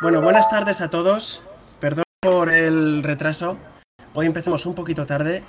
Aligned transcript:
Bueno, 0.00 0.22
buenas 0.22 0.48
tardes 0.48 0.80
a 0.80 0.90
todos. 0.90 1.42
Perdón 1.80 2.04
por 2.20 2.50
el 2.50 3.02
retraso. 3.02 3.56
Hoy 4.14 4.26
empezamos 4.26 4.64
un 4.64 4.74
poquito 4.74 5.06
tarde. 5.06 5.42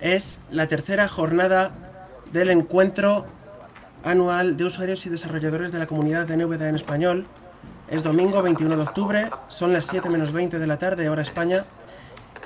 Es 0.00 0.40
la 0.48 0.68
tercera 0.68 1.08
jornada 1.08 1.72
del 2.32 2.50
encuentro 2.50 3.26
anual 4.04 4.56
de 4.56 4.64
usuarios 4.64 5.04
y 5.06 5.10
desarrolladores 5.10 5.72
de 5.72 5.80
la 5.80 5.88
comunidad 5.88 6.28
de 6.28 6.36
NVDA 6.36 6.68
en 6.68 6.76
español. 6.76 7.26
Es 7.88 8.04
domingo 8.04 8.40
21 8.42 8.76
de 8.76 8.82
octubre, 8.82 9.30
son 9.48 9.72
las 9.72 9.86
7 9.86 10.08
menos 10.08 10.30
20 10.30 10.60
de 10.60 10.66
la 10.68 10.78
tarde, 10.78 11.08
hora 11.08 11.22
España. 11.22 11.64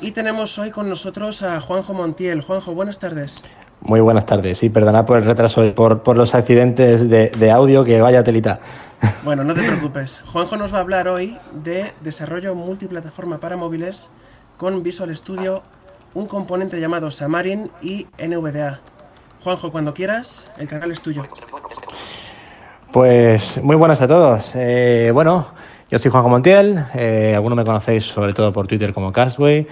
Y 0.01 0.13
tenemos 0.13 0.59
hoy 0.59 0.71
con 0.71 0.89
nosotros 0.89 1.43
a 1.43 1.61
Juanjo 1.61 1.93
Montiel. 1.93 2.41
Juanjo, 2.41 2.73
buenas 2.73 2.99
tardes. 2.99 3.45
Muy 3.83 4.01
buenas 4.01 4.25
tardes. 4.25 4.59
Sí, 4.59 4.71
perdona 4.71 5.05
por 5.05 5.19
el 5.19 5.25
retraso 5.25 5.63
y 5.63 5.73
por, 5.73 6.03
por 6.03 6.17
los 6.17 6.35
accidentes 6.35 7.09
de, 7.11 7.29
de, 7.29 7.51
audio, 7.51 7.85
que 7.85 8.01
vaya 8.01 8.25
telita. 8.25 8.61
Bueno, 9.25 9.43
no 9.43 9.55
te 9.55 9.63
preocupes. 9.63 10.23
Juanjo 10.27 10.57
nos 10.57 10.73
va 10.73 10.79
a 10.79 10.81
hablar 10.81 11.09
hoy 11.09 11.39
de 11.53 11.93
desarrollo 12.03 12.55
multiplataforma 12.55 13.39
para 13.39 13.57
móviles 13.57 14.11
con 14.59 14.83
Visual 14.83 15.15
Studio, 15.17 15.63
un 16.13 16.27
componente 16.27 16.79
llamado 16.79 17.11
Xamarin 17.11 17.71
y 17.81 18.07
NVDA. 18.19 18.81
Juanjo, 19.43 19.73
cuando 19.73 19.95
quieras, 19.95 20.51
el 20.59 20.69
canal 20.69 20.91
es 20.93 21.03
tuyo. 21.03 21.25
Pues 22.93 23.63
muy 23.63 23.77
buenas 23.77 24.01
a 24.03 24.07
todos. 24.07 24.53
Eh, 24.55 25.11
bueno, 25.13 25.47
yo 25.91 25.99
soy 25.99 26.11
Juanjo 26.11 26.29
Montiel, 26.29 26.85
eh, 26.95 27.33
algunos 27.35 27.57
me 27.57 27.65
conocéis 27.65 28.05
sobre 28.05 28.33
todo 28.35 28.53
por 28.53 28.67
Twitter 28.67 28.93
como 28.93 29.11
Castway. 29.11 29.67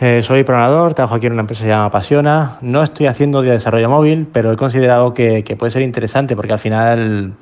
Eh, 0.00 0.22
soy 0.22 0.44
programador, 0.44 0.94
trabajo 0.94 1.16
aquí 1.16 1.26
en 1.26 1.32
una 1.32 1.40
empresa 1.40 1.60
que 1.60 1.66
se 1.66 1.70
llama 1.70 1.90
Pasiona. 1.90 2.58
No 2.60 2.82
estoy 2.82 3.06
haciendo 3.06 3.42
de 3.42 3.50
desarrollo 3.50 3.90
móvil, 3.90 4.28
pero 4.32 4.52
he 4.52 4.56
considerado 4.56 5.12
que 5.12 5.56
puede 5.58 5.72
ser 5.72 5.82
interesante 5.82 6.36
porque 6.36 6.52
al 6.52 6.58
final 6.58 7.34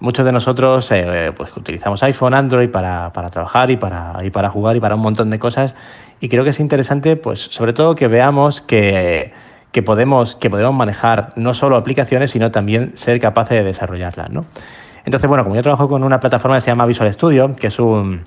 muchos 0.00 0.24
de 0.24 0.32
nosotros 0.32 0.90
eh, 0.90 1.32
pues, 1.36 1.56
utilizamos 1.56 2.02
iPhone, 2.02 2.34
Android 2.34 2.70
para, 2.70 3.12
para 3.12 3.30
trabajar 3.30 3.70
y 3.70 3.76
para, 3.76 4.18
y 4.22 4.30
para 4.30 4.50
jugar 4.50 4.76
y 4.76 4.80
para 4.80 4.94
un 4.94 5.00
montón 5.00 5.30
de 5.30 5.38
cosas. 5.38 5.74
Y 6.20 6.28
creo 6.28 6.44
que 6.44 6.50
es 6.50 6.60
interesante, 6.60 7.16
pues, 7.16 7.40
sobre 7.40 7.72
todo 7.72 7.94
que 7.94 8.08
veamos 8.08 8.60
que, 8.60 9.32
que, 9.72 9.82
podemos, 9.82 10.36
que 10.36 10.50
podemos 10.50 10.74
manejar 10.74 11.32
no 11.36 11.54
solo 11.54 11.76
aplicaciones, 11.76 12.30
sino 12.30 12.50
también 12.50 12.92
ser 12.96 13.20
capaces 13.20 13.58
de 13.58 13.64
desarrollarlas. 13.64 14.30
¿no? 14.30 14.46
Entonces, 15.04 15.28
bueno, 15.28 15.44
como 15.44 15.56
yo 15.56 15.62
trabajo 15.62 15.88
con 15.88 16.02
una 16.04 16.20
plataforma 16.20 16.56
que 16.56 16.62
se 16.62 16.68
llama 16.68 16.86
Visual 16.86 17.12
Studio, 17.12 17.54
que 17.54 17.68
es 17.68 17.78
un, 17.78 18.26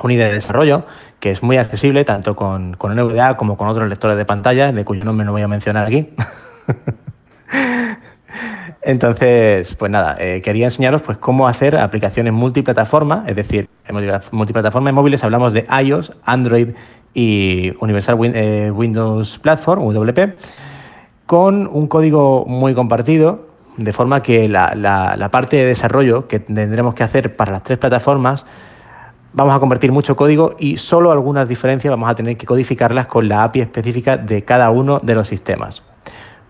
un 0.00 0.10
IDE 0.10 0.24
de 0.24 0.32
desarrollo, 0.32 0.84
que 1.20 1.30
es 1.30 1.42
muy 1.42 1.56
accesible 1.56 2.04
tanto 2.04 2.36
con, 2.36 2.74
con 2.74 2.94
NVDA 2.94 3.36
como 3.36 3.56
con 3.56 3.68
otros 3.68 3.88
lectores 3.88 4.16
de 4.16 4.24
pantalla, 4.24 4.72
de 4.72 4.84
cuyo 4.84 5.04
nombre 5.04 5.24
no 5.24 5.32
voy 5.32 5.42
a 5.42 5.48
mencionar 5.48 5.86
aquí. 5.86 6.10
Entonces, 8.84 9.74
pues 9.74 9.90
nada, 9.90 10.16
eh, 10.18 10.42
quería 10.42 10.66
enseñaros 10.66 11.00
pues, 11.00 11.16
cómo 11.16 11.48
hacer 11.48 11.76
aplicaciones 11.76 12.32
multiplataforma, 12.32 13.24
es 13.26 13.34
decir, 13.34 13.68
en 13.86 14.20
multiplataforma 14.30 14.92
móviles 14.92 15.24
hablamos 15.24 15.54
de 15.54 15.66
iOS, 15.82 16.12
Android 16.24 16.68
y 17.14 17.72
Universal 17.80 18.18
eh, 18.34 18.70
Windows 18.70 19.38
Platform, 19.38 19.82
WP, 19.82 20.36
con 21.24 21.66
un 21.66 21.86
código 21.86 22.44
muy 22.46 22.74
compartido, 22.74 23.46
de 23.78 23.92
forma 23.92 24.22
que 24.22 24.48
la, 24.48 24.74
la 24.74 25.28
parte 25.30 25.56
de 25.56 25.64
desarrollo 25.64 26.28
que 26.28 26.38
tendremos 26.40 26.94
que 26.94 27.02
hacer 27.02 27.34
para 27.34 27.52
las 27.52 27.62
tres 27.62 27.78
plataformas 27.78 28.46
vamos 29.32 29.54
a 29.54 29.58
convertir 29.58 29.90
mucho 29.92 30.14
código 30.14 30.54
y 30.58 30.76
solo 30.76 31.10
algunas 31.10 31.48
diferencias 31.48 31.90
vamos 31.90 32.08
a 32.08 32.14
tener 32.14 32.36
que 32.36 32.46
codificarlas 32.46 33.06
con 33.06 33.28
la 33.28 33.42
API 33.42 33.62
específica 33.62 34.16
de 34.16 34.44
cada 34.44 34.70
uno 34.70 35.00
de 35.02 35.14
los 35.14 35.26
sistemas. 35.26 35.82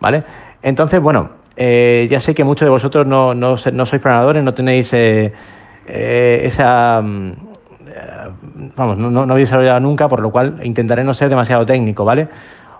¿Vale? 0.01 0.25
Entonces, 0.63 1.01
bueno, 1.01 1.44
eh, 1.57 2.09
ya 2.11 2.21
sé 2.21 2.35
que 2.35 2.45
muchos 2.45 2.67
de 2.67 2.71
vosotros 2.71 3.07
no, 3.07 3.57
sois 3.57 4.01
programadores, 4.01 4.43
no 4.43 4.55
tenéis 4.55 4.93
eh, 4.93 5.33
eh, 5.87 6.43
esa... 6.45 7.01
Mm, 7.03 7.33
vamos, 8.77 8.99
no, 8.99 9.11
no, 9.11 9.33
habéis 9.33 9.49
desarrollado 9.49 9.81
nunca, 9.81 10.09
por 10.09 10.21
lo 10.21 10.31
cual 10.31 10.61
intentaré 10.63 11.05
no 11.05 11.15
ser 11.15 11.29
demasiado 11.29 11.65
técnico, 11.65 12.05
¿vale? 12.05 12.29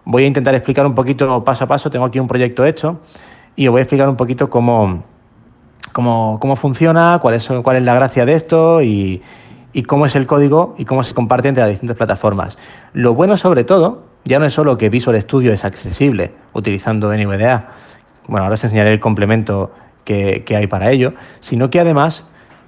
Voy 0.05 0.25
a 0.25 0.27
intentar 0.27 0.55
explicar 0.55 0.87
un 0.87 0.95
poquito 0.95 1.45
paso 1.45 1.65
a 1.65 1.67
paso, 1.69 1.91
tengo 1.91 2.05
aquí 2.05 2.19
un 2.19 2.29
proyecto 2.29 2.65
hecho 2.65 3.01
y 3.57 3.67
os 3.69 3.73
voy 3.73 3.81
a 3.81 3.83
explicar 3.83 4.09
un 4.09 4.17
poquito 4.17 4.51
cómo, 4.51 5.05
cómo, 5.93 6.39
cómo 6.41 6.57
funciona, 6.57 7.19
cuál 7.23 7.35
es, 7.35 7.49
cuál 7.63 7.77
es 7.77 7.83
la 7.85 7.95
gracia 7.95 8.27
de 8.27 8.35
esto 8.35 8.83
y, 8.83 9.23
y 9.73 9.83
cómo 9.83 10.07
es 10.07 10.17
el 10.17 10.27
código 10.27 10.75
y 10.79 10.85
cómo 10.85 11.03
se 11.03 11.15
comparte 11.15 11.49
entre 11.49 11.63
las 11.63 11.71
distintas 11.71 11.97
plataformas. 11.97 12.59
Lo 12.93 13.15
bueno 13.15 13.37
sobre 13.37 13.65
todo, 13.65 14.05
ya 14.25 14.39
no 14.39 14.47
es 14.47 14.55
solo 14.55 14.79
que 14.79 14.89
Visual 14.89 15.21
Studio 15.21 15.53
es 15.53 15.65
accesible 15.65 16.33
utilizando 16.55 17.13
NVDA, 17.13 17.69
bueno, 18.29 18.45
ahora 18.45 18.55
os 18.55 18.65
enseñaré 18.65 18.93
el 18.93 19.01
complemento 19.01 19.73
que, 20.05 20.45
que 20.45 20.57
hay 20.57 20.67
para 20.67 20.91
ello, 20.91 21.15
sino 21.41 21.71
que 21.71 21.81
además, 21.81 22.25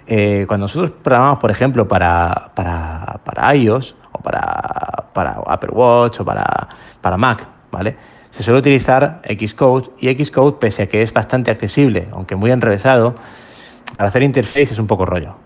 eh, 0.07 0.45
cuando 0.49 0.65
nosotros 0.65 0.93
programamos, 1.03 1.39
por 1.39 1.51
ejemplo, 1.51 1.89
para, 1.89 2.51
para, 2.55 3.21
para 3.25 3.55
iOS 3.55 3.97
o 4.13 4.19
para, 4.19 5.07
para, 5.13 5.41
Apple 5.47 5.71
Watch 5.73 6.21
o 6.21 6.25
para, 6.25 6.69
para 7.01 7.17
Mac, 7.17 7.47
¿vale? 7.71 7.97
Se 8.31 8.43
suele 8.43 8.61
utilizar 8.61 9.23
Xcode 9.25 9.91
y 9.99 10.13
Xcode, 10.13 10.59
pese 10.59 10.83
a 10.83 10.87
que 10.89 11.03
es 11.03 11.13
bastante 11.13 11.51
accesible, 11.51 12.09
aunque 12.13 12.37
muy 12.37 12.51
enrevesado, 12.51 13.15
para 13.97 14.09
hacer 14.09 14.23
interface 14.23 14.75
es 14.75 14.79
un 14.79 14.87
poco 14.87 15.07
rollo, 15.07 15.37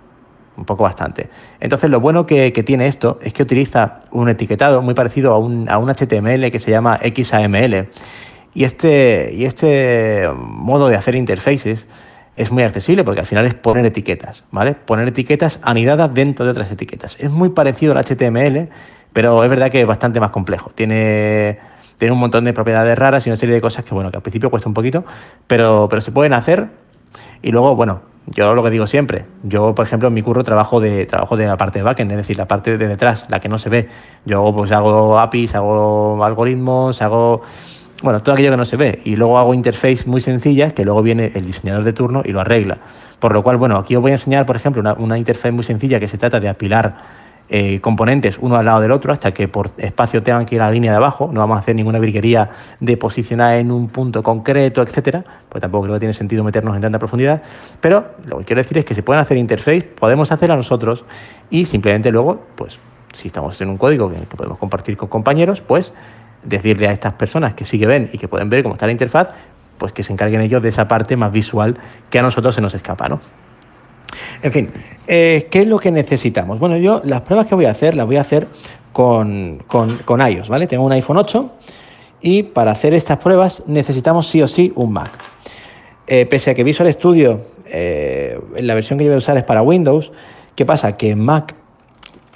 un 0.57 0.65
poco 0.65 0.83
bastante. 0.83 1.31
Entonces, 1.61 1.89
lo 1.89 2.01
bueno 2.01 2.27
que, 2.27 2.53
que, 2.53 2.65
tiene 2.65 2.89
esto 2.89 3.21
es 3.23 3.33
que 3.33 3.45
utiliza 3.45 4.01
un 4.11 4.29
etiquetado 4.29 4.83
muy 4.83 4.95
parecido 4.95 5.33
a 5.33 5.39
un, 5.39 5.69
a 5.69 5.79
un 5.79 5.89
HTML 5.89 6.51
que 6.51 6.59
se 6.59 6.73
llama 6.73 6.99
XAML 6.99 7.91
y 8.55 8.65
este, 8.65 9.33
y 9.35 9.45
este 9.45 10.29
modo 10.37 10.89
de 10.89 10.97
hacer 10.97 11.15
interfaces 11.15 11.87
es 12.37 12.51
muy 12.51 12.63
accesible 12.63 13.05
porque 13.05 13.21
al 13.21 13.27
final 13.27 13.45
es 13.47 13.55
poner 13.55 13.85
etiquetas, 13.87 14.45
¿vale? 14.51 14.75
Poner 14.75 15.09
etiquetas 15.09 15.59
anidadas 15.63 16.13
dentro 16.13 16.45
de 16.45 16.53
otras 16.53 16.71
etiquetas. 16.71 17.17
Es 17.21 17.31
muy 17.31 17.51
parecido 17.51 17.97
al 17.97 18.05
HTML, 18.05 18.69
pero 19.13 19.45
es 19.45 19.51
verdad 19.51 19.71
que 19.71 19.81
es 19.81 19.87
bastante 19.87 20.21
más 20.21 20.31
complejo. 20.31 20.71
Tiene, 20.75 21.59
tiene 21.99 22.13
un 22.13 22.19
montón 22.19 22.45
de 22.45 22.53
propiedades 22.53 22.99
raras 22.99 23.27
y 23.27 23.31
una 23.31 23.37
serie 23.37 23.55
de 23.55 23.61
cosas 23.61 23.85
que, 23.85 23.95
bueno, 23.95 24.11
que 24.11 24.17
al 24.17 24.23
principio 24.23 24.51
cuesta 24.51 24.69
un 24.69 24.75
poquito, 24.75 25.05
pero, 25.47 25.87
pero 25.89 26.01
se 26.01 26.13
pueden 26.13 26.33
hacer. 26.33 26.69
Y 27.43 27.53
luego, 27.53 27.77
bueno, 27.77 28.01
yo 28.27 28.55
lo 28.55 28.63
que 28.63 28.71
digo 28.71 28.87
siempre, 28.87 29.25
yo, 29.43 29.75
por 29.75 29.85
ejemplo, 29.85 30.09
en 30.09 30.15
mi 30.15 30.23
curro 30.23 30.45
trabajo 30.45 30.81
de, 30.81 31.05
trabajo 31.07 31.37
de 31.37 31.47
la 31.47 31.57
parte 31.57 31.81
de 31.81 31.83
backend, 31.83 32.13
es 32.13 32.17
decir, 32.17 32.39
la 32.39 32.47
parte 32.47 32.79
de 32.79 32.89
detrás, 32.89 33.27
la 33.29 33.41
que 33.41 33.49
no 33.49 33.59
se 33.59 33.69
ve. 33.69 33.89
Yo 34.25 34.53
pues 34.55 34.71
hago 34.73 35.19
APIs, 35.19 35.55
hago 35.55 36.25
algoritmos, 36.25 37.03
hago 37.03 37.43
bueno, 38.03 38.21
todo 38.21 38.35
aquello 38.35 38.51
que 38.51 38.57
no 38.57 38.65
se 38.65 38.77
ve. 38.77 39.01
Y 39.05 39.17
luego 39.17 39.39
hago 39.39 39.55
interface 39.55 40.05
muy 40.07 40.21
sencillas 40.21 40.73
que 40.73 40.85
luego 40.85 41.03
viene 41.03 41.33
el 41.35 41.47
diseñador 41.47 41.85
de 41.85 41.93
turno 41.93 42.23
y 42.25 42.33
lo 42.33 42.41
arregla. 42.41 42.79
Por 43.19 43.33
lo 43.33 43.43
cual, 43.43 43.57
bueno, 43.57 43.77
aquí 43.77 43.95
os 43.97 44.03
voy 44.03 44.13
a 44.13 44.15
enseñar, 44.15 44.47
por 44.47 44.57
ejemplo, 44.57 44.83
una, 44.99 45.19
interface 45.19 45.53
muy 45.53 45.65
sencilla 45.65 46.01
que 46.01 46.09
se 46.09 46.17
trata 46.17 46.41
de 46.41 46.49
apilar 46.49 47.21
eh, 47.53 47.81
componentes 47.81 48.39
uno 48.41 48.55
al 48.55 48.65
lado 48.65 48.81
del 48.81 48.93
otro 48.93 49.13
hasta 49.13 49.33
que 49.33 49.49
por 49.49 49.73
espacio 49.77 50.23
tengan 50.23 50.47
que 50.47 50.55
ir 50.55 50.63
a 50.63 50.67
la 50.67 50.73
línea 50.73 50.93
de 50.93 50.97
abajo. 50.97 51.29
No 51.33 51.41
vamos 51.41 51.57
a 51.57 51.61
hacer 51.61 51.75
ninguna 51.75 51.99
virguería 51.99 52.49
de 52.79 52.97
posicionar 52.97 53.57
en 53.57 53.71
un 53.71 53.89
punto 53.89 54.23
concreto, 54.23 54.81
etcétera, 54.81 55.25
pues 55.49 55.61
tampoco 55.61 55.85
creo 55.85 55.97
que 55.97 56.01
tiene 56.01 56.15
sentido 56.15 56.45
meternos 56.45 56.75
en 56.77 56.81
tanta 56.81 56.99
profundidad. 56.99 57.43
Pero 57.81 58.13
lo 58.27 58.39
que 58.39 58.45
quiero 58.45 58.63
decir 58.63 58.79
es 58.79 58.85
que 58.85 58.95
se 58.95 59.03
pueden 59.03 59.21
hacer 59.21 59.37
interface, 59.37 59.83
podemos 59.83 60.33
hacerla 60.33 60.57
nosotros 60.57 61.05
y 61.51 61.67
simplemente 61.67 62.11
luego, 62.11 62.41
pues 62.55 62.79
si 63.15 63.29
estamos 63.29 63.61
en 63.61 63.69
un 63.69 63.77
código 63.77 64.09
que 64.11 64.37
podemos 64.37 64.57
compartir 64.57 64.97
con 64.97 65.09
compañeros, 65.09 65.61
pues 65.61 65.93
decirle 66.43 66.89
a 66.89 66.93
estas 66.93 67.15
personas 67.15 67.55
que 67.55 67.65
sí 67.65 67.79
que 67.79 67.87
ven 67.87 68.11
y 68.13 68.19
que 68.19 68.29
pueden 68.29 68.51
ver 68.51 68.63
cómo 68.63 68.75
está 68.75 68.87
la 68.87 68.93
interfaz, 68.93 69.29
pues 69.79 69.93
que 69.93 70.05
se 70.05 70.13
encarguen 70.13 70.41
ellos 70.41 70.63
de 70.63 70.69
esa 70.69 70.89
parte 70.89 71.17
más 71.17 71.33
visual 71.33 71.77
que 72.11 72.19
a 72.19 72.23
nosotros 72.23 72.55
se 72.55 72.61
nos 72.61 72.75
escapa, 72.75 73.09
¿no? 73.09 73.21
En 74.43 74.53
fin, 74.53 74.71
eh, 75.07 75.49
¿qué 75.51 75.63
es 75.63 75.67
lo 75.67 75.79
que 75.79 75.91
necesitamos? 75.91 76.59
Bueno, 76.59 76.77
yo 76.77 77.01
las 77.05 77.23
pruebas 77.23 77.47
que 77.47 77.55
voy 77.55 77.65
a 77.65 77.71
hacer 77.71 77.95
las 77.95 78.07
voy 78.07 78.17
a 78.17 78.23
hacer 78.23 78.49
con, 78.93 79.63
con, 79.67 79.99
con 79.99 80.21
iOS, 80.21 80.49
¿vale? 80.49 80.67
Tengo 80.67 80.85
un 80.85 80.93
iPhone 80.93 81.17
8 81.17 81.51
y 82.21 82.43
para 82.43 82.73
hacer 82.73 82.95
estas 82.95 83.19
pruebas 83.19 83.63
necesitamos 83.67 84.29
sí 84.29 84.43
o 84.43 84.47
sí 84.47 84.73
un 84.75 84.93
Mac. 84.93 85.13
Eh, 86.07 86.27
pese 86.27 86.51
a 86.51 86.55
que 86.55 86.65
Visual 86.65 86.93
Studio, 86.93 87.41
eh, 87.67 88.39
la 88.59 88.75
versión 88.75 88.99
que 88.99 89.05
yo 89.05 89.11
voy 89.11 89.17
a 89.17 89.19
usar 89.19 89.37
es 89.37 89.45
para 89.45 89.63
Windows, 89.63 90.13
¿qué 90.57 90.67
pasa? 90.67 90.97
Que 90.97 91.11
en 91.11 91.21
Mac 91.21 91.55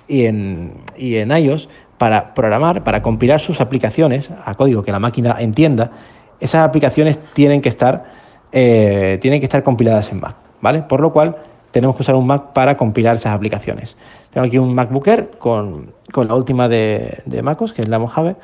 y 0.07 0.27
en, 0.27 0.75
y 0.97 1.17
en 1.17 1.31
iOS 1.31 1.69
para 2.05 2.35
programar, 2.35 2.85
para 2.85 3.01
compilar 3.01 3.41
sus 3.41 3.63
aplicaciones 3.63 4.31
a 4.45 4.55
código 4.57 4.83
que 4.83 4.93
la 4.93 4.99
máquina 4.99 5.37
entienda, 5.39 5.91
esas 6.39 6.69
aplicaciones 6.69 7.19
tienen 7.33 7.63
que 7.63 7.71
estar, 7.71 8.05
eh, 8.53 9.17
tienen 9.23 9.41
que 9.41 9.47
estar 9.47 9.63
compiladas 9.63 10.13
en 10.13 10.21
Mac, 10.21 10.37
¿vale? 10.61 10.83
Por 10.83 11.01
lo 11.01 11.15
cual 11.15 11.37
tenemos 11.71 11.97
que 11.97 12.03
usar 12.03 12.15
un 12.15 12.27
Mac 12.27 12.53
para 12.53 12.77
compilar 12.77 13.17
esas 13.17 13.33
aplicaciones. 13.33 13.97
Tengo 14.29 14.47
aquí 14.47 14.59
un 14.59 14.75
MacBook 14.75 15.09
Air 15.09 15.31
con, 15.39 15.95
con 16.13 16.29
la 16.29 16.35
última 16.35 16.69
de, 16.69 17.23
de, 17.25 17.41
MacOS, 17.41 17.73
que 17.73 17.81
es 17.81 17.89
la 17.89 17.99
Mojave, 17.99 18.37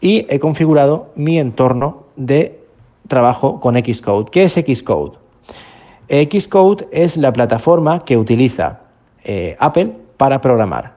y 0.00 0.24
he 0.30 0.38
configurado 0.38 1.10
mi 1.16 1.38
entorno 1.38 2.04
de 2.16 2.62
trabajo 3.08 3.60
con 3.60 3.76
Xcode. 3.76 4.30
¿Qué 4.30 4.44
es 4.44 4.54
Xcode? 4.54 5.18
Xcode 6.08 6.88
es 6.92 7.18
la 7.18 7.30
plataforma 7.30 8.06
que 8.06 8.16
utiliza 8.16 8.80
eh, 9.22 9.54
Apple 9.58 9.92
para 10.16 10.40
programar. 10.40 10.95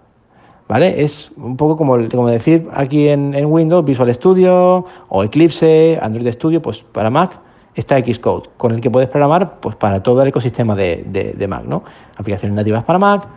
¿Vale? 0.69 1.03
Es 1.03 1.31
un 1.35 1.57
poco 1.57 1.75
como, 1.75 1.97
como 2.09 2.29
decir 2.29 2.67
aquí 2.71 3.09
en, 3.09 3.33
en, 3.33 3.47
Windows 3.47 3.83
Visual 3.83 4.13
Studio 4.13 4.85
o 5.07 5.23
Eclipse, 5.23 5.97
Android 5.99 6.31
Studio, 6.31 6.61
pues 6.61 6.83
para 6.83 7.09
Mac 7.09 7.39
está 7.73 7.97
Xcode, 7.97 8.49
con 8.55 8.75
el 8.75 8.79
que 8.79 8.91
puedes 8.91 9.09
programar 9.09 9.59
pues 9.61 9.75
para 9.75 10.03
todo 10.03 10.21
el 10.21 10.27
ecosistema 10.27 10.75
de, 10.75 11.33
de, 11.35 11.47
Mac, 11.47 11.63
¿no? 11.63 11.83
Aplicaciones 12.15 12.55
nativas 12.55 12.83
para 12.83 12.99
Mac, 12.99 13.27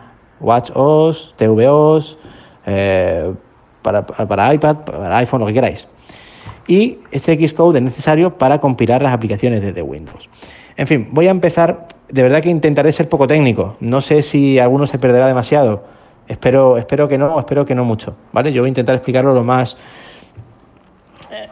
WatchOS, 0.41 1.33
tvOS, 1.35 2.19
eh, 2.67 3.33
para, 3.81 4.05
para 4.05 4.53
iPad, 4.53 4.75
para 4.85 5.17
iPhone, 5.17 5.39
lo 5.39 5.47
que 5.47 5.53
queráis. 5.53 5.87
Y 6.67 6.99
este 7.09 7.35
Xcode 7.47 7.79
es 7.79 7.83
necesario 7.83 8.37
para 8.37 8.61
compilar 8.61 9.01
las 9.01 9.11
aplicaciones 9.11 9.59
desde 9.59 9.81
Windows. 9.81 10.29
En 10.77 10.85
fin, 10.85 11.07
voy 11.09 11.27
a 11.27 11.31
empezar. 11.31 11.87
De 12.09 12.21
verdad 12.21 12.43
que 12.43 12.49
intentaré 12.49 12.91
ser 12.91 13.09
poco 13.09 13.25
técnico. 13.25 13.75
No 13.79 14.01
sé 14.01 14.21
si 14.21 14.59
alguno 14.59 14.85
se 14.85 14.99
perderá 14.99 15.25
demasiado. 15.25 15.92
Espero, 16.27 16.77
espero 16.77 17.07
que 17.07 17.17
no, 17.17 17.39
espero 17.39 17.65
que 17.65 17.75
no 17.75 17.83
mucho. 17.85 18.15
¿Vale? 18.31 18.51
Yo 18.53 18.61
voy 18.61 18.67
a 18.67 18.69
intentar 18.69 18.95
explicarlo 18.95 19.33
lo 19.33 19.43
más. 19.43 19.77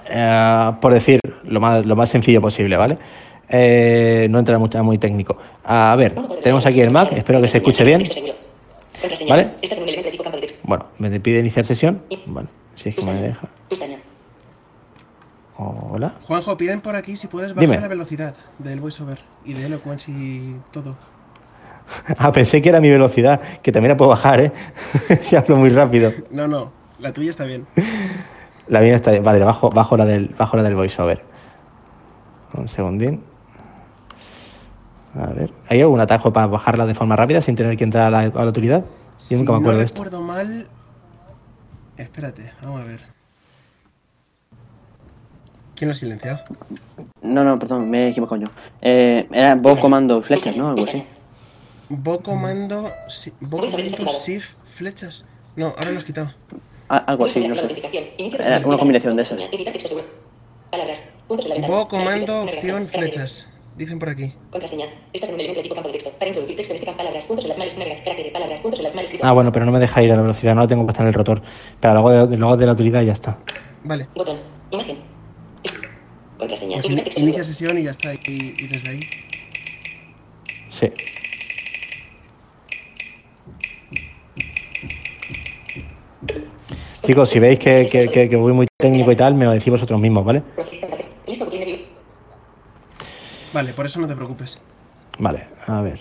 eh, 0.09 0.71
por 0.81 0.93
decir, 0.93 1.19
lo 1.43 1.59
más, 1.59 1.85
lo 1.85 1.95
más 1.95 2.09
sencillo 2.09 2.41
posible, 2.41 2.77
¿vale? 2.77 2.97
Eh, 3.49 4.27
no 4.29 4.39
entrar 4.39 4.57
mucho, 4.59 4.81
muy 4.83 4.97
técnico. 4.97 5.37
A 5.65 5.95
ver, 5.97 6.15
tenemos 6.41 6.65
aquí 6.65 6.79
el 6.81 6.89
Mac, 6.89 7.11
espero 7.11 7.41
que 7.41 7.49
se 7.49 7.57
escuche 7.57 7.83
bien. 7.83 8.01
¿Vale? 9.27 9.51
Bueno, 10.63 10.85
me 10.99 11.19
pide 11.19 11.39
iniciar 11.39 11.65
sesión. 11.65 12.01
Vale, 12.27 12.47
si 12.75 12.89
es 12.89 12.95
que 12.95 13.05
me 13.05 13.13
deja. 13.21 13.47
Hola. 15.57 16.13
Juanjo, 16.23 16.57
piden 16.57 16.81
por 16.81 16.95
aquí 16.95 17.15
si 17.17 17.27
puedes 17.27 17.53
bajar 17.53 17.61
Dime. 17.69 17.79
la 17.81 17.87
velocidad 17.87 18.33
del 18.57 18.79
voiceover 18.79 19.19
y 19.45 19.53
de 19.53 19.65
Eloquence 19.65 20.09
y 20.11 20.55
todo. 20.71 20.95
Ah, 22.17 22.31
pensé 22.31 22.61
que 22.61 22.69
era 22.69 22.79
mi 22.79 22.89
velocidad, 22.89 23.39
que 23.61 23.71
también 23.71 23.89
la 23.91 23.97
puedo 23.97 24.09
bajar, 24.09 24.41
¿eh? 24.41 24.51
si 25.21 25.35
hablo 25.35 25.55
muy 25.55 25.69
rápido. 25.69 26.11
No, 26.31 26.47
no, 26.47 26.71
la 26.99 27.11
tuya 27.13 27.29
está 27.29 27.45
bien. 27.45 27.65
La 28.67 28.79
mía 28.81 28.95
está 28.95 29.11
bien. 29.11 29.23
Vale, 29.23 29.39
bajo, 29.43 29.69
bajo, 29.69 29.97
la 29.97 30.05
del, 30.05 30.27
bajo 30.37 30.55
la 30.57 30.63
del 30.63 30.75
voiceover. 30.75 31.21
Un 32.53 32.67
segundín. 32.67 33.23
A 35.15 35.27
ver. 35.33 35.51
¿Hay 35.67 35.81
algún 35.81 35.99
atajo 35.99 36.31
para 36.31 36.47
bajarla 36.47 36.85
de 36.85 36.95
forma 36.95 37.15
rápida 37.15 37.41
sin 37.41 37.55
tener 37.55 37.75
que 37.75 37.83
entrar 37.83 38.05
a 38.05 38.09
la, 38.11 38.19
a 38.19 38.43
la 38.43 38.49
utilidad? 38.49 38.81
Yo 38.81 38.87
Si 39.17 39.35
nunca 39.35 39.51
me 39.53 39.57
acuerdo 39.59 39.73
no 39.73 39.79
de 39.79 39.85
esto. 39.85 40.03
recuerdo 40.03 40.25
mal... 40.25 40.67
Espérate, 41.97 42.51
vamos 42.61 42.81
a 42.81 42.85
ver. 42.85 43.01
¿Quién 45.75 45.89
lo 45.89 45.93
ha 45.93 45.95
silenciado? 45.95 46.39
No, 47.21 47.43
no, 47.43 47.59
perdón, 47.59 47.89
me 47.89 48.05
he 48.05 48.09
equivocado 48.09 48.41
yo. 48.41 48.47
Eh, 48.81 49.27
era 49.31 49.55
Bob 49.55 49.79
comando 49.79 50.21
flechas, 50.21 50.55
¿no? 50.55 50.69
Algo 50.69 50.83
así. 50.83 51.03
Bo 51.93 52.21
comando... 52.21 52.89
si- 53.09 53.33
Bo 53.41 53.57
comando 53.57 54.07
shift 54.25 54.55
flechas. 54.65 55.25
No, 55.57 55.67
ahora 55.77 55.91
lo 55.91 55.99
has 55.99 56.05
quitado. 56.05 56.33
A- 56.87 56.97
algo 56.97 57.25
así, 57.25 57.45
no 57.45 57.55
sé. 57.55 57.67
Sesión. 57.67 58.65
una 58.65 58.77
combinación 58.77 59.15
de 59.17 59.23
esas. 59.23 59.41
Bo 61.67 61.87
comando 61.89 62.43
opción 62.43 62.87
flechas. 62.87 63.47
Dicen 63.75 63.99
por 63.99 64.09
aquí. 64.09 64.33
Contraseña. 64.51 64.85
Estás 65.11 65.29
en 65.29 65.35
un 65.35 65.39
elemento 65.41 65.59
de 65.59 65.63
tipo 65.63 65.75
campo 65.75 65.89
de 65.89 65.93
texto. 65.93 66.11
Para 66.17 66.27
introducir 66.27 66.55
texto 66.55 66.73
en 66.73 66.75
este 66.75 66.85
campo, 66.85 66.97
palabras, 66.99 67.25
puntos 67.25 67.45
en 67.45 67.49
las 67.49 67.57
males, 67.57 67.77
navegación, 67.77 68.03
caracteres, 68.05 68.31
palabras, 68.33 68.61
puntos 68.61 68.79
en 68.79 68.83
las 68.85 68.95
males, 68.95 69.09
escrito. 69.09 69.25
Ah, 69.27 69.31
bueno, 69.31 69.51
pero 69.51 69.65
no 69.65 69.71
me 69.71 69.79
deja 69.79 70.03
ir 70.03 70.11
a 70.11 70.15
la 70.15 70.21
velocidad, 70.21 70.55
no 70.55 70.61
la 70.61 70.67
tengo 70.67 70.83
puesta 70.85 71.01
en 71.01 71.07
el 71.07 71.13
rotor. 71.13 71.41
Pero 71.79 71.93
luego 71.93 72.27
de, 72.27 72.37
luego 72.37 72.57
de 72.57 72.65
la 72.65 72.71
utilidad 72.73 73.01
ya 73.01 73.13
está. 73.13 73.37
Vale. 73.83 74.07
Botón. 74.15 74.37
Imagen. 74.71 74.97
Contraseña. 76.37 76.75
Pues 76.81 76.89
in- 76.89 77.23
inicia 77.23 77.43
sesión 77.43 77.77
y 77.77 77.83
ya 77.83 77.91
está. 77.91 78.13
Y, 78.13 78.19
y 78.57 78.67
desde 78.67 78.89
ahí. 78.91 78.99
Sí. 80.69 80.91
Chicos, 87.05 87.29
si 87.29 87.39
veis 87.39 87.57
que, 87.59 87.85
que- 87.87 88.07
que- 88.09 88.29
que 88.29 88.35
voy 88.35 88.53
muy 88.53 88.67
técnico 88.77 89.11
y 89.11 89.15
tal, 89.15 89.33
me 89.35 89.45
lo 89.45 89.51
decís 89.51 89.71
vosotros 89.71 89.99
mismos, 89.99 90.23
¿vale? 90.25 90.43
Botón 90.55 91.79
Vale, 93.53 93.73
por 93.73 93.85
eso 93.85 93.99
no 93.99 94.07
te 94.07 94.15
preocupes. 94.15 94.61
Vale, 95.19 95.45
a 95.67 95.81
ver. 95.81 95.99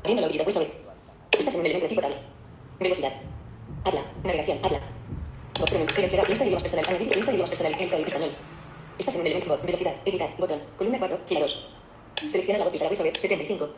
Abriendo 0.00 0.20
la 0.22 0.26
utilidad 0.26 0.44
VoiceOver. 0.44 0.70
Estás 1.32 1.54
en 1.54 1.60
un 1.60 1.66
elemento 1.66 1.84
de 1.84 1.88
tipo 1.88 2.00
tabla. 2.00 2.16
Velocidad. 2.80 3.12
Habla. 3.84 4.00
Navegación. 4.22 4.58
Habla. 4.62 4.80
Voz 5.60 5.70
pronun- 5.70 5.92
Silenciar. 5.92 6.28
Lista 6.28 6.44
de 6.44 6.48
idiomas 6.50 6.62
personal. 6.62 6.86
Añadir 6.88 7.14
lista 7.16 7.30
de 7.30 7.36
idiomas 7.36 7.50
personal. 7.50 7.72
Lista 7.78 7.96
de 7.96 8.02
español. 8.02 8.30
Estás 8.98 9.14
en 9.14 9.20
un 9.20 9.26
elemento 9.26 9.48
voz. 9.48 9.62
Velocidad. 9.62 9.94
Editar. 10.04 10.30
Botón. 10.38 10.60
Columna 10.76 10.98
4. 10.98 11.18
Fila 11.26 11.40
2. 11.40 11.68
Selecciona 12.28 12.58
la 12.58 12.64
voz 12.64 12.72
y 12.74 12.76
usar 12.76 12.88
VoiceOver. 12.88 13.20
75. 13.20 13.68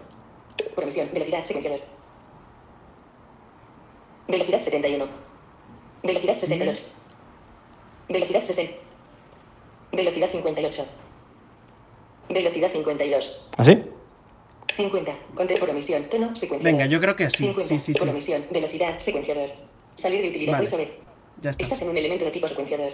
Por 0.75 0.85
emisión. 0.85 1.09
Velocidad. 1.13 1.45
Secuenciador. 1.45 1.81
Velocidad 4.29 4.61
71. 4.61 5.05
Velocidad 6.03 6.35
68. 6.35 6.83
Velocidad 8.09 8.41
60. 8.41 8.73
Velocidad 9.93 10.29
58. 10.29 10.87
Velocidad 12.29 12.69
52. 12.71 13.43
¿Así? 13.57 13.83
50. 14.75 15.13
Conte 15.35 15.57
por 15.57 15.71
omisión. 15.71 16.05
Tono 16.05 16.35
secuenciador. 16.35 16.79
Venga, 16.79 16.87
yo 16.87 17.01
creo 17.01 17.17
que 17.17 17.25
así. 17.25 17.39
50. 17.45 17.69
Sí, 17.69 17.81
sí, 17.81 17.93
Por 17.93 18.03
sí. 18.03 18.11
omisión. 18.11 18.43
Velocidad 18.51 18.99
secuenciador. 18.99 19.51
Salir 19.95 20.23
de 20.23 20.29
utilidad 20.29 20.53
Vale. 20.53 20.65
VoiceOver. 20.65 20.99
Ya 21.41 21.51
está. 21.51 21.63
Estás 21.63 21.83
en 21.83 21.91
un 21.91 21.97
elemento 21.97 22.25
de 22.25 22.31
tipo 22.31 22.49
secuenciador. 22.49 22.93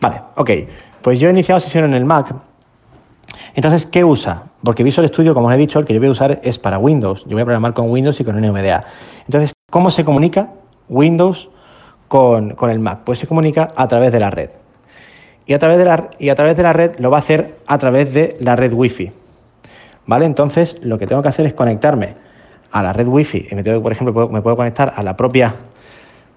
Vale, 0.00 0.22
ok. 0.36 0.50
Pues 1.02 1.20
yo 1.20 1.28
he 1.28 1.30
iniciado 1.32 1.60
sesión 1.60 1.84
en 1.84 1.94
el 1.94 2.04
Mac. 2.04 2.34
Entonces, 3.54 3.86
¿qué 3.86 4.04
usa? 4.04 4.44
Porque 4.64 4.82
Visual 4.82 5.06
Studio, 5.08 5.34
como 5.34 5.48
os 5.48 5.54
he 5.54 5.56
dicho, 5.56 5.78
el 5.78 5.84
que 5.84 5.92
yo 5.92 6.00
voy 6.00 6.08
a 6.08 6.12
usar 6.12 6.40
es 6.42 6.58
para 6.58 6.78
Windows. 6.78 7.24
Yo 7.24 7.32
voy 7.32 7.42
a 7.42 7.44
programar 7.44 7.74
con 7.74 7.90
Windows 7.90 8.18
y 8.20 8.24
con 8.24 8.40
NVDA. 8.40 8.84
Entonces, 9.26 9.52
¿cómo 9.70 9.90
se 9.90 10.04
comunica 10.04 10.52
Windows 10.92 11.48
con, 12.08 12.50
con 12.50 12.70
el 12.70 12.78
Mac? 12.78 13.00
Pues 13.04 13.18
se 13.18 13.26
comunica 13.26 13.72
a 13.74 13.88
través 13.88 14.12
de 14.12 14.20
la 14.20 14.30
red. 14.30 14.50
Y 15.46 15.54
a, 15.54 15.58
través 15.58 15.78
de 15.78 15.84
la, 15.84 16.10
y 16.18 16.28
a 16.28 16.36
través 16.36 16.56
de 16.56 16.62
la 16.62 16.72
red 16.72 16.96
lo 16.98 17.10
va 17.10 17.16
a 17.16 17.20
hacer 17.20 17.56
a 17.66 17.78
través 17.78 18.14
de 18.14 18.36
la 18.40 18.54
red 18.54 18.72
Wi-Fi. 18.72 19.12
¿Vale? 20.06 20.26
Entonces, 20.26 20.76
lo 20.82 20.98
que 20.98 21.06
tengo 21.06 21.22
que 21.22 21.28
hacer 21.28 21.46
es 21.46 21.54
conectarme 21.54 22.14
a 22.70 22.82
la 22.82 22.92
red 22.92 23.08
Wi-Fi. 23.08 23.48
Y 23.50 23.54
me 23.54 23.62
tengo, 23.62 23.82
por 23.82 23.92
ejemplo, 23.92 24.28
me 24.28 24.42
puedo 24.42 24.56
conectar 24.56 24.92
a 24.94 25.02
la 25.02 25.16
propia 25.16 25.54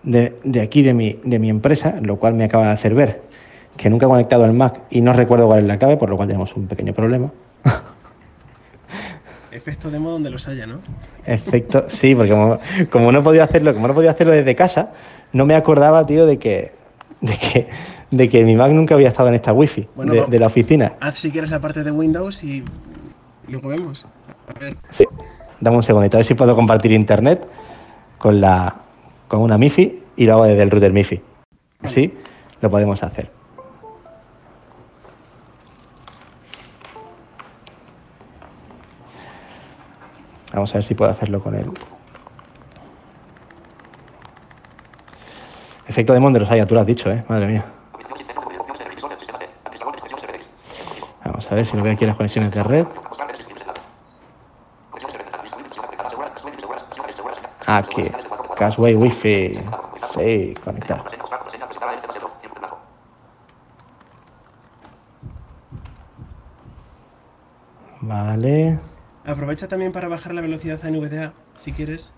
de, 0.04 0.40
de 0.44 0.62
aquí 0.62 0.82
de 0.82 0.94
mi, 0.94 1.20
de 1.24 1.40
mi 1.40 1.50
empresa, 1.50 1.96
lo 2.02 2.18
cual 2.18 2.34
me 2.34 2.46
acaba 2.46 2.66
de 2.66 2.72
hacer 2.72 2.96
ver 2.96 3.22
que 3.78 3.90
nunca 3.90 4.06
he 4.06 4.10
conectado 4.10 4.46
el 4.46 4.54
Mac 4.54 4.82
y 4.90 5.02
no 5.02 5.14
recuerdo 5.14 5.48
cuál 5.48 5.60
es 5.60 5.66
la 5.66 5.78
clave, 5.78 5.98
por 5.98 6.10
lo 6.10 6.16
cual 6.16 6.28
tenemos 6.28 6.56
un 6.56 6.68
pequeño 6.68 6.94
problema. 6.94 7.32
Efecto 9.66 9.90
demo 9.90 10.12
donde 10.12 10.30
los 10.30 10.48
haya, 10.48 10.68
¿no? 10.68 10.78
Efecto, 11.26 11.86
sí, 11.88 12.14
porque 12.14 12.30
como, 12.30 12.60
como 12.92 13.12
no 13.12 13.24
podía 13.24 13.46
hacerlo, 13.46 13.74
como 13.74 13.88
no 13.88 13.96
podía 13.96 14.12
hacerlo 14.12 14.32
desde 14.32 14.54
casa, 14.54 14.92
no 15.34 15.48
me 15.48 15.56
acordaba, 15.56 16.06
tío, 16.06 16.28
de 16.28 16.38
que, 16.38 16.74
de 17.22 17.36
que, 17.36 17.68
de 18.12 18.30
que 18.30 18.44
mi 18.44 18.56
Mac 18.56 18.72
nunca 18.72 18.94
había 18.94 19.08
estado 19.08 19.30
en 19.30 19.34
esta 19.34 19.54
wifi 19.54 19.88
Bueno, 19.96 20.28
de, 20.28 20.40
la 20.40 20.46
oficina. 20.46 20.94
Haz 21.00 21.18
si 21.18 21.32
quieres 21.32 21.50
la 21.50 21.60
parte 21.62 21.84
de 21.84 21.90
Windows 21.90 22.44
y 22.44 22.64
luego 23.48 23.70
vemos. 23.70 24.06
A 24.56 24.60
ver. 24.60 24.78
Sí. 24.92 25.06
Dame 25.60 25.78
un 25.78 25.84
segundito, 25.84 26.18
a 26.18 26.20
ver 26.20 26.26
si 26.28 26.36
puedo 26.36 26.56
compartir 26.56 26.92
internet 26.92 27.44
con 28.20 28.40
la 28.40 28.84
con 29.28 29.42
una 29.42 29.58
MIFI 29.58 30.04
y 30.16 30.26
lo 30.28 30.34
hago 30.34 30.44
desde 30.44 30.62
el 30.62 30.70
router 30.70 30.94
MIFI. 30.94 31.22
Así 31.82 32.14
lo 32.62 32.70
podemos 32.70 33.02
hacer. 33.02 33.32
Vamos 40.56 40.74
a 40.74 40.78
ver 40.78 40.86
si 40.86 40.96
puedo 40.96 41.12
hacerlo 41.12 41.42
con 41.42 41.54
él. 41.54 41.70
Efecto 45.86 46.14
de 46.14 46.22
Monderos, 46.22 46.50
ya 46.50 46.66
tú 46.66 46.76
lo 46.76 46.80
has 46.80 46.88
dicho, 46.88 47.12
¿eh? 47.12 47.26
Madre 47.28 47.48
mía. 47.48 47.66
Vamos 51.26 51.52
a 51.52 51.56
ver 51.56 51.66
si 51.66 51.76
lo 51.76 51.84
veo 51.84 51.92
aquí 51.92 52.06
en 52.06 52.08
las 52.08 52.16
conexiones 52.16 52.52
de 52.52 52.64
red. 52.64 52.88
Aquí. 57.66 58.10
Cashway 58.56 58.96
Wi-Fi. 58.96 59.60
Sí, 60.08 60.54
conectar. 60.64 61.04
Vale. 68.00 68.95
Aprovecha 69.26 69.68
también 69.68 69.92
para 69.92 70.08
bajar 70.08 70.34
la 70.34 70.42
velocidad 70.42 70.80
a 70.84 70.90
NVDA, 70.90 71.34
si 71.58 71.72
quieres. 71.72 72.14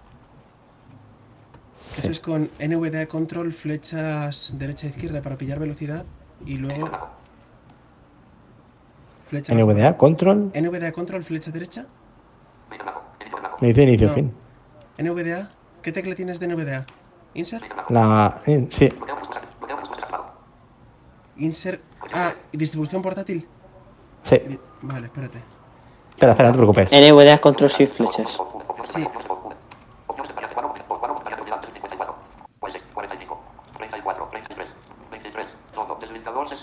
Eso 1.97 2.11
es 2.11 2.19
con 2.19 2.49
NVDA 2.59 3.07
control, 3.07 3.53
flechas 3.53 4.55
derecha 4.59 4.87
e 4.87 4.89
izquierda 4.91 5.21
para 5.21 5.37
pillar 5.37 5.57
velocidad 5.59 6.05
y 6.45 6.57
luego 6.57 6.89
flecha 9.25 9.53
NVDA, 9.53 9.95
control. 9.97 10.51
NVDA 10.53 10.91
control, 10.91 11.23
flecha 11.23 11.51
derecha. 11.51 11.85
Me 13.61 13.69
dice 13.69 13.83
inicio, 13.83 14.07
No. 14.09 14.13
fin. 14.13 14.31
NVDA, 14.99 15.49
¿qué 15.81 15.91
tecla 15.91 16.13
tienes 16.13 16.39
de 16.39 16.47
NVDA? 16.47 16.85
Insert, 17.33 17.63
La. 17.89 18.41
eh, 18.45 18.67
sí, 18.69 18.89
insert. 21.37 21.81
Ah, 22.13 22.33
¿y 22.51 22.57
distribución 22.57 23.01
portátil. 23.01 23.47
sí. 24.23 24.39
Vale, 24.81 25.07
espérate. 25.07 25.41
Espera, 26.17 26.31
espera, 26.31 26.49
no 26.49 26.53
te 26.53 26.57
preocupes. 26.57 26.91
NVDA 26.91 27.37
control 27.37 27.69
shift 27.69 27.97
flechas. 27.97 28.39
Sí, 28.85 29.05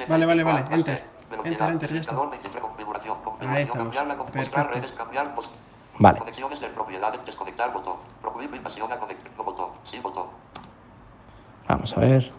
vale, 0.08 0.26
vale, 0.26 0.42
vale. 0.44 0.64
Enter. 0.70 1.04
Enter, 1.44 1.70
enter, 1.70 1.92
ya 1.92 2.00
está. 2.00 2.12
Ahí 2.12 2.18
configuración, 2.60 3.16
estamos. 3.60 3.96
Perfecto. 4.32 4.64
redes, 4.72 4.92
cambiar 4.92 5.34
pos- 5.34 5.50
Vale. 5.98 6.18
Conexiones 6.18 6.60
de 6.60 6.66
propiedad, 6.68 7.12
desconectar 7.24 7.72
botón. 7.72 7.96
Prohibir 8.20 8.56
invasión 8.56 8.90
a 8.92 8.98
conectar 8.98 9.30
botón. 9.36 9.68
Sí, 9.90 9.98
botón. 10.00 10.26
Vamos 11.68 11.96
a 11.96 12.00
ver. 12.00 12.32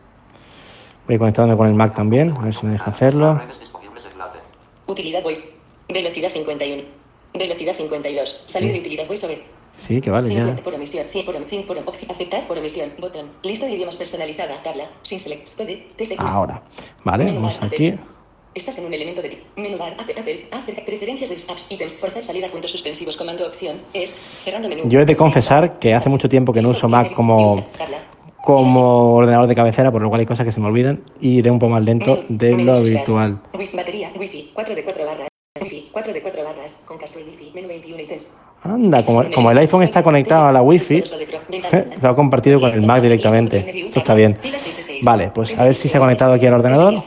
Voy 1.08 1.18
conectándome 1.18 1.58
con 1.58 1.68
el 1.68 1.74
Mac 1.76 1.94
también, 1.94 2.36
a 2.38 2.42
ver 2.42 2.54
si 2.54 2.66
me 2.66 2.74
deja 2.74 2.92
hacerlo. 2.92 3.40
Utilidad 4.88 5.24
voice. 5.24 5.56
Velocidad 5.88 6.30
51. 6.30 6.84
Velocidad 7.38 7.74
52. 7.74 8.44
Salir 8.46 8.74
de 8.74 8.80
utilidad 8.80 9.08
voiceover. 9.08 9.44
Sí, 9.78 10.00
que 10.02 10.10
vale, 10.10 10.30
ya. 10.30 10.40
50 10.40 10.64
por 10.64 10.74
omisión, 10.74 11.06
100 11.10 11.26
por, 11.26 11.36
100 11.36 11.64
por 11.66 11.78
opción, 11.80 12.12
aceptar 12.12 12.48
por 12.48 12.58
omisión, 12.58 12.92
botón, 12.98 13.32
lista 13.44 13.66
de 13.66 13.74
idiomas 13.74 13.98
personalizada, 13.98 14.62
tabla, 14.64 14.90
sin 15.02 15.20
select, 15.20 15.50
code, 15.58 15.88
test 15.96 16.14
X. 16.14 16.26
Ahora. 16.26 16.64
Vale, 17.04 17.26
Menú 17.26 17.42
vamos 17.42 17.60
bar, 17.60 17.68
aquí. 17.68 17.90
Apple. 17.90 18.16
Estás 18.54 18.78
en 18.78 18.86
un 18.86 18.94
elemento 18.94 19.22
de 19.22 19.30
tipo. 19.30 19.46
Menú 19.58 19.78
bar, 19.78 19.94
Apple, 20.00 20.16
Apple, 20.18 20.48
acerca, 20.50 20.86
preferencias 20.86 21.30
de 21.30 21.36
apps, 21.52 21.66
ítems, 21.70 21.94
forzar 21.94 22.24
salida, 22.24 22.48
puntos 22.48 22.72
suspensivos, 22.72 23.18
comando, 23.18 23.46
opción, 23.46 23.82
es, 23.94 24.16
cerrando 24.44 24.70
menú. 24.70 24.84
Yo 24.88 25.02
he 25.02 25.06
de 25.06 25.16
confesar 25.16 25.78
que 25.78 25.94
hace 25.94 26.08
mucho 26.10 26.30
tiempo 26.30 26.54
que 26.54 26.62
no 26.62 26.70
uso 26.70 26.88
Mac 26.88 27.14
como, 27.14 27.68
como 28.42 29.16
ordenador 29.16 29.48
de 29.48 29.56
cabecera, 29.56 29.92
por 29.92 30.02
lo 30.02 30.08
cual 30.08 30.22
hay 30.22 30.26
cosas 30.26 30.46
que 30.46 30.54
se 30.54 30.62
me 30.62 30.68
olvidan 30.68 31.04
y 31.20 31.40
iré 31.40 31.52
un 31.52 31.60
poco 31.60 31.72
más 31.72 31.84
lento 31.84 32.24
de 32.30 32.56
lo 32.64 32.76
habitual. 32.76 33.42
Batería, 33.74 34.10
wifi, 34.18 34.52
4 34.54 34.74
de 34.74 34.84
4 34.86 35.06
barras. 35.06 35.28
Wifi, 35.62 35.90
4 35.90 36.12
de 36.12 36.22
4 36.22 36.44
barras, 36.44 36.74
con 36.86 36.98
Castrol 36.98 37.24
wifi, 37.24 37.50
menú 37.56 37.70
21 37.70 38.02
ítems. 38.02 38.28
Anda, 38.64 39.06
como, 39.06 39.24
como 39.34 39.52
el 39.52 39.58
iPhone 39.60 39.84
está 39.84 40.04
conectado 40.04 40.48
a 40.48 40.52
la 40.52 40.62
Wi-Fi, 40.62 41.02
se 42.02 42.08
ha 42.08 42.14
compartido 42.14 42.60
con 42.60 42.72
el 42.72 42.82
Mac 42.86 43.02
directamente. 43.02 43.86
Esto 43.88 44.00
está 44.00 44.14
bien. 44.16 44.38
Vale, 45.04 45.32
pues 45.34 45.58
a 45.58 45.64
ver 45.64 45.76
si 45.76 45.88
se 45.88 45.96
ha 45.96 46.02
conectado 46.02 46.34
aquí 46.34 46.46
al 46.46 46.56
ordenador. 46.56 46.94
No. 46.94 47.00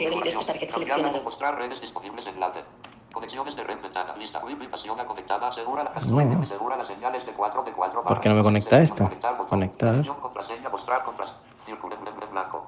Asegura 6.43 6.77
las 6.79 6.87
señales 6.87 7.27
de 7.27 7.33
4 7.33 7.63
de 7.65 7.73
4 7.73 8.03
¿Por 8.03 8.21
qué 8.21 8.29
no 8.31 8.35
me 8.37 8.43
conecta 8.43 8.81
esta? 8.81 9.05
Conectar. 9.05 9.33
botón. 9.33 9.49
Conectar. 9.49 9.91
Conexión, 9.91 10.17
contraseña, 10.21 10.69
mostrar, 10.71 11.05
contras. 11.05 11.33
Círculo 11.67 11.97
en 11.97 12.07
en- 12.09 12.23
en 12.23 12.31
blanco. 12.31 12.67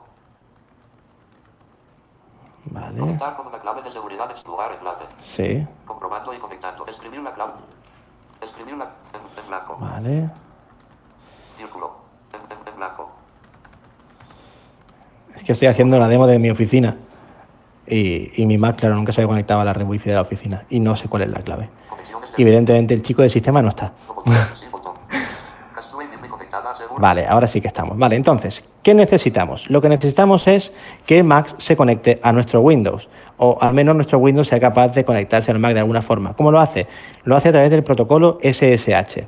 Vale. 2.66 2.98
Conectar 3.00 3.36
con 3.36 3.46
una 3.46 3.58
clave 3.58 3.82
de 3.82 3.90
seguridad. 3.92 4.30
Explorar 4.30 4.72
enlace. 4.78 5.04
Sí. 5.20 5.66
Comprobando 5.86 6.32
y 6.34 6.38
conectando. 6.38 6.86
Escribir 6.86 7.20
la 7.20 7.32
clave. 7.32 7.52
Escribir 8.42 8.76
la 8.76 8.84
en, 8.84 9.42
en 9.42 9.48
blanco. 9.48 9.76
Vale. 9.80 10.30
Círculo. 11.56 11.92
En, 12.32 12.40
en- 12.56 12.68
en 12.68 12.76
blanco. 12.76 13.10
Es 15.34 15.42
que 15.44 15.52
estoy 15.52 15.68
haciendo 15.68 15.98
la 15.98 16.08
demo 16.08 16.26
de 16.26 16.38
mi 16.38 16.50
oficina. 16.50 16.96
Y, 17.86 18.40
y 18.42 18.46
mi 18.46 18.56
Mac, 18.58 18.76
claro, 18.76 18.94
nunca 18.94 19.12
se 19.12 19.20
había 19.20 19.28
conectado 19.28 19.60
a 19.60 19.64
la 19.64 19.72
red 19.72 19.86
Wi-Fi 19.86 20.10
de 20.10 20.16
la 20.16 20.22
oficina. 20.22 20.64
Y 20.70 20.80
no 20.80 20.94
sé 20.96 21.08
cuál 21.08 21.22
es 21.22 21.28
la 21.30 21.40
clave. 21.40 21.68
Y 22.36 22.42
evidentemente 22.42 22.94
el 22.94 23.02
chico 23.02 23.22
del 23.22 23.30
sistema 23.30 23.60
no 23.62 23.70
está. 23.70 23.92
Vale, 26.98 27.26
ahora 27.26 27.48
sí 27.48 27.60
que 27.60 27.68
estamos. 27.68 27.96
Vale, 27.98 28.16
entonces, 28.16 28.62
¿qué 28.82 28.94
necesitamos? 28.94 29.68
Lo 29.70 29.80
que 29.80 29.88
necesitamos 29.88 30.46
es 30.48 30.74
que 31.06 31.22
Mac 31.22 31.54
se 31.58 31.76
conecte 31.76 32.20
a 32.22 32.32
nuestro 32.32 32.60
Windows, 32.60 33.08
o 33.38 33.58
al 33.60 33.74
menos 33.74 33.94
nuestro 33.94 34.18
Windows 34.18 34.48
sea 34.48 34.60
capaz 34.60 34.88
de 34.88 35.04
conectarse 35.04 35.50
al 35.50 35.58
Mac 35.58 35.74
de 35.74 35.80
alguna 35.80 36.02
forma. 36.02 36.34
¿Cómo 36.34 36.50
lo 36.50 36.60
hace? 36.60 36.86
Lo 37.24 37.36
hace 37.36 37.50
a 37.50 37.52
través 37.52 37.70
del 37.70 37.82
protocolo 37.82 38.38
SSH. 38.42 39.24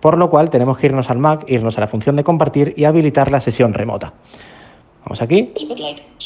Por 0.00 0.16
lo 0.16 0.30
cual 0.30 0.48
tenemos 0.50 0.78
que 0.78 0.86
irnos 0.86 1.10
al 1.10 1.18
Mac, 1.18 1.44
irnos 1.46 1.76
a 1.76 1.80
la 1.80 1.86
función 1.86 2.16
de 2.16 2.24
compartir 2.24 2.74
y 2.76 2.84
habilitar 2.84 3.30
la 3.30 3.40
sesión 3.40 3.74
remota. 3.74 4.14
Vamos 5.04 5.20
aquí. 5.22 5.52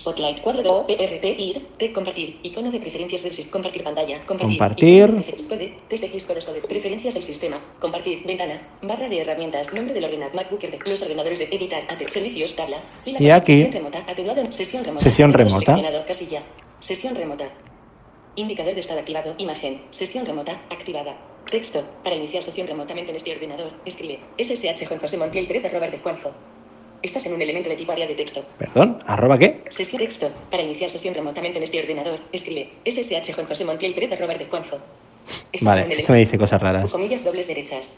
Spotlight, 0.04 0.42
cuadro 0.42 0.84
de 0.87 0.96
PRT, 0.99 1.25
ir, 1.40 1.66
te, 1.78 1.90
compartir, 1.90 2.38
icono 2.42 2.70
de 2.70 2.78
preferencias 2.78 3.23
del 3.23 3.32
sistema, 3.32 3.52
compartir 3.52 3.82
pantalla, 3.82 4.18
compartir, 4.26 4.58
Compartir. 4.58 5.12
de 5.14 5.49
code, 5.49 5.78
test 5.88 6.04
X, 6.04 6.26
code, 6.26 6.44
code, 6.44 6.61
preferencias 6.61 7.14
del 7.14 7.23
sistema, 7.23 7.58
compartir, 7.80 8.23
ventana, 8.26 8.76
barra 8.82 9.08
de 9.08 9.20
herramientas, 9.23 9.73
nombre 9.73 9.94
del 9.94 10.04
ordenador, 10.04 10.34
MacBooker 10.34 10.70
de 10.78 10.90
los 10.90 11.00
ordenadores 11.00 11.38
de 11.38 11.46
editar, 11.46 11.82
ate, 11.88 12.11
servicios, 12.11 12.54
tabla, 12.54 12.82
fila, 13.02 13.18
Y 13.23 13.30
aquí- 13.30 13.52
sesión 13.54 13.73
remota, 13.73 14.04
atenuado, 14.06 14.52
sesión 14.52 14.84
remota, 14.84 15.04
Sesión 15.04 15.32
remota. 15.32 16.04
casilla, 16.04 16.42
sesión 16.80 17.14
remota, 17.14 17.49
indicador 18.37 18.75
de 18.75 18.80
estado 18.80 19.00
activado, 19.00 19.34
imagen, 19.38 19.84
sesión 19.88 20.26
remota, 20.26 20.61
activada. 20.68 21.16
Texto. 21.50 21.82
Para 22.02 22.16
iniciar 22.16 22.42
sesión 22.42 22.66
remotamente 22.66 23.11
en 23.11 23.16
este 23.16 23.32
ordenador, 23.32 23.73
escribe 23.87 24.20
SSH 24.37 24.84
Juan 24.87 25.00
José 25.00 25.16
Montiel 25.16 25.46
Pérez 25.46 25.64
arroba 25.64 25.88
de 25.88 25.99
Juanjo. 25.99 26.32
Estás 27.04 27.26
en 27.26 27.34
un 27.34 27.42
elemento 27.42 27.68
de 27.68 27.76
tipo 27.76 27.92
área 27.92 28.06
de 28.06 28.14
texto. 28.14 28.42
Perdón, 28.58 28.99
arroba 29.06 29.38
qué? 29.38 29.62
Sesión 29.68 30.00
texto. 30.00 30.30
Para 30.50 30.62
iniciar 30.62 30.88
sesión 30.88 31.14
remotamente 31.14 31.58
en 31.58 31.64
este 31.64 31.78
ordenador, 31.78 32.18
escribe 32.32 32.70
SSH 32.87 33.34
Juan 33.34 33.46
José 33.46 33.66
Montiel 33.66 33.92
Pérez 33.92 34.12
arroba 34.12 34.32
de 34.32 34.46
Juanjo. 34.46 34.78
Estás 35.52 35.66
Vale, 35.66 35.82
en 35.82 35.92
esto 36.00 36.12
me 36.14 36.20
dice 36.20 36.38
cosas 36.38 36.62
raras. 36.62 36.90
Comillas 36.90 37.23
dobles 37.23 37.46
derechas. 37.46 37.96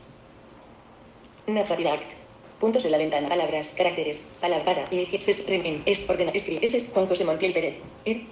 Navract. 1.46 2.14
Puntos 2.58 2.82
de 2.82 2.90
la 2.90 2.98
ventana. 2.98 3.28
Palabras. 3.28 3.74
Caracteres. 3.76 4.26
Palabra. 4.40 4.64
Para. 4.64 4.86
Inicia. 4.90 5.20
Ses. 5.20 5.48
Remen. 5.48 5.82
Es. 5.86 6.10
Ordena. 6.10 6.32
Escribe. 6.34 6.66
Ese 6.66 6.78
es 6.78 6.90
Juan 6.92 7.06
José 7.06 7.24
Montiel 7.24 7.52
Pérez. 7.52 7.78
Er. 8.04 8.22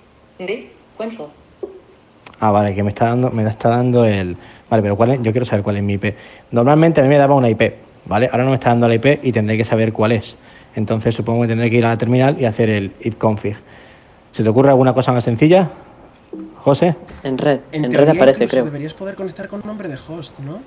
De. 0.41 0.71
Juanjo. 0.97 1.31
Ah, 2.41 2.51
vale, 2.51 2.75
que 2.75 2.83
me 2.83 2.89
está 2.89 3.07
dando, 3.07 3.31
me 3.31 3.49
está 3.49 3.69
dando 3.69 4.05
el. 4.05 4.37
Vale, 4.69 4.83
pero 4.83 4.97
¿cuál 4.97 5.13
es? 5.13 5.23
Yo 5.23 5.31
quiero 5.31 5.45
saber 5.47 5.63
cuál 5.63 5.77
es 5.77 5.85
mi 5.85 5.93
IP. 5.93 6.17
Normalmente 6.51 7.01
a 7.01 7.05
mí 7.05 7.09
me 7.09 7.17
daba 7.17 7.37
una 7.37 7.49
IP, 7.49 7.75
¿vale? 8.07 8.29
Ahora 8.33 8.43
no 8.43 8.51
me 8.51 8.57
está 8.57 8.71
dando 8.71 8.89
la 8.89 8.97
IP 8.97 9.21
y 9.23 9.31
tendré 9.31 9.57
que 9.57 9.65
saber 9.65 9.93
cuál 9.93 10.11
es. 10.11 10.37
Entonces 10.75 11.15
supongo 11.15 11.43
que 11.43 11.49
tendré 11.49 11.71
que 11.71 11.77
ir 11.77 11.85
a 11.85 11.91
la 11.91 11.97
terminal 11.97 12.41
y 12.41 12.45
hacer 12.45 12.71
el 12.71 12.93
ipconfig. 13.01 13.57
¿Se 14.33 14.43
te 14.43 14.49
ocurre 14.49 14.71
alguna 14.71 14.93
cosa 14.93 15.13
más 15.13 15.25
sencilla? 15.25 15.71
José. 16.63 16.97
En 17.23 17.39
red, 17.39 17.61
En, 17.73 17.85
en, 17.85 17.93
red 17.93 18.09
aparece, 18.09 18.49
creo. 18.49 18.65
Deberías 18.65 18.95
poder 18.95 19.15
conectar 19.15 19.49
con 19.49 19.63
nombre 19.65 19.89
de 19.89 19.97
host, 20.09 20.39
¿no? 20.41 20.61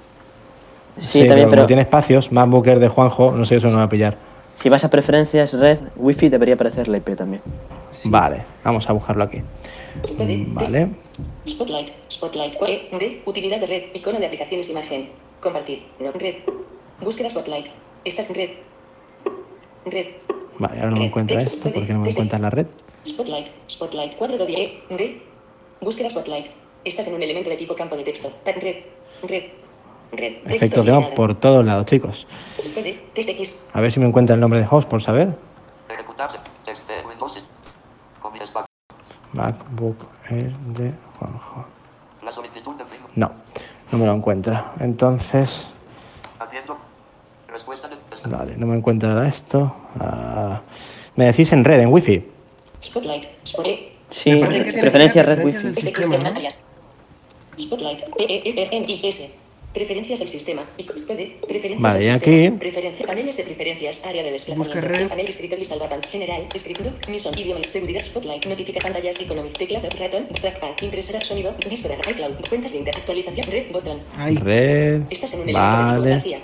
Sí, 0.97 1.19
pero 1.19 1.27
también, 1.29 1.45
como 1.45 1.51
pero 1.51 1.67
tiene 1.67 1.81
espacios, 1.83 2.31
MacBooker 2.31 2.79
de 2.79 2.87
Juanjo, 2.87 3.31
no 3.31 3.45
sé, 3.45 3.57
eso 3.57 3.67
no 3.67 3.77
va 3.77 3.83
a 3.83 3.89
pillar. 3.89 4.17
si 4.55 4.69
vas 4.69 4.83
a 4.83 4.89
preferencias 4.89 5.53
red, 5.53 5.77
wifi 5.95 6.29
debería 6.29 6.55
aparecer 6.55 6.87
la 6.87 6.97
IP 6.97 7.15
también. 7.15 7.41
Sí. 7.91 8.09
Vale, 8.09 8.43
vamos 8.63 8.89
a 8.89 8.93
buscarlo 8.93 9.23
aquí. 9.23 9.41
Code. 10.01 10.45
Vale. 10.49 10.89
Spotlight. 11.47 11.91
Spotlight. 12.11 12.55
E. 12.67 12.97
De. 12.97 13.21
Utilidad 13.25 13.59
de 13.59 13.65
red. 13.65 13.83
Icono 13.93 14.19
de 14.19 14.25
aplicaciones. 14.25 14.69
Imagen. 14.69 15.09
Compartir. 15.41 15.83
No. 15.99 16.11
Red. 16.11 16.35
Búsqueda 17.01 17.29
Spotlight. 17.29 17.67
Estás 18.03 18.29
en 18.29 18.35
red. 18.35 18.49
Red. 19.91 20.07
Vale, 20.59 20.79
ahora 20.79 20.91
no 20.91 20.97
me 20.97 21.05
encuentra 21.05 21.37
esto. 21.37 21.69
¿Por 21.71 21.85
qué 21.85 21.93
no 21.93 21.99
me 21.99 22.09
encuentra 22.09 22.37
en 22.37 22.41
la 22.41 22.49
red? 22.49 22.67
Spotlight. 23.05 23.47
Spotlight. 23.69 24.15
Cuadro 24.15 24.45
de 24.45 24.53
E. 24.53 24.83
De. 24.95 25.21
Búsqueda 25.81 26.09
Spotlight. 26.09 26.47
Estás 26.83 27.07
en 27.07 27.13
un 27.15 27.21
elemento 27.21 27.49
de 27.49 27.55
tipo 27.55 27.75
campo 27.75 27.95
de 27.95 28.03
texto. 28.03 28.31
Red. 28.45 28.83
Red. 29.23 29.43
Red. 30.11 30.33
Texto 30.43 30.49
Efectos 30.49 30.85
de 30.85 31.15
por 31.15 31.35
todos 31.35 31.65
lados, 31.65 31.85
chicos. 31.85 32.27
A 33.73 33.81
ver 33.81 33.91
si 33.91 33.99
me 33.99 34.07
encuentra 34.07 34.35
el 34.35 34.39
nombre 34.39 34.59
de 34.59 34.67
host, 34.69 34.87
por 34.87 35.01
saber. 35.01 35.35
MacBook 39.33 40.07
Air 40.29 40.55
de 40.57 40.91
Juanjo. 41.19 41.65
No, 43.15 43.31
no 43.91 43.97
me 43.97 44.05
lo 44.05 44.13
encuentra. 44.13 44.73
Entonces, 44.79 45.67
Haciendo. 46.39 46.77
Vale, 48.29 48.57
no 48.57 48.65
me 48.67 48.75
encuentra 48.77 49.27
esto. 49.27 49.75
Ah, 49.99 50.61
me 51.15 51.25
decís 51.25 51.51
en 51.53 51.63
red, 51.63 51.79
en 51.81 51.91
wifi. 51.91 52.23
Spotlight. 52.83 53.25
Spot. 53.43 53.65
Sí, 54.09 54.31
que 54.31 54.45
red 54.45 55.43
wifi. 55.45 56.15
áreas. 56.25 56.65
Spotlight. 57.59 58.01
E. 58.19 58.25
E. 58.45 59.29
Preferencias 59.73 60.19
del 60.19 60.27
sistema. 60.27 60.63
Code. 61.05 61.37
Preferencias 61.47 61.81
Vale, 61.81 61.99
del 61.99 62.09
y 62.09 62.13
sistema. 62.13 62.37
aquí- 62.47 62.57
Preferencia. 62.57 63.05
Paneles 63.05 63.37
de 63.37 63.43
preferencias. 63.43 64.05
Área 64.05 64.23
de 64.23 64.31
desplazamiento. 64.31 64.81
Busca. 64.87 65.09
Panel 65.09 65.27
escritorio 65.27 65.61
y 65.61 65.65
salvapan. 65.65 66.01
General. 66.03 66.47
Script. 66.57 66.81
Doc. 66.81 67.07
Mison. 67.09 67.37
Idioma. 67.37 67.61
Seguridad. 67.67 68.01
Spotlight. 68.01 68.45
Notifica 68.45 68.79
pantallas. 68.81 69.19
Economic. 69.19 69.55
Teclado. 69.57 69.89
Ratón. 69.99 70.27
Trackpad. 70.41 70.69
Impresora. 70.81 71.23
Sonido. 71.23 71.53
Disco 71.69 71.89
de 71.89 71.95
iCloud. 72.11 72.33
Cuentas 72.49 72.71
de 72.71 72.77
inter. 72.79 72.95
Actualización. 72.95 73.51
Red. 73.51 73.71
Botón. 73.71 73.99
Ahí. 74.17 74.35
Red. 74.37 75.01
Estás 75.11 75.33
en 75.35 75.41
un 75.41 75.49
elemento 75.49 76.01
de. 76.01 76.41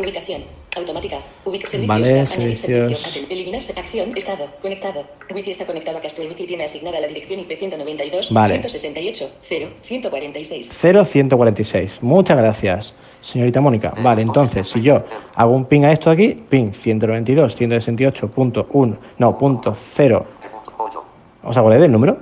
Ubicación. 0.00 0.44
Automática. 0.76 1.16
Ubic 1.44 1.66
servicios. 1.66 1.88
Vale, 1.88 2.08
añadir 2.10 2.28
servicios. 2.28 3.00
servicio. 3.00 3.22
Aten- 3.22 3.32
Eliminar 3.32 3.62
se- 3.62 3.72
acción. 3.80 4.12
Estado. 4.16 4.46
Conectado. 4.60 5.04
Wi-Fi 5.34 5.50
está 5.50 5.64
conectado 5.66 5.96
a 5.98 6.00
Castrol 6.02 6.26
Wi-Fi. 6.28 6.46
Tiene 6.46 6.64
asignada 6.64 7.00
la 7.00 7.06
dirección 7.08 7.40
IP 7.40 7.56
192. 7.56 8.32
Vale. 8.32 8.54
168. 8.54 9.30
0. 9.42 9.68
146. 9.82 10.70
0146. 10.72 11.98
Muchas 12.02 12.36
gracias, 12.36 12.94
señorita 13.22 13.60
Mónica. 13.62 13.94
Vale, 14.02 14.20
entonces, 14.22 14.68
si 14.68 14.82
yo 14.82 15.02
hago 15.34 15.52
un 15.52 15.64
ping 15.64 15.82
a 15.84 15.92
esto 15.92 16.10
aquí, 16.10 16.34
ping 16.48 16.72
192, 16.72 17.56
168.1, 17.58 18.98
no, 19.18 19.38
punto 19.38 19.74
0. 19.94 20.26
Punto 20.52 20.72
8. 20.84 21.04
¿Os 21.44 21.56
acordáis 21.56 21.80
del 21.82 21.92
número? 21.92 22.18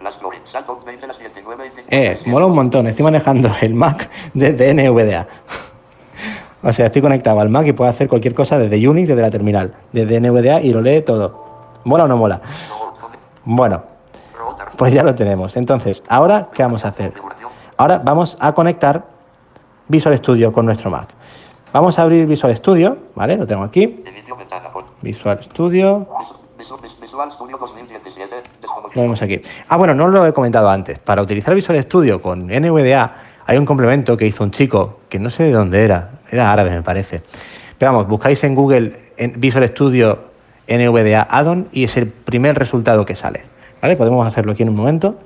Las 0.00 0.18
Glory. 0.20 0.38
Salto 0.52 0.80
20 0.86 1.06
las 1.08 1.18
19 1.18 1.66
y 1.66 1.70
50. 1.70 1.96
Eh, 1.96 2.20
mola 2.26 2.46
un 2.46 2.54
montón. 2.54 2.86
Estoy 2.86 3.02
manejando 3.02 3.50
el 3.60 3.74
Mac 3.74 4.08
desde 4.34 4.72
NVDA. 4.72 5.26
O 6.62 6.72
sea, 6.72 6.86
estoy 6.86 7.02
conectado 7.02 7.40
al 7.40 7.48
Mac 7.48 7.66
y 7.66 7.72
puedo 7.72 7.90
hacer 7.90 8.08
cualquier 8.08 8.34
cosa 8.34 8.56
desde 8.56 8.88
Unix, 8.88 9.08
desde 9.08 9.20
la 9.20 9.30
terminal, 9.30 9.74
desde 9.92 10.20
NVDA 10.20 10.60
y 10.60 10.72
lo 10.72 10.80
lee 10.80 11.02
todo. 11.02 11.44
¿Mola 11.84 12.04
o 12.04 12.06
no 12.06 12.16
mola? 12.18 12.40
Bueno, 13.44 13.82
pues 14.76 14.92
ya 14.92 15.02
lo 15.02 15.14
tenemos. 15.16 15.56
Entonces, 15.56 16.04
ahora, 16.08 16.50
¿qué 16.54 16.62
vamos 16.62 16.84
a 16.84 16.88
hacer? 16.88 17.14
Ahora 17.76 17.98
vamos 17.98 18.36
a 18.38 18.52
conectar 18.52 19.02
Visual 19.88 20.16
Studio 20.18 20.52
con 20.52 20.66
nuestro 20.66 20.88
Mac. 20.88 21.08
Vamos 21.72 21.98
a 21.98 22.02
abrir 22.02 22.26
Visual 22.26 22.54
Studio, 22.56 22.96
¿vale? 23.16 23.36
Lo 23.36 23.46
tengo 23.46 23.64
aquí. 23.64 24.04
Visual 25.02 25.42
Studio. 25.42 26.06
Visu- 27.10 27.16
Visu- 27.16 27.26
Visual 27.26 27.32
Studio 27.32 27.58
2017. 27.58 28.36
Lo 28.36 28.60
Desconocido. 28.60 29.02
vemos 29.02 29.22
aquí. 29.22 29.40
Ah, 29.68 29.76
bueno, 29.76 29.94
no 29.94 30.08
lo 30.08 30.26
he 30.26 30.32
comentado 30.32 30.68
antes. 30.68 30.98
Para 30.98 31.22
utilizar 31.22 31.54
Visual 31.54 31.82
Studio 31.82 32.22
con 32.22 32.46
NVDA 32.46 33.14
hay 33.46 33.58
un 33.58 33.66
complemento 33.66 34.16
que 34.16 34.26
hizo 34.26 34.44
un 34.44 34.50
chico 34.52 35.00
que 35.08 35.18
no 35.18 35.30
sé 35.30 35.44
de 35.44 35.52
dónde 35.52 35.84
era. 35.84 36.10
Era 36.30 36.52
árabe, 36.52 36.70
me 36.70 36.82
parece. 36.82 37.22
Pero 37.78 37.92
vamos, 37.92 38.08
buscáis 38.08 38.42
en 38.44 38.54
Google 38.54 39.10
en 39.16 39.40
Visual 39.40 39.66
Studio 39.68 40.18
NVDA 40.68 41.26
Add-on 41.28 41.68
y 41.72 41.84
es 41.84 41.96
el 41.96 42.06
primer 42.08 42.56
resultado 42.58 43.04
que 43.04 43.14
sale. 43.14 43.42
¿Vale? 43.82 43.96
Podemos 43.96 44.26
hacerlo 44.26 44.52
aquí 44.52 44.62
en 44.62 44.68
un 44.68 44.76
momento 44.76 45.16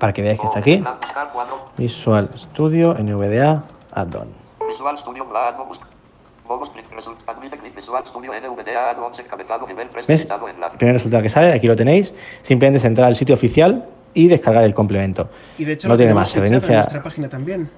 para 0.00 0.12
que 0.12 0.20
veáis 0.22 0.38
que 0.40 0.46
está 0.46 0.58
aquí. 0.58 0.82
Visual 1.78 2.28
Studio 2.36 2.94
NVDA 2.98 3.62
Add-on. 3.92 4.28
Visual 4.68 4.98
Studio 4.98 5.24
¿Ves? 10.06 10.28
El 10.72 10.78
primer 10.78 10.94
resultado 10.94 11.22
que 11.22 11.28
sale, 11.30 11.52
aquí 11.52 11.66
lo 11.66 11.76
tenéis. 11.76 12.14
Simplemente 12.42 12.78
es 12.78 12.84
entrar 12.84 13.08
al 13.08 13.16
sitio 13.16 13.34
oficial 13.34 13.86
y 14.14 14.28
descargar 14.28 14.64
el 14.64 14.74
complemento. 14.74 15.28
Y 15.58 15.64
de 15.64 15.72
hecho 15.72 15.88
no 15.88 15.94
lo 15.94 15.98
tiene 15.98 16.14
más. 16.14 16.28
Se 16.30 16.40
fichado 16.40 16.56
en 16.56 16.72
nuestra 16.74 17.02
página 17.02 17.28
también. 17.28 17.68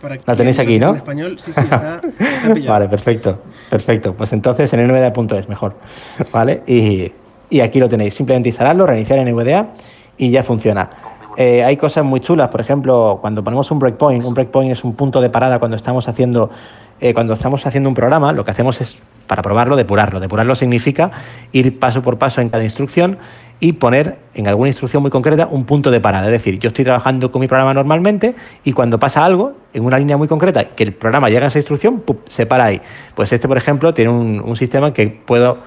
Para 0.00 0.16
La 0.26 0.36
tenéis 0.36 0.58
aquí, 0.60 0.78
¿no? 0.78 0.90
En 0.90 0.96
español, 0.96 1.38
sí, 1.38 1.52
sí, 1.52 1.60
está, 1.60 2.00
está 2.00 2.54
pillado. 2.54 2.72
Vale, 2.72 2.88
perfecto, 2.88 3.40
perfecto. 3.68 4.14
Pues 4.14 4.32
entonces 4.32 4.72
en 4.72 4.86
nvda.es 4.86 5.48
mejor, 5.48 5.74
¿vale? 6.32 6.62
Y, 6.66 7.12
y 7.50 7.60
aquí 7.60 7.80
lo 7.80 7.88
tenéis. 7.88 8.14
Simplemente 8.14 8.48
instalarlo, 8.48 8.86
reiniciar 8.86 9.18
NVDA 9.18 9.70
y 10.16 10.30
ya 10.30 10.42
funciona. 10.42 10.88
Eh, 11.36 11.62
hay 11.62 11.76
cosas 11.76 12.04
muy 12.04 12.18
chulas, 12.18 12.48
por 12.48 12.60
ejemplo, 12.60 13.18
cuando 13.20 13.44
ponemos 13.44 13.70
un 13.70 13.78
breakpoint, 13.78 14.24
un 14.24 14.34
breakpoint 14.34 14.72
es 14.72 14.82
un 14.82 14.94
punto 14.94 15.20
de 15.20 15.30
parada 15.30 15.60
cuando 15.60 15.76
estamos 15.76 16.08
haciendo, 16.08 16.50
eh, 17.00 17.14
cuando 17.14 17.34
estamos 17.34 17.64
haciendo 17.66 17.88
un 17.88 17.94
programa, 17.94 18.32
lo 18.32 18.44
que 18.44 18.50
hacemos 18.50 18.80
es, 18.80 18.98
para 19.26 19.42
probarlo, 19.42 19.76
depurarlo. 19.76 20.20
Depurarlo 20.20 20.54
significa 20.54 21.10
ir 21.52 21.78
paso 21.78 22.02
por 22.02 22.18
paso 22.18 22.40
en 22.40 22.48
cada 22.48 22.64
instrucción 22.64 23.18
y 23.60 23.72
poner 23.72 24.18
en 24.34 24.46
alguna 24.46 24.68
instrucción 24.68 25.02
muy 25.02 25.10
concreta 25.10 25.48
un 25.50 25.64
punto 25.64 25.90
de 25.90 26.00
parada. 26.00 26.26
Es 26.26 26.32
decir, 26.32 26.58
yo 26.58 26.68
estoy 26.68 26.84
trabajando 26.84 27.32
con 27.32 27.40
mi 27.40 27.48
programa 27.48 27.74
normalmente 27.74 28.34
y 28.64 28.72
cuando 28.72 28.98
pasa 28.98 29.24
algo 29.24 29.54
en 29.72 29.84
una 29.84 29.98
línea 29.98 30.16
muy 30.16 30.28
concreta, 30.28 30.64
que 30.64 30.84
el 30.84 30.92
programa 30.92 31.28
llega 31.28 31.46
a 31.46 31.48
esa 31.48 31.58
instrucción, 31.58 32.02
se 32.28 32.46
para 32.46 32.66
ahí. 32.66 32.80
Pues 33.14 33.32
este, 33.32 33.48
por 33.48 33.56
ejemplo, 33.56 33.92
tiene 33.94 34.10
un, 34.10 34.56
sistema 34.56 34.92
que 34.92 35.08
puedo, 35.08 35.58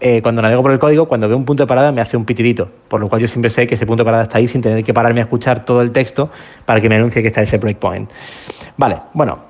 eh, 0.00 0.22
cuando 0.22 0.40
navego 0.40 0.62
por 0.62 0.72
el 0.72 0.78
código, 0.78 1.06
cuando 1.06 1.28
veo 1.28 1.36
un 1.36 1.44
punto 1.44 1.64
de 1.64 1.66
parada 1.66 1.90
me 1.92 2.00
hace 2.00 2.16
un 2.16 2.24
pitidito, 2.24 2.68
por 2.88 3.00
lo 3.00 3.08
cual 3.08 3.20
yo 3.20 3.28
siempre 3.28 3.50
sé 3.50 3.66
que 3.66 3.74
ese 3.74 3.86
punto 3.86 4.02
de 4.02 4.06
parada 4.06 4.22
está 4.24 4.38
ahí 4.38 4.46
sin 4.46 4.62
tener 4.62 4.82
que 4.84 4.94
pararme 4.94 5.20
a 5.20 5.24
escuchar 5.24 5.64
todo 5.64 5.82
el 5.82 5.90
texto 5.90 6.30
para 6.64 6.80
que 6.80 6.88
me 6.88 6.96
anuncie 6.96 7.22
que 7.22 7.28
está 7.28 7.42
ese 7.42 7.58
breakpoint. 7.58 8.08
Vale, 8.76 8.98
bueno, 9.14 9.40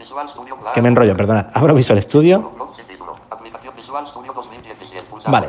que 0.75 0.83
me 0.83 0.89
enrollo, 0.89 1.17
perdonad. 1.17 1.47
Abro 1.53 1.75
Visual 1.75 2.03
Studio. 2.03 2.51
Blog 2.55 2.77
sin 2.77 2.85
título. 2.87 3.13
Aplicación 3.31 3.75
Visual 3.77 4.07
Studio 4.07 4.33
2017. 4.33 5.05
Pulsar. 5.05 5.33
Vale. 5.33 5.49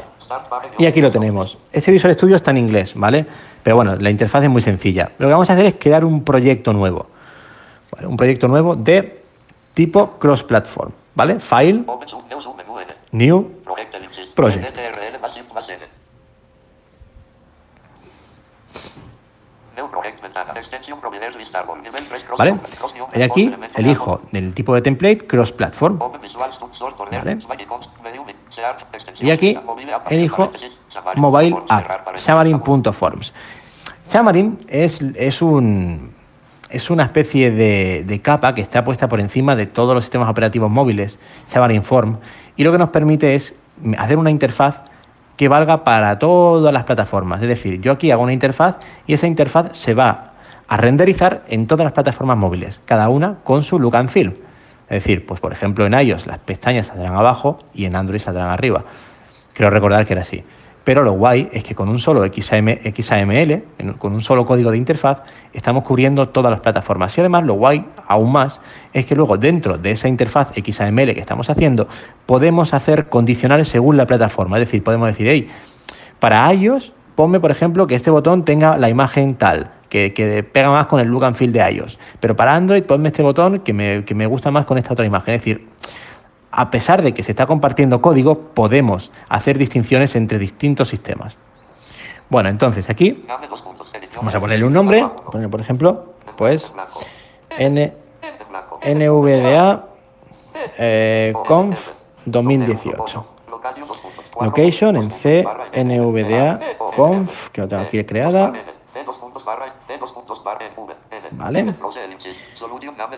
Y 0.77 0.85
aquí 0.85 1.01
lo 1.01 1.11
tenemos. 1.11 1.57
Este 1.71 1.91
Visual 1.91 2.13
Studio 2.13 2.35
está 2.35 2.51
en 2.51 2.57
inglés, 2.57 2.93
¿vale? 2.95 3.25
Pero 3.63 3.75
bueno, 3.75 3.95
la 3.95 4.09
interfaz 4.09 4.43
es 4.43 4.49
muy 4.49 4.61
sencilla. 4.61 5.11
Lo 5.17 5.27
que 5.27 5.33
vamos 5.33 5.49
a 5.49 5.53
hacer 5.53 5.65
es 5.65 5.75
crear 5.79 6.05
un 6.05 6.23
proyecto 6.23 6.73
nuevo. 6.73 7.07
¿vale? 7.91 8.07
Un 8.07 8.17
proyecto 8.17 8.47
nuevo 8.47 8.75
de 8.75 9.23
tipo 9.73 10.17
cross-platform, 10.17 10.91
¿vale? 11.15 11.39
File, 11.39 11.83
new, 13.11 13.61
Project 13.63 13.95
ellipsis. 13.95 14.25
Project. 14.35 14.69
CTRL 14.69 15.19
más 15.21 15.37
inf 15.37 15.53
más 15.53 15.69
N. 15.69 15.77
New 15.79 15.85
project 15.85 15.85
ventana. 15.85 15.95
Extension 18.85 19.66
providers 19.66 19.66
list 19.66 19.66
árbol. 19.66 19.66
Nivel 19.66 19.66
3 19.66 19.66
cross 19.66 19.66
¿vale? 22.37 22.55
cross 22.77 22.93
Y 23.13 23.21
aquí 23.21 23.53
elijo 23.75 24.21
del 24.31 24.53
tipo 24.53 24.73
de 24.73 24.81
template 24.81 25.27
Source 25.29 25.53
Corner. 26.97 27.23
Vale. 27.23 27.39
Y 29.19 29.31
aquí 29.31 29.57
elijo 30.09 30.51
Mobile 31.15 31.57
App, 31.69 32.17
Xamarin.forms. 32.17 33.33
Xamarin 34.11 34.57
es, 34.67 35.01
es, 35.01 35.41
un, 35.41 36.13
es 36.69 36.89
una 36.89 37.03
especie 37.03 37.51
de, 37.51 38.03
de 38.05 38.21
capa 38.21 38.55
que 38.55 38.61
está 38.61 38.83
puesta 38.83 39.09
por 39.09 39.19
encima 39.19 39.55
de 39.55 39.65
todos 39.65 39.93
los 39.93 40.03
sistemas 40.03 40.29
operativos 40.29 40.71
móviles, 40.71 41.19
Xamarin 41.51 41.83
Form, 41.83 42.17
y 42.55 42.63
lo 42.63 42.71
que 42.71 42.77
nos 42.77 42.89
permite 42.89 43.35
es 43.35 43.59
hacer 43.97 44.17
una 44.17 44.31
interfaz 44.31 44.83
que 45.37 45.47
valga 45.47 45.83
para 45.83 46.19
todas 46.19 46.73
las 46.73 46.83
plataformas. 46.83 47.41
Es 47.41 47.47
decir, 47.47 47.79
yo 47.79 47.93
aquí 47.93 48.11
hago 48.11 48.23
una 48.23 48.33
interfaz 48.33 48.77
y 49.05 49.13
esa 49.13 49.27
interfaz 49.27 49.77
se 49.77 49.93
va 49.93 50.33
a 50.67 50.77
renderizar 50.77 51.43
en 51.47 51.67
todas 51.67 51.85
las 51.85 51.93
plataformas 51.93 52.37
móviles, 52.37 52.81
cada 52.85 53.07
una 53.07 53.35
con 53.43 53.63
su 53.63 53.79
look 53.79 53.95
and 53.95 54.09
feel. 54.09 54.37
Es 54.89 55.03
decir, 55.03 55.25
pues 55.25 55.39
por 55.39 55.53
ejemplo 55.53 55.85
en 55.85 55.93
iOS 55.93 56.27
las 56.27 56.39
pestañas 56.39 56.87
saldrán 56.87 57.15
abajo 57.15 57.59
y 57.73 57.85
en 57.85 57.95
Android 57.95 58.19
saldrán 58.19 58.49
arriba. 58.49 58.83
Creo 59.53 59.69
recordar 59.69 60.05
que 60.05 60.13
era 60.13 60.23
así. 60.23 60.43
Pero 60.87 61.03
lo 61.03 61.11
guay 61.11 61.49
es 61.51 61.65
que 61.65 61.75
con 61.75 61.89
un 61.89 61.99
solo 61.99 62.23
XAM 62.23 62.77
XAML, 62.95 63.61
con 63.97 64.13
un 64.13 64.21
solo 64.21 64.45
código 64.45 64.71
de 64.71 64.77
interfaz, 64.77 65.21
estamos 65.51 65.83
cubriendo 65.83 66.29
todas 66.29 66.49
las 66.49 66.61
plataformas. 66.61 67.17
Y 67.17 67.19
además 67.19 67.43
lo 67.43 67.55
guay, 67.55 67.83
aún 68.07 68.31
más, 68.31 68.61
es 68.93 69.05
que 69.05 69.13
luego 69.13 69.35
dentro 69.37 69.77
de 69.77 69.91
esa 69.91 70.07
interfaz 70.07 70.53
XAML 70.53 71.13
que 71.13 71.19
estamos 71.19 71.49
haciendo, 71.49 71.89
podemos 72.25 72.73
hacer 72.73 73.09
condicionales 73.09 73.67
según 73.67 73.97
la 73.97 74.07
plataforma. 74.07 74.55
Es 74.59 74.61
decir, 74.61 74.81
podemos 74.81 75.09
decir, 75.09 75.27
hey, 75.27 75.49
para 76.19 76.53
iOS, 76.53 76.93
ponme, 77.15 77.41
por 77.41 77.51
ejemplo, 77.51 77.85
que 77.85 77.95
este 77.95 78.09
botón 78.09 78.45
tenga 78.45 78.77
la 78.77 78.87
imagen 78.87 79.35
tal, 79.35 79.71
que, 79.89 80.13
que 80.13 80.41
pega 80.41 80.69
más 80.69 80.87
con 80.87 81.01
el 81.01 81.09
look 81.09 81.25
and 81.25 81.35
feel 81.35 81.51
de 81.51 81.69
iOS. 81.69 81.99
Pero 82.21 82.37
para 82.37 82.55
Android, 82.55 82.83
ponme 82.83 83.09
este 83.09 83.23
botón 83.23 83.59
que 83.59 83.73
me, 83.73 84.05
que 84.05 84.15
me 84.15 84.25
gusta 84.25 84.51
más 84.51 84.65
con 84.65 84.77
esta 84.77 84.93
otra 84.93 85.05
imagen. 85.05 85.33
Es 85.33 85.41
decir, 85.41 85.67
a 86.51 86.71
pesar 86.71 87.01
de 87.01 87.13
que 87.13 87.23
se 87.23 87.31
está 87.31 87.45
compartiendo 87.45 88.01
código, 88.01 88.39
podemos 88.39 89.11
hacer 89.29 89.57
distinciones 89.57 90.15
entre 90.15 90.39
distintos 90.39 90.89
sistemas. 90.89 91.35
Bueno, 92.29 92.49
entonces 92.49 92.89
aquí 92.89 93.25
vamos 94.15 94.35
a 94.35 94.39
ponerle 94.39 94.65
un 94.65 94.73
nombre, 94.73 95.05
por 95.49 95.61
ejemplo, 95.61 96.13
pues. 96.35 96.71
N. 97.57 97.93
NVDA 98.83 99.85
eh, 100.77 101.33
Conf 101.45 101.91
2018. 102.25 103.25
Location, 104.39 104.97
en 104.97 105.09
C, 105.09 105.43
NVDA 105.73 106.59
Conf, 106.95 107.49
que 107.49 107.61
lo 107.61 107.67
tengo 107.67 107.83
aquí 107.83 108.03
creada. 108.03 108.53
Vale. 111.31 111.65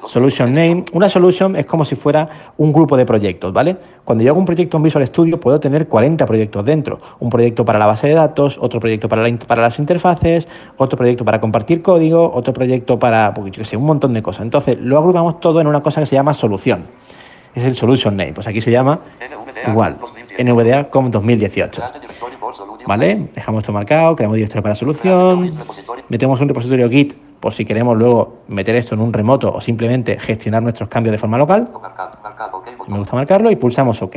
Solution, 0.07 0.53
name. 0.53 0.83
Una 0.93 1.09
solution 1.09 1.55
es 1.55 1.65
como 1.65 1.85
si 1.85 1.95
fuera 1.95 2.27
un 2.57 2.71
grupo 2.73 2.97
de 2.97 3.05
proyectos, 3.05 3.53
¿vale? 3.53 3.77
Cuando 4.03 4.23
yo 4.23 4.31
hago 4.31 4.39
un 4.39 4.45
proyecto 4.45 4.77
en 4.77 4.83
Visual 4.83 5.05
Studio 5.07 5.39
puedo 5.39 5.59
tener 5.59 5.87
40 5.87 6.25
proyectos 6.25 6.65
dentro. 6.65 6.99
Un 7.19 7.29
proyecto 7.29 7.63
para 7.65 7.77
la 7.79 7.85
base 7.85 8.07
de 8.07 8.13
datos, 8.13 8.57
otro 8.59 8.79
proyecto 8.79 9.07
para, 9.07 9.21
la 9.21 9.29
in- 9.29 9.37
para 9.37 9.61
las 9.61 9.77
interfaces, 9.79 10.47
otro 10.77 10.97
proyecto 10.97 11.23
para 11.25 11.39
compartir 11.39 11.81
código, 11.81 12.31
otro 12.33 12.53
proyecto 12.53 12.97
para, 12.99 13.33
pues, 13.33 13.51
yo 13.51 13.59
qué 13.61 13.65
sé, 13.65 13.77
un 13.77 13.85
montón 13.85 14.13
de 14.13 14.21
cosas. 14.23 14.41
Entonces 14.43 14.77
lo 14.79 14.97
agrupamos 14.97 15.39
todo 15.39 15.61
en 15.61 15.67
una 15.67 15.81
cosa 15.81 15.99
que 16.01 16.05
se 16.07 16.15
llama 16.15 16.33
solución. 16.33 16.85
Es 17.53 17.65
el 17.65 17.75
solution 17.75 18.15
name. 18.15 18.33
Pues 18.33 18.47
aquí 18.47 18.61
se 18.61 18.71
llama 18.71 18.99
NVDA, 19.19 19.71
igual, 19.71 19.97
2018. 19.99 20.43
NVDA 20.43 20.89
com 20.89 21.09
2018. 21.11 21.83
Add 21.83 21.93
directory 22.01 22.35
for 22.39 22.55
solution. 22.55 22.87
¿Vale? 22.87 23.27
Dejamos 23.35 23.59
esto 23.63 23.71
marcado, 23.73 24.15
creamos 24.15 24.35
directorio 24.35 24.63
para 24.63 24.75
solución, 24.75 25.53
metemos 26.09 26.39
un 26.41 26.47
repositorio 26.47 26.89
Git 26.89 27.13
por 27.39 27.53
si 27.53 27.65
queremos 27.65 27.97
luego 27.97 28.39
meter 28.47 28.75
esto 28.75 28.95
en 28.95 29.01
un 29.01 29.13
remoto 29.13 29.53
o 29.53 29.61
simplemente 29.61 30.19
gestionar 30.19 30.61
nuestros 30.61 30.89
cambios 30.89 31.13
de 31.13 31.17
forma 31.17 31.37
local. 31.37 31.69
Me 32.87 32.97
gusta 32.97 33.15
marcarlo 33.15 33.51
y 33.51 33.55
pulsamos 33.55 34.01
OK. 34.01 34.15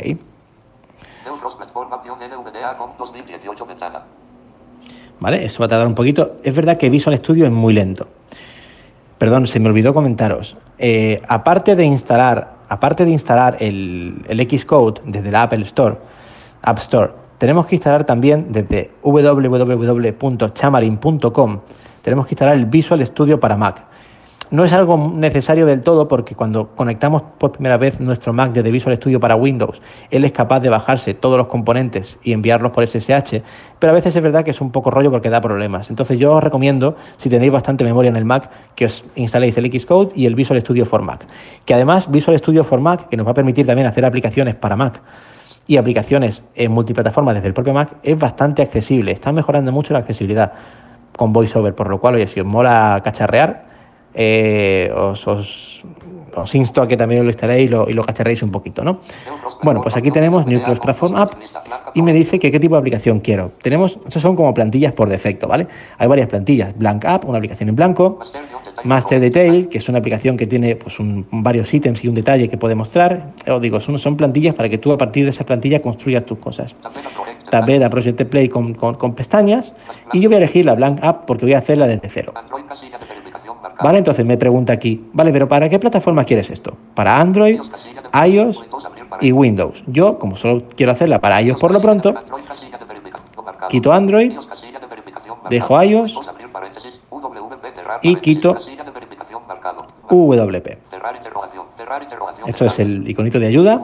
Neutros 1.25 1.55
Platform 1.55 1.93
Action 1.93 2.19
NVDA 2.19 2.77
con 2.77 2.91
2018 2.99 3.67
ventana. 3.67 4.03
¿Vale? 5.21 5.45
Eso 5.45 5.61
va 5.61 5.67
a 5.67 5.69
tardar 5.69 5.87
un 5.87 5.95
poquito. 5.95 6.37
Es 6.43 6.55
verdad 6.55 6.77
que 6.77 6.91
Visual 6.91 7.17
Studio 7.19 7.47
es 7.47 7.53
muy 7.53 7.73
lento. 7.73 8.09
perdón, 9.19 9.47
se 9.47 9.61
me 9.61 9.69
olvidó 9.69 9.95
comentaros. 9.95 10.57
Eh, 10.79 11.23
aparte 11.29 11.77
de 11.77 11.85
instalar, 11.85 12.55
aparte 12.69 13.05
de 13.05 13.13
instalar 13.13 13.57
el, 13.61 14.25
el 14.27 14.59
Xcode 14.59 15.01
desde 15.05 15.31
la 15.31 15.43
Apple 15.43 15.63
Store, 15.63 15.97
App 16.63 16.79
Store, 16.79 17.13
tenemos 17.39 17.67
que 17.67 17.77
instalar 17.77 18.05
también 18.05 18.53
desde 18.53 18.91
www.chamarin.com, 19.03 21.61
tenemos 22.03 22.27
que 22.27 22.35
instalar 22.35 22.57
el 22.57 22.67
Visual 22.67 23.05
Studio 23.07 23.41
para 23.41 23.57
Mac. 23.57 23.85
No 24.53 24.65
es 24.65 24.73
algo 24.75 25.11
necesario 25.15 25.65
del 25.65 25.81
todo 25.81 26.09
porque 26.09 26.35
cuando 26.35 26.69
conectamos 26.77 27.23
por 27.38 27.53
primera 27.53 27.79
vez 27.79 28.01
nuestro 28.01 28.35
Mac 28.35 28.53
desde 28.53 28.71
Visual 28.71 28.95
Studio 28.97 29.19
para 29.19 29.35
Windows, 29.35 29.81
él 30.11 30.27
es 30.27 30.33
capaz 30.33 30.61
de 30.61 30.69
bajarse 30.69 31.15
todos 31.15 31.38
los 31.38 31.47
componentes 31.47 32.19
y 32.23 32.35
enviarlos 32.35 32.71
por 32.71 32.87
SSH, 32.87 33.41
pero 33.79 33.93
a 33.93 33.95
veces 33.95 34.15
es 34.15 34.23
verdad 34.23 34.45
que 34.45 34.51
es 34.51 34.61
un 34.61 34.71
poco 34.71 34.91
rollo 34.91 35.11
porque 35.11 35.31
da 35.31 35.41
problemas. 35.41 35.88
Entonces 35.88 36.19
yo 36.19 36.35
os 36.35 36.45
recomiendo, 36.45 36.97
si 37.17 37.31
tenéis 37.31 37.51
bastante 37.51 37.83
memoria 37.83 38.11
en 38.11 38.17
el 38.17 38.27
Mac, 38.27 38.51
que 38.75 38.85
os 38.85 39.07
instaléis 39.15 39.57
el 39.57 39.73
Xcode 39.73 40.12
y 40.15 40.27
el 40.27 40.35
Visual 40.35 40.61
Studio 40.61 40.85
for 40.85 41.01
Mac. 41.01 41.25
Que 41.65 41.73
además 41.73 42.11
Visual 42.11 42.38
Studio 42.38 42.62
for 42.62 42.83
Mac, 42.83 43.09
que 43.09 43.17
nos 43.17 43.27
va 43.27 43.31
a 43.31 43.35
permitir 43.35 43.65
también 43.65 43.88
hacer 43.88 44.05
aplicaciones 44.05 44.55
para 44.55 44.77
Mac, 44.77 45.01
y 45.67 45.79
aplicaciones 45.79 46.43
en 46.55 46.73
multiplataforma 46.73 47.33
desde 47.33 47.47
el 47.47 47.55
propio 47.55 47.73
Mac 47.73 47.97
es 48.03 48.19
bastante 48.19 48.61
accesible. 48.61 49.12
Está 49.12 49.33
mejorando 49.33 49.73
mucho 49.73 49.93
la 49.95 50.01
accesibilidad 50.01 50.53
con 51.16 51.33
VoiceOver, 51.33 51.75
por 51.75 51.88
lo 51.88 51.98
cual, 51.98 52.16
oye, 52.16 52.27
si 52.27 52.40
os 52.40 52.46
mola 52.46 53.01
cacharrear, 53.05 53.64
eh, 54.14 54.92
os, 54.94 55.27
os, 55.27 55.83
os, 56.35 56.55
insto 56.55 56.83
a 56.83 56.88
que 56.88 56.97
también 56.97 57.23
lo 57.23 57.31
instaléis 57.31 57.68
y 57.68 57.68
lo, 57.68 57.88
y 57.88 57.95
un 58.42 58.51
poquito, 58.51 58.85
¿no? 58.85 59.01
Bueno, 59.62 59.81
pues 59.81 59.97
aquí 59.97 60.11
tenemos 60.11 60.47
Nucleus 60.47 60.81
Platform 60.81 61.16
App 61.16 61.35
y 61.95 62.03
me 62.03 62.12
dice 62.12 62.38
que 62.38 62.51
qué 62.51 62.59
tipo 62.59 62.75
de 62.75 62.81
aplicación 62.81 63.21
quiero. 63.21 63.53
Tenemos, 63.62 63.99
estos 64.07 64.23
son 64.23 64.35
como 64.37 64.53
plantillas 64.53 64.92
por 64.92 65.09
defecto, 65.09 65.47
¿vale? 65.49 65.66
Hay 65.99 66.09
varias 66.09 66.29
plantillas. 66.29 66.77
Blank 66.77 67.05
App, 67.05 67.25
una 67.29 67.38
aplicación 67.38 67.68
en 67.68 67.77
blanco. 67.77 68.18
Master 68.85 69.21
Detail, 69.21 69.68
que 69.68 69.79
es 69.79 69.88
una 69.88 69.99
aplicación 69.99 70.37
que 70.37 70.47
tiene 70.47 70.77
pues, 70.77 70.97
varios 71.31 71.73
ítems 71.73 72.03
y 72.05 72.09
un 72.09 72.14
detalle 72.14 72.49
que 72.49 72.57
puede 72.57 72.75
mostrar. 72.75 73.29
Os 73.47 73.61
digo, 73.61 73.81
son, 73.81 73.99
son 73.99 74.16
plantillas 74.16 74.55
para 74.55 74.68
que 74.68 74.79
tú 74.79 74.92
a 74.92 74.99
partir 74.99 75.25
de 75.25 75.31
esa 75.31 75.45
plantilla 75.45 75.81
construyas 75.81 76.25
tus 76.25 76.38
cosas. 76.38 76.75
Tablet 77.51 77.87
Project 77.90 78.23
Play 78.25 78.49
con, 78.49 78.73
con, 78.73 78.95
con, 78.95 79.14
pestañas 79.14 79.75
y 80.14 80.21
yo 80.21 80.31
voy 80.31 80.37
a 80.37 80.38
elegir 80.38 80.64
la 80.64 80.75
Blank 80.75 81.05
App 81.05 81.27
porque 81.27 81.45
voy 81.45 81.53
a 81.53 81.59
hacerla 81.59 81.87
desde 81.87 82.09
cero. 82.09 82.33
Vale, 83.83 83.99
entonces 83.99 84.25
me 84.25 84.37
pregunta 84.37 84.73
aquí, 84.73 85.05
vale, 85.12 85.33
pero 85.33 85.49
¿para 85.49 85.68
qué 85.68 85.79
plataforma 85.79 86.25
quieres 86.25 86.51
esto? 86.51 86.77
¿Para 86.95 87.21
Android, 87.21 87.61
iOS 88.27 88.64
y 89.21 89.33
Windows? 89.33 89.83
Yo, 89.87 90.18
como 90.18 90.37
solo 90.37 90.62
quiero 90.77 90.92
hacerla 90.92 91.21
para 91.21 91.40
iOS 91.42 91.59
por 91.59 91.73
lo 91.73 91.81
pronto, 91.81 92.14
quito 93.68 93.92
Android, 93.92 94.33
dejo 95.51 95.83
iOS 95.83 96.21
y 98.03 98.16
quito 98.16 98.57
WP. 100.11 100.79
Esto 102.47 102.64
es 102.66 102.79
el 102.79 103.09
iconito 103.09 103.38
de 103.38 103.47
ayuda. 103.47 103.81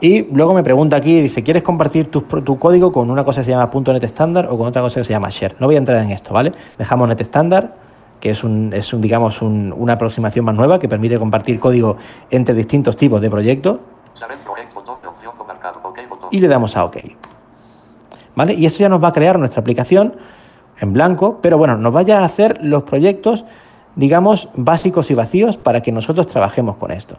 Y 0.00 0.22
luego 0.34 0.54
me 0.54 0.62
pregunta 0.62 0.96
aquí, 0.96 1.20
dice, 1.20 1.42
¿quieres 1.42 1.62
compartir 1.62 2.10
tu, 2.10 2.22
tu, 2.22 2.58
código 2.58 2.92
con 2.92 3.10
una 3.10 3.24
cosa 3.24 3.40
que 3.40 3.46
se 3.46 3.50
llama 3.52 3.70
.NET 3.72 4.04
estándar 4.04 4.48
o 4.50 4.58
con 4.58 4.66
otra 4.66 4.82
cosa 4.82 5.00
que 5.00 5.04
se 5.04 5.12
llama 5.12 5.28
share? 5.30 5.56
No 5.60 5.66
voy 5.66 5.76
a 5.76 5.78
entrar 5.78 6.02
en 6.02 6.10
esto, 6.10 6.34
¿vale? 6.34 6.52
Dejamos 6.78 7.08
net 7.08 7.20
estándar, 7.20 7.74
que 8.20 8.30
es, 8.30 8.44
un, 8.44 8.72
es 8.72 8.92
un, 8.92 9.00
digamos, 9.00 9.42
un, 9.42 9.74
una 9.76 9.94
aproximación 9.94 10.44
más 10.44 10.54
nueva 10.54 10.78
que 10.78 10.88
permite 10.88 11.18
compartir 11.18 11.60
código 11.60 11.96
entre 12.30 12.54
distintos 12.54 12.96
tipos 12.96 13.20
de 13.20 13.30
proyectos. 13.30 13.78
Y 16.30 16.40
le 16.40 16.48
damos 16.48 16.76
a 16.76 16.84
OK. 16.84 16.96
¿Vale? 18.34 18.54
Y 18.54 18.66
esto 18.66 18.80
ya 18.80 18.88
nos 18.88 19.02
va 19.02 19.08
a 19.08 19.12
crear 19.12 19.38
nuestra 19.38 19.60
aplicación 19.60 20.16
en 20.80 20.92
blanco, 20.92 21.38
pero 21.40 21.58
bueno, 21.58 21.76
nos 21.76 21.92
vaya 21.92 22.20
a 22.20 22.24
hacer 22.24 22.58
los 22.62 22.82
proyectos, 22.82 23.44
digamos, 23.94 24.48
básicos 24.54 25.10
y 25.10 25.14
vacíos 25.14 25.56
para 25.56 25.82
que 25.82 25.92
nosotros 25.92 26.26
trabajemos 26.26 26.76
con 26.76 26.90
esto. 26.90 27.16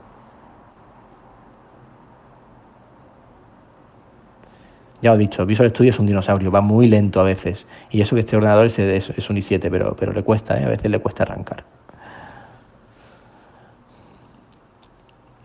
Ya 5.01 5.11
os 5.11 5.17
he 5.17 5.19
dicho, 5.19 5.45
Visual 5.45 5.69
Studio 5.69 5.91
es 5.91 5.99
un 5.99 6.05
dinosaurio, 6.05 6.51
va 6.51 6.61
muy 6.61 6.87
lento 6.87 7.19
a 7.19 7.23
veces. 7.23 7.65
Y 7.91 8.01
eso 8.01 8.15
que 8.15 8.21
este 8.21 8.35
ordenador 8.35 8.65
es, 8.67 8.79
es 8.79 9.29
un 9.29 9.35
i7, 9.35 9.69
pero, 9.69 9.95
pero 9.95 10.13
le 10.13 10.23
cuesta, 10.23 10.59
¿eh? 10.59 10.65
a 10.65 10.69
veces 10.69 10.89
le 10.89 10.99
cuesta 10.99 11.23
arrancar. 11.23 11.63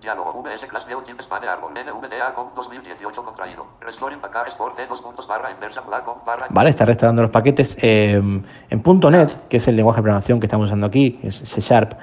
Diálogo 0.00 0.42
VS 0.42 0.66
Class 0.66 0.86
NVDA 0.86 2.34
con 2.34 2.54
2018 2.54 3.24
contraído. 3.24 3.66
Restoring 3.80 4.20
packages 4.20 4.54
por 4.54 4.74
C 4.74 4.86
dos 4.86 5.00
puntos 5.00 5.26
barra 5.26 5.50
inversa 5.50 5.82
barra... 5.82 6.46
Vale, 6.50 6.70
está 6.70 6.84
restaurando 6.84 7.22
los 7.22 7.30
paquetes 7.30 7.76
eh, 7.80 8.14
en 8.70 8.82
.NET, 9.10 9.48
que 9.48 9.58
es 9.58 9.68
el 9.68 9.76
lenguaje 9.76 9.98
de 9.98 10.02
programación 10.02 10.40
que 10.40 10.46
estamos 10.46 10.66
usando 10.66 10.86
aquí, 10.86 11.20
es 11.22 11.36
C 11.36 11.60
Sharp. 11.60 11.94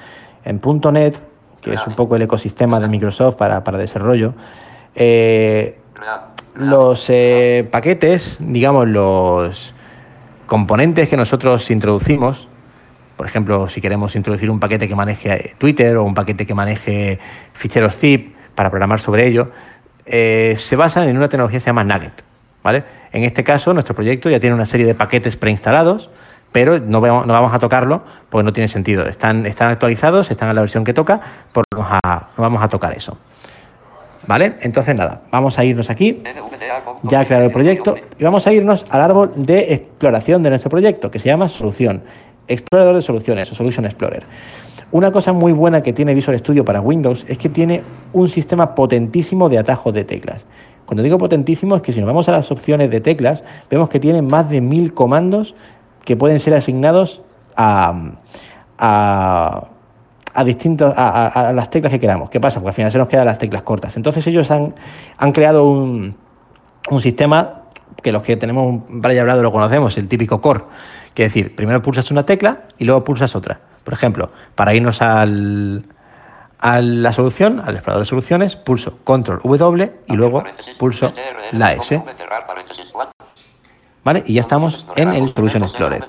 En 0.44 0.62
.NET, 0.94 1.22
que 1.62 1.74
es 1.74 1.86
un 1.88 1.96
poco 1.96 2.16
el 2.16 2.22
ecosistema 2.22 2.80
de 2.80 2.88
Microsoft 2.88 3.36
para, 3.36 3.64
para 3.64 3.78
desarrollo, 3.78 4.34
eh, 4.96 5.82
los 6.56 7.10
eh, 7.10 7.68
paquetes, 7.72 8.38
digamos, 8.42 8.88
los 8.88 9.74
componentes 10.46 11.10
que 11.10 11.18
nosotros 11.18 11.70
introducimos, 11.70 12.48
por 13.16 13.26
ejemplo, 13.26 13.68
si 13.68 13.82
queremos 13.82 14.16
introducir 14.16 14.50
un 14.50 14.60
paquete 14.60 14.88
que 14.88 14.96
maneje 14.96 15.56
Twitter 15.58 15.98
o 15.98 16.04
un 16.04 16.14
paquete 16.14 16.46
que 16.46 16.54
maneje 16.54 17.20
ficheros 17.54 17.96
zip 17.96 18.36
para 18.56 18.70
programar 18.70 19.00
sobre 19.00 19.28
ello, 19.28 19.52
eh, 20.06 20.56
se 20.58 20.76
basan 20.76 21.10
en 21.10 21.18
una 21.18 21.28
tecnología 21.28 21.58
que 21.58 21.62
se 21.62 21.68
llama 21.68 21.84
Nugget. 21.84 22.24
¿vale? 22.64 22.84
En 23.12 23.24
este 23.24 23.44
caso, 23.44 23.74
nuestro 23.74 23.96
proyecto 23.96 24.30
ya 24.30 24.40
tiene 24.40 24.56
una 24.56 24.66
serie 24.66 24.86
de 24.86 24.96
paquetes 24.96 25.36
preinstalados, 25.36 26.10
pero 26.52 26.80
no, 26.80 27.02
vamos, 27.02 27.28
no 27.28 27.34
vamos 27.34 27.54
a 27.54 27.60
tocarlo 27.60 28.04
porque 28.30 28.44
no 28.44 28.54
tiene 28.54 28.68
sentido. 28.68 29.06
Están, 29.08 29.46
están 29.46 29.70
actualizados, 29.70 30.32
están 30.32 30.50
en 30.50 30.56
la 30.56 30.62
versión 30.62 30.84
que 30.84 30.94
toca, 30.94 31.20
por 31.52 31.66
lo 31.76 31.84
no 31.84 32.28
vamos 32.38 32.64
a 32.64 32.70
tocar 32.70 32.94
eso. 32.94 33.18
¿Vale? 34.28 34.56
Entonces, 34.62 34.94
nada, 34.96 35.22
vamos 35.32 35.58
a 35.58 35.64
irnos 35.64 35.90
aquí. 35.90 36.22
Ya 37.04 37.22
he 37.22 37.26
creado 37.26 37.46
el 37.46 37.52
proyecto 37.52 37.96
y 38.20 38.24
vamos 38.24 38.46
a 38.46 38.54
irnos 38.54 38.86
al 38.90 39.02
árbol 39.02 39.32
de 39.36 39.74
exploración 39.74 40.44
de 40.44 40.50
nuestro 40.50 40.70
proyecto, 40.70 41.10
que 41.10 41.20
se 41.20 41.30
llama 41.30 41.48
Solución. 41.48 42.04
Explorador 42.50 42.96
de 42.96 43.02
soluciones 43.02 43.52
o 43.52 43.56
Solution 43.56 43.86
Explorer. 43.86 44.24
Una 44.92 45.12
cosa 45.12 45.34
muy 45.34 45.52
buena 45.52 45.82
que 45.84 45.92
tiene 45.92 46.14
Visual 46.14 46.40
Studio 46.40 46.64
para 46.64 46.80
Windows 46.80 47.26
es 47.28 47.38
que 47.38 47.50
tiene 47.50 47.84
un 48.14 48.30
sistema 48.30 48.74
potentísimo 48.74 49.50
de 49.50 49.58
atajos 49.58 49.94
de 49.94 50.06
teclas. 50.06 50.46
Cuando 50.86 51.04
digo 51.04 51.18
potentísimo 51.18 51.76
es 51.76 51.82
que 51.82 51.92
si 51.92 52.00
nos 52.00 52.08
vamos 52.08 52.30
a 52.30 52.32
las 52.32 52.50
opciones 52.50 52.90
de 52.90 53.02
teclas, 53.02 53.44
vemos 53.70 53.90
que 53.90 54.00
tiene 54.00 54.22
más 54.22 54.50
de 54.50 54.62
mil 54.62 54.94
comandos 54.94 55.56
que 56.06 56.16
pueden 56.16 56.40
ser 56.40 56.54
asignados 56.54 57.22
a, 57.58 58.14
a, 58.78 59.68
a 60.38 60.44
distintos, 60.44 60.94
a, 60.96 61.50
a, 61.50 61.52
las 61.52 61.72
teclas 61.72 61.92
que 61.92 62.00
queramos. 62.00 62.30
¿Qué 62.30 62.40
pasa? 62.40 62.60
Porque 62.60 62.70
al 62.70 62.76
final 62.76 62.92
se 62.92 63.00
nos 63.00 63.08
quedan 63.08 63.26
las 63.26 63.40
teclas 63.40 63.64
cortas. 63.64 63.98
Entonces 63.98 64.28
ellos 64.28 64.52
han, 64.52 64.76
han 65.18 65.32
creado 65.32 65.68
un, 65.68 66.16
un 66.92 67.02
sistema 67.02 67.64
que 68.04 68.12
los 68.12 68.22
que 68.22 68.38
tenemos 68.38 68.68
un 68.68 69.02
braille 69.02 69.20
hablado 69.20 69.42
lo 69.42 69.52
conocemos, 69.52 69.98
el 69.98 70.08
típico 70.08 70.40
core, 70.40 70.66
que 71.16 71.26
es 71.26 71.34
decir, 71.34 71.56
primero 71.56 71.82
pulsas 71.82 72.12
una 72.12 72.24
tecla 72.24 72.66
y 72.78 72.86
luego 72.86 73.04
pulsas 73.04 73.36
otra. 73.36 73.60
Por 73.84 73.96
ejemplo, 73.96 74.30
para 74.54 74.76
irnos 74.76 75.02
al, 75.02 75.86
a 76.60 76.82
la 76.82 77.14
solución, 77.14 77.60
al 77.60 77.74
explorador 77.74 78.06
de 78.06 78.10
soluciones, 78.10 78.56
pulso 78.56 79.00
control 79.04 79.40
W 79.44 79.92
y 80.06 80.14
luego 80.14 80.44
pulso 80.78 81.12
la 81.52 81.74
S. 81.74 82.00
Y 84.26 84.34
ya 84.34 84.42
estamos 84.42 84.86
en 84.96 85.10
el 85.10 85.34
Solution 85.34 85.64
Explorer. 85.64 86.06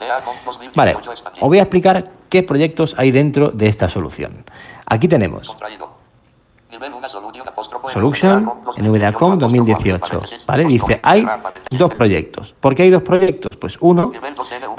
Vale, 0.77 0.97
os 1.41 1.49
voy 1.49 1.59
a 1.59 1.63
explicar 1.63 2.11
qué 2.29 2.43
proyectos 2.43 2.95
hay 2.97 3.11
dentro 3.11 3.51
de 3.51 3.67
esta 3.67 3.89
solución. 3.89 4.45
Aquí 4.87 5.09
tenemos 5.09 5.57
Solution 7.89 8.51
NVDACOM 8.77 9.39
2018. 9.39 10.23
¿Vale? 10.47 10.65
Dice, 10.67 11.01
hay 11.03 11.27
dos 11.71 11.93
proyectos. 11.95 12.55
¿Por 12.61 12.75
qué 12.75 12.85
hay 12.85 12.91
dos 12.91 13.03
proyectos? 13.03 13.57
Pues 13.57 13.77
uno 13.81 14.13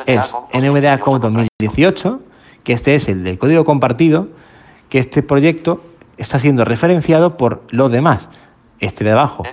es 0.05 0.33
NVDACOM 0.53 1.19
2018, 1.19 2.19
que 2.63 2.73
este 2.73 2.95
es 2.95 3.09
el 3.09 3.25
del 3.25 3.37
código 3.37 3.65
compartido, 3.65 4.29
que 4.87 4.99
este 4.99 5.23
proyecto 5.23 5.81
está 6.17 6.39
siendo 6.39 6.63
referenciado 6.63 7.35
por 7.35 7.63
los 7.69 7.91
demás. 7.91 8.29
Este 8.79 9.03
de 9.03 9.11
abajo, 9.11 9.43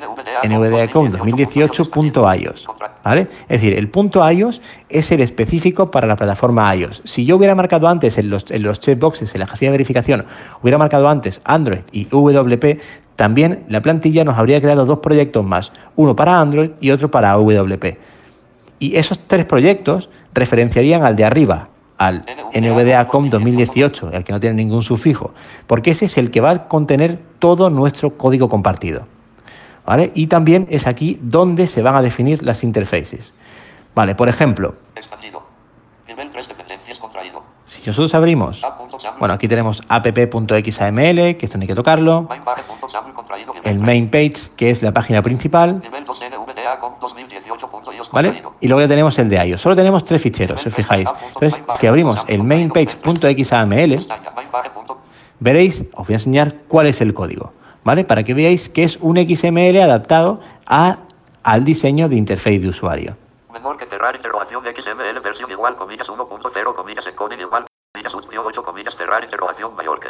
NVDACOM 0.45 1.11
2018.ios. 1.11 2.67
¿Vale? 3.03 3.23
Es 3.43 3.61
decir, 3.61 3.75
el 3.75 3.89
punto 3.89 4.29
iOS 4.29 4.61
es 4.89 5.11
el 5.11 5.21
específico 5.21 5.91
para 5.91 6.07
la 6.07 6.17
plataforma 6.17 6.75
iOS. 6.75 7.03
Si 7.05 7.25
yo 7.25 7.37
hubiera 7.37 7.55
marcado 7.55 7.89
antes 7.89 8.19
en 8.19 8.31
los, 8.31 8.51
en 8.51 8.63
los 8.63 8.81
checkboxes, 8.81 9.35
en 9.35 9.41
la 9.41 9.47
casilla 9.47 9.71
de 9.71 9.79
verificación, 9.79 10.27
hubiera 10.63 10.79
marcado 10.79 11.09
antes 11.09 11.41
Android 11.45 11.81
y 11.91 12.05
WP, 12.05 12.81
también 13.17 13.65
la 13.69 13.81
plantilla 13.83 14.25
nos 14.25 14.39
habría 14.39 14.61
creado 14.61 14.85
dos 14.85 15.01
proyectos 15.01 15.45
más, 15.45 15.73
uno 15.97 16.15
para 16.15 16.39
Android 16.41 16.71
y 16.81 16.91
otro 16.91 17.11
para 17.11 17.33
WP. 17.33 17.99
Y 18.79 18.97
esos 18.97 19.19
tres 19.27 19.45
proyectos 19.47 20.11
referenciarían 20.35 21.03
al 21.03 21.17
de 21.17 21.25
arriba, 21.25 21.69
al 21.99 22.25
NVDACOM 22.55 23.31
2018, 23.31 24.11
el 24.13 24.23
que 24.23 24.33
no 24.33 24.41
tiene 24.41 24.55
ningún 24.57 24.83
sufijo, 24.83 25.33
porque 25.67 25.93
ese 25.93 26.05
es 26.05 26.19
el 26.19 26.31
que 26.31 26.41
va 26.41 26.51
a 26.51 26.69
contener 26.69 27.19
todo 27.39 27.71
nuestro 27.71 28.17
código 28.17 28.49
compartido. 28.49 29.07
¿Vale? 29.87 30.11
Y 30.15 30.27
también 30.27 30.67
es 30.71 30.87
aquí 30.87 31.19
donde 31.23 31.67
se 31.69 31.81
van 31.83 31.95
a 31.95 32.03
definir 32.03 32.43
las 32.43 32.65
interfaces. 32.65 33.33
Vale, 33.95 34.15
por 34.15 34.29
ejemplo. 34.29 34.75
Expandido. 34.95 35.43
Nivel 36.09 36.31
3 36.31 36.49
dependencias 36.49 36.99
contraído. 36.99 37.43
Si 37.67 37.83
nosotros 37.87 38.15
abrimos, 38.15 38.63
bueno, 39.19 39.35
aquí 39.35 39.49
tenemos 39.49 39.81
app.xaml, 39.89 41.37
que 41.37 41.39
esto 41.43 41.59
no 41.59 41.63
hay 41.63 41.69
que 41.69 41.75
tocarlo, 41.75 42.23
Mainpage.xaml 42.29 43.07
el 43.65 43.79
main 43.81 44.09
page, 44.11 44.51
que 44.57 44.71
es 44.71 44.83
la 44.83 44.93
página 44.93 45.23
principal, 45.23 45.81
Nivel 45.83 46.05
2 46.05 46.19
NVDA 46.21 46.79
con 46.79 46.95
2018.ios 47.01 48.11
¿vale? 48.13 48.43
Y 48.61 48.69
luego 48.69 48.81
ya 48.83 48.89
tenemos 48.89 49.19
el 49.19 49.29
de 49.29 49.45
iOS. 49.45 49.61
Solo 49.61 49.75
tenemos 49.75 50.05
tres 50.05 50.23
ficheros, 50.23 50.61
si 50.61 50.69
os 50.69 50.75
fijáis. 50.75 51.09
Entonces, 51.35 51.61
si 51.75 51.87
abrimos 51.89 52.25
el 52.29 52.43
main 52.45 52.71
page.xaml, 52.71 53.25
Pestaña, 53.97 54.31
mainpage 54.37 54.71
punto- 54.71 54.99
veréis, 55.41 55.85
os 55.95 56.07
voy 56.07 56.15
a 56.15 56.17
enseñar 56.17 56.55
cuál 56.69 56.87
es 56.87 57.01
el 57.01 57.13
código, 57.15 57.53
¿vale? 57.87 58.03
Para 58.03 58.25
que 58.25 58.35
veáis 58.35 58.69
que 58.69 58.83
es 58.83 58.99
un 59.01 59.17
XML 59.17 59.81
adaptado 59.81 60.41
a, 60.67 60.99
al 61.45 61.65
diseño 61.65 62.09
de 62.09 62.17
interface 62.17 62.59
de 62.59 62.69
usuario. 62.69 63.17
Menor 63.53 63.77
que 63.77 63.87
cerrar 63.87 64.17
interrogación 64.17 64.65
XML 64.65 65.21
versión 65.23 65.49
igual 65.53 65.77
comillas 65.77 66.09
1.0 66.09 66.75
comillas 66.75 67.07
encoding 67.07 67.39
igual 67.39 67.65
comillas 67.95 68.13
utio 68.13 68.43
8 68.45 68.63
comillas 68.65 68.95
cerrar 68.97 69.23
interrogación 69.23 69.75
mayor 69.77 70.01
que 70.01 70.09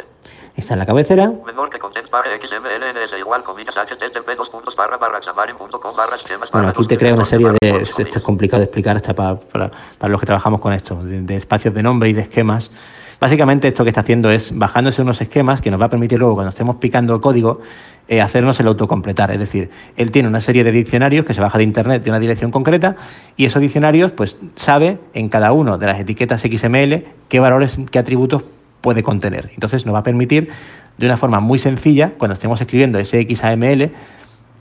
Está 0.55 0.73
en 0.73 0.79
la 0.79 0.85
cabecera. 0.87 1.31
menor 1.45 1.69
que 1.69 1.77
content 1.77 2.09
page 2.09 2.29
XML 2.41 2.81
NS 2.93 3.13
igual 3.19 3.43
comillas 3.43 3.75
http 3.75 4.27
dos 4.35 4.49
puntos 4.49 4.75
barra 4.75 4.97
barra 4.97 5.21
xamarin.com 5.21 5.95
barra 5.95 6.15
esquemas 6.15 6.49
Bueno, 6.51 6.69
aquí 6.69 6.87
te 6.87 6.97
crea 6.97 7.13
una 7.13 7.25
serie 7.25 7.49
de... 7.61 7.77
Esto 7.83 8.01
es 8.01 8.21
complicado 8.23 8.61
de 8.61 8.65
explicar 8.65 8.95
hasta 8.95 9.13
para, 9.13 9.35
para, 9.35 9.69
para 9.99 10.11
los 10.11 10.19
que 10.19 10.25
trabajamos 10.25 10.59
con 10.59 10.73
esto, 10.73 10.95
de, 11.03 11.21
de 11.21 11.35
espacios 11.35 11.75
de 11.75 11.83
nombre 11.83 12.09
y 12.09 12.13
de 12.13 12.21
esquemas. 12.21 12.71
Básicamente 13.19 13.67
esto 13.67 13.83
que 13.83 13.89
está 13.89 14.01
haciendo 14.01 14.29
es 14.29 14.57
bajándose 14.57 15.01
unos 15.01 15.19
esquemas 15.21 15.59
que 15.59 15.71
nos 15.71 15.81
va 15.81 15.85
a 15.85 15.89
permitir 15.89 16.19
luego 16.19 16.35
cuando 16.35 16.49
estemos 16.49 16.75
picando 16.75 17.15
el 17.15 17.21
código 17.21 17.61
eh, 18.07 18.21
hacernos 18.21 18.59
el 18.59 18.67
autocompletar. 18.67 19.31
Es 19.31 19.39
decir, 19.39 19.71
él 19.95 20.11
tiene 20.11 20.29
una 20.29 20.39
serie 20.39 20.63
de 20.63 20.71
diccionarios 20.71 21.25
que 21.25 21.33
se 21.33 21.41
baja 21.41 21.57
de 21.57 21.63
internet 21.63 22.03
de 22.03 22.11
una 22.11 22.19
dirección 22.19 22.51
concreta 22.51 22.95
y 23.35 23.45
esos 23.45 23.61
diccionarios 23.61 24.11
pues 24.11 24.37
sabe 24.55 24.99
en 25.13 25.29
cada 25.29 25.51
uno 25.51 25.77
de 25.77 25.87
las 25.87 25.99
etiquetas 25.99 26.41
XML 26.41 27.05
qué 27.27 27.39
valores, 27.39 27.81
qué 27.91 27.99
atributos 27.99 28.43
puede 28.81 29.01
contener. 29.03 29.49
Entonces 29.53 29.85
nos 29.85 29.95
va 29.95 29.99
a 29.99 30.03
permitir 30.03 30.51
de 30.97 31.05
una 31.05 31.17
forma 31.17 31.39
muy 31.39 31.59
sencilla, 31.59 32.11
cuando 32.17 32.33
estemos 32.33 32.61
escribiendo 32.61 32.99
ese 32.99 33.25
XAML, 33.29 33.91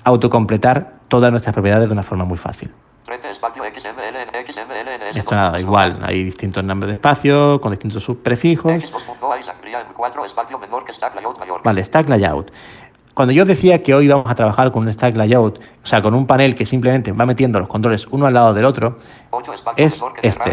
autocompletar 0.04 0.94
todas 1.08 1.30
nuestras 1.30 1.52
propiedades 1.52 1.88
de 1.88 1.92
una 1.92 2.02
forma 2.02 2.24
muy 2.24 2.38
fácil. 2.38 2.70
13 3.06 3.30
espacio 3.30 3.62
XML 3.62 4.05
Esto 5.16 5.34
nada, 5.34 5.58
igual, 5.58 5.98
hay 6.02 6.24
distintos 6.24 6.62
nombres 6.62 6.90
de 6.90 6.94
espacio, 6.96 7.58
con 7.60 7.70
distintos 7.70 8.02
subprefijos. 8.04 8.70
X2.a 8.70 9.40
y 9.40 9.44
sangría 9.44 9.80
en 9.80 9.86
4 9.94 10.26
espacio 10.26 10.58
menor 10.58 10.84
que 10.84 10.92
stack 10.92 11.14
layout 11.14 11.38
mayor 11.38 11.62
Vale, 11.62 11.82
stack 11.82 12.08
layout. 12.10 12.52
Cuando 13.16 13.32
yo 13.32 13.46
decía 13.46 13.80
que 13.80 13.94
hoy 13.94 14.08
vamos 14.08 14.26
a 14.28 14.34
trabajar 14.34 14.70
con 14.70 14.82
un 14.82 14.92
stack 14.92 15.16
layout, 15.16 15.58
o 15.58 15.86
sea, 15.86 16.02
con 16.02 16.12
un 16.14 16.26
panel 16.26 16.54
que 16.54 16.66
simplemente 16.66 17.12
va 17.12 17.24
metiendo 17.24 17.58
los 17.58 17.66
controles 17.66 18.06
uno 18.10 18.26
al 18.26 18.34
lado 18.34 18.52
del 18.52 18.66
otro, 18.66 18.98
8 19.30 19.54
espacio 19.54 19.84
es 19.86 20.04
este, 20.22 20.50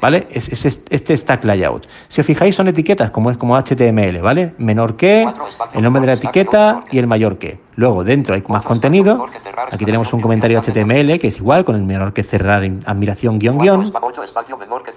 ¿vale? 0.00 0.26
Es, 0.30 0.48
es 0.48 0.64
est- 0.64 0.86
este 0.90 1.14
stack 1.14 1.44
layout. 1.44 1.86
Si 2.08 2.22
os 2.22 2.26
fijáis, 2.26 2.54
son 2.54 2.68
etiquetas 2.68 3.10
como 3.10 3.30
es 3.30 3.36
como 3.36 3.54
HTML, 3.54 4.22
¿vale? 4.22 4.54
Menor 4.56 4.96
que, 4.96 5.28
el 5.74 5.82
nombre 5.82 6.00
de 6.00 6.06
la 6.06 6.12
etiqueta 6.14 6.84
y 6.90 6.98
el 6.98 7.06
mayor 7.06 7.36
que. 7.36 7.60
Luego, 7.74 8.02
dentro 8.02 8.34
hay 8.34 8.42
más 8.48 8.62
contenido. 8.62 9.26
Aquí 9.70 9.84
tenemos 9.84 10.10
un 10.14 10.22
comentario 10.22 10.58
HTML 10.62 11.18
que 11.18 11.26
es 11.28 11.36
igual, 11.36 11.66
con 11.66 11.74
el 11.74 11.82
menor 11.82 12.14
que 12.14 12.22
cerrar 12.22 12.64
en 12.64 12.80
admiración 12.86 13.38
guion 13.38 13.56
4 13.58 13.64
guion. 13.82 13.92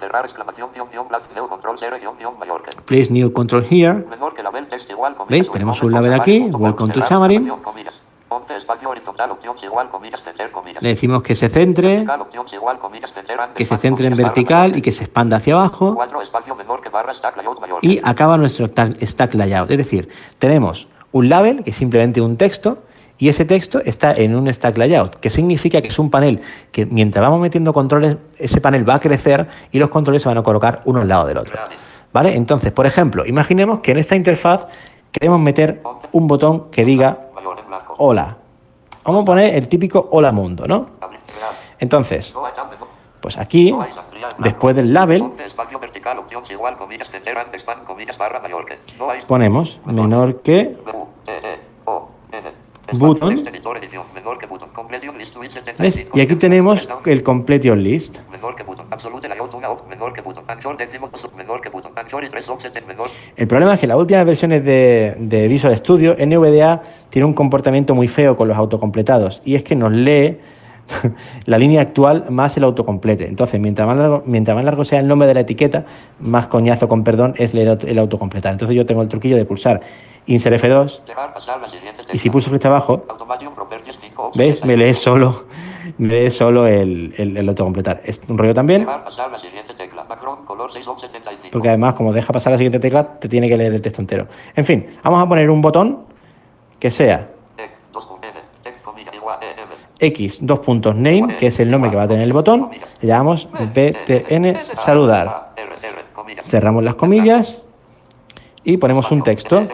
que 0.00 0.06
cerrar 0.06 0.24
exclamación 0.24 0.70
guion 0.74 0.88
guion 0.90 1.06
plus 1.08 1.22
neo 1.34 1.48
control 1.48 1.76
0 1.78 1.96
guion 2.00 2.16
guion 2.18 2.38
mayor 2.38 2.62
que 2.62 2.70
Please 2.82 3.12
new 3.12 3.32
control 3.32 3.64
here. 3.70 3.94
menor 4.08 4.34
que 4.34 4.42
label 4.42 4.66
text 4.68 4.90
igual 4.90 5.14
comillas 5.14 5.30
¿Veis? 5.46 5.50
Tenemos 5.52 5.82
un 5.82 5.92
label 5.92 6.12
aquí, 6.14 6.40
welcome 6.52 6.92
to 6.92 7.00
Xamarin. 7.02 7.42
exclamación, 7.42 7.62
comillas. 7.62 7.94
11 8.32 8.56
espacio 8.58 8.88
horizontal 8.88 9.30
opciones 9.32 9.60
igual 9.64 9.90
comillas 9.90 10.22
center 10.22 10.52
comillas 10.52 10.80
Le 10.82 10.90
decimos 10.90 11.20
que 11.22 11.34
se 11.34 11.48
centre, 11.48 12.06
que 13.56 13.64
se 13.64 13.76
centre 13.76 14.06
en 14.06 14.16
vertical 14.16 14.76
y 14.76 14.82
que 14.82 14.92
se 14.92 15.02
expanda 15.04 15.36
hacia 15.38 15.54
abajo. 15.54 15.94
4 15.96 16.22
espacio 16.22 16.54
menor 16.54 16.80
que 16.80 16.88
barra 16.90 17.12
stack 17.14 17.36
layout 17.36 17.60
mayor 17.60 17.78
y 17.82 18.00
acaba 18.04 18.36
nuestro 18.38 18.70
ta- 18.70 18.90
stack 19.02 19.34
layout. 19.34 19.70
Es 19.72 19.78
decir, 19.78 20.08
tenemos 20.38 20.88
un 21.12 21.28
label, 21.28 21.64
que 21.64 21.70
es 21.70 21.76
simplemente 21.76 22.20
un 22.20 22.36
texto, 22.36 22.78
y 23.20 23.28
ese 23.28 23.44
texto 23.44 23.80
está 23.84 24.12
en 24.12 24.34
un 24.34 24.52
stack 24.52 24.78
layout, 24.78 25.16
que 25.16 25.28
significa 25.28 25.82
que 25.82 25.88
es 25.88 25.98
un 25.98 26.10
panel 26.10 26.40
que 26.72 26.86
mientras 26.86 27.22
vamos 27.22 27.38
metiendo 27.38 27.74
controles, 27.74 28.16
ese 28.38 28.62
panel 28.62 28.88
va 28.88 28.94
a 28.94 29.00
crecer 29.00 29.46
y 29.70 29.78
los 29.78 29.90
controles 29.90 30.22
se 30.22 30.28
van 30.30 30.38
a 30.38 30.42
colocar 30.42 30.80
uno 30.86 31.02
al 31.02 31.08
lado 31.08 31.26
del 31.26 31.36
otro. 31.36 31.54
¿Vale? 32.14 32.34
Entonces, 32.34 32.72
por 32.72 32.86
ejemplo, 32.86 33.26
imaginemos 33.26 33.80
que 33.80 33.92
en 33.92 33.98
esta 33.98 34.16
interfaz 34.16 34.66
queremos 35.12 35.38
meter 35.38 35.82
un 36.12 36.26
botón 36.26 36.70
que 36.70 36.82
diga 36.84 37.18
hola. 37.98 38.38
Vamos 39.04 39.22
a 39.22 39.24
poner 39.26 39.54
el 39.54 39.68
típico 39.68 40.08
hola 40.12 40.32
mundo, 40.32 40.66
¿no? 40.66 40.86
Entonces, 41.78 42.34
pues 43.20 43.36
aquí, 43.36 43.74
después 44.38 44.74
del 44.74 44.94
label, 44.94 45.22
11 45.22 45.44
espacio 45.44 45.78
vertical 45.78 46.18
opciones 46.18 46.50
igual 46.50 46.78
comillas 46.78 47.10
center 47.10 47.36
and 47.36 47.54
expand 47.54 47.84
comillas 47.84 48.16
barra 48.16 48.40
mayor 48.40 48.64
que 48.64 48.78
no 48.98 49.10
hay 49.10 49.22
ponemos 49.22 49.78
menor 49.84 50.40
que 50.40 50.76
E, 51.26 51.32
E. 51.32 51.69
Button. 52.92 53.36
Text 53.36 53.46
editor 53.48 53.76
edición, 53.78 54.04
menor 54.14 54.38
que 54.38 54.46
button. 54.46 54.68
Completion 54.70 55.18
list 55.18 55.36
with 55.36 55.50
75. 55.50 55.82
¿ves? 55.82 56.06
Y 56.14 56.20
aquí 56.20 56.34
tenemos 56.36 56.88
el 57.06 57.22
completion 57.22 57.82
list. 57.82 58.18
Menor 58.30 58.56
que 58.56 58.62
button. 58.62 58.86
Absolute 58.90 59.28
layout 59.28 59.54
una 59.54 59.70
off, 59.70 59.88
menor 59.88 60.12
que 60.12 60.20
button. 60.20 60.44
Anchor 60.46 60.76
décimo 60.76 61.10
sub, 61.20 61.34
menor 61.34 61.60
que 61.60 61.68
button. 61.68 61.92
Anchor 61.94 62.24
y 62.24 62.30
3 62.30 62.48
offset 62.48 62.86
menor. 62.86 63.08
El 63.36 63.46
problema 63.46 63.74
es 63.74 63.80
que 63.80 63.86
las 63.86 63.96
últimas 63.96 64.24
versiones 64.26 64.64
de, 64.64 65.14
de 65.18 65.48
Visual 65.48 65.76
Studio, 65.76 66.16
NVDA 66.18 66.82
tiene 67.10 67.26
un 67.26 67.34
comportamiento 67.34 67.94
muy 67.94 68.08
feo 68.08 68.36
con 68.36 68.48
los 68.48 68.56
autocompletados 68.56 69.42
y 69.44 69.54
es 69.54 69.62
que 69.62 69.76
nos 69.76 69.92
lee 69.92 70.38
la 71.46 71.58
línea 71.58 71.80
actual 71.80 72.26
más 72.30 72.56
el 72.56 72.64
autocomplete. 72.64 73.26
Entonces, 73.26 73.60
mientras 73.60 73.86
más, 73.86 73.96
largo, 73.96 74.22
mientras 74.26 74.54
más 74.54 74.64
largo 74.64 74.84
sea 74.84 75.00
el 75.00 75.08
nombre 75.08 75.28
de 75.28 75.34
la 75.34 75.40
etiqueta, 75.40 75.84
más 76.20 76.46
coñazo 76.46 76.88
con 76.88 77.04
perdón 77.04 77.34
es 77.36 77.54
leer 77.54 77.78
el 77.86 77.98
autocompletar. 77.98 78.52
Entonces 78.52 78.76
yo 78.76 78.86
tengo 78.86 79.02
el 79.02 79.08
truquillo 79.08 79.36
de 79.36 79.44
pulsar 79.44 79.80
Insert 80.26 80.62
F2 80.62 81.04
Dejar 81.06 81.32
pasar 81.32 81.60
la 81.60 81.68
siguiente 81.68 82.02
y 82.12 82.18
si 82.18 82.30
pulso 82.30 82.50
flecha 82.50 82.68
abajo, 82.68 83.04
Automation 83.08 83.54
properties 83.54 83.96
5 84.00 84.32
¿ves? 84.34 84.64
Me 84.64 84.76
lee 84.76 84.94
solo, 84.94 85.44
me 85.98 86.08
lee 86.08 86.30
solo 86.30 86.66
el, 86.66 87.12
el, 87.16 87.36
el 87.36 87.48
autocompletar. 87.48 88.00
Es 88.04 88.20
un 88.28 88.36
rollo 88.38 88.54
también, 88.54 88.80
Dejar 88.82 89.04
pasar 89.04 89.30
la 89.30 89.38
siguiente 89.38 89.74
tecla. 89.74 90.04
Macron 90.04 90.44
color 90.44 90.70
6 90.72 90.86
of 90.88 91.00
75. 91.00 91.48
porque 91.52 91.68
además 91.68 91.94
como 91.94 92.12
deja 92.12 92.32
pasar 92.32 92.52
la 92.52 92.58
siguiente 92.58 92.78
tecla, 92.80 93.18
te 93.18 93.28
tiene 93.28 93.48
que 93.48 93.56
leer 93.56 93.74
el 93.74 93.80
texto 93.82 94.00
entero. 94.00 94.26
En 94.54 94.64
fin, 94.64 94.86
vamos 95.02 95.22
a 95.22 95.28
poner 95.28 95.48
un 95.50 95.62
botón 95.62 96.00
que 96.78 96.90
sea 96.90 97.28
Tec, 97.56 97.70
2 97.92 98.04
N, 98.22 98.32
tec, 98.62 98.82
comilla, 98.82 99.14
igual, 99.14 99.38
E, 99.42 99.60
M. 99.60 99.74
X 100.00 100.38
dos 100.42 100.60
puntos 100.60 100.94
name, 100.94 101.36
que 101.38 101.48
es 101.48 101.60
el 101.60 101.70
nombre 101.70 101.90
que 101.90 101.96
va 101.96 102.04
a 102.04 102.08
tener 102.08 102.24
el 102.24 102.32
botón, 102.32 102.70
le 103.00 103.08
llamamos 103.08 103.48
btn 103.52 104.58
saludar. 104.74 105.50
Cerramos 106.46 106.82
las 106.82 106.94
comillas 106.94 107.62
y 108.64 108.76
ponemos 108.76 109.10
un 109.10 109.22
texto 109.22 109.66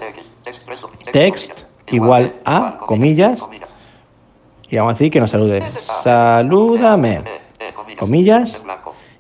Text 1.17 1.63
igual 1.87 2.35
a, 2.45 2.77
comillas. 2.85 3.43
y 4.69 4.77
vamos 4.77 4.91
a 4.91 4.95
decir 4.95 5.11
que 5.11 5.19
nos 5.19 5.31
salude. 5.31 5.63
Salúdame. 5.79 7.23
Comillas 7.99 8.63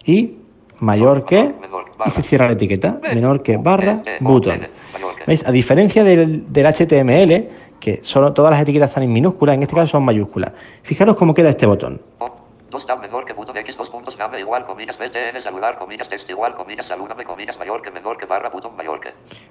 y 0.04 0.34
mayor 0.80 1.24
que 1.24 1.54
y 2.04 2.10
se 2.10 2.22
cierra 2.22 2.48
la 2.48 2.52
etiqueta. 2.52 3.00
Menor 3.02 3.42
que 3.42 3.56
barra 3.56 4.02
button. 4.20 4.68
¿Veis? 5.26 5.46
A 5.46 5.50
diferencia 5.50 6.04
del, 6.04 6.52
del 6.52 6.66
HTML, 6.66 7.48
que 7.80 8.00
solo 8.02 8.34
todas 8.34 8.50
las 8.50 8.60
etiquetas 8.60 8.90
están 8.90 9.04
en 9.04 9.14
minúsculas, 9.14 9.54
en 9.54 9.62
este 9.62 9.74
caso 9.74 9.92
son 9.92 10.04
mayúsculas. 10.04 10.52
Fijaros 10.82 11.16
cómo 11.16 11.32
queda 11.32 11.48
este 11.48 11.64
botón. 11.64 12.02
Name 14.36 14.40
igual 14.40 14.66
comillas 14.66 14.96
BTN 14.98 15.42
saludar 15.42 15.78
comillas 15.78 16.08
text 16.08 16.28
igual 16.28 16.54
comillas 16.54 16.86
salúdame 16.86 17.24
comillas 17.24 17.58
mayor 17.58 17.80
que 17.80 17.90
menor 17.90 18.18
que 18.18 18.26
barra 18.26 18.50
button 18.50 18.76
mayor 18.76 19.00
que. 19.00 19.08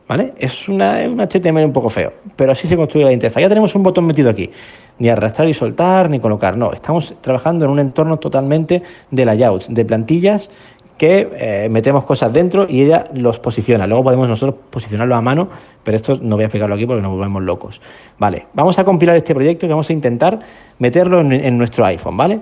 ¿Vale? 0.07 0.29
Es 0.37 0.69
una, 0.69 0.99
un 1.07 1.19
HTML 1.19 1.65
un 1.65 1.73
poco 1.73 1.89
feo, 1.89 2.13
pero 2.35 2.51
así 2.51 2.67
se 2.67 2.77
construye 2.77 3.05
la 3.05 3.11
interfaz. 3.11 3.41
Ya 3.41 3.49
tenemos 3.49 3.73
un 3.73 3.81
botón 3.81 4.05
metido 4.05 4.29
aquí. 4.29 4.51
Ni 4.99 5.09
arrastrar 5.09 5.47
y 5.49 5.53
soltar, 5.53 6.09
ni 6.09 6.19
colocar. 6.19 6.55
No, 6.55 6.71
estamos 6.71 7.15
trabajando 7.19 7.65
en 7.65 7.71
un 7.71 7.79
entorno 7.79 8.17
totalmente 8.17 8.83
de 9.09 9.25
layouts, 9.25 9.73
de 9.73 9.85
plantillas 9.85 10.49
que 10.97 11.29
eh, 11.33 11.67
metemos 11.69 12.05
cosas 12.05 12.31
dentro 12.31 12.67
y 12.69 12.83
ella 12.83 13.05
los 13.11 13.39
posiciona. 13.39 13.87
Luego 13.87 14.03
podemos 14.03 14.29
nosotros 14.29 14.55
posicionarlo 14.69 15.15
a 15.15 15.21
mano, 15.21 15.49
pero 15.83 15.97
esto 15.97 16.17
no 16.21 16.35
voy 16.35 16.43
a 16.43 16.45
explicarlo 16.45 16.75
aquí 16.75 16.85
porque 16.85 17.01
nos 17.01 17.11
volvemos 17.11 17.41
locos. 17.43 17.81
Vale, 18.17 18.45
vamos 18.53 18.77
a 18.79 18.85
compilar 18.85 19.17
este 19.17 19.33
proyecto 19.33 19.65
y 19.65 19.69
vamos 19.69 19.89
a 19.89 19.93
intentar 19.93 20.39
meterlo 20.79 21.19
en 21.19 21.57
nuestro 21.57 21.83
iPhone, 21.85 22.15
¿vale? 22.15 22.39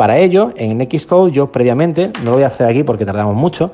Para 0.00 0.16
ello, 0.16 0.52
en 0.56 0.80
Xcode, 0.80 1.30
yo 1.30 1.52
previamente, 1.52 2.10
no 2.24 2.30
lo 2.30 2.32
voy 2.32 2.42
a 2.44 2.46
hacer 2.46 2.66
aquí 2.66 2.84
porque 2.84 3.04
tardamos 3.04 3.36
mucho, 3.36 3.70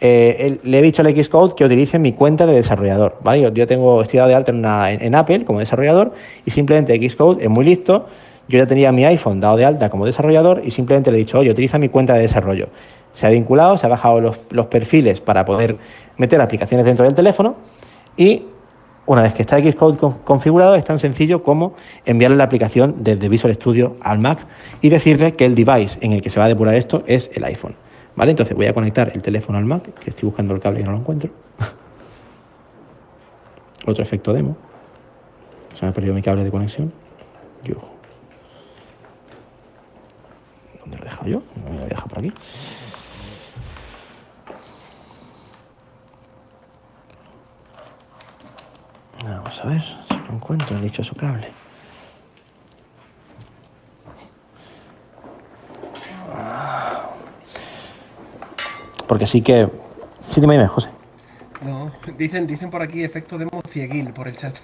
eh, 0.00 0.58
le 0.64 0.78
he 0.78 0.82
dicho 0.82 1.00
al 1.00 1.08
Xcode 1.08 1.54
que 1.54 1.64
utilice 1.64 1.98
mi 1.98 2.12
cuenta 2.12 2.44
de 2.44 2.52
desarrollador. 2.52 3.16
¿vale? 3.22 3.50
Yo, 3.54 3.66
tengo, 3.66 4.02
estoy 4.02 4.18
dado 4.18 4.28
de 4.28 4.34
alta 4.34 4.52
en, 4.92 5.14
Apple 5.14 5.46
como 5.46 5.60
desarrollador 5.60 6.12
y 6.44 6.50
simplemente 6.50 6.94
Xcode 7.08 7.42
es 7.42 7.48
muy 7.48 7.64
listo. 7.64 8.04
Yo 8.48 8.58
ya 8.58 8.66
tenía 8.66 8.92
mi 8.92 9.06
iPhone 9.06 9.40
dado 9.40 9.56
de 9.56 9.64
alta 9.64 9.88
como 9.88 10.04
desarrollador 10.04 10.60
y 10.62 10.72
simplemente 10.72 11.10
le 11.10 11.16
he 11.16 11.20
dicho, 11.20 11.38
oye, 11.38 11.50
utiliza 11.50 11.78
mi 11.78 11.88
cuenta 11.88 12.12
de 12.12 12.20
desarrollo. 12.20 12.68
Se 13.14 13.26
ha 13.26 13.30
vinculado, 13.30 13.78
se 13.78 13.86
ha 13.86 13.88
bajado 13.88 14.20
los 14.50 14.66
perfiles 14.66 15.22
para 15.22 15.46
poder 15.46 15.78
meter 16.18 16.38
aplicaciones 16.42 16.84
dentro 16.84 17.06
del 17.06 17.14
teléfono 17.14 17.54
y 18.18 18.42
una 19.12 19.22
vez 19.22 19.34
que 19.34 19.42
está 19.42 19.58
Xcode 19.58 19.98
con- 19.98 20.18
configurado, 20.18 20.74
es 20.74 20.84
tan 20.84 20.98
sencillo 20.98 21.42
como 21.42 21.74
enviarle 22.04 22.36
la 22.36 22.44
aplicación 22.44 22.96
desde 22.98 23.28
Visual 23.28 23.54
Studio 23.54 23.96
al 24.00 24.18
Mac 24.18 24.46
y 24.80 24.88
decirle 24.88 25.34
que 25.34 25.44
el 25.44 25.54
device 25.54 25.98
en 26.00 26.12
el 26.12 26.22
que 26.22 26.30
se 26.30 26.38
va 26.38 26.46
a 26.46 26.48
depurar 26.48 26.74
esto 26.74 27.02
es 27.06 27.30
el 27.34 27.44
iPhone. 27.44 27.74
¿Vale? 28.14 28.32
Entonces 28.32 28.54
voy 28.54 28.66
a 28.66 28.74
conectar 28.74 29.10
el 29.14 29.22
teléfono 29.22 29.58
al 29.58 29.64
Mac, 29.64 29.82
que 29.98 30.10
estoy 30.10 30.26
buscando 30.26 30.54
el 30.54 30.60
cable 30.60 30.80
y 30.80 30.84
no 30.84 30.92
lo 30.92 30.98
encuentro. 30.98 31.30
Otro 33.86 34.02
efecto 34.02 34.32
demo. 34.32 34.56
Se 35.74 35.84
me 35.84 35.90
ha 35.90 35.94
perdido 35.94 36.14
mi 36.14 36.22
cable 36.22 36.44
de 36.44 36.50
conexión. 36.50 36.92
¿Dónde 40.80 40.96
lo 40.98 41.02
he 41.02 41.04
dejado 41.04 41.28
yo? 41.28 41.42
No 41.64 41.70
me 41.72 41.78
lo 41.78 41.84
a 41.84 41.88
dejar 41.88 42.08
por 42.08 42.18
aquí. 42.18 42.32
Vamos 49.24 49.60
a 49.62 49.66
ver 49.68 49.82
si 49.82 50.14
lo 50.28 50.34
encuentro 50.34 50.76
el 50.76 50.82
dichoso 50.82 51.14
cable. 51.14 51.48
Porque 59.06 59.26
sí 59.26 59.42
que. 59.42 59.68
Sí, 60.26 60.40
dime, 60.40 60.54
dime, 60.54 60.68
José. 60.68 60.88
No, 61.64 61.92
dicen, 62.18 62.46
dicen 62.46 62.70
por 62.70 62.82
aquí 62.82 63.04
efecto 63.04 63.38
demo 63.38 63.62
cieguil 63.68 64.12
por 64.12 64.28
el 64.28 64.36
chat. 64.36 64.54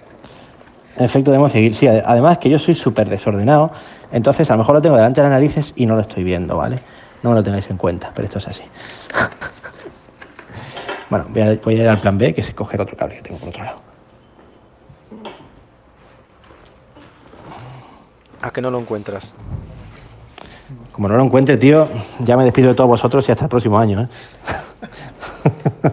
Efecto 0.96 1.30
de 1.30 1.48
seguir. 1.50 1.74
Sí, 1.74 1.86
ade- 1.86 2.02
además 2.04 2.38
que 2.38 2.50
yo 2.50 2.58
soy 2.58 2.74
súper 2.74 3.08
desordenado, 3.08 3.70
entonces 4.10 4.50
a 4.50 4.54
lo 4.54 4.58
mejor 4.58 4.74
lo 4.76 4.82
tengo 4.82 4.96
delante 4.96 5.20
de 5.20 5.28
las 5.28 5.36
narices 5.36 5.72
y 5.76 5.86
no 5.86 5.94
lo 5.94 6.00
estoy 6.00 6.24
viendo, 6.24 6.56
¿vale? 6.56 6.80
No 7.22 7.30
me 7.30 7.36
lo 7.36 7.42
tengáis 7.42 7.68
en 7.70 7.76
cuenta, 7.76 8.10
pero 8.14 8.26
esto 8.26 8.38
es 8.38 8.48
así. 8.48 8.62
bueno, 11.10 11.26
voy 11.28 11.42
a, 11.42 11.54
voy 11.62 11.78
a 11.78 11.82
ir 11.82 11.88
al 11.88 11.98
plan 11.98 12.18
B, 12.18 12.34
que 12.34 12.40
es 12.40 12.50
coger 12.52 12.80
otro 12.80 12.96
cable 12.96 13.16
que 13.16 13.22
tengo 13.22 13.38
por 13.38 13.50
otro 13.50 13.64
lado. 13.64 13.80
¿A 18.48 18.50
qué 18.50 18.62
no 18.62 18.70
lo 18.70 18.78
encuentras? 18.78 19.34
Como 20.92 21.06
no 21.06 21.18
lo 21.18 21.22
encuentre, 21.22 21.58
tío, 21.58 21.86
ya 22.20 22.34
me 22.34 22.44
despido 22.44 22.68
de 22.70 22.74
todos 22.74 22.88
vosotros 22.88 23.28
y 23.28 23.32
hasta 23.32 23.44
el 23.44 23.50
próximo 23.50 23.78
año, 23.78 24.00
¿eh? 24.00 24.08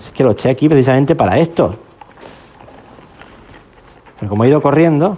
es 0.00 0.10
que 0.12 0.22
lo 0.22 0.32
eché 0.32 0.50
aquí 0.50 0.68
precisamente 0.68 1.16
para 1.16 1.38
esto. 1.38 1.76
Pero 4.18 4.28
como 4.28 4.44
he 4.44 4.48
ido 4.48 4.60
corriendo, 4.60 5.16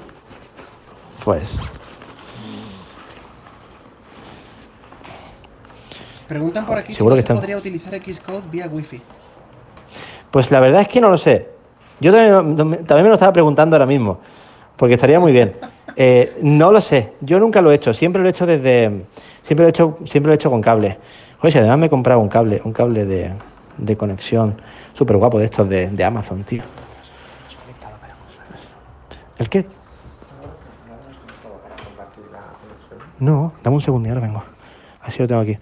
pues 1.25 1.59
Preguntan 6.29 6.65
por 6.65 6.79
aquí 6.79 6.95
Seguro 6.95 7.17
si 7.17 7.19
que 7.19 7.23
se 7.23 7.25
están- 7.33 7.39
podría 7.39 7.57
utilizar 7.57 7.93
Xcode 8.01 8.43
vía 8.51 8.69
Wi-Fi. 8.71 9.03
Pues 10.31 10.53
la 10.53 10.61
verdad 10.61 10.83
es 10.83 10.89
que 10.89 11.01
no 11.01 11.11
lo 11.11 11.19
sé. 11.19 11.49
Yo 12.01 12.13
también, 12.13 12.57
también 12.87 13.03
me 13.03 13.09
lo 13.09 13.15
estaba 13.15 13.33
preguntando 13.33 13.75
ahora 13.77 13.87
mismo, 13.87 14.21
porque 14.83 14.95
estaría 14.95 15.21
muy 15.21 15.31
bien. 15.31 15.53
Eh, 15.95 16.39
no 16.43 16.73
lo 16.73 16.81
sé, 16.81 17.13
yo 17.21 17.39
nunca 17.39 17.63
lo 17.63 17.71
he 17.71 17.77
hecho, 17.77 17.95
siempre 17.95 18.21
lo 18.21 18.27
he 18.27 18.33
hecho 18.33 18.47
desde, 18.47 19.05
siempre 19.45 19.63
lo 19.63 19.67
he 19.67 19.71
hecho, 19.71 19.97
siempre 20.07 20.27
lo 20.27 20.33
he 20.33 20.35
hecho 20.35 20.51
con 20.51 20.61
cable. 20.61 20.99
Si 21.41 21.57
además 21.57 21.79
me 21.79 21.87
he 21.87 21.89
comprado 21.89 22.19
un 22.19 22.29
cable, 22.29 22.61
un 22.65 22.73
cable 22.73 23.05
de, 23.05 23.31
de 23.79 23.97
conexión 23.97 24.61
súper 24.93 25.19
guapo 25.19 25.39
de 25.39 25.45
estos 25.45 25.69
de, 25.69 25.89
de 25.89 26.03
Amazon, 26.03 26.43
tío. 26.43 26.65
¿El 29.39 29.49
qué? 29.49 29.67
No, 33.21 33.53
dame 33.63 33.77
un 33.77 33.83
segundo 33.83 34.09
ahora 34.09 34.21
vengo. 34.21 34.43
Así 35.01 35.21
lo 35.21 35.29
tengo 35.29 35.43
aquí. 35.43 35.59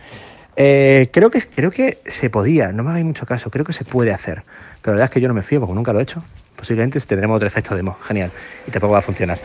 Eh, 0.56 1.10
creo, 1.12 1.30
que, 1.30 1.46
creo 1.46 1.70
que 1.70 2.00
se 2.06 2.30
podía, 2.30 2.72
no 2.72 2.84
me 2.84 2.88
hagáis 2.88 3.04
mucho 3.04 3.26
caso, 3.26 3.50
creo 3.50 3.66
que 3.66 3.74
se 3.74 3.84
puede 3.84 4.14
hacer. 4.14 4.44
Pero 4.80 4.94
la 4.94 5.00
verdad 5.00 5.04
es 5.04 5.10
que 5.10 5.20
yo 5.20 5.28
no 5.28 5.34
me 5.34 5.42
fío 5.42 5.60
porque 5.60 5.74
nunca 5.74 5.92
lo 5.92 6.00
he 6.00 6.04
hecho. 6.04 6.22
Posiblemente 6.60 7.00
tendremos 7.00 7.36
otro 7.36 7.48
efecto 7.48 7.74
demo, 7.74 7.96
genial. 8.06 8.30
Y 8.68 8.70
tampoco 8.70 8.92
va 8.92 8.98
a 8.98 9.02
funcionar. 9.02 9.38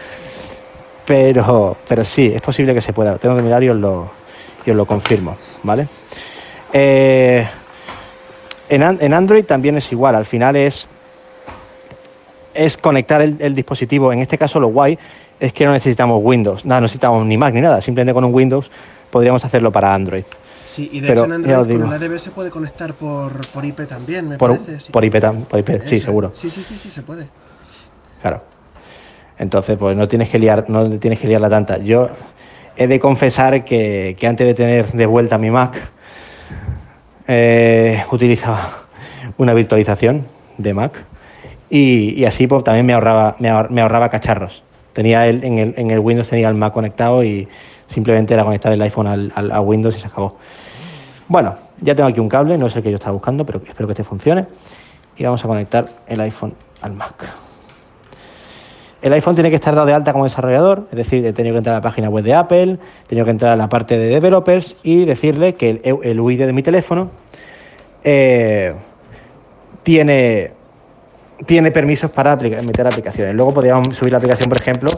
Pero, 1.05 1.77
pero 1.87 2.03
sí, 2.03 2.31
es 2.35 2.41
posible 2.41 2.73
que 2.73 2.81
se 2.81 2.91
pueda. 2.91 3.17
Tengo 3.17 3.35
que 3.37 3.41
mirar 3.41 3.63
y 3.63 3.69
os 3.69 3.77
lo, 3.77 4.11
y 4.65 4.71
os 4.71 4.75
lo 4.75 4.85
confirmo, 4.85 5.37
¿vale? 5.63 5.87
Eh, 6.73 7.47
en, 8.67 8.83
An- 8.83 8.97
en 8.99 9.13
Android 9.13 9.45
también 9.45 9.77
es 9.77 9.89
igual, 9.93 10.15
al 10.15 10.25
final 10.25 10.57
es, 10.57 10.87
es 12.53 12.75
conectar 12.75 13.21
el, 13.21 13.37
el 13.39 13.55
dispositivo. 13.55 14.11
En 14.11 14.19
este 14.19 14.37
caso 14.37 14.59
lo 14.59 14.67
guay 14.67 14.99
es 15.39 15.53
que 15.53 15.65
no 15.65 15.71
necesitamos 15.71 16.19
Windows, 16.21 16.65
nada, 16.65 16.81
no 16.81 16.85
necesitamos 16.85 17.25
ni 17.25 17.37
Mac 17.37 17.53
ni 17.53 17.61
nada, 17.61 17.81
simplemente 17.81 18.13
con 18.13 18.25
un 18.25 18.33
Windows 18.33 18.69
podríamos 19.09 19.45
hacerlo 19.45 19.71
para 19.71 19.93
Android. 19.93 20.23
Sí, 20.75 20.89
y 20.91 20.99
de 20.99 21.07
Pero, 21.07 21.21
hecho 21.21 21.25
en 21.25 21.31
Android 21.45 21.79
con 21.81 21.93
el 21.93 22.03
ADB 22.03 22.17
se 22.19 22.31
puede 22.31 22.49
conectar 22.49 22.93
por, 22.95 23.31
por 23.51 23.63
IP 23.63 23.87
también, 23.87 24.27
me 24.27 24.37
Por, 24.37 24.57
parece. 24.59 24.79
sí. 24.81 24.91
por 24.91 25.05
IP, 25.05 25.15
por 25.49 25.59
IP, 25.59 25.69
sí, 25.87 25.97
seguro. 25.99 26.31
Sí, 26.33 26.49
sí, 26.49 26.63
sí, 26.63 26.77
sí, 26.77 26.89
se 26.89 27.01
puede. 27.01 27.27
Claro. 28.21 28.41
Entonces, 29.37 29.77
pues 29.77 29.95
no 29.95 30.07
tienes 30.09 30.27
que 30.29 30.37
liar, 30.37 30.65
no 30.69 30.89
tienes 30.99 31.19
que 31.19 31.27
liarla 31.29 31.49
tanta. 31.49 31.77
Yo 31.77 32.09
he 32.75 32.87
de 32.87 32.99
confesar 32.99 33.63
que, 33.63 34.17
que 34.19 34.27
antes 34.27 34.45
de 34.45 34.53
tener 34.53 34.91
de 34.91 35.05
vuelta 35.05 35.37
mi 35.37 35.49
Mac, 35.49 35.77
eh, 37.27 38.03
utilizaba 38.11 38.69
una 39.37 39.53
virtualización 39.53 40.25
de 40.57 40.73
Mac 40.73 41.03
y, 41.69 42.09
y 42.19 42.25
así 42.25 42.47
pues, 42.47 42.63
también 42.65 42.85
me 42.85 42.93
ahorraba, 42.93 43.35
me 43.39 43.49
ahor- 43.49 43.69
me 43.69 43.81
ahorraba 43.81 44.09
cacharros. 44.09 44.61
Tenía 44.93 45.25
el, 45.27 45.41
en, 45.43 45.57
el, 45.57 45.73
en 45.77 45.89
el 45.91 45.99
Windows 45.99 46.29
tenía 46.29 46.49
el 46.49 46.55
Mac 46.55 46.73
conectado 46.73 47.23
y 47.23 47.47
simplemente 47.87 48.33
era 48.33 48.43
conectar 48.43 48.71
el 48.73 48.81
iPhone 48.81 49.07
al, 49.07 49.31
al- 49.35 49.51
a 49.51 49.61
Windows 49.61 49.95
y 49.95 49.99
se 49.99 50.07
acabó. 50.07 50.37
Bueno, 51.27 51.55
ya 51.81 51.95
tengo 51.95 52.07
aquí 52.09 52.19
un 52.19 52.29
cable, 52.29 52.57
no 52.57 52.67
es 52.67 52.75
el 52.75 52.83
que 52.83 52.89
yo 52.91 52.95
estaba 52.97 53.13
buscando, 53.13 53.45
pero 53.45 53.61
espero 53.65 53.87
que 53.87 53.93
este 53.93 54.03
funcione. 54.03 54.45
Y 55.17 55.23
vamos 55.23 55.43
a 55.43 55.47
conectar 55.47 55.89
el 56.07 56.19
iPhone 56.21 56.53
al 56.81 56.93
Mac. 56.93 57.25
El 59.01 59.13
iPhone 59.13 59.35
tiene 59.35 59.49
que 59.49 59.55
estar 59.55 59.73
dado 59.75 59.85
de 59.87 59.93
alta 59.93 60.13
como 60.13 60.23
desarrollador, 60.23 60.87
es 60.91 60.97
decir, 60.97 61.25
he 61.25 61.33
tenido 61.33 61.53
que 61.53 61.59
entrar 61.59 61.75
a 61.75 61.79
la 61.79 61.81
página 61.83 62.09
web 62.09 62.23
de 62.23 62.33
Apple, 62.33 62.79
he 63.03 63.07
tenido 63.07 63.25
que 63.25 63.31
entrar 63.31 63.51
a 63.51 63.55
la 63.55 63.69
parte 63.69 63.97
de 63.99 64.07
developers 64.07 64.77
y 64.83 65.05
decirle 65.05 65.53
que 65.55 65.69
el, 65.83 65.99
el 66.03 66.19
UID 66.19 66.45
de 66.45 66.53
mi 66.53 66.63
teléfono 66.63 67.09
eh, 68.03 68.73
tiene, 69.83 70.51
tiene 71.45 71.69
permisos 71.71 72.09
para 72.09 72.31
aplica- 72.31 72.61
meter 72.63 72.87
aplicaciones. 72.87 73.35
Luego 73.35 73.53
podríamos 73.53 73.95
subir 73.95 74.11
la 74.11 74.17
aplicación, 74.17 74.49
por 74.49 74.57
ejemplo, 74.57 74.89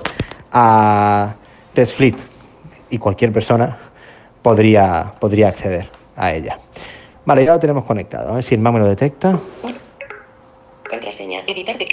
a 0.53 1.35
TestFleet 1.73 2.15
y 2.89 2.97
cualquier 2.99 3.33
persona 3.33 3.77
podría, 4.41 5.11
podría 5.19 5.49
acceder 5.49 5.89
a 6.17 6.33
ella. 6.33 6.59
Vale, 7.25 7.45
ya 7.45 7.53
lo 7.53 7.59
tenemos 7.59 7.85
conectado. 7.85 8.31
A 8.31 8.33
ver 8.35 8.43
si 8.43 8.55
el 8.55 8.61
Mac 8.61 8.73
me 8.73 8.79
lo 8.79 8.87
detecta. 8.87 9.39
Contraseña. 10.89 11.41
Editar 11.45 11.77
de. 11.77 11.87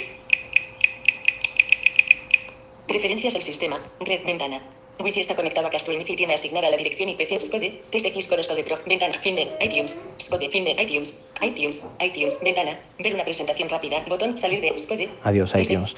Preferencias 2.87 3.33
del 3.33 3.43
sistema. 3.43 3.79
Red 3.99 4.25
ventana. 4.25 4.61
Wi-Fi 4.97 5.19
está 5.19 5.35
conectado 5.35 5.67
a 5.67 5.69
Castro 5.69 5.93
y 5.93 6.03
tiene 6.03 6.33
asignada 6.33 6.69
la 6.69 6.77
dirección 6.77 7.09
IP 7.09 7.21
Scode. 7.39 7.81
Test 7.89 8.05
X 8.05 8.29
Code 8.29 8.43
Scode 8.43 8.63
Pro. 8.63 8.77
Ventana. 8.87 9.13
Finder. 9.21 9.57
iTunes. 9.59 10.01
Scode. 10.17 10.49
Finder. 10.49 10.79
iTunes. 10.79 11.25
iTunes. 11.41 11.83
iTunes. 11.99 12.39
Ventana. 12.41 12.79
Ver 12.97 13.13
una 13.13 13.23
presentación 13.25 13.67
rápida. 13.69 13.97
Botón. 14.07 14.37
Salir 14.37 14.61
de 14.61 14.77
Scode. 14.77 15.09
Adiós, 15.23 15.53
iTunes. 15.55 15.95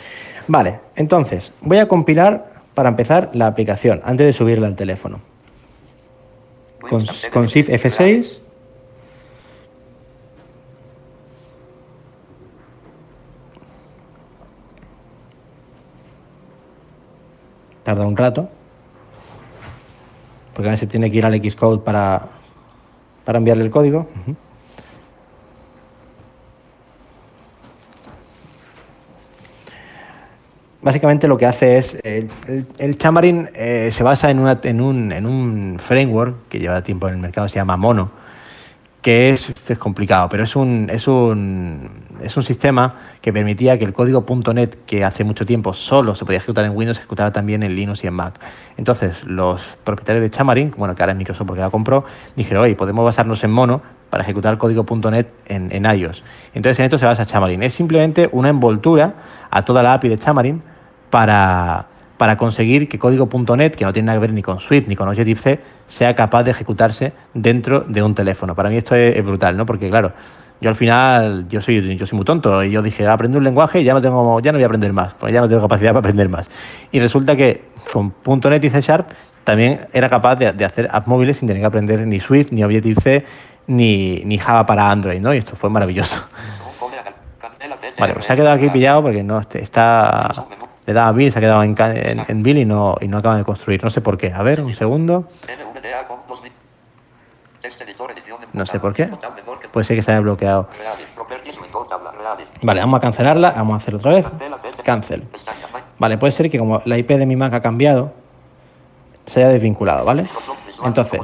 Vale, 0.48 0.80
entonces 0.96 1.54
voy 1.62 1.78
a 1.78 1.88
compilar 1.88 2.54
para 2.74 2.90
empezar 2.90 3.30
la 3.34 3.48
aplicación 3.48 4.02
antes 4.04 4.26
de 4.26 4.34
subirla 4.34 4.66
al 4.66 4.76
teléfono. 4.76 5.22
Con, 6.90 7.06
con 7.32 7.48
Shift 7.48 7.70
F6. 7.70 8.40
Tarda 17.84 18.06
un 18.06 18.18
rato. 18.18 18.50
Porque 20.54 20.70
a 20.70 20.72
veces 20.72 20.90
tiene 20.90 21.12
que 21.12 21.18
ir 21.18 21.26
al 21.26 21.36
Xcode 21.36 21.80
para, 21.84 22.28
para 23.24 23.38
enviarle 23.38 23.64
el 23.64 23.70
código. 23.70 24.08
Básicamente 30.88 31.28
lo 31.28 31.38
que 31.38 31.46
hace 31.46 31.78
es, 31.80 32.00
el, 32.02 32.30
el- 32.48 32.98
eh, 33.56 33.90
se 33.92 34.04
basa 34.04 34.32
en, 34.32 34.40
en 34.64 34.80
un, 34.80 35.12
en 35.12 35.26
un 35.26 35.80
framework 35.80 36.48
que 36.48 36.60
lleva 36.60 36.82
tiempo 36.82 37.10
en 37.10 37.16
el 37.16 37.20
mercado, 37.20 37.50
se 37.50 37.56
llama 37.56 37.76
Mono, 37.76 38.10
que 39.02 39.32
es, 39.32 39.50
esto 39.50 39.74
es 39.74 39.80
complicado, 39.80 40.30
pero 40.30 40.46
es 40.46 40.56
un, 40.56 40.90
es, 40.90 41.10
un, 41.10 41.90
es 42.22 42.38
un 42.38 42.44
sistema 42.44 42.96
que 43.20 43.34
permitía 43.34 43.78
que 43.78 43.84
el 43.84 43.92
código 43.92 44.26
.NET, 44.54 44.86
que 44.86 45.04
hace 45.04 45.26
mucho 45.26 45.46
tiempo 45.46 45.74
solo 45.74 46.16
se 46.16 46.24
podía 46.24 46.38
ejecutar 46.38 46.64
en 46.64 46.72
Windows, 46.72 46.96
se 46.96 47.02
ejecutara 47.02 47.34
también 47.34 47.64
en 47.64 47.76
Linux 47.76 48.06
y 48.06 48.08
en 48.08 48.14
Mac. 48.14 48.40
Entonces, 48.78 49.26
los 49.26 49.78
propietarios 49.84 50.24
de 50.24 50.30
Xamarin, 50.30 50.74
bueno, 50.78 50.96
que 50.96 51.04
ahora 51.04 51.12
es 51.12 51.18
Microsoft 51.18 51.48
porque 51.48 51.62
la 51.64 51.70
compró, 51.70 52.06
dijeron, 52.38 52.64
oye, 52.64 52.76
podemos 52.76 53.04
basarnos 53.04 53.44
en 53.44 53.52
Mono 53.52 53.82
para 54.10 54.24
ejecutar 54.24 54.54
el 54.54 54.58
código 54.58 54.86
.NET 55.12 55.28
en, 55.48 55.70
en 55.70 55.84
iOS. 55.84 56.24
Entonces, 56.54 56.80
en 56.80 56.86
esto 56.86 56.98
se 56.98 57.06
basa 57.06 57.26
Xamarin. 57.26 57.62
Es 57.62 57.74
simplemente 57.74 58.30
una 58.32 58.48
envoltura 58.48 59.16
a 59.52 59.66
toda 59.66 59.84
la 59.84 59.94
API 59.96 60.08
de 60.08 60.18
Xamarin 60.18 60.62
para, 61.10 61.86
para 62.18 62.38
conseguir 62.38 62.90
que 62.90 63.00
código.net, 63.00 63.72
que 63.72 63.86
no 63.86 63.94
tiene 63.94 64.08
nada 64.08 64.18
que 64.18 64.22
ver 64.22 64.34
ni 64.34 64.42
con 64.42 64.60
Swift 64.60 64.88
ni 64.88 64.96
con 64.96 65.08
Objective-C, 65.10 65.60
sea 65.88 66.16
capaz 66.16 66.44
de 66.44 66.52
ejecutarse 66.52 67.14
dentro 67.34 67.82
de 67.82 68.02
un 68.04 68.14
teléfono. 68.16 68.56
Para 68.56 68.70
mí 68.70 68.78
esto 68.78 68.96
es, 68.96 69.16
es 69.16 69.24
brutal, 69.24 69.56
¿no? 69.56 69.66
Porque 69.66 69.90
claro, 69.90 70.12
yo 70.60 70.70
al 70.70 70.76
final, 70.76 71.48
yo 71.50 71.62
soy, 71.62 71.96
yo 71.96 72.06
soy 72.06 72.16
muy 72.18 72.26
tonto 72.26 72.64
y 72.64 72.72
yo 72.72 72.82
dije, 72.82 73.08
aprendo 73.08 73.38
un 73.38 73.44
lenguaje 73.44 73.82
y 73.82 73.84
ya 73.84 73.94
no, 73.94 74.02
tengo, 74.02 74.40
ya 74.40 74.52
no 74.52 74.58
voy 74.58 74.64
a 74.64 74.68
aprender 74.68 74.92
más, 74.92 75.14
pues 75.14 75.32
ya 75.32 75.40
no 75.40 75.48
tengo 75.48 75.62
capacidad 75.62 75.92
para 75.92 76.00
aprender 76.00 76.30
más. 76.30 76.50
Y 76.92 77.00
resulta 77.00 77.36
que 77.36 77.66
con 77.94 78.14
.NET 78.26 78.64
y 78.64 78.70
C 78.70 78.82
Sharp 78.82 79.10
también 79.44 79.82
era 79.94 80.10
capaz 80.10 80.36
de, 80.36 80.52
de 80.52 80.66
hacer 80.66 80.90
apps 80.92 81.08
móviles 81.08 81.38
sin 81.38 81.48
tener 81.48 81.62
que 81.62 81.68
aprender 81.68 82.06
ni 82.06 82.20
Swift, 82.20 82.52
ni 82.52 82.64
Objective-C, 82.64 83.24
ni, 83.68 84.24
ni 84.26 84.38
Java 84.38 84.66
para 84.66 84.90
Android, 84.90 85.22
¿no? 85.22 85.34
Y 85.34 85.38
esto 85.38 85.56
fue 85.56 85.70
maravilloso. 85.70 86.22
Vale, 88.00 88.14
pues 88.14 88.26
se 88.26 88.34
ha 88.34 88.36
quedado 88.36 88.56
aquí 88.56 88.70
pillado 88.70 89.02
porque 89.04 89.24
no 89.24 89.40
este- 89.40 89.62
está. 89.62 90.46
Le 90.88 90.94
daba 90.94 91.12
Bill, 91.12 91.32
se 91.32 91.38
ha 91.38 91.42
quedado 91.42 91.62
en, 91.64 91.76
ca- 91.76 91.94
en, 91.94 92.24
en 92.28 92.44
Bill 92.44 92.58
y 92.60 92.66
no, 92.66 92.96
y 93.02 93.08
no 93.10 93.18
acaba 93.18 93.36
de 93.38 93.44
construir. 93.44 93.84
No 93.84 93.90
sé 93.90 94.00
por 94.02 94.18
qué. 94.18 94.32
A 94.34 94.42
ver, 94.42 94.62
un 94.62 94.74
segundo. 94.74 95.26
No 98.54 98.66
sé 98.66 98.80
por 98.80 98.94
qué. 98.94 99.06
Puede 99.72 99.84
ser 99.84 99.98
que 99.98 100.02
se 100.04 100.12
haya 100.12 100.22
bloqueado. 100.22 100.70
Vale, 102.62 102.80
vamos 102.80 102.98
a 102.98 103.02
cancelarla. 103.02 103.52
Vamos 103.52 103.74
a 103.74 103.78
hacerlo 103.78 104.00
otra 104.00 104.14
vez. 104.14 104.26
Cancel. 104.84 105.24
Vale, 106.00 106.18
puede 106.18 106.32
ser 106.32 106.50
que 106.50 106.58
como 106.58 106.82
la 106.86 106.98
IP 106.98 107.10
de 107.12 107.26
mi 107.26 107.36
Mac 107.36 107.54
ha 107.54 107.62
cambiado, 107.62 108.14
se 109.26 109.42
haya 109.42 109.50
desvinculado, 109.50 110.06
¿vale? 110.06 110.24
Entonces, 110.88 111.20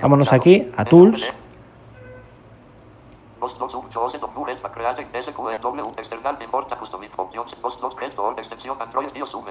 vámonos 0.00 0.32
aquí 0.32 0.70
a 0.76 0.84
Tools. 0.86 1.34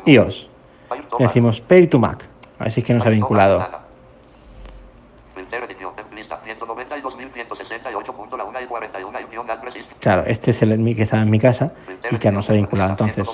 iOS. 0.05 0.49
Y 1.19 1.23
decimos 1.23 1.61
Pair 1.61 1.89
to 1.89 1.99
Mac. 1.99 2.26
A 2.59 2.65
ver 2.65 2.71
si 2.71 2.82
es 2.82 2.86
que 2.86 2.93
nos 2.93 3.05
ha 3.05 3.09
vinculado. 3.09 3.65
Claro, 9.99 10.23
este 10.26 10.51
es 10.51 10.61
el 10.61 10.78
mi 10.80 10.95
que 10.95 11.03
estaba 11.03 11.23
en 11.23 11.30
mi 11.30 11.39
casa 11.39 11.73
y 12.11 12.17
que 12.17 12.32
no 12.32 12.41
se 12.41 12.53
ha 12.53 12.55
vinculado. 12.55 12.91
Entonces, 12.91 13.28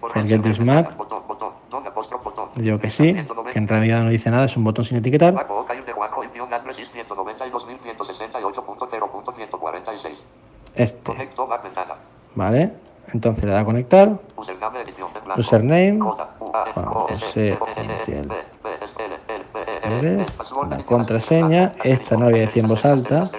Forget 0.00 0.42
this 0.42 0.60
Mac. 0.60 0.96
digo 2.56 2.78
que 2.78 2.90
sí, 2.90 3.14
que 3.52 3.58
en 3.58 3.68
realidad 3.68 4.02
no 4.02 4.10
dice 4.10 4.30
nada, 4.30 4.44
es 4.44 4.56
un 4.56 4.64
botón 4.64 4.84
sin 4.84 4.98
etiquetar. 4.98 5.34
Este, 10.74 11.12
¿vale? 12.34 12.72
Entonces 13.12 13.44
le 13.44 13.52
da 13.52 13.60
a 13.60 13.64
conectar. 13.64 14.18
Username. 15.36 16.00
José 16.74 17.58
Montiel. 17.86 18.28
Pérez, 19.82 20.26
La 20.70 20.84
contraseña. 20.84 21.72
Esta 21.82 22.16
no 22.16 22.24
la 22.24 22.30
voy 22.30 22.38
a 22.38 22.42
decir 22.42 22.62
en 22.62 22.68
voz 22.68 22.84
alta. 22.84 23.30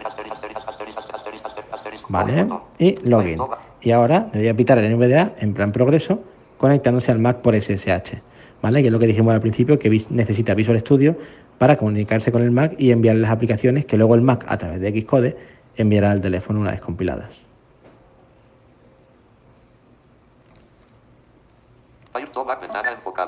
Vale. 2.07 2.47
Y 2.77 3.09
login. 3.09 3.41
Y 3.81 3.91
ahora 3.91 4.29
le 4.33 4.39
voy 4.39 4.47
a 4.47 4.53
pitar 4.55 4.77
el 4.77 4.95
NVDA 4.95 5.33
en 5.39 5.53
plan 5.53 5.71
progreso, 5.71 6.19
conectándose 6.57 7.11
al 7.11 7.19
Mac 7.19 7.37
por 7.37 7.59
SSH. 7.59 8.21
¿Vale? 8.61 8.81
Que 8.81 8.87
es 8.87 8.91
lo 8.91 8.99
que 8.99 9.07
dijimos 9.07 9.33
al 9.33 9.41
principio, 9.41 9.77
que 9.77 9.89
necesita 10.09 10.53
Visual 10.53 10.79
Studio 10.79 11.15
para 11.57 11.77
comunicarse 11.77 12.31
con 12.31 12.41
el 12.41 12.51
Mac 12.51 12.75
y 12.77 12.91
enviar 12.91 13.15
las 13.15 13.31
aplicaciones 13.31 13.85
que 13.85 13.97
luego 13.97 14.15
el 14.15 14.21
Mac, 14.21 14.45
a 14.47 14.57
través 14.57 14.81
de 14.81 15.01
Xcode, 15.01 15.37
enviará 15.75 16.11
al 16.11 16.21
teléfono 16.21 16.59
una 16.59 16.71
vez 16.71 16.81
compiladas. 16.81 17.41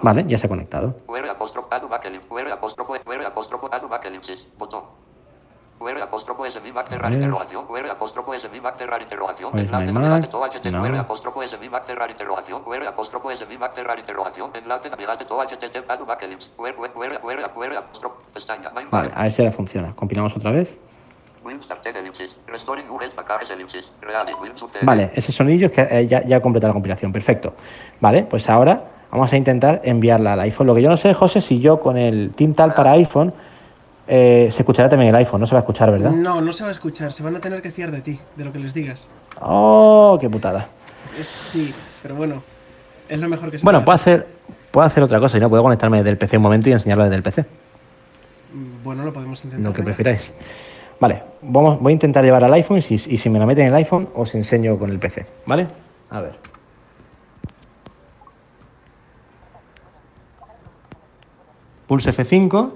Vale, 0.02 0.24
ya 0.28 0.38
se 0.38 0.46
ha 0.46 0.50
conectado. 0.50 0.96
QR 5.80 6.02
apóstrofo 6.02 6.44
SMI 6.50 6.72
Mac 6.72 6.88
cerrar 6.88 7.12
ver. 7.12 7.20
interrogación, 7.22 7.66
QR 7.68 7.90
apóstrofo 7.92 8.34
SMI 8.34 8.62
Mac 8.62 8.78
cerrar 8.78 9.02
interrogación, 9.02 9.58
enlace 9.58 9.92
navegante 9.92 10.28
Mac? 10.28 10.32
todo 10.32 10.44
HTTP, 10.46 10.72
No. 10.72 10.84
QR 10.84 10.98
apóstrofo 10.98 11.44
SMI 11.48 11.70
Mac 11.70 11.86
cerrar 11.86 12.10
interrogación, 12.10 12.64
QR 12.64 12.88
apóstrofo 12.88 13.32
SMI 13.36 13.58
Mac 13.58 13.76
cerrar 13.76 14.00
interrogación, 14.00 14.50
enlace 14.56 14.90
navegante 14.90 15.26
todo 15.26 15.42
HTTP 15.42 15.90
adu 15.90 16.06
bakelim, 16.06 16.40
QR, 16.58 16.74
QR, 16.76 17.20
QR, 17.22 17.50
QR 17.54 17.78
apóstrofo, 17.78 18.18
pestaña, 18.34 18.70
main 18.72 18.88
Vale, 18.90 19.12
a 19.14 19.24
ver 19.24 19.32
si 19.32 19.42
ahora 19.42 19.52
funciona. 19.52 19.94
Compilamos 19.96 20.36
otra 20.36 20.52
vez. 20.52 20.80
Vale, 24.82 25.12
ese 25.16 25.32
sonillo 25.32 25.68
es 25.68 25.72
que 25.72 25.82
eh, 25.82 26.08
ya, 26.08 26.24
ya 26.26 26.42
completa 26.42 26.68
la 26.68 26.74
compilación. 26.74 27.12
Perfecto. 27.14 27.54
Vale, 28.02 28.24
pues 28.24 28.50
ahora 28.50 28.84
vamos 29.12 29.32
a 29.32 29.38
intentar 29.38 29.82
enviarla 29.84 30.34
al 30.34 30.40
iPhone. 30.42 30.68
Lo 30.68 30.76
que 30.76 30.82
yo 30.82 30.90
no 30.90 30.98
sé, 30.98 31.14
José, 31.14 31.42
si 31.42 31.60
yo 31.60 31.80
con 31.80 31.98
el 31.98 32.32
TeamTal 32.36 32.74
para 32.74 32.92
iPhone 32.92 33.34
eh, 34.08 34.48
se 34.52 34.62
escuchará 34.62 34.90
también 34.90 35.10
el 35.10 35.16
iPhone. 35.16 35.40
No 35.42 35.48
se 35.48 35.54
va 35.54 35.60
a 35.60 35.62
escuchar, 35.62 35.92
¿verdad? 35.92 36.12
No, 36.12 36.42
no 36.42 36.52
se 36.54 36.64
va 36.64 36.70
a 36.70 36.72
escuchar. 36.72 37.12
Se 37.12 37.24
van 37.24 37.36
a 37.36 37.40
tener 37.40 37.62
que 37.62 37.72
fiar 37.72 37.92
de 37.92 38.02
ti, 38.02 38.20
de 38.36 38.46
lo 38.46 38.52
que 38.52 38.60
les 38.60 38.74
digas. 38.74 39.10
Oh, 39.42 40.18
qué 40.20 40.30
putada. 40.30 40.68
Es- 41.20 41.28
sí, 41.28 41.74
pero 42.02 42.16
bueno. 42.16 42.42
Es 43.10 43.20
lo 43.20 43.30
mejor 43.30 43.50
que 43.52 43.58
se 43.58 43.64
Bueno, 43.64 43.86
puedo 43.86 43.98
puede 44.00 44.16
hacer, 44.18 44.28
puedo 44.72 44.86
hacer 44.88 45.04
otra 45.04 45.20
cosa 45.20 45.38
y 45.38 45.40
no 45.40 45.50
puedo 45.50 45.64
conectarme 45.64 45.98
desde 45.98 46.10
el 46.12 46.18
PC 46.18 46.38
un 46.38 46.44
momento 46.44 46.70
y 46.70 46.74
enseñarlo 46.74 47.04
desde 47.06 47.16
el 47.16 47.24
PC. 47.24 47.42
Mm, 48.54 48.84
Bueno, 48.84 49.04
lo 49.04 49.14
podemos 49.14 49.44
intentar. 49.44 49.66
Lo 49.70 49.74
que 49.74 49.84
prefiráis. 49.84 50.32
Vale, 51.00 51.22
vamos, 51.44 51.80
voy 51.80 51.92
a 51.92 51.94
intentar 51.94 52.24
llevar 52.26 52.44
al 52.44 52.54
iPhone 52.54 52.80
y 52.80 52.82
si, 52.82 52.96
y 52.96 53.18
si 53.18 53.30
me 53.30 53.38
la 53.40 53.46
meten 53.46 53.66
en 53.66 53.70
el 53.70 53.76
iPhone 53.76 54.10
os 54.16 54.34
enseño 54.36 54.78
con 54.80 54.90
el 54.90 55.00
PC. 55.00 55.26
¿Vale? 55.46 55.68
A 56.10 56.22
ver. 56.22 56.36
Pulse 61.88 62.12
F5 62.12 62.72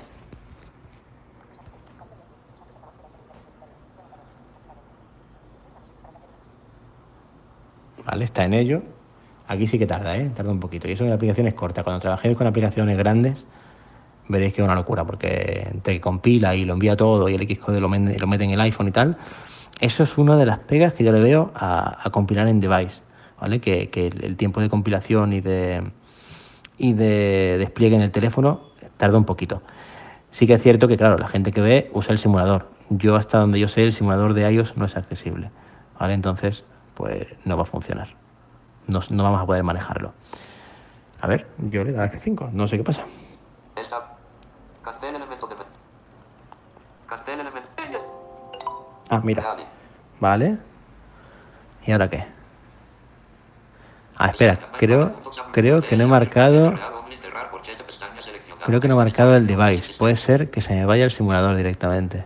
Vale, 8.04 8.26
está 8.26 8.46
en 8.46 8.56
ello. 8.56 8.95
Aquí 9.48 9.68
sí 9.68 9.78
que 9.78 9.86
tarda, 9.86 10.18
¿eh? 10.18 10.32
Tarda 10.36 10.52
un 10.52 10.60
poquito. 10.60 10.88
Y 10.88 10.91
eso 10.93 11.06
en 11.06 11.12
aplicaciones 11.14 11.54
cortas. 11.54 11.84
Cuando 11.84 12.00
trabajéis 12.00 12.36
con 12.38 12.48
aplicaciones 12.48 12.98
grandes, 12.98 13.46
veréis 14.28 14.54
que 14.54 14.62
es 14.62 14.66
una 14.66 14.76
locura, 14.76 15.04
porque 15.06 15.68
que 15.84 16.02
compila 16.02 16.56
y 16.56 16.66
lo 16.66 16.74
envía 16.74 16.96
todo 16.96 17.30
y 17.30 17.36
el 17.36 17.48
Xcode 17.48 17.80
lo, 17.80 17.89
men- 17.89 18.16
lo 18.20 18.28
mete 18.28 18.43
en 18.43 18.52
el 18.52 18.62
iPhone 18.62 18.88
y 18.88 18.91
tal, 18.91 19.18
eso 19.80 20.04
es 20.04 20.18
una 20.18 20.38
de 20.38 20.46
las 20.46 20.60
pegas 20.60 20.93
que 20.93 21.04
yo 21.04 21.12
le 21.12 21.20
veo 21.20 21.52
a, 21.54 22.10
compilar 22.12 22.48
en 22.48 22.60
device, 22.60 23.04
¿vale? 23.39 23.60
Que, 23.60 23.89
que 23.89 24.08
el 24.08 24.36
tiempo 24.36 24.62
de 24.62 24.70
compilación 24.70 25.34
y 25.34 25.41
de, 25.41 25.84
y 26.78 26.93
de 26.93 27.58
despliegue 27.60 27.96
en 27.96 28.02
el 28.02 28.12
teléfono 28.12 28.62
tarda 28.98 29.18
un 29.18 29.26
poquito. 29.26 29.62
Sí 30.32 30.48
que 30.48 30.54
es 30.56 30.62
cierto 30.62 30.88
que, 30.88 30.98
claro, 30.98 31.18
la 31.18 31.28
gente 31.28 31.52
que 31.52 31.62
ve 31.62 31.91
usa 31.93 32.12
el 32.12 32.18
simulador. 32.18 32.70
Yo, 32.89 33.16
hasta 33.16 33.39
donde 33.39 33.60
yo 33.60 33.68
sé, 33.68 33.84
el 33.84 33.93
simulador 33.93 34.34
de 34.34 34.52
iOS 34.52 34.76
no 34.76 34.86
es 34.86 34.98
accesible. 34.98 35.50
¿Vale? 36.00 36.14
Entonces, 36.14 36.64
pues 36.93 37.28
no 37.46 37.56
va 37.56 37.64
a 37.64 37.66
funcionar. 37.66 38.25
No, 38.88 39.00
no 39.10 39.24
vamos 39.24 39.42
a 39.42 39.46
poder 39.46 39.64
manejarlo. 39.64 40.14
A 41.22 41.28
ver, 41.28 41.48
yo 41.58 41.84
le 41.84 41.92
da 41.92 42.06
F5, 42.06 42.52
no 42.52 42.68
sé 42.68 42.78
qué 42.78 42.84
pasa. 42.84 43.04
Ah, 49.10 49.22
mira. 49.24 49.56
Vale. 50.20 50.58
¿Y 51.86 51.92
ahora 51.92 52.10
qué? 52.10 52.26
Ah, 54.18 54.28
espera, 54.28 54.72
creo, 54.78 55.14
creo 55.52 55.82
que 55.82 55.98
no 55.98 56.06
he 56.06 56.08
marcado. 56.08 56.74
Creo 58.66 58.80
que 58.80 58.88
no 58.88 58.96
he 58.96 58.98
marcado 58.98 59.36
el 59.36 59.46
device. 59.46 59.94
Puede 59.94 60.16
ser 60.16 60.50
que 60.50 60.62
se 60.62 60.74
me 60.74 60.86
vaya 60.86 61.06
el 61.06 61.12
simulador 61.12 61.56
directamente. 61.56 62.26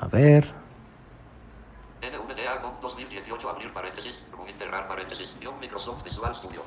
A 0.00 0.06
ver. 0.06 0.52
NVDA 2.00 2.60
con 2.60 2.80
2018 2.80 3.48
abrir 3.48 3.72
paréntesis, 3.72 4.14
Rubin 4.30 4.56
cerrar 4.58 4.86
paréntesis, 4.86 5.28
guion 5.40 5.58
Microsoft 5.58 6.04
Visual 6.04 6.34
Studio. 6.36 6.62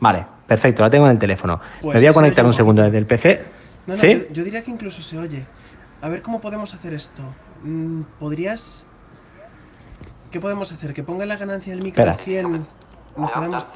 Vale, 0.00 0.24
perfecto, 0.46 0.82
la 0.82 0.90
tengo 0.90 1.06
en 1.06 1.12
el 1.12 1.18
teléfono. 1.18 1.60
Pues 1.80 1.94
me 1.94 2.00
voy 2.00 2.06
a 2.08 2.12
conectar 2.12 2.44
un 2.46 2.52
segundo 2.52 2.82
desde 2.82 2.98
el 2.98 3.06
PC. 3.06 3.44
No, 3.86 3.94
no, 3.94 4.00
¿Sí? 4.00 4.26
yo, 4.28 4.32
yo 4.34 4.44
diría 4.44 4.62
que 4.62 4.70
incluso 4.70 5.02
se 5.02 5.18
oye. 5.18 5.46
A 6.02 6.08
ver 6.08 6.22
cómo 6.22 6.40
podemos 6.40 6.72
hacer 6.74 6.94
esto. 6.94 7.22
Mm, 7.64 8.02
¿Podrías...? 8.20 8.86
¿Qué 10.30 10.40
podemos 10.40 10.70
hacer? 10.72 10.92
¿Que 10.94 11.02
ponga 11.02 11.24
la 11.26 11.36
ganancia 11.36 11.72
del 11.72 11.82
micro 11.82 12.02
Espera. 12.04 12.12
al 12.12 12.24
100? 12.52 12.66
Nos 13.16 13.30
quedamos... 13.32 13.66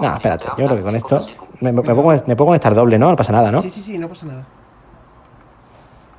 No, 0.00 0.14
espérate, 0.16 0.46
yo 0.58 0.66
creo 0.66 0.76
que 0.76 0.82
con 0.82 0.96
esto. 0.96 1.26
Me, 1.60 1.72
me 1.72 1.82
me 1.82 2.36
pongo 2.36 2.52
a 2.52 2.54
estar 2.56 2.74
doble, 2.74 2.98
¿no? 2.98 3.10
No 3.10 3.16
pasa 3.16 3.32
nada, 3.32 3.50
¿no? 3.52 3.62
Sí, 3.62 3.70
sí, 3.70 3.80
sí, 3.80 3.98
no 3.98 4.08
pasa 4.08 4.26
nada. 4.26 4.44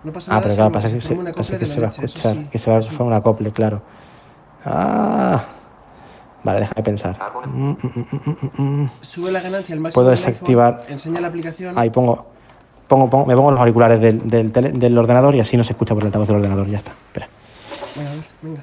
No 0.04 0.12
pasa 0.12 0.32
Ah, 0.32 0.36
nada. 0.36 0.44
pero 0.44 0.56
claro, 0.56 0.72
pasa 0.72 0.88
que, 0.88 1.02
se, 1.02 1.16
pasa 1.16 1.60
que 1.60 1.66
se 1.68 1.80
va 1.80 1.88
a 1.88 1.90
escuchar, 1.90 2.34
sí. 2.34 2.48
que 2.52 2.58
se 2.58 2.72
va 2.72 2.78
a 2.78 2.82
formar 2.82 3.08
un 3.08 3.14
acople, 3.14 3.52
claro. 3.52 3.82
Ah. 4.66 5.44
Vale, 6.44 6.68
pensar. 6.84 7.18
Mm, 7.46 7.70
mm, 7.70 7.78
mm, 7.84 8.06
mm, 8.12 8.62
mm, 8.64 8.82
mm. 8.84 8.89
Sube 9.02 9.32
la 9.32 9.42
ganancia 9.42 9.74
al 9.74 9.80
máximo 9.80 10.04
Puedo 10.04 10.12
iPhone, 10.16 10.34
desactivar- 10.34 10.82
enseña 10.89 11.22
la 11.22 11.28
aplicación. 11.28 11.78
Ahí 11.78 11.89
pongo, 11.92 12.26
pongo, 12.88 13.10
pongo- 13.10 13.26
me 13.28 13.36
pongo 13.36 13.52
los 13.52 13.60
auriculares 13.60 14.02
del, 14.02 14.28
del, 14.28 14.52
tele- 14.52 14.72
del 14.72 14.98
ordenador 14.98 15.36
y 15.36 15.39
así 15.39 15.56
no 15.56 15.64
se 15.64 15.74
escucha 15.74 15.94
por 15.94 16.02
el 16.04 16.08
altavoz 16.08 16.28
del 16.28 16.38
ordenador. 16.38 16.68
Ya 16.68 16.78
está. 16.80 16.92
Espera. 16.92 17.28
Venga, 17.96 18.10
a 18.10 18.14
ver, 18.16 18.24
venga. 18.42 18.62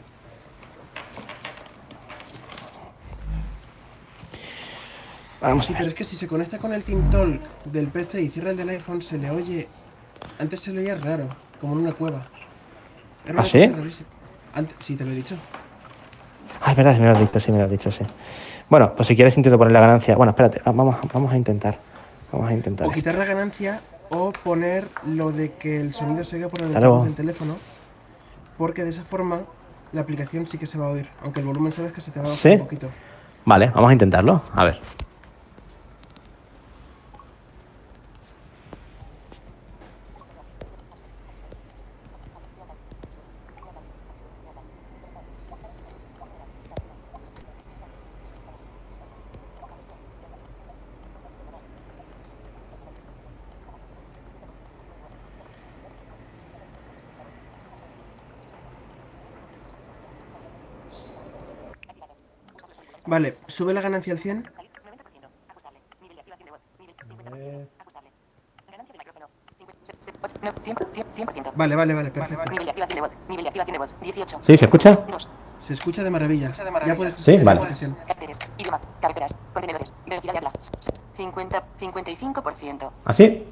Vamos 5.40 5.66
Sí, 5.66 5.74
pero 5.76 5.88
es 5.88 5.94
que 5.94 6.04
si 6.04 6.16
se 6.16 6.26
conecta 6.26 6.58
con 6.58 6.72
el 6.72 6.82
TeamTalk 6.82 7.40
del 7.64 7.86
PC 7.88 8.22
y 8.22 8.28
cierra 8.28 8.50
el 8.50 8.56
del 8.56 8.68
iPhone, 8.70 9.00
se 9.02 9.18
le 9.18 9.30
oye. 9.30 9.68
Antes 10.38 10.60
se 10.60 10.72
le 10.72 10.80
oía 10.80 10.96
raro, 10.96 11.28
como 11.60 11.74
en 11.74 11.80
una 11.80 11.92
cueva. 11.92 12.26
Era 13.24 13.34
una 13.34 13.42
¿Ah, 13.42 13.44
sí? 13.44 13.70
Antes, 14.54 14.76
sí, 14.80 14.96
te 14.96 15.04
lo 15.04 15.12
he 15.12 15.14
dicho. 15.14 15.36
Ah, 16.68 16.72
es 16.72 16.76
verdad, 16.76 16.98
me 16.98 17.06
lo 17.06 17.12
has 17.12 17.18
dicho, 17.20 17.40
sí 17.40 17.50
me 17.50 17.56
lo 17.58 17.64
has 17.64 17.70
dicho, 17.70 17.90
sí. 17.90 18.04
Bueno, 18.68 18.92
pues 18.94 19.06
si 19.06 19.16
quieres 19.16 19.34
intento 19.38 19.56
poner 19.56 19.72
la 19.72 19.80
ganancia. 19.80 20.14
Bueno, 20.16 20.32
espérate, 20.32 20.58
va- 20.58 20.72
vamos, 20.72 20.96
vamos 21.14 21.32
a 21.32 21.36
intentar. 21.38 21.78
Vamos 22.30 22.50
a 22.50 22.52
intentar. 22.52 22.86
O 22.86 22.90
esto. 22.90 22.94
quitar 23.00 23.14
la 23.14 23.24
ganancia 23.24 23.80
o 24.10 24.32
poner 24.32 24.86
lo 25.06 25.32
de 25.32 25.52
que 25.52 25.80
el 25.80 25.94
sonido 25.94 26.24
se 26.24 26.36
oiga 26.36 26.48
por 26.48 26.60
el 26.60 26.74
del 26.74 27.14
teléfono. 27.14 27.56
Porque 28.58 28.84
de 28.84 28.90
esa 28.90 29.02
forma 29.02 29.40
la 29.92 30.02
aplicación 30.02 30.46
sí 30.46 30.58
que 30.58 30.66
se 30.66 30.76
va 30.76 30.88
a 30.88 30.90
oír. 30.90 31.08
Aunque 31.22 31.40
el 31.40 31.46
volumen 31.46 31.72
sabes 31.72 31.92
que 31.94 32.02
se 32.02 32.10
te 32.10 32.18
va 32.18 32.26
a 32.26 32.28
bajar 32.28 32.38
¿Sí? 32.38 32.50
un 32.50 32.58
poquito. 32.58 32.90
Vale, 33.46 33.68
vamos 33.74 33.88
a 33.88 33.92
intentarlo. 33.94 34.42
A 34.52 34.64
ver. 34.64 34.78
Vale, 63.18 63.34
sube 63.48 63.74
la 63.74 63.80
ganancia 63.80 64.12
al 64.12 64.20
100. 64.20 64.44
Vale, 71.56 71.74
vale, 71.74 71.94
vale, 71.94 72.10
perfecto. 72.12 72.52
Nivel 72.52 72.66
de 72.66 72.70
activación 72.70 72.94
de 72.94 73.00
voz. 73.00 73.10
Nivel 73.28 73.42
de 73.42 73.48
activación 73.48 73.72
de 73.72 73.78
voz. 73.78 73.96
18. 74.00 74.38
¿Sí? 74.40 74.56
¿Se 74.56 74.64
escucha? 74.66 75.04
2. 75.10 75.28
Se 75.58 75.72
escucha 75.72 76.04
de 76.04 76.10
maravilla. 76.10 76.52
Ya 76.86 76.94
puedes 76.94 77.16
Sí, 77.16 77.38
vale. 77.38 77.62
Idioma. 78.56 78.80
Cabeceras. 79.00 79.34
Contenedores. 79.52 79.92
Velocidad 80.06 80.32
de 80.34 80.38
habla. 80.38 80.52
50. 81.16 81.64
55%. 81.80 82.90
¿Así? 83.04 83.44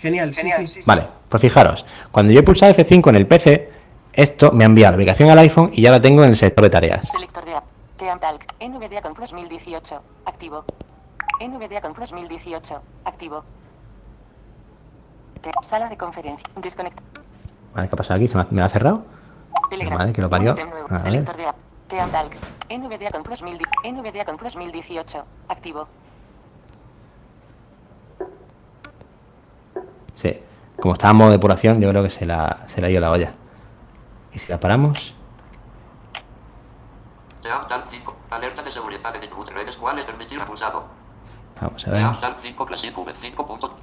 Genial, 0.00 0.34
sí, 0.34 0.50
sí, 0.56 0.66
sí. 0.66 0.80
Vale, 0.84 1.06
pues 1.28 1.40
fijaros, 1.40 1.86
cuando 2.10 2.32
yo 2.32 2.40
he 2.40 2.42
pulsado 2.42 2.74
F5 2.74 3.10
en 3.10 3.14
el 3.14 3.28
PC, 3.28 3.70
esto 4.12 4.50
me 4.50 4.64
ha 4.64 4.66
enviado 4.66 4.90
la 4.90 4.96
aplicación 4.96 5.30
al 5.30 5.38
iPhone 5.38 5.70
y 5.72 5.82
ya 5.82 5.92
la 5.92 6.00
tengo 6.00 6.24
en 6.24 6.30
el 6.30 6.36
sector 6.36 6.64
de 6.64 6.70
tareas. 6.70 7.06
Selector 7.08 7.44
de 7.44 7.54
app. 7.54 7.71
Teamtalk. 8.02 8.44
NVDA 8.60 9.00
con 9.00 9.14
2018. 9.14 10.02
Activo. 10.24 10.64
NVDA 11.40 11.80
con 11.80 11.92
2018. 11.92 12.82
Activo. 13.04 13.44
Sala 15.62 15.88
de 15.88 15.96
conferencia. 15.96 16.44
Desconecta. 16.60 17.00
Vale, 17.72 17.88
¿qué 17.88 17.94
ha 17.94 17.96
pasado 17.96 18.16
aquí? 18.16 18.26
¿Se 18.26 18.36
me 18.50 18.60
ha, 18.60 18.68
cerrado? 18.68 19.04
Telegram. 19.70 19.98
Madre 19.98 20.12
que 20.12 20.20
lo 20.20 20.28
parió. 20.28 20.56
A. 20.90 20.98
Selector 20.98 21.36
de 21.36 21.46
app. 21.46 21.56
Con 23.12 23.22
2000 23.22 23.58
NVDA 23.92 24.24
con 24.24 24.36
2018. 24.36 25.24
Activo. 25.48 25.86
Sí. 30.16 30.42
Como 30.80 30.94
está 30.94 31.10
en 31.10 31.16
modo 31.16 31.30
depuración, 31.30 31.80
yo 31.80 31.88
creo 31.88 32.02
que 32.02 32.10
se 32.10 32.26
la, 32.26 32.64
se 32.66 32.80
la 32.80 32.90
ido 32.90 33.00
la 33.00 33.12
olla. 33.12 33.32
¿Y 34.32 34.40
si 34.40 34.50
la 34.50 34.58
paramos? 34.58 35.14
Teamtal 37.42 37.84
5. 37.90 38.16
Alerta 38.30 38.62
de 38.62 38.72
seguridad 38.72 39.12
de 39.12 39.24
input 39.24 39.50
redes 39.50 39.76
cuales 39.76 40.04
permitir 40.04 40.40
acusado. 40.40 40.84
Vamos 41.60 41.86
a 41.86 41.90
ver. 41.90 42.00
Teamtal 42.00 42.36
5 42.40 42.66
Classic 42.66 42.94
V5 42.94 43.46
punto. 43.46 43.76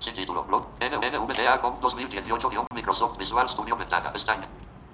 Sin 0.00 0.14
título. 0.14 0.44
Blog. 0.44 0.66
NVDA 0.80 1.60
con 1.60 1.80
2018 1.80 2.50
guion 2.50 2.66
Microsoft 2.74 3.16
Visual 3.18 3.48
Studio 3.48 3.76
ventana. 3.76 4.12
Pestaña. 4.12 4.46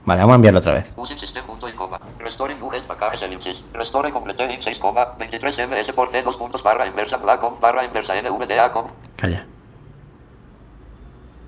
Vale, 0.05 0.21
vamos 0.21 0.35
a 0.35 0.37
enviarlo 0.37 0.61
otra 0.61 0.73
vez. 0.75 0.93
Using 0.97 1.19
system 1.19 1.45
punto 1.45 1.69
y 1.69 1.73
coma. 1.73 1.99
Restoring 2.19 2.63
UGS 2.63 2.83
packages 2.83 3.23
ellipsis. 3.23 3.57
Restore 3.73 4.13
complete 4.13 4.55
in 4.55 4.63
6 4.63 4.79
coma. 4.79 5.05
23 5.19 5.69
ms 5.69 5.93
por 5.93 6.11
c 6.11 6.23
2 6.23 6.37
puntos 6.37 6.63
barra 6.63 6.87
inversa 6.87 7.17
black 7.17 7.41
com 7.41 7.59
barra 7.59 7.85
inversa 7.85 8.15
NVDA 8.15 8.73
com. 8.73 8.87
Calla. 9.17 9.45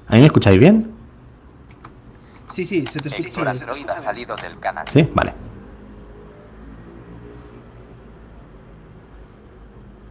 ¿A 0.09 0.14
mí 0.14 0.21
me 0.21 0.27
escucháis 0.27 0.59
bien? 0.59 0.95
Sí, 2.49 2.64
sí, 2.64 2.85
se 2.87 2.99
te 2.99 3.09
escucha. 3.09 3.23
Editor 3.23 3.45
bien. 3.45 3.62
Android 3.62 3.91
ha 3.91 3.99
salido 4.01 4.35
del 4.37 4.59
canal. 4.59 4.89
Sí, 4.89 5.09
vale. 5.14 5.33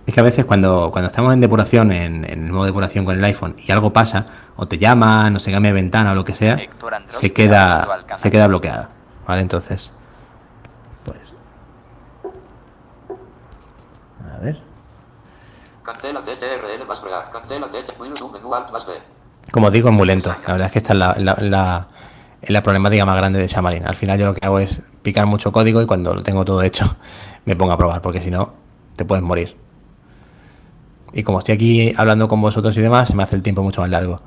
Es 0.10 0.16
que 0.16 0.22
a 0.22 0.24
veces 0.24 0.43
cuando, 0.43 0.89
cuando 0.91 1.07
estamos 1.07 1.32
en 1.36 1.39
depuración, 1.39 1.91
en, 1.91 2.26
en 2.26 2.45
el 2.47 2.51
modo 2.51 2.66
depuración 2.66 3.05
con 3.05 3.16
el 3.16 3.24
iPhone, 3.26 3.55
y 3.64 3.72
algo 3.72 3.93
pasa, 3.93 4.26
o 4.55 4.68
te 4.68 4.80
llaman, 4.80 5.36
o 5.36 5.39
se 5.39 5.51
cambia 5.51 5.70
de 5.70 5.76
ventana 5.76 6.14
o 6.14 6.16
lo 6.16 6.24
que 6.24 6.34
sea, 6.34 6.55
se 7.10 7.32
queda, 7.32 7.82
se 8.18 8.32
queda 8.32 8.47
bloqueada. 8.47 8.89
¿Vale? 9.28 9.41
Entonces, 9.43 9.91
pues... 11.05 11.18
A 14.36 14.39
ver. 14.43 14.60
Como 19.51 19.68
os 19.68 19.74
digo, 19.74 19.89
es 19.89 19.95
muy 19.95 20.07
lento. 20.07 20.30
La 20.47 20.53
verdad 20.53 20.66
es 20.66 20.72
que 20.72 20.80
esta 20.80 20.93
es 20.93 20.99
la, 20.99 21.14
la, 21.20 21.38
la- 21.39 21.88
es 22.41 22.49
la 22.49 22.64
problemática 22.64 23.05
más 23.05 23.16
grande 23.18 23.38
de 23.38 23.47
Xamarin. 23.47 23.86
Al 23.86 23.93
final 23.95 24.18
yo 24.18 24.26
lo 24.26 24.34
que 24.34 24.43
hago 24.43 24.57
es 24.57 24.82
picar 25.03 25.28
mucho 25.28 25.51
código 25.51 25.84
y 25.84 25.86
cuando 25.86 26.16
lo 26.16 26.24
tengo 26.24 26.43
todo 26.45 26.64
hecho 26.64 26.95
me 27.45 27.55
pongo 27.55 27.74
a 27.74 27.78
probar, 27.78 28.01
porque 28.01 28.22
si 28.22 28.32
no, 28.32 28.53
te 28.95 29.05
puedes 29.05 29.24
morir. 29.24 29.55
Y 31.14 31.24
como 31.24 31.39
estoy 31.39 31.55
aquí 31.55 31.93
hablando 31.97 32.28
con 32.28 32.41
vosotros 32.41 32.76
y 32.78 32.82
demás, 32.82 33.10
se 33.10 33.16
me 33.16 33.24
hace 33.24 33.36
el 33.36 33.41
tiempo 33.41 33.64
mucho 33.64 33.82
más 33.82 33.89
largo. 33.89 34.22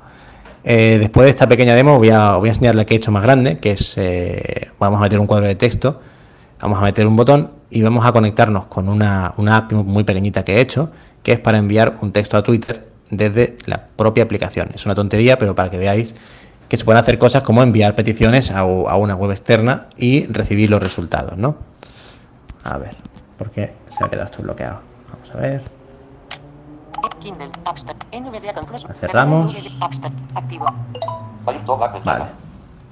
Eh, 0.63 0.97
después 0.99 1.25
de 1.25 1.31
esta 1.31 1.47
pequeña 1.47 1.75
demo 1.75 1.97
voy 1.97 2.09
a, 2.09 2.37
voy 2.37 2.49
enseñar 2.49 2.75
la 2.75 2.85
que 2.85 2.93
he 2.93 2.97
hecho 2.97 3.11
más 3.11 3.23
grande, 3.23 3.59
que 3.59 3.71
es, 3.71 3.97
eh, 3.97 4.71
vamos 4.79 4.99
a 4.99 5.03
meter 5.03 5.19
un 5.19 5.27
cuadro 5.27 5.47
de 5.47 5.55
texto, 5.55 5.99
vamos 6.61 6.79
a 6.79 6.83
meter 6.83 7.05
un 7.05 7.15
botón 7.15 7.51
y 7.69 7.81
vamos 7.81 8.05
a 8.05 8.11
conectarnos 8.11 8.67
con 8.67 8.87
una, 8.87 9.33
app 9.51 9.73
muy 9.73 10.03
pequeñita 10.03 10.43
que 10.43 10.57
he 10.57 10.61
hecho, 10.61 10.89
que 11.21 11.33
es 11.33 11.39
para 11.39 11.57
enviar 11.57 11.97
un 12.01 12.11
texto 12.13 12.37
a 12.37 12.43
Twitter 12.43 12.87
desde 13.09 13.57
la 13.65 13.87
propia 13.95 14.23
aplicación. 14.23 14.69
Es 14.73 14.85
una 14.85 14.95
tontería, 14.95 15.37
pero 15.37 15.53
para 15.53 15.69
que 15.69 15.77
veáis 15.77 16.15
que 16.69 16.77
se 16.77 16.85
pueden 16.85 16.99
hacer 16.99 17.17
cosas 17.17 17.43
como 17.43 17.61
enviar 17.61 17.93
peticiones 17.95 18.49
a, 18.51 18.59
a 18.59 18.95
una 18.95 19.15
web 19.15 19.31
externa 19.31 19.87
y 19.97 20.25
recibir 20.27 20.69
los 20.69 20.81
resultados, 20.81 21.37
¿no? 21.37 21.57
A 22.63 22.77
ver, 22.77 22.95
¿por 23.37 23.51
qué 23.51 23.73
se 23.89 24.03
ha 24.03 24.09
quedado 24.09 24.25
esto 24.25 24.41
bloqueado? 24.41 24.79
Vamos 25.11 25.31
a 25.31 25.37
ver. 25.37 25.82
Kindle, 27.19 27.49
cerramos. 28.99 29.55
Vale. 32.03 32.25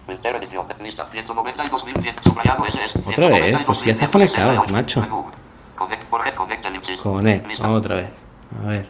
Filtero 0.08 0.38
edición. 0.38 0.66
Lista 0.82 1.08
192.100. 1.08 2.24
Subrayado 2.24 2.66
SS. 2.66 3.10
Otra 3.10 3.28
vez, 3.28 3.58
pues 3.66 3.78
si 3.78 3.86
ya 3.86 3.91
estás 3.93 4.10
conectado, 4.10 4.64
macho. 4.72 5.06
Vamos 7.60 7.80
otra 7.80 7.95
vez. 7.95 8.10
A 8.64 8.68
ver. 8.68 8.88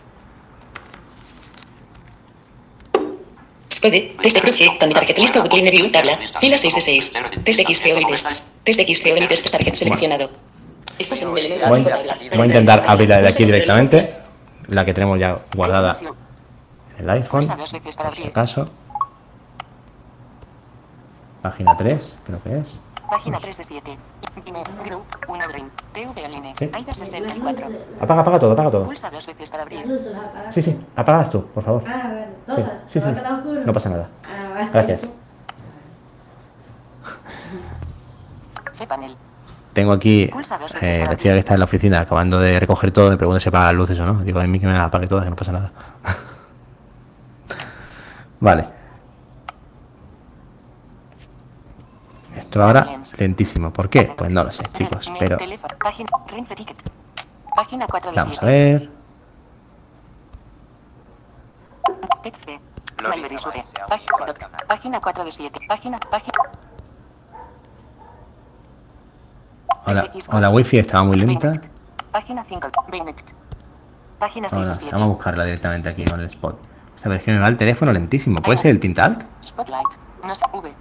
Scode, 3.70 4.16
test 4.22 4.36
de 4.36 4.42
cruje, 4.42 4.78
Tami 4.80 4.94
target 4.94 5.18
lista 5.18 5.40
Booklin 5.40 5.72
View, 5.72 5.92
tabla, 5.92 6.18
fila 6.40 6.58
6 6.58 6.76
de 6.76 6.82
6. 6.82 7.14
Test 7.44 7.60
de 7.60 7.74
XPO 7.74 8.00
y 8.00 8.06
tests. 8.06 8.60
Test 8.64 8.80
de 8.80 8.96
XPO 8.96 9.18
y 9.18 9.28
test 9.28 9.50
target 9.50 9.74
seleccionado. 9.74 10.30
Estás 11.00 11.22
en 11.24 11.30
un 11.30 11.38
elemento 11.38 11.68
Voy, 11.68 11.82
voy 11.82 12.42
a 12.42 12.46
intentar 12.46 12.84
abrirla 12.86 13.22
de 13.22 13.28
aquí 13.30 13.44
directamente. 13.44 14.21
La 14.72 14.86
que 14.86 14.94
tenemos 14.94 15.20
ya 15.20 15.38
guardada 15.54 15.94
en 16.00 17.04
el 17.04 17.10
iPhone. 17.10 17.42
Pulsa 17.42 17.58
dos 17.58 17.74
veces 17.74 17.98
para 17.98 18.08
Por 18.10 18.16
si 18.16 18.22
abrir. 18.22 18.32
acaso. 18.32 18.66
Página 21.42 21.76
3, 21.76 22.18
creo 22.26 22.42
que 22.42 22.60
es. 22.60 22.80
Página 23.10 23.38
3 23.40 23.58
de 23.58 23.64
7. 23.66 23.98
Email, 24.46 24.64
group, 24.86 25.04
1 25.28 25.48
dream, 25.50 25.70
TV 25.92 26.26
online, 26.26 26.54
Sí. 26.58 26.70
AIDA 26.72 26.94
64. 26.94 27.68
Apaga, 28.00 28.22
apaga 28.22 28.40
todo, 28.40 28.52
apaga 28.54 28.72
todo. 28.72 28.84
Pulsa 28.86 29.10
dos 29.12 29.28
veces 29.28 29.52
para 29.52 29.64
abrir. 29.64 29.86
Sí, 30.52 30.62
sí, 30.62 30.80
apágalas 30.96 31.30
tú, 31.30 31.46
por 31.48 31.64
favor. 31.66 31.84
Ah, 31.86 32.04
vale, 32.06 32.28
Sí, 32.48 32.56
todas. 32.64 32.72
sí, 32.88 33.00
¿Se 33.02 33.12
va 33.12 33.14
sí. 33.28 33.34
oscuro? 33.34 33.62
No 33.66 33.74
pasa 33.74 33.90
nada. 33.90 34.10
Ah, 34.24 34.50
vale. 34.54 34.70
Gracias. 34.72 35.10
Cpanel. 38.78 39.18
Tengo 39.74 39.94
aquí 39.94 40.30
eh, 40.82 41.06
la 41.08 41.16
chica 41.16 41.34
que 41.34 41.40
está 41.40 41.54
en 41.54 41.60
la 41.60 41.66
oficina 41.66 42.02
acabando 42.02 42.40
de 42.40 42.60
recoger 42.60 42.92
todo. 42.92 43.10
Me 43.10 43.18
pregunta 43.18 43.40
si 43.40 43.50
apaga 43.50 43.68
las 43.68 43.76
luces 43.76 44.00
o 44.00 44.06
no. 44.06 44.22
Digo, 44.22 44.40
a 44.40 44.48
mí 44.48 44.60
que 44.60 44.68
me 44.68 44.74
las 44.74 44.84
apague 44.84 45.08
todas, 45.08 45.24
que 45.24 45.30
no 45.30 45.36
pasa 45.36 45.52
nada. 45.54 45.72
vale. 48.40 48.68
Esto 52.36 52.64
ahora 52.64 53.00
lentísimo. 53.18 53.72
¿Por 53.72 53.90
qué? 53.90 54.14
Pues 54.18 54.30
no 54.30 54.44
lo 54.44 54.52
sé, 54.52 54.64
chicos. 54.74 55.10
Pero 55.20 55.38
teléfono, 55.38 55.74
página, 55.82 56.10
Renfe 56.28 56.56
Ticket. 56.56 56.78
Página 57.56 57.88
4 57.88 58.12
de 58.12 58.18
vamos 58.18 58.38
a 58.38 58.42
7. 58.42 58.46
ver. 58.46 58.90
Página 64.68 65.00
4 65.00 65.24
de 65.24 65.32
7. 65.32 65.60
Página, 65.68 66.00
página. 66.00 66.32
Hola, 69.86 70.12
hola 70.30 70.50
wifi 70.50 70.78
estaba 70.78 71.04
muy 71.04 71.18
lenta. 71.18 71.54
Página 72.12 72.44
5. 72.44 72.70
Bainet. 72.90 73.16
Página 74.20 74.48
6 74.50 74.58
Ahora, 74.60 74.70
de 74.70 74.76
7. 74.76 74.92
vamos 74.94 75.06
a 75.06 75.10
buscarla 75.10 75.46
directamente 75.46 75.90
aquí 75.90 76.06
con 76.06 76.20
el 76.20 76.28
spot. 76.28 76.60
O 76.96 77.00
sea, 77.00 77.16
es 77.16 77.24
que 77.24 77.32
me 77.32 77.40
va 77.40 77.48
el 77.48 77.58
teléfono 77.58 77.92
lentísimo. 77.92 78.42
¿Puede 78.42 78.58
ser 78.58 78.72
el 78.72 78.80
Tintalk? 78.80 79.26
Spotlight. 79.44 79.88
No 80.24 80.36
sé. 80.36 80.46
V. 80.54 80.72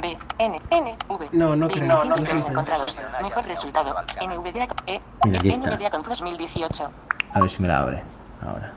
B. 0.00 0.18
N. 0.38 0.60
N. 0.70 0.96
V. 1.08 1.28
No, 1.32 1.56
no 1.56 1.68
creo, 1.68 1.86
no, 1.86 2.04
no 2.04 2.14
Veinticinco 2.14 2.42
creo. 2.42 2.50
encontrados. 2.52 2.96
Mejor 3.22 3.44
resultado. 3.44 3.94
NVDA. 4.20 4.68
E. 4.86 5.00
Mira, 5.24 5.38
aquí 5.38 5.48
está. 5.48 5.70
NVDA 5.74 5.90
con 5.90 6.02
2018. 6.02 6.90
A 7.34 7.40
ver 7.40 7.50
si 7.50 7.60
me 7.62 7.68
la 7.68 7.78
abre. 7.80 8.02
Ahora. 8.40 8.72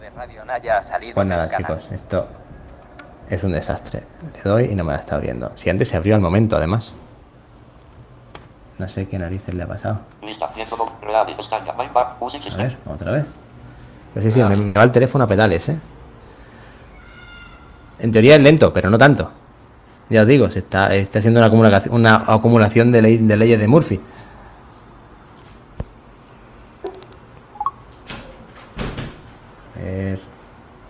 de 0.00 0.05
Radio 0.16 0.44
Naya 0.44 0.78
ha 0.78 0.82
salido 0.82 1.14
Pues 1.14 1.26
nada, 1.26 1.48
canal. 1.48 1.78
chicos, 1.78 1.92
esto 1.92 2.26
es 3.28 3.42
un 3.44 3.52
desastre. 3.52 4.02
Le 4.34 4.42
doy 4.42 4.64
y 4.66 4.74
no 4.74 4.84
me 4.84 4.92
la 4.92 4.98
está 4.98 5.16
abriendo. 5.16 5.52
Si 5.56 5.68
antes 5.68 5.88
se 5.88 5.96
abrió 5.96 6.14
al 6.14 6.20
momento, 6.20 6.56
además. 6.56 6.94
No 8.78 8.88
sé 8.88 9.08
qué 9.08 9.18
narices 9.18 9.54
le 9.54 9.62
ha 9.62 9.66
pasado. 9.66 10.00
Lista 10.22 10.48
102. 10.48 10.90
Real. 11.02 11.36
Pestaña. 11.36 11.72
Mindbar. 11.72 12.16
Using 12.20 12.42
A 12.52 12.56
ver, 12.56 12.76
otra 12.86 13.12
vez. 13.12 13.26
Pero 14.14 14.26
sí, 14.26 14.32
sí, 14.32 14.42
me, 14.42 14.56
me 14.56 14.72
va 14.72 14.82
el 14.84 14.92
teléfono 14.92 15.24
a 15.24 15.26
pedales, 15.26 15.68
¿eh? 15.68 15.78
En 17.98 18.12
teoría 18.12 18.36
es 18.36 18.42
lento, 18.42 18.72
pero 18.72 18.90
no 18.90 18.98
tanto. 18.98 19.30
Ya 20.08 20.22
os 20.22 20.26
digo, 20.28 20.50
se 20.50 20.60
está, 20.60 20.94
está 20.94 21.20
siendo 21.20 21.40
una 21.40 21.48
acumulación, 21.48 21.94
una 21.94 22.16
acumulación 22.26 22.92
de, 22.92 23.02
ley- 23.02 23.18
de 23.18 23.36
leyes 23.36 23.58
de 23.58 23.66
Murphy. 23.68 24.00
A 29.76 29.82
ver. 29.84 30.20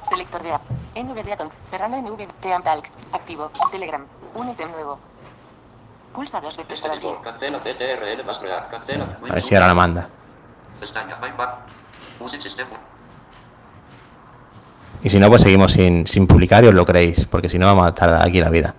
Selector 0.02 0.42
de 0.42 0.52
app. 0.52 0.62
NVDA 0.94 1.36
con. 1.36 1.48
Cerrando 1.70 1.98
NVDA 1.98 2.60
Telegram. 3.70 4.04
Un 4.34 4.50
ítem 4.50 4.70
nuevo. 4.70 4.98
Pulsa 6.12 6.40
dos 6.40 6.56
veces 6.56 6.80
para 6.80 6.94
abrir. 6.94 7.14
Cancela 7.22 7.58
CTRL 7.60 8.24
más 8.24 8.40
real. 8.40 8.66
Cancela. 8.70 9.18
A 9.28 9.34
ver 9.34 9.44
si 9.44 9.54
ahora 9.54 9.68
la 9.68 9.74
manda. 9.74 10.08
Pestaña. 10.80 11.18
System. 12.42 12.66
Y 15.02 15.10
si 15.10 15.18
no, 15.18 15.28
pues 15.28 15.42
seguimos 15.42 15.72
sin, 15.72 16.06
sin 16.06 16.26
publicar 16.26 16.64
y 16.64 16.68
os 16.68 16.74
lo 16.74 16.84
creéis, 16.84 17.26
porque 17.26 17.48
si 17.48 17.58
no 17.58 17.66
vamos 17.66 17.86
a 17.86 17.94
tardar 17.94 18.26
aquí 18.26 18.40
la 18.40 18.50
vida. 18.50 18.74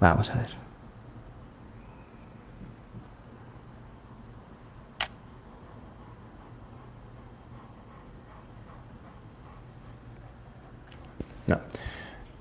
Vamos 0.00 0.28
a 0.30 0.34
ver. 0.34 0.63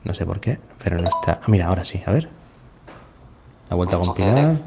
No 0.04 0.14
sé 0.14 0.26
por 0.26 0.39
qué, 0.39 0.60
pero 0.84 0.97
no 0.99 1.08
está. 1.10 1.39
Ah, 1.41 1.45
mira, 1.47 1.68
ahora 1.68 1.86
sí, 1.86 2.01
a 2.06 2.12
ver. 2.12 2.30
La 3.70 3.76
vuelta 3.76 3.95
a 3.95 3.99
compilar. 3.99 4.62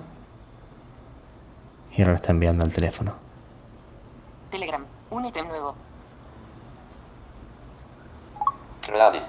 Y 1.96 2.02
ahora 2.02 2.12
lo 2.12 2.16
está 2.16 2.32
enviando 2.32 2.64
al 2.64 2.72
teléfono. 2.72 3.14
Telegram. 4.50 4.84
Un 5.10 5.26
ítem 5.26 5.46
nuevo. 5.48 5.74
Real. 8.88 9.26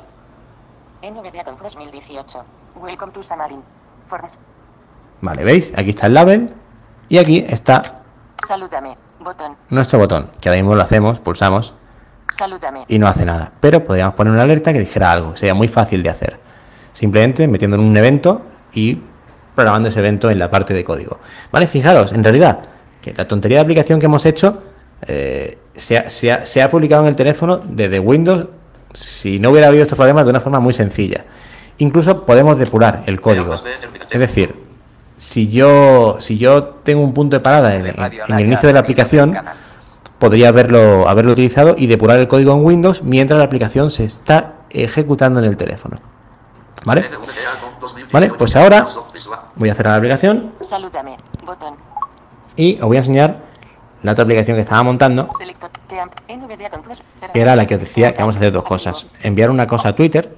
NVDA 1.01 1.43
con 1.43 1.57
2018. 1.57 2.45
Welcome 2.75 3.11
to 3.11 3.21
Xamarin. 3.21 3.61
Forms. 4.07 4.39
Vale, 5.21 5.43
¿veis? 5.43 5.73
Aquí 5.77 5.89
está 5.89 6.07
el 6.07 6.13
label 6.13 6.53
y 7.09 7.17
aquí 7.17 7.45
está 7.47 7.81
Salúdame. 8.47 8.97
Botón. 9.19 9.57
nuestro 9.69 9.97
botón, 9.97 10.29
que 10.39 10.47
ahora 10.47 10.61
mismo 10.61 10.75
lo 10.75 10.83
hacemos, 10.83 11.19
pulsamos 11.19 11.73
Salúdame. 12.29 12.85
y 12.87 12.99
no 12.99 13.07
hace 13.07 13.25
nada. 13.25 13.51
Pero 13.59 13.83
podríamos 13.83 14.15
poner 14.15 14.33
una 14.33 14.43
alerta 14.43 14.73
que 14.73 14.79
dijera 14.79 15.11
algo, 15.11 15.35
sería 15.35 15.53
muy 15.53 15.67
fácil 15.67 16.03
de 16.03 16.09
hacer. 16.09 16.37
Simplemente 16.93 17.47
metiendo 17.47 17.75
en 17.77 17.83
un 17.83 17.95
evento 17.95 18.41
y 18.73 18.99
programando 19.55 19.89
ese 19.89 19.99
evento 19.99 20.29
en 20.29 20.39
la 20.39 20.49
parte 20.49 20.73
de 20.73 20.83
código. 20.83 21.19
Vale, 21.51 21.67
fijaros, 21.67 22.11
en 22.13 22.23
realidad, 22.23 22.59
que 23.01 23.13
la 23.13 23.27
tontería 23.27 23.57
de 23.59 23.61
aplicación 23.63 23.99
que 23.99 24.05
hemos 24.07 24.25
hecho 24.25 24.61
eh, 25.07 25.57
se, 25.75 25.97
ha, 25.97 26.09
se 26.09 26.31
ha- 26.31 26.45
se 26.45 26.61
ha 26.61 26.69
publicado 26.69 27.03
en 27.03 27.09
el 27.09 27.15
teléfono 27.15 27.59
desde 27.63 27.99
Windows 27.99 28.47
si 28.93 29.39
no 29.39 29.51
hubiera 29.51 29.67
habido 29.67 29.83
estos 29.83 29.95
problemas 29.97 30.23
de 30.25 30.31
una 30.31 30.39
forma 30.39 30.59
muy 30.59 30.73
sencilla. 30.73 31.25
Incluso 31.79 32.25
podemos 32.25 32.57
depurar 32.57 33.03
el 33.05 33.21
código. 33.21 33.61
Es 34.09 34.19
decir, 34.19 34.55
si 35.17 35.49
yo, 35.49 36.17
si 36.19 36.37
yo 36.37 36.63
tengo 36.83 37.01
un 37.03 37.13
punto 37.13 37.35
de 37.35 37.39
parada 37.41 37.75
en, 37.75 37.85
el 37.87 38.39
inicio 38.39 38.67
de 38.67 38.73
la 38.73 38.79
aplicación. 38.79 39.37
Podría 40.19 40.49
haberlo, 40.49 41.07
haberlo 41.07 41.31
utilizado 41.31 41.75
y 41.77 41.87
depurar 41.87 42.19
el 42.19 42.27
código 42.27 42.53
en 42.53 42.65
Windows 42.65 43.03
mientras 43.03 43.37
la 43.37 43.45
aplicación 43.45 43.89
se 43.89 44.05
está 44.05 44.55
ejecutando 44.69 45.39
en 45.39 45.45
el 45.45 45.57
teléfono. 45.57 45.99
¿Vale? 46.85 47.09
Vale, 48.11 48.33
pues 48.33 48.55
ahora 48.55 48.87
voy 49.55 49.69
a 49.69 49.75
cerrar 49.75 49.93
la 49.93 49.97
aplicación 49.97 50.53
Salúdame. 50.61 51.17
Botón. 51.45 51.75
y 52.55 52.75
os 52.75 52.87
voy 52.87 52.97
a 52.97 52.99
enseñar 52.99 53.37
la 54.03 54.11
otra 54.11 54.23
aplicación 54.23 54.55
que 54.55 54.61
estaba 54.61 54.83
montando, 54.83 55.27
que 57.33 57.41
era 57.41 57.55
la 57.55 57.65
que 57.65 57.75
os 57.75 57.79
decía 57.81 58.13
que 58.13 58.19
vamos 58.19 58.35
a 58.35 58.39
hacer 58.39 58.53
dos 58.53 58.63
cosas. 58.63 59.07
Enviar 59.23 59.49
una 59.49 59.65
cosa 59.65 59.89
a 59.89 59.95
Twitter 59.95 60.37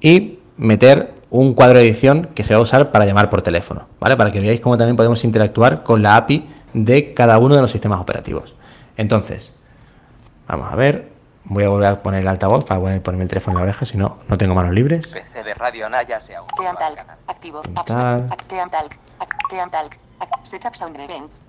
y 0.00 0.38
meter 0.56 1.14
un 1.30 1.52
cuadro 1.52 1.78
de 1.78 1.88
edición 1.88 2.30
que 2.34 2.44
se 2.44 2.54
va 2.54 2.60
a 2.60 2.62
usar 2.62 2.90
para 2.92 3.04
llamar 3.04 3.28
por 3.28 3.42
teléfono, 3.42 3.88
¿vale? 4.00 4.16
Para 4.16 4.30
que 4.30 4.40
veáis 4.40 4.60
cómo 4.60 4.76
también 4.76 4.96
podemos 4.96 5.24
interactuar 5.24 5.82
con 5.82 6.02
la 6.02 6.16
API 6.16 6.48
de 6.72 7.14
cada 7.14 7.38
uno 7.38 7.54
de 7.54 7.62
los 7.62 7.70
sistemas 7.70 8.00
operativos. 8.00 8.54
Entonces, 8.96 9.58
vamos 10.46 10.72
a 10.72 10.76
ver, 10.76 11.12
voy 11.44 11.64
a 11.64 11.68
volver 11.68 11.88
a 11.88 12.02
poner 12.02 12.20
el 12.20 12.28
altavoz 12.28 12.64
para 12.64 12.80
poner- 12.80 13.02
ponerme 13.02 13.24
el 13.24 13.28
teléfono 13.28 13.58
en 13.58 13.64
la 13.64 13.70
oreja, 13.70 13.84
si 13.86 13.96
no, 13.96 14.18
no 14.28 14.36
tengo 14.38 14.54
manos 14.54 14.72
libres. 14.72 15.06
PC 15.08 15.42
de 15.44 15.54
Radio 15.54 15.88
Naya 15.88 16.20
se 16.20 16.34
ha 16.36 16.42
unido 16.42 16.56
al 16.70 16.76
Teamtalk. 16.76 16.96
canal. 16.96 17.16
Activo. 17.26 17.62
Setup 20.42 20.74
Sound 20.74 20.98
Events. 20.98 21.42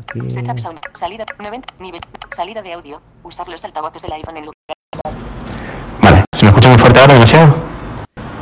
Aquí. 0.00 0.30
Setup 0.30 0.58
Sound. 0.58 0.80
Salida. 0.94 1.24
Nivel. 1.78 2.00
Salida 2.34 2.62
de 2.62 2.72
audio. 2.72 3.00
Usar 3.22 3.48
los 3.48 3.64
altavoces 3.64 4.02
del 4.02 4.12
iPhone 4.12 4.36
en 4.38 4.44
lugar. 4.46 4.54
Vale, 6.02 6.24
se 6.32 6.44
me 6.44 6.50
¿Me 6.50 6.56
escucho 6.56 6.68
muy 6.68 6.78
fuerte 6.78 6.98
ahora, 7.00 7.14
demasiado? 7.14 7.54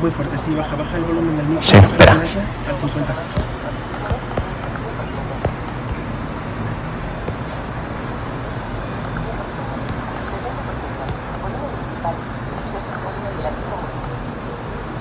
Muy 0.00 0.10
fuerte, 0.10 0.38
sí, 0.38 0.54
baja, 0.54 0.76
baja 0.76 0.96
el 0.98 1.04
volumen 1.04 1.34
del 1.34 1.46
micro. 1.46 1.62
Sí, 1.62 1.76
espera. 1.76 2.12
Al 2.12 2.20
50. 2.26 3.14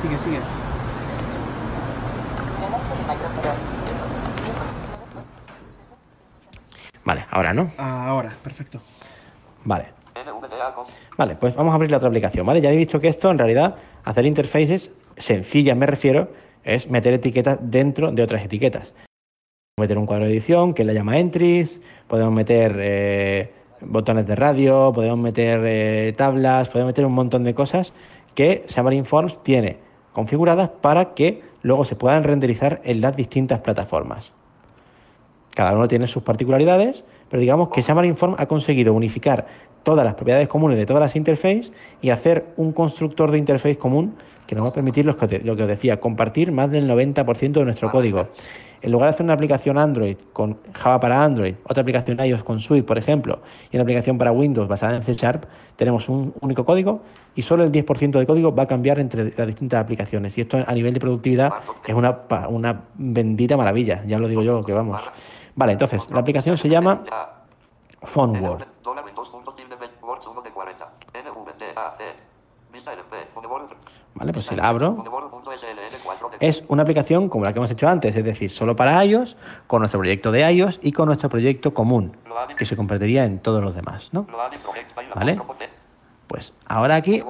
Sigue, 0.01 0.17
sigue. 0.17 0.39
Vale, 7.03 7.25
ahora 7.29 7.53
no. 7.53 7.71
Ahora, 7.77 8.31
perfecto. 8.43 8.81
Vale. 9.65 10.04
Vale, 11.17 11.35
pues 11.35 11.55
vamos 11.55 11.71
a 11.71 11.75
abrir 11.75 11.91
la 11.91 11.97
otra 11.97 12.09
aplicación, 12.09 12.45
¿vale? 12.45 12.61
Ya 12.61 12.71
he 12.71 12.75
dicho 12.75 12.99
que 12.99 13.07
esto, 13.07 13.29
en 13.31 13.37
realidad, 13.37 13.75
hacer 14.03 14.25
interfaces 14.25 14.91
sencillas, 15.17 15.77
me 15.77 15.85
refiero, 15.85 16.29
es 16.63 16.89
meter 16.89 17.13
etiquetas 17.13 17.59
dentro 17.61 18.11
de 18.11 18.23
otras 18.23 18.43
etiquetas. 18.43 18.93
Podemos 19.75 19.89
meter 19.89 19.97
un 19.97 20.05
cuadro 20.05 20.25
de 20.25 20.31
edición 20.31 20.73
que 20.73 20.83
le 20.83 20.93
llama 20.93 21.19
entries, 21.19 21.79
podemos 22.07 22.33
meter 22.33 22.75
eh, 22.79 23.51
botones 23.81 24.25
de 24.25 24.35
radio, 24.35 24.91
podemos 24.93 25.19
meter 25.19 25.61
eh, 25.63 26.13
tablas, 26.17 26.69
podemos 26.69 26.89
meter 26.89 27.05
un 27.05 27.13
montón 27.13 27.43
de 27.43 27.53
cosas 27.53 27.93
que 28.33 28.65
Xamarin 28.67 29.05
Forms 29.05 29.43
tiene 29.43 29.77
configuradas 30.13 30.69
para 30.69 31.13
que 31.13 31.41
luego 31.61 31.83
se 31.85 31.95
puedan 31.95 32.23
renderizar 32.23 32.81
en 32.83 33.01
las 33.01 33.15
distintas 33.15 33.59
plataformas. 33.59 34.31
Cada 35.53 35.73
uno 35.73 35.87
tiene 35.87 36.07
sus 36.07 36.23
particularidades, 36.23 37.03
pero 37.29 37.39
digamos 37.39 37.69
que 37.69 37.81
Xamarin 37.81 38.15
Form 38.15 38.35
ha 38.37 38.45
conseguido 38.45 38.93
unificar 38.93 39.47
todas 39.85 40.03
las 40.03 40.15
propiedades 40.15 40.47
comunes 40.49 40.77
de 40.77 40.85
todas 40.85 40.99
las 40.99 41.15
interfaces 41.15 41.71
y 42.01 42.09
hacer 42.09 42.47
un 42.57 42.73
constructor 42.73 43.29
de 43.31 43.37
interface 43.37 43.77
común 43.77 44.15
que 44.47 44.55
nos 44.55 44.65
va 44.65 44.69
a 44.69 44.73
permitir 44.73 45.05
lo 45.05 45.15
que, 45.15 45.25
os- 45.25 45.43
lo 45.43 45.55
que 45.55 45.61
os 45.61 45.67
decía, 45.67 45.99
compartir 45.99 46.51
más 46.51 46.69
del 46.71 46.87
90% 46.89 47.59
de 47.59 47.65
nuestro 47.65 47.89
código. 47.91 48.27
En 48.81 48.91
lugar 48.91 49.07
de 49.09 49.13
hacer 49.15 49.23
una 49.23 49.33
aplicación 49.33 49.77
Android 49.77 50.17
con 50.33 50.57
Java 50.73 50.99
para 50.99 51.23
Android, 51.23 51.55
otra 51.67 51.81
aplicación 51.81 52.19
iOS 52.19 52.43
con 52.43 52.59
Swift, 52.59 52.85
por 52.85 52.97
ejemplo, 52.97 53.39
y 53.71 53.77
una 53.77 53.81
aplicación 53.83 54.17
para 54.17 54.31
Windows 54.31 54.67
basada 54.67 54.95
en 54.95 55.03
C 55.03 55.13
Sharp, 55.15 55.45
tenemos 55.75 56.07
un 56.09 56.33
único 56.41 56.65
código 56.65 57.01
y 57.35 57.41
solo 57.41 57.63
el 57.63 57.71
10% 57.71 58.19
de 58.19 58.25
código 58.27 58.53
va 58.53 58.63
a 58.63 58.67
cambiar 58.67 58.99
entre 58.99 59.33
las 59.35 59.47
distintas 59.47 59.81
aplicaciones. 59.81 60.37
Y 60.37 60.41
esto 60.41 60.57
a 60.65 60.73
nivel 60.73 60.93
de 60.93 60.99
productividad 60.99 61.51
es 61.87 61.93
una, 61.95 62.19
una 62.49 62.81
bendita 62.95 63.55
maravilla, 63.57 64.03
ya 64.05 64.19
lo 64.19 64.27
digo 64.27 64.41
yo, 64.43 64.63
que 64.63 64.73
vamos. 64.73 65.01
Vale, 65.55 65.71
entonces, 65.73 66.07
la 66.11 66.19
aplicación 66.19 66.57
se 66.57 66.69
llama. 66.69 67.01
PhoneWord. 68.01 68.63
Dólar 68.83 69.03
Windows 69.05 69.29
punto 69.29 69.53
tilde 69.53 69.75
ven- 69.77 69.89
Words 70.03 70.27
1 70.27 70.41
de 70.43 70.51
40. 70.51 70.87
NVDAC. 71.13 72.13
Vista 72.71 72.93
LP. 72.93 73.15
Funeword. 73.33 73.71
Vale, 74.15 74.31
pues 74.31 74.45
si 74.45 74.55
la 74.55 74.69
abro, 74.69 74.95
Funeword 74.95 75.29
punto 75.29 75.51
SLN 75.51 75.99
4 76.03 76.29
de 76.29 76.47
es 76.47 76.63
una 76.69 76.83
aplicación 76.83 77.27
como 77.27 77.43
la 77.43 77.51
que 77.51 77.59
hemos 77.59 77.69
hecho 77.69 77.87
antes, 77.87 78.15
es 78.15 78.23
decir, 78.23 78.49
solo 78.49 78.73
para 78.75 79.03
iOS, 79.03 79.35
con 79.67 79.79
nuestro 79.81 79.99
proyecto 79.99 80.31
de 80.31 80.49
iOS 80.51 80.79
y 80.81 80.93
con 80.93 81.07
nuestro 81.07 81.27
proyecto 81.27 81.73
común, 81.73 82.15
que 82.57 82.65
se 82.65 82.77
compartiría 82.77 83.25
en 83.25 83.39
todos 83.39 83.61
los 83.61 83.75
demás, 83.75 84.09
¿no? 84.13 84.25
Vale. 85.13 85.39
Pues 86.27 86.53
ahora 86.65 86.95
aquí 86.95 87.23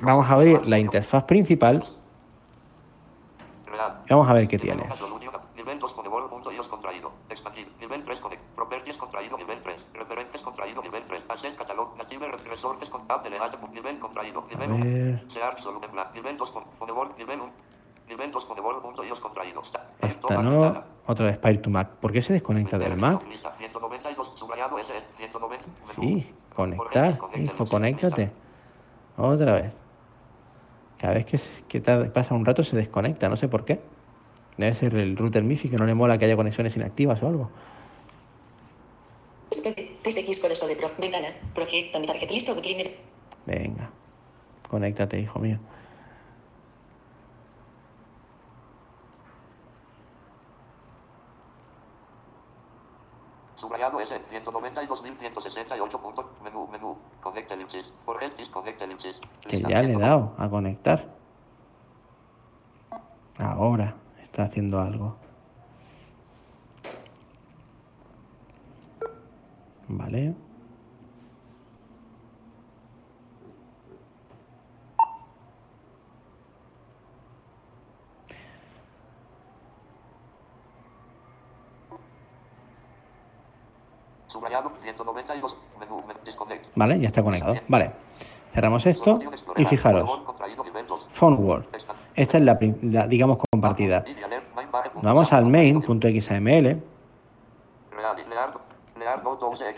vamos 0.00 0.28
a 0.28 0.34
abrir 0.34 0.66
la 0.66 0.78
interfaz 0.78 1.24
principal 1.24 1.86
y 4.06 4.12
vamos 4.12 4.28
a 4.28 4.32
ver 4.32 4.48
qué 4.48 4.58
tiene. 4.58 4.84
Nivel 5.54 5.78
2 5.78 5.92
Funeword 5.94 6.28
punto 6.28 6.50
iOS 6.50 6.66
contraído. 6.66 7.12
Expandir. 7.30 7.68
Nivel 7.80 8.02
3 8.02 8.20
Connect. 8.20 8.42
Properties 8.56 8.96
contraído 8.96 9.38
nivel 9.38 9.62
3. 9.62 9.80
Referentes 9.94 10.40
contraído 10.42 10.82
nivel 10.82 11.04
3. 11.06 11.22
Asset 11.28 11.56
Catalog. 11.56 11.96
Native 11.96 12.32
Resources 12.50 12.88
con 12.90 13.01
tab 13.12 13.22
delegate. 13.22 13.56
Nivel 13.72 13.98
contraído. 13.98 14.44
Nivel 14.48 14.70
A 14.70 14.74
1. 14.74 14.84
ver. 14.84 15.24
Search 15.32 15.64
Volumen 15.64 15.92
Black. 15.92 16.14
Nivel 16.14 16.36
2 16.36 16.50
con 16.50 16.64
Funeword. 16.78 17.16
Nivel 17.18 17.40
1. 17.40 17.52
Nivel 18.08 18.30
2 18.30 18.44
Funeword 18.46 18.82
punto 18.82 19.04
iOS 19.04 19.20
contraído. 19.20 19.62
Está. 19.62 19.86
Esta 20.00 20.42
no, 20.42 20.84
otra 21.06 21.26
vez 21.26 21.36
Spire 21.36 21.58
to 21.58 21.70
Mac. 21.70 21.88
¿Por 22.00 22.12
qué 22.12 22.22
se 22.22 22.32
desconecta 22.32 22.78
del 22.78 22.96
Mac? 22.96 23.22
Lista 23.28 23.52
192 23.52 24.38
subrayado 24.38 24.78
S 24.78 24.92
190. 25.16 25.64
Sí, 25.94 26.34
conectar, 26.54 27.18
hijo, 27.36 27.66
conéctate. 27.66 28.30
Otra 29.16 29.52
vez. 29.52 29.72
Cada 30.98 31.14
vez 31.14 31.26
que, 31.26 31.38
que 31.68 31.80
pasa 32.10 32.34
un 32.34 32.44
rato 32.44 32.62
se 32.62 32.76
desconecta, 32.76 33.28
no 33.28 33.36
sé 33.36 33.48
por 33.48 33.64
qué. 33.64 33.80
Debe 34.56 34.74
ser 34.74 34.94
el 34.94 35.16
router 35.16 35.42
MIFI 35.42 35.70
que 35.70 35.76
no 35.76 35.86
le 35.86 35.94
mola 35.94 36.18
que 36.18 36.26
haya 36.26 36.36
conexiones 36.36 36.76
inactivas 36.76 37.22
o 37.22 37.28
algo. 37.28 37.50
Test 39.48 39.51
X 39.51 39.51
con 39.51 39.51
esto 39.51 39.51
de 39.51 39.51
pro. 39.51 39.51
Ventana. 39.51 39.51
Proyecto. 39.51 39.51
Mi 39.51 39.51
tarjeta 39.51 39.51
listo. 39.51 39.51
Cleaner. 39.51 39.51
Venga, 43.46 43.90
conéctate, 44.68 45.18
hijo 45.20 45.38
mío. 45.38 45.58
Subrayado 53.56 54.00
S 54.00 54.12
192.168 54.30 56.00
puntos. 56.00 56.26
Menú, 56.42 56.66
menú. 56.66 56.98
Connect 57.22 57.50
ellipsis. 57.52 57.86
Forget 58.04 58.36
disconnect 58.36 58.82
ellipsis. 58.82 59.16
Que 59.46 59.56
Lista 59.56 59.70
ya 59.70 59.82
le 59.82 59.92
he 59.92 59.96
190. 59.96 60.06
dado 60.06 60.34
a 60.38 60.50
conectar. 60.50 61.14
Ahora 63.38 63.94
está 64.20 64.44
haciendo 64.44 64.80
algo. 64.80 65.21
Vale. 69.88 70.34
Subrayado 84.28 84.72
192. 84.82 85.56
Menú, 85.78 86.02
menú 86.06 86.20
disconnect. 86.24 86.66
Vale, 86.74 87.00
ya 87.00 87.08
está 87.08 87.22
conectado. 87.22 87.56
Vale. 87.68 87.92
Cerramos 88.52 88.86
esto 88.86 89.20
y 89.56 89.64
fijaros. 89.64 90.08
2. 90.88 91.08
PhoneWord. 91.12 91.64
Esta 92.14 92.38
es 92.38 92.44
la, 92.44 93.06
digamos, 93.06 93.38
compartida. 93.50 94.04
Vamos 95.02 95.32
al 95.32 95.46
main.xaml. 95.46 96.82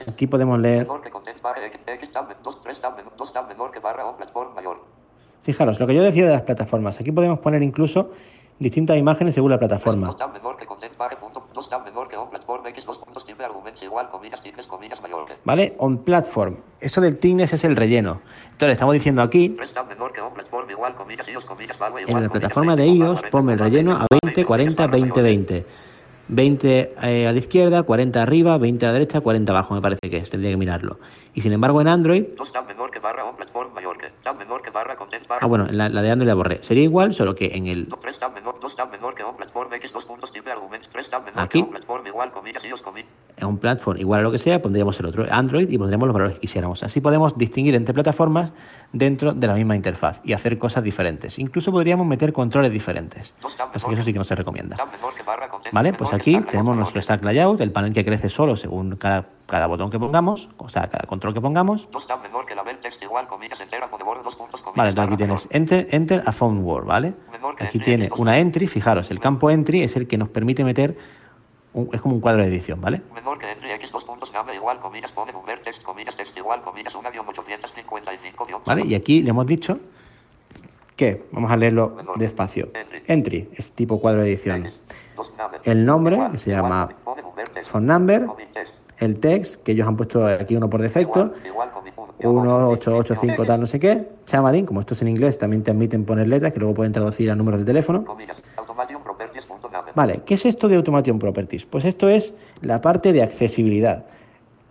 Aquí 0.09 0.26
podemos 0.26 0.59
leer, 0.59 0.82
Menor 0.82 1.01
que 1.01 1.11
content 1.11 1.40
barra 1.42 1.66
X, 1.66 1.80
X 1.86 2.12
tab, 2.12 2.28
2, 2.42 2.62
3 2.62 2.80
tab, 2.80 2.97
menú, 2.97 3.11
2 3.16 3.32
tab 3.32 3.49
menor 3.49 3.70
que 3.70 3.80
barra 3.80 4.07
o 4.07 4.16
platform 4.16 4.55
mayor. 4.55 4.78
fijaros, 5.42 5.78
lo 5.78 5.86
que 5.86 5.95
yo 5.95 6.03
decía 6.03 6.26
de 6.26 6.32
las 6.32 6.42
plataformas. 6.42 7.01
Aquí 7.01 7.12
podemos 7.12 7.38
poner 7.38 7.62
incluso 7.62 8.11
distintas 8.59 8.97
imágenes 8.97 9.34
según 9.34 9.51
la 9.51 9.59
plataforma. 9.59 10.09
2 10.09 10.16
tab 10.16 10.32
menor 10.32 10.57
que 10.57 10.66
content 10.66 10.97
barra 10.97 11.18
punto, 11.18 11.47
2 11.53 11.68
tab 11.68 11.84
menor 11.84 12.09
que 12.09 12.16
on 12.16 12.30
platform 12.30 12.66
X, 12.68 12.84
2 12.86 12.99
puntos 12.99 13.26
tipo 13.26 13.42
argumentos 13.42 13.82
igual, 13.82 14.09
comillas, 14.11 14.42
tiples, 14.42 14.66
comillas, 14.66 15.01
mayor. 15.03 15.26
¿Vale? 15.45 15.74
On 15.78 15.99
platform. 15.99 16.57
Eso 16.80 17.01
del 17.01 17.18
thickness 17.18 17.53
es 17.53 17.64
el 17.64 17.76
relleno. 17.76 18.20
Entonces, 18.53 18.72
estamos 18.72 18.95
diciendo 18.95 19.22
aquí, 19.22 19.51
3 19.51 19.74
tab 19.74 19.86
menor 19.88 20.12
que 20.12 20.20
on 20.20 20.32
platform 20.32 20.70
igual, 20.70 20.95
comillas, 20.95 21.28
iOS, 21.28 21.45
comillas, 21.45 21.78
value 21.78 21.99
en 22.07 22.22
la 22.22 22.28
plataforma 22.28 22.76
de 22.76 22.84
20, 22.84 22.99
iOS, 22.99 23.18
40, 23.20 23.30
ponme 23.30 23.53
el 23.53 23.59
40, 23.59 23.76
relleno 23.76 23.92
a 23.97 24.07
20, 24.22 24.45
40, 24.45 24.86
20, 24.86 25.22
20. 25.22 25.66
20 26.29 26.95
eh, 27.03 27.27
a 27.27 27.33
la 27.33 27.39
izquierda, 27.39 27.83
40 27.83 28.22
arriba, 28.22 28.57
20 28.59 28.85
a 28.85 28.89
la 28.89 28.93
derecha, 28.95 29.20
40 29.20 29.53
abajo, 29.53 29.75
me 29.75 29.81
parece 29.81 30.11
que 30.11 30.16
es. 30.16 30.31
Tendría 30.31 30.51
que 30.51 30.57
mirarlo. 30.57 30.99
Y 31.35 31.41
sin 31.41 31.53
embargo, 31.53 31.81
en 31.81 31.89
Android, 31.89 32.25
2 32.37 32.53
tab 32.53 32.66
menor 32.66 32.91
que 32.91 32.99
barra 32.99 33.25
on 33.25 33.37
platform 33.37 33.75
mayor 33.75 33.99
que, 33.99 34.11
tab 34.22 34.37
menor 34.37 34.62
que 34.62 34.70
barra 34.70 34.97
content 34.97 35.27
barra. 35.27 35.45
ah, 35.45 35.47
bueno, 35.47 35.66
la, 35.70 35.89
la 35.89 36.03
de 36.03 36.11
Android 36.11 36.29
la 36.29 36.35
borré. 36.35 36.62
Sería 36.62 36.85
igual, 36.85 37.12
solo 37.12 37.35
que 37.35 37.47
en 37.55 37.66
el 37.66 37.89
3 37.89 38.18
tab 38.18 38.33
menor, 38.35 38.59
2 38.61 38.77
tab 38.77 38.91
menor 38.91 39.14
que 39.14 39.22
on 39.22 39.37
platform 39.37 39.72
X, 39.75 39.93
2 39.93 40.05
puntos 40.05 40.33
tipo 40.33 40.51
argumentos, 40.51 40.89
3 40.93 41.11
tab 41.11 41.25
menor 41.25 41.41
Aquí. 41.41 41.64
En 43.45 43.51
un 43.51 43.59
platform 43.59 43.99
igual 43.99 44.20
a 44.20 44.22
lo 44.22 44.32
que 44.32 44.38
sea, 44.38 44.61
pondríamos 44.61 44.99
el 45.01 45.07
otro 45.07 45.26
Android 45.30 45.70
y 45.70 45.78
pondríamos 45.78 46.07
los 46.07 46.14
valores 46.14 46.34
que 46.34 46.40
quisiéramos. 46.40 46.82
Así 46.82 47.01
podemos 47.01 47.36
distinguir 47.36 47.74
entre 47.74 47.95
plataformas 47.95 48.53
dentro 48.92 49.32
de 49.32 49.47
la 49.47 49.55
misma 49.55 49.76
interfaz 49.76 50.20
y 50.24 50.32
hacer 50.32 50.59
cosas 50.59 50.82
diferentes. 50.82 51.38
Incluso 51.38 51.70
podríamos 51.72 52.07
meter 52.07 52.32
controles 52.32 52.72
diferentes. 52.72 53.34
Así 53.72 53.86
que 53.86 53.95
eso 53.95 54.03
sí 54.03 54.12
que 54.12 54.18
no 54.18 54.24
se 54.24 54.34
recomienda. 54.34 54.76
¿Vale? 55.72 55.92
Pues 55.92 56.12
aquí 56.12 56.40
tenemos 56.51 56.76
nuestro 56.76 57.01
stack 57.01 57.24
layout, 57.24 57.61
el 57.61 57.72
panel 57.72 57.92
que 57.92 58.05
crece 58.05 58.28
solo 58.28 58.57
según 58.57 58.97
cada, 58.97 59.26
cada 59.47 59.66
botón 59.66 59.90
que 59.90 59.99
pongamos, 59.99 60.49
o 60.57 60.68
sea, 60.68 60.88
cada 60.88 61.07
control 61.07 61.34
que 61.34 61.40
pongamos. 61.40 61.88
2 61.90 62.07
tab 62.07 62.22
menor 62.22 62.47
que 62.47 62.55
label 62.55 62.78
text 62.78 63.03
igual, 63.03 63.26
comillas, 63.26 63.61
entera, 63.61 63.88
con 63.88 63.99
bordo, 64.05 64.22
2 64.22 64.36
puntos, 64.36 64.61
comillas, 64.61 64.76
Vale, 64.76 64.90
entonces 64.90 65.12
aquí 65.12 65.16
tienes 65.16 65.49
enter, 65.51 65.88
enter 65.90 66.22
a 66.26 66.32
phone 66.32 66.59
word, 66.59 66.86
¿vale? 66.86 67.14
Aquí 67.59 67.78
tiene 67.78 68.09
X2. 68.11 68.20
una 68.20 68.38
entry, 68.38 68.66
fijaros, 68.66 69.11
el 69.11 69.20
campo 69.20 69.51
entry 69.51 69.82
es 69.82 69.97
el 69.97 70.07
que 70.07 70.16
nos 70.16 70.28
permite 70.28 70.64
meter, 70.64 70.97
un- 71.75 71.91
es 71.93 72.01
como 72.01 72.14
un 72.14 72.20
cuadro 72.20 72.43
de 72.43 72.49
edición, 72.49 72.81
¿vale? 72.81 73.03
Menor 73.14 73.39
que 73.39 73.51
entry 73.51 73.70
x 73.72 73.91
2 73.93 74.05
puntos 74.05 74.33
nave 74.33 74.55
igual 74.55 74.81
comillas 74.81 75.11
pone 75.12 75.33
number 75.33 75.62
text 75.62 75.83
comillas 75.83 76.16
text 76.16 76.37
igual 76.37 76.62
comillas 76.62 76.95
1 76.95 77.11
guion 77.11 77.27
855 77.29 78.45
guion 78.47 78.61
¿Vale? 78.64 78.87
Y 78.87 78.95
aquí 78.95 79.22
le 79.22 79.31
hemos 79.31 79.47
dicho 79.47 79.79
que, 80.97 81.25
vamos 81.33 81.51
a 81.51 81.57
leerlo 81.57 81.97
despacio. 82.16 82.68
Entry 83.07 83.49
es 83.55 83.72
tipo 83.72 84.01
cuadro 84.01 84.22
de 84.22 84.29
edición. 84.29 84.70
El 85.64 85.85
nombre, 85.85 86.18
que 86.33 86.39
se 86.39 86.51
llama 86.51 86.89
phone 87.64 87.87
number, 87.87 88.27
el 88.99 89.18
text, 89.18 89.62
que 89.62 89.72
ellos 89.72 89.89
han 89.89 89.97
puesto 89.97 90.25
aquí 90.25 90.55
uno 90.57 90.70
por 90.70 90.81
defecto, 90.81 91.33
1885 92.20 93.45
tal 93.45 93.61
no 93.61 93.66
sé 93.66 93.79
qué, 93.81 94.09
Xamarin, 94.27 94.64
como 94.66 94.81
esto 94.81 94.95
es 94.95 95.03
en 95.03 95.09
inglés, 95.09 95.37
también 95.39 95.62
te 95.62 95.70
admiten 95.72 96.05
poner 96.05 96.29
letras 96.29 96.53
que 96.53 96.61
luego 96.61 96.75
pueden 96.75 96.93
traducir 96.93 97.31
a 97.31 97.35
números 97.35 97.61
de 97.61 97.66
teléfono. 97.66 98.05
Comillas. 98.05 98.37
Vale, 99.95 100.22
¿qué 100.26 100.34
es 100.34 100.45
esto 100.45 100.68
de 100.68 100.76
Automation 100.76 101.18
Properties? 101.20 101.64
Pues 101.66 101.84
esto 101.84 102.09
es 102.09 102.34
la 102.62 102.80
parte 102.80 103.12
de 103.12 103.22
accesibilidad. 103.22 104.07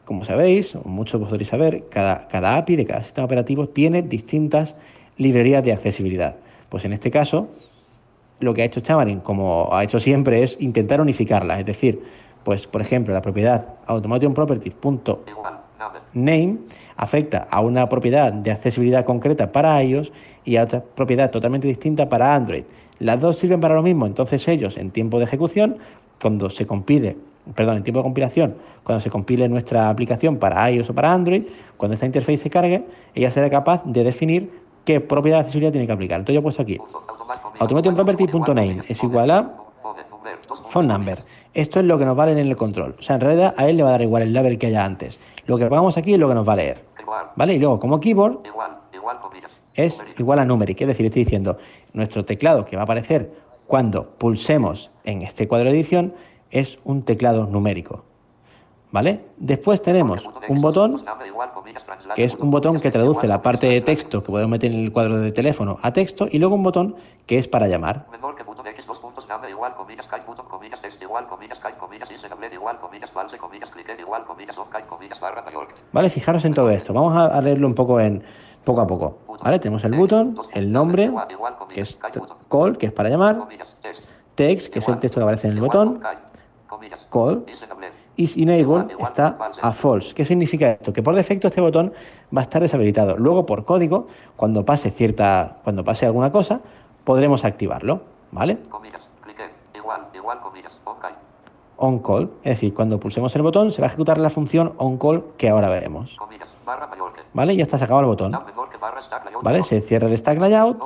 Como 0.03 0.25
sabéis, 0.25 0.75
o 0.75 0.81
muchos 0.83 1.21
podréis 1.21 1.47
saber, 1.47 1.85
cada, 1.89 2.27
cada 2.27 2.57
API 2.57 2.75
de 2.75 2.85
cada 2.85 3.03
sistema 3.03 3.23
operativo 3.25 3.69
tiene 3.69 4.01
distintas 4.01 4.75
librerías 5.17 5.63
de 5.63 5.71
accesibilidad. 5.71 6.35
Pues 6.67 6.83
en 6.83 6.91
este 6.91 7.09
caso, 7.09 7.47
lo 8.41 8.53
que 8.53 8.63
ha 8.63 8.65
hecho 8.65 8.81
Xamarin, 8.81 9.21
como 9.21 9.69
ha 9.71 9.85
hecho 9.85 10.01
siempre, 10.01 10.43
es 10.43 10.59
intentar 10.59 10.99
unificarlas. 10.99 11.61
Es 11.61 11.65
decir, 11.65 12.03
pues 12.43 12.67
por 12.67 12.81
ejemplo, 12.81 13.13
la 13.13 13.21
propiedad 13.21 13.65
automationproperties.name 13.85 16.57
afecta 16.97 17.47
a 17.49 17.61
una 17.61 17.87
propiedad 17.87 18.33
de 18.33 18.51
accesibilidad 18.51 19.05
concreta 19.05 19.53
para 19.53 19.81
iOS 19.81 20.11
y 20.43 20.57
a 20.57 20.63
otra 20.63 20.83
propiedad 20.83 21.31
totalmente 21.31 21.69
distinta 21.69 22.09
para 22.09 22.35
Android. 22.35 22.65
Las 22.99 23.19
dos 23.19 23.37
sirven 23.37 23.59
para 23.59 23.75
lo 23.75 23.83
mismo, 23.83 24.05
entonces 24.05 24.47
ellos 24.47 24.77
en 24.77 24.91
tiempo 24.91 25.17
de 25.19 25.25
ejecución, 25.25 25.77
cuando 26.21 26.49
se 26.49 26.65
compile, 26.65 27.17
perdón, 27.55 27.77
en 27.77 27.83
tiempo 27.83 27.99
de 27.99 28.03
compilación, 28.03 28.55
cuando 28.83 29.01
se 29.01 29.09
compile 29.09 29.49
nuestra 29.49 29.89
aplicación 29.89 30.37
para 30.37 30.69
iOS 30.71 30.89
o 30.89 30.93
para 30.93 31.11
Android, 31.11 31.43
cuando 31.77 31.95
esta 31.95 32.05
interface 32.05 32.37
se 32.37 32.49
cargue, 32.49 32.85
ella 33.13 33.31
será 33.31 33.49
capaz 33.49 33.83
de 33.85 34.03
definir 34.03 34.61
qué 34.85 34.99
propiedad 35.01 35.37
de 35.37 35.41
accesibilidad 35.41 35.71
tiene 35.71 35.87
que 35.87 35.93
aplicar. 35.93 36.19
Entonces 36.19 36.35
yo 36.35 36.39
he 36.39 36.43
puesto 36.43 36.61
aquí, 36.61 36.79
automationproperty.name 37.59 38.81
es 38.87 39.03
igual 39.03 39.31
a 39.31 39.53
Phone 40.69 40.87
number. 40.87 41.23
Esto 41.53 41.79
es 41.79 41.85
lo 41.85 41.99
que 41.99 42.05
nos 42.05 42.15
vale 42.15 42.31
en 42.31 42.39
el 42.39 42.55
control. 42.55 42.95
O 42.97 43.03
sea, 43.03 43.15
en 43.15 43.21
realidad 43.21 43.53
a 43.57 43.67
él 43.67 43.77
le 43.77 43.83
va 43.83 43.89
a 43.89 43.91
dar 43.91 44.01
igual 44.01 44.23
el 44.23 44.33
label 44.33 44.57
que 44.57 44.67
haya 44.67 44.83
antes. 44.83 45.19
Lo 45.45 45.57
que 45.57 45.67
pongamos 45.67 45.97
aquí 45.97 46.13
es 46.13 46.19
lo 46.19 46.27
que 46.27 46.33
nos 46.33 46.47
va 46.47 46.53
a 46.53 46.55
leer. 46.55 46.83
¿Vale? 47.35 47.53
Y 47.53 47.59
luego 47.59 47.79
como 47.79 47.99
keyboard. 47.99 48.39
Es 49.75 50.03
igual 50.17 50.39
a 50.39 50.45
numeric, 50.45 50.81
es 50.81 50.87
decir, 50.87 51.05
estoy 51.05 51.23
diciendo, 51.23 51.57
nuestro 51.93 52.25
teclado 52.25 52.65
que 52.65 52.75
va 52.75 52.83
a 52.83 52.85
aparecer 52.85 53.31
cuando 53.67 54.09
pulsemos 54.17 54.91
en 55.03 55.21
este 55.21 55.47
cuadro 55.47 55.71
de 55.71 55.77
edición 55.77 56.13
es 56.51 56.79
un 56.83 57.03
teclado 57.03 57.47
numérico. 57.47 58.03
¿Vale? 58.91 59.21
Después 59.37 59.81
tenemos 59.81 60.29
un 60.47 60.61
botón 60.61 61.03
que 62.13 62.23
es 62.23 62.35
un 62.35 62.51
botón 62.51 62.79
que 62.79 62.91
traduce 62.91 63.27
la 63.27 63.41
parte 63.41 63.65
de 63.65 63.81
texto 63.81 64.21
que 64.21 64.31
podemos 64.31 64.51
meter 64.51 64.71
en 64.71 64.83
el 64.83 64.91
cuadro 64.91 65.19
de 65.19 65.31
teléfono 65.31 65.79
a 65.81 65.91
texto 65.91 66.27
y 66.29 66.37
luego 66.37 66.53
un 66.53 66.61
botón 66.61 66.95
que 67.25 67.39
es 67.39 67.47
para 67.47 67.67
llamar. 67.67 68.05
¿Vale? 75.91 76.09
Fijaros 76.11 76.45
en 76.45 76.53
todo 76.53 76.69
esto. 76.69 76.93
Vamos 76.93 77.17
a 77.17 77.41
leerlo 77.41 77.65
un 77.65 77.73
poco 77.73 77.99
en 77.99 78.23
poco 78.63 78.81
a 78.81 78.87
poco. 78.87 79.17
¿Vale? 79.43 79.59
Tenemos 79.59 79.83
el 79.83 79.93
button, 79.95 80.37
el 80.53 80.71
nombre, 80.71 81.11
que 81.67 81.81
es 81.81 81.99
call, 82.49 82.77
que 82.77 82.85
es 82.85 82.91
para 82.93 83.09
llamar, 83.09 83.47
text. 84.35 84.71
que 84.71 84.79
es 84.79 84.87
el 84.87 84.99
texto 84.99 85.19
que 85.19 85.23
aparece 85.23 85.47
en 85.47 85.53
el 85.53 85.59
botón, 85.59 86.01
call, 87.11 87.45
is 88.15 88.37
enable 88.37 88.95
está 88.99 89.37
a 89.61 89.73
false. 89.73 90.13
¿Qué 90.13 90.23
significa 90.23 90.71
esto? 90.71 90.93
Que 90.93 91.03
por 91.03 91.13
defecto 91.13 91.47
este 91.47 91.59
botón 91.59 91.91
va 92.35 92.39
a 92.39 92.43
estar 92.43 92.61
deshabilitado. 92.61 93.17
Luego 93.17 93.45
por 93.45 93.65
código, 93.65 94.07
cuando 94.37 94.63
pase 94.63 94.91
cierta, 94.91 95.57
cuando 95.63 95.83
pase 95.83 96.05
alguna 96.05 96.31
cosa, 96.31 96.61
podremos 97.03 97.43
activarlo, 97.43 98.01
¿vale? 98.31 98.59
On 101.75 101.99
call, 101.99 102.31
es 102.43 102.55
decir, 102.55 102.73
cuando 102.73 102.97
pulsemos 102.97 103.35
el 103.35 103.41
botón 103.41 103.71
se 103.71 103.81
va 103.81 103.87
a 103.87 103.89
ejecutar 103.89 104.17
la 104.17 104.29
función 104.29 104.73
on 104.77 104.97
call 104.97 105.25
que 105.37 105.49
ahora 105.49 105.67
veremos. 105.67 106.17
¿Vale? 107.33 107.55
Ya 107.55 107.63
está 107.63 107.77
sacado 107.77 107.99
el 107.99 108.05
botón. 108.05 108.37
¿vale? 109.41 109.63
Se 109.63 109.81
cierra 109.81 110.07
el 110.07 110.17
stack 110.17 110.39
layout 110.39 110.79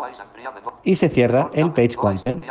y 0.83 0.95
se 0.95 1.09
cierra 1.09 1.49
el 1.53 1.71
page 1.71 1.95
content. 1.95 2.43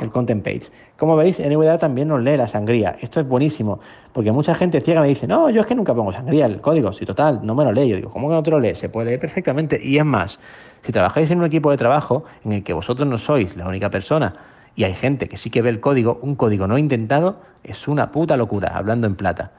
el 0.00 0.10
content 0.10 0.44
page. 0.44 0.70
Como 0.96 1.16
veis, 1.16 1.40
NVDA 1.40 1.78
también 1.78 2.08
nos 2.08 2.20
lee 2.20 2.36
la 2.36 2.46
sangría. 2.46 2.96
Esto 3.00 3.20
es 3.20 3.28
buenísimo, 3.28 3.80
porque 4.12 4.32
mucha 4.32 4.54
gente 4.54 4.80
ciega 4.80 5.00
me 5.00 5.08
dice, 5.08 5.26
no, 5.26 5.50
yo 5.50 5.62
es 5.62 5.66
que 5.66 5.74
nunca 5.74 5.94
pongo 5.94 6.12
sangría, 6.12 6.46
el 6.46 6.60
código, 6.60 6.92
si 6.92 7.04
total, 7.04 7.40
no 7.42 7.54
me 7.54 7.64
lo 7.64 7.72
lee. 7.72 7.88
Yo 7.88 7.96
digo, 7.96 8.10
¿cómo 8.10 8.28
que 8.28 8.34
no 8.34 8.42
te 8.42 8.50
lo 8.50 8.60
lee? 8.60 8.74
Se 8.74 8.88
puede 8.88 9.06
leer 9.06 9.20
perfectamente. 9.20 9.80
Y 9.82 9.98
es 9.98 10.04
más, 10.04 10.40
si 10.82 10.92
trabajáis 10.92 11.30
en 11.30 11.38
un 11.38 11.44
equipo 11.44 11.70
de 11.70 11.76
trabajo 11.76 12.24
en 12.44 12.52
el 12.52 12.64
que 12.64 12.72
vosotros 12.72 13.08
no 13.08 13.18
sois 13.18 13.56
la 13.56 13.66
única 13.66 13.90
persona 13.90 14.34
y 14.76 14.84
hay 14.84 14.94
gente 14.94 15.28
que 15.28 15.36
sí 15.36 15.50
que 15.50 15.62
ve 15.62 15.70
el 15.70 15.80
código, 15.80 16.18
un 16.22 16.36
código 16.36 16.66
no 16.66 16.78
intentado 16.78 17.36
es 17.62 17.88
una 17.88 18.12
puta 18.12 18.36
locura, 18.36 18.72
hablando 18.74 19.06
en 19.06 19.16
plata. 19.16 19.52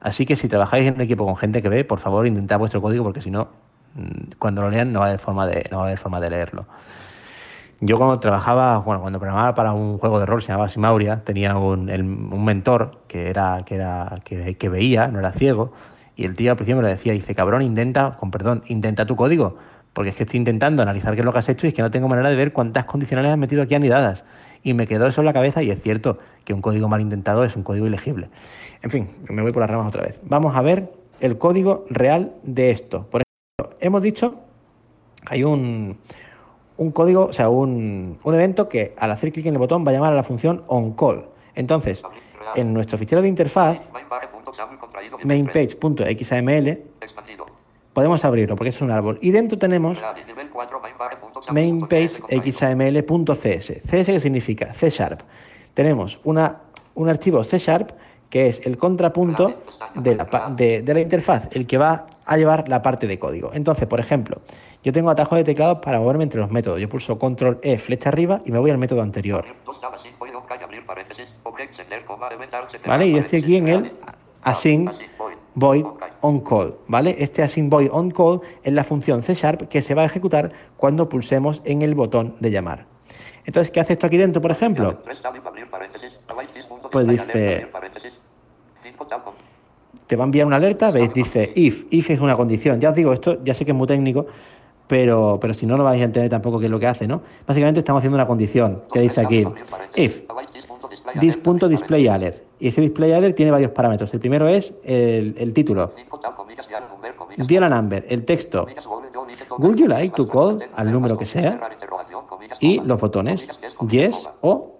Así 0.00 0.26
que 0.26 0.36
si 0.36 0.48
trabajáis 0.48 0.86
en 0.86 0.94
un 0.94 1.00
equipo 1.00 1.24
con 1.24 1.36
gente 1.36 1.62
que 1.62 1.68
ve, 1.68 1.84
por 1.84 1.98
favor, 1.98 2.26
intentad 2.26 2.58
vuestro 2.58 2.80
código, 2.80 3.04
porque 3.04 3.20
si 3.20 3.30
no, 3.30 3.48
mm, 3.94 4.32
cuando 4.38 4.62
lo 4.62 4.70
lean 4.70 4.92
no 4.92 5.00
va 5.00 5.06
a 5.06 5.08
haber 5.08 5.20
forma 5.20 5.46
de, 5.46 5.66
no 5.70 5.78
va 5.78 5.84
a 5.84 5.86
haber 5.86 5.98
forma 5.98 6.20
de 6.20 6.30
leerlo. 6.30 6.66
Yo 7.80 7.96
cuando 7.96 8.18
trabajaba, 8.18 8.78
bueno, 8.78 9.00
cuando 9.00 9.20
programaba 9.20 9.54
para 9.54 9.72
un 9.72 9.98
juego 9.98 10.18
de 10.18 10.26
rol, 10.26 10.42
se 10.42 10.48
llamaba 10.48 10.68
Simauria, 10.68 11.22
tenía 11.24 11.56
un, 11.56 11.86
mentor 12.44 12.98
que 13.06 13.30
era, 13.30 13.62
que 13.64 13.76
era, 13.76 14.16
que, 14.24 14.56
que 14.56 14.68
veía, 14.68 15.06
no 15.08 15.20
era 15.20 15.32
ciego, 15.32 15.72
y 16.16 16.24
el 16.24 16.34
tío 16.34 16.50
al 16.50 16.56
principio 16.56 16.76
me 16.76 16.82
lo 16.82 16.88
decía, 16.88 17.12
dice, 17.12 17.36
cabrón, 17.36 17.62
intenta, 17.62 18.16
con 18.18 18.32
perdón, 18.32 18.64
intenta 18.66 19.06
tu 19.06 19.14
código, 19.14 19.56
porque 19.98 20.10
es 20.10 20.14
que 20.14 20.22
estoy 20.22 20.38
intentando 20.38 20.80
analizar 20.80 21.12
qué 21.16 21.22
es 21.22 21.24
lo 21.24 21.32
que 21.32 21.40
has 21.40 21.48
hecho 21.48 21.66
y 21.66 21.70
es 21.70 21.74
que 21.74 21.82
no 21.82 21.90
tengo 21.90 22.06
manera 22.06 22.30
de 22.30 22.36
ver 22.36 22.52
cuántas 22.52 22.84
condicionales 22.84 23.32
has 23.32 23.36
metido 23.36 23.64
aquí 23.64 23.74
anidadas. 23.74 24.22
Y 24.62 24.72
me 24.72 24.86
quedó 24.86 25.08
eso 25.08 25.22
en 25.22 25.24
la 25.24 25.32
cabeza 25.32 25.60
y 25.60 25.72
es 25.72 25.82
cierto 25.82 26.18
que 26.44 26.54
un 26.54 26.62
código 26.62 26.86
mal 26.86 27.00
intentado 27.00 27.42
es 27.42 27.56
un 27.56 27.64
código 27.64 27.84
ilegible. 27.84 28.30
En 28.80 28.90
fin, 28.90 29.10
me 29.28 29.42
voy 29.42 29.50
por 29.50 29.60
las 29.60 29.68
ramas 29.68 29.88
otra 29.88 30.04
vez. 30.04 30.20
Vamos 30.22 30.54
a 30.54 30.62
ver 30.62 30.92
el 31.18 31.36
código 31.36 31.84
real 31.90 32.36
de 32.44 32.70
esto. 32.70 33.08
Por 33.10 33.22
ejemplo, 33.22 33.76
hemos 33.80 34.00
dicho, 34.00 34.36
hay 35.26 35.42
un, 35.42 35.98
un 36.76 36.92
código, 36.92 37.24
o 37.24 37.32
sea, 37.32 37.48
un, 37.48 38.20
un 38.22 38.34
evento 38.36 38.68
que 38.68 38.94
al 38.98 39.10
hacer 39.10 39.32
clic 39.32 39.46
en 39.46 39.54
el 39.54 39.58
botón 39.58 39.84
va 39.84 39.90
a 39.90 39.94
llamar 39.94 40.12
a 40.12 40.14
la 40.14 40.22
función 40.22 40.62
onCall. 40.68 41.26
Entonces, 41.56 42.04
en 42.54 42.72
nuestro 42.72 42.98
fichero 42.98 43.20
de 43.20 43.26
interfaz, 43.26 43.78
mainpage.xml. 45.24 46.78
podemos 47.98 48.24
abrirlo 48.24 48.54
porque 48.54 48.68
es 48.68 48.80
un 48.80 48.92
árbol. 48.92 49.18
Y 49.20 49.32
dentro 49.32 49.58
tenemos 49.58 50.00
Real, 50.00 50.14
nivel 50.24 50.50
4, 50.50 50.80
main 50.80 50.94
barra 50.96 51.18
punto 51.18 51.42
XAML 52.52 53.02
punto 53.02 53.34
CS 53.34 53.82
que 54.06 54.20
significa 54.20 54.72
C 54.72 54.88
Sharp. 54.88 55.22
Tenemos 55.74 56.20
una, 56.22 56.60
un 56.94 57.08
archivo 57.08 57.42
C 57.42 57.58
Sharp 57.58 57.90
que 58.30 58.46
es 58.46 58.64
el 58.64 58.76
contrapunto 58.78 59.52
de 59.96 60.14
la, 60.14 60.54
de, 60.54 60.94
la 60.94 61.00
interfaz, 61.00 61.48
el 61.50 61.66
que 61.66 61.76
va 61.76 62.06
a 62.24 62.36
llevar 62.36 62.68
la 62.68 62.82
parte 62.82 63.08
de 63.08 63.18
código. 63.18 63.50
Entonces, 63.52 63.88
por 63.88 63.98
ejemplo, 63.98 64.42
yo 64.84 64.92
tengo 64.92 65.10
atajo 65.10 65.34
de 65.34 65.42
teclado 65.42 65.80
para 65.80 65.98
moverme 65.98 66.22
entre 66.22 66.38
los 66.38 66.52
métodos. 66.52 66.78
Yo 66.78 66.88
pulso 66.88 67.18
control 67.18 67.58
E, 67.62 67.78
flecha 67.78 68.10
arriba 68.10 68.42
y 68.44 68.52
me 68.52 68.60
voy 68.60 68.70
al 68.70 68.78
método 68.78 69.02
anterior. 69.02 69.44
¿Vale? 72.86 73.06
Y 73.08 73.12
yo 73.12 73.18
estoy 73.18 73.40
aquí 73.40 73.56
en 73.56 73.66
el 73.66 73.92
async 74.44 74.88
void, 75.58 75.84
on 76.20 76.40
call, 76.40 76.74
¿vale? 76.88 77.16
Este 77.18 77.42
async 77.42 77.70
void 77.70 77.88
on 77.92 78.10
call 78.10 78.40
es 78.62 78.72
la 78.72 78.84
función 78.84 79.22
C 79.22 79.34
Sharp 79.34 79.68
que 79.68 79.82
se 79.82 79.94
va 79.94 80.02
a 80.02 80.04
ejecutar 80.06 80.52
cuando 80.76 81.08
pulsemos 81.08 81.60
en 81.64 81.82
el 81.82 81.94
botón 81.94 82.34
de 82.40 82.50
llamar. 82.50 82.86
Entonces, 83.44 83.70
¿qué 83.70 83.80
hace 83.80 83.94
esto 83.94 84.06
aquí 84.06 84.16
dentro, 84.18 84.42
por 84.42 84.50
ejemplo? 84.50 84.98
Pues 86.90 87.06
dice- 87.32 87.66
Te 90.06 90.16
va 90.16 90.24
a 90.24 90.26
enviar 90.26 90.46
una 90.46 90.56
alerta, 90.56 90.90
veis, 90.90 91.12
dice 91.12 91.52
if, 91.54 91.84
if 91.90 92.10
es 92.10 92.20
una 92.20 92.36
condición. 92.36 92.80
Ya 92.80 92.90
os 92.90 92.94
digo, 92.94 93.12
esto 93.12 93.42
ya 93.44 93.52
sé 93.54 93.64
que 93.64 93.72
es 93.72 93.76
muy 93.76 93.86
técnico, 93.86 94.26
pero, 94.86 95.38
pero 95.40 95.52
si 95.52 95.66
no, 95.66 95.76
no 95.76 95.84
vais 95.84 96.00
a 96.00 96.04
entender 96.04 96.30
tampoco 96.30 96.58
qué 96.58 96.64
es 96.66 96.70
lo 96.70 96.78
que 96.80 96.86
hace, 96.86 97.06
¿no? 97.06 97.20
Básicamente 97.46 97.80
estamos 97.80 98.00
haciendo 98.00 98.16
una 98.16 98.26
condición 98.26 98.82
que 98.92 99.00
dice 99.00 99.20
aquí, 99.20 99.44
if 99.96 100.24
this 101.20 101.36
punto, 101.36 101.68
display 101.68 102.02
this 102.04 102.10
alert, 102.10 102.42
Y 102.60 102.68
ese 102.68 102.80
display 102.80 103.12
alert 103.12 103.36
tiene 103.36 103.50
varios 103.50 103.70
parámetros. 103.70 104.12
El 104.12 104.20
primero 104.20 104.48
es 104.48 104.74
el, 104.84 105.34
el 105.38 105.52
título, 105.52 105.92
dial 107.36 107.70
number, 107.70 108.04
el 108.08 108.24
texto, 108.24 108.66
would 109.58 109.76
you 109.76 109.86
like 109.86 110.14
to 110.16 110.26
call 110.26 110.60
al 110.74 110.90
número 110.90 111.16
que 111.16 111.26
sea? 111.26 111.60
y 112.60 112.80
los 112.80 113.00
botones 113.00 113.48
yes, 113.88 114.28
o 114.40 114.74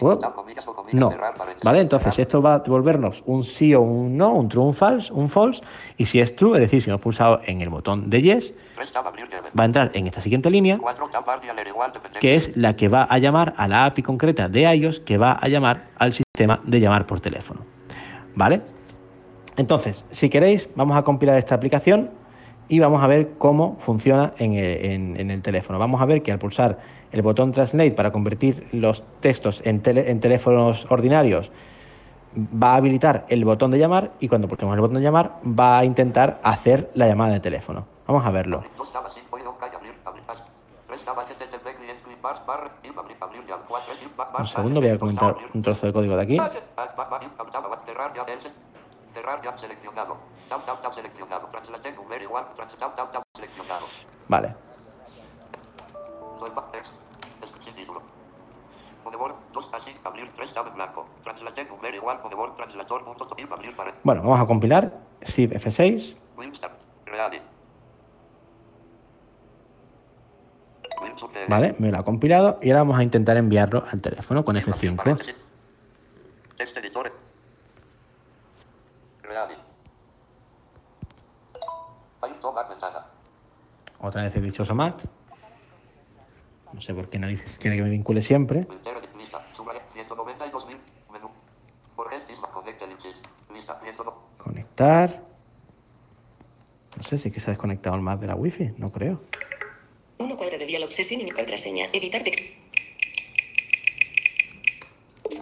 o 0.00 0.20
no. 0.92 1.12
¿Vale? 1.62 1.80
Entonces 1.80 2.18
esto 2.18 2.42
va 2.42 2.54
a 2.54 2.58
devolvernos 2.58 3.22
un 3.26 3.44
sí 3.44 3.74
o 3.74 3.80
un 3.80 4.16
no, 4.16 4.32
un 4.32 4.48
true 4.48 4.64
un 4.64 4.74
false, 4.74 5.12
un 5.12 5.28
false. 5.28 5.62
Y 5.96 6.06
si 6.06 6.20
es 6.20 6.34
true, 6.34 6.56
es 6.56 6.60
decir, 6.60 6.82
si 6.82 6.90
hemos 6.90 7.00
pulsado 7.00 7.40
en 7.44 7.60
el 7.60 7.68
botón 7.68 8.10
de 8.10 8.22
yes, 8.22 8.54
Va 9.58 9.62
a 9.62 9.66
entrar 9.66 9.90
en 9.94 10.06
esta 10.06 10.20
siguiente 10.20 10.50
línea, 10.50 10.78
que 12.20 12.34
es 12.34 12.56
la 12.56 12.74
que 12.76 12.88
va 12.88 13.04
a 13.04 13.18
llamar 13.18 13.54
a 13.56 13.68
la 13.68 13.84
API 13.86 14.02
concreta 14.02 14.48
de 14.48 14.62
iOS, 14.74 15.00
que 15.00 15.18
va 15.18 15.32
a 15.32 15.48
llamar 15.48 15.88
al 15.96 16.12
sistema 16.12 16.60
de 16.64 16.80
llamar 16.80 17.06
por 17.06 17.20
teléfono. 17.20 17.60
¿Vale? 18.34 18.62
Entonces, 19.56 20.04
si 20.10 20.28
queréis, 20.28 20.68
vamos 20.74 20.96
a 20.96 21.02
compilar 21.02 21.38
esta 21.38 21.54
aplicación 21.54 22.10
y 22.68 22.80
vamos 22.80 23.02
a 23.02 23.06
ver 23.06 23.32
cómo 23.38 23.76
funciona 23.78 24.32
en 24.38 25.30
el, 25.30 25.42
teléfono. 25.42 25.78
Vamos 25.78 26.00
a 26.00 26.06
ver 26.06 26.22
que 26.22 26.32
al 26.32 26.38
pulsar 26.38 26.78
el 27.12 27.22
botón 27.22 27.52
Translate 27.52 27.92
para 27.92 28.10
convertir 28.10 28.66
los 28.72 29.04
textos 29.20 29.62
en, 29.64 29.82
en 29.84 30.20
teléfonos 30.20 30.86
ordinarios, 30.90 31.52
va 32.36 32.72
a 32.72 32.76
habilitar 32.76 33.26
el 33.28 33.44
botón 33.44 33.70
de 33.70 33.78
llamar 33.78 34.12
y 34.18 34.28
cuando 34.28 34.48
pulsemos 34.48 34.74
el 34.74 34.80
botón 34.80 34.96
de 34.96 35.02
llamar 35.02 35.36
va 35.46 35.78
a 35.78 35.84
intentar 35.84 36.40
hacer 36.42 36.90
la 36.94 37.06
llamada 37.06 37.34
de 37.34 37.40
teléfono. 37.40 37.93
Vamos 38.06 38.26
a 38.26 38.30
verlo. 38.30 38.62
Un 44.38 44.46
segundo, 44.46 44.80
voy 44.80 44.90
a 44.90 44.98
comentar 44.98 45.36
un 45.54 45.62
trozo 45.62 45.86
de 45.86 45.92
código 45.92 46.16
de 46.16 46.22
aquí. 46.22 46.36
Vale. 54.28 54.54
Bueno, 64.02 64.22
vamos 64.22 64.40
a 64.40 64.46
compilar. 64.46 64.92
SIF 65.22 65.52
F6. 65.52 66.16
Vale, 71.48 71.74
me 71.78 71.90
lo 71.90 71.98
ha 71.98 72.04
compilado 72.04 72.58
y 72.62 72.70
ahora 72.70 72.80
vamos 72.80 72.98
a 72.98 73.02
intentar 73.02 73.36
enviarlo 73.36 73.84
al 73.90 74.00
teléfono 74.00 74.44
con 74.44 74.56
F5. 74.56 74.96
Paréntesis. 74.96 75.34
Text 76.56 76.76
editor. 76.76 77.12
Reali. 79.22 79.54
File 82.20 82.34
toma 82.40 82.62
ventana. 82.68 83.06
Otra 84.00 84.22
vez 84.22 84.36
he 84.36 84.40
dichoso 84.40 84.74
Mac. 84.74 84.96
No 86.72 86.80
sé 86.80 86.92
por 86.92 87.08
qué 87.08 87.18
narices 87.18 87.56
quiere 87.58 87.76
que 87.76 87.82
me 87.82 87.90
vincule 87.90 88.22
siempre. 88.22 88.60
Entera 88.60 89.00
de 89.00 89.08
lista. 89.16 89.40
Subraya 89.56 89.80
192.000. 89.94 90.76
Menú. 91.12 91.30
Jorge 91.96 92.16
Isma 92.32 92.48
Connect 92.48 92.82
Ellipsis. 92.82 93.16
Lista 93.52 93.78
102. 93.80 94.14
Conectar. 94.38 95.22
No 96.96 97.02
sé 97.02 97.18
si 97.18 97.28
es 97.28 97.34
que 97.34 97.40
se 97.40 97.50
ha 97.50 97.52
desconectado 97.52 97.96
el 97.96 98.02
Mac 98.02 98.20
de 98.20 98.26
la 98.26 98.34
Wi-Fi. 98.34 98.74
No 98.78 98.90
creo. 98.90 99.20
1 100.44 100.50
cuadro 100.50 100.58
de 100.58 100.66
diálogo 100.66 100.90
sesión 100.92 101.20
y 101.22 101.30
contraseña. 101.30 101.86
Editar 101.92 102.22
de... 102.22 102.32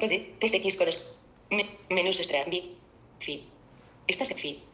Code. 0.00 0.34
Test 0.40 0.54
X 0.54 0.76
codos. 0.76 1.12
Me- 1.50 1.70
menús 1.90 2.18
extra. 2.18 2.40
Fi. 3.18 3.48
Estás 4.06 4.30
en 4.32 4.36
Fi. 4.38 4.64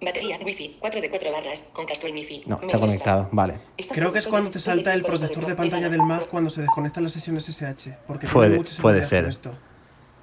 Batería. 0.00 0.38
Wi-Fi. 0.44 0.76
4 0.80 1.00
de 1.00 1.10
4 1.10 1.32
barras. 1.32 1.62
Con 1.72 1.86
Castrol 1.86 2.12
Mi 2.12 2.24
Fi. 2.24 2.42
No, 2.46 2.60
está 2.62 2.78
conectado. 2.78 3.28
Vale. 3.32 3.54
Creo 3.92 4.10
que 4.12 4.18
es 4.20 4.26
cuando 4.26 4.50
te 4.50 4.60
salta 4.60 4.92
el 4.92 5.02
protector 5.02 5.46
de 5.46 5.54
pantalla 5.56 5.88
del 5.88 6.02
Mac 6.02 6.28
cuando 6.28 6.50
se 6.50 6.60
desconectan 6.62 7.02
las 7.04 7.12
sesiones 7.12 7.44
SSH. 7.44 7.92
Porque 8.06 8.26
Puede- 8.26 8.60
puede 8.80 9.02
ser. 9.04 9.24
esto. 9.26 9.50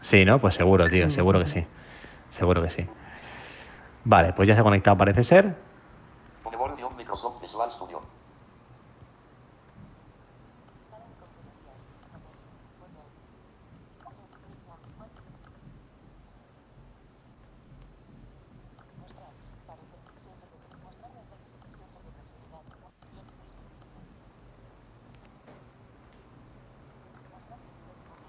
Sí, 0.01 0.23
¿no? 0.25 0.39
Pues 0.39 0.55
seguro, 0.55 0.89
tío. 0.89 1.09
Seguro 1.11 1.39
que 1.39 1.47
sí. 1.47 1.65
Seguro 2.29 2.61
que 2.63 2.69
sí. 2.69 2.85
Vale, 4.03 4.33
pues 4.33 4.47
ya 4.47 4.55
se 4.55 4.61
ha 4.61 4.63
conectado, 4.63 4.97
parece 4.97 5.23
ser. 5.23 5.55
Fonebor 6.43 6.75
guion 6.75 6.95
Microsoft 6.95 7.41
Visual 7.41 7.69
Studio. 7.73 8.01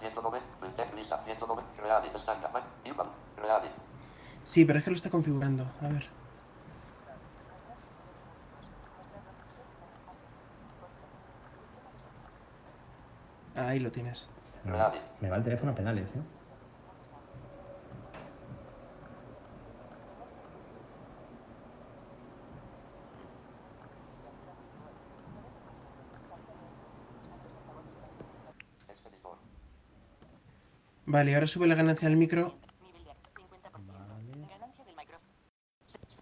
Ciento 0.01 0.21
noventa, 0.23 0.85
lista, 0.97 1.23
ciento 1.25 1.47
noventa, 1.47 1.71
reali, 1.83 2.09
estándar, 2.15 2.63
IBAN, 2.85 3.07
reali. 3.37 3.69
Sí, 4.53 4.67
pero 4.67 4.79
es 4.79 4.85
que 4.85 4.91
lo 4.91 4.97
está 4.97 5.09
configurando. 5.09 5.65
A 5.81 5.89
ver. 5.89 6.05
Ahí 13.57 13.79
lo 13.81 13.91
tienes. 13.91 14.29
Me 15.23 15.31
va 15.31 15.37
el 15.37 15.43
teléfono 15.43 15.73
a 15.73 15.75
pedales, 15.75 16.07
¿eh? 16.07 16.21
Vale, 31.07 31.35
ahora 31.35 31.47
sube 31.47 31.67
la 31.67 31.75
ganancia 31.75 32.07
del 32.07 32.19
micro. 32.19 32.59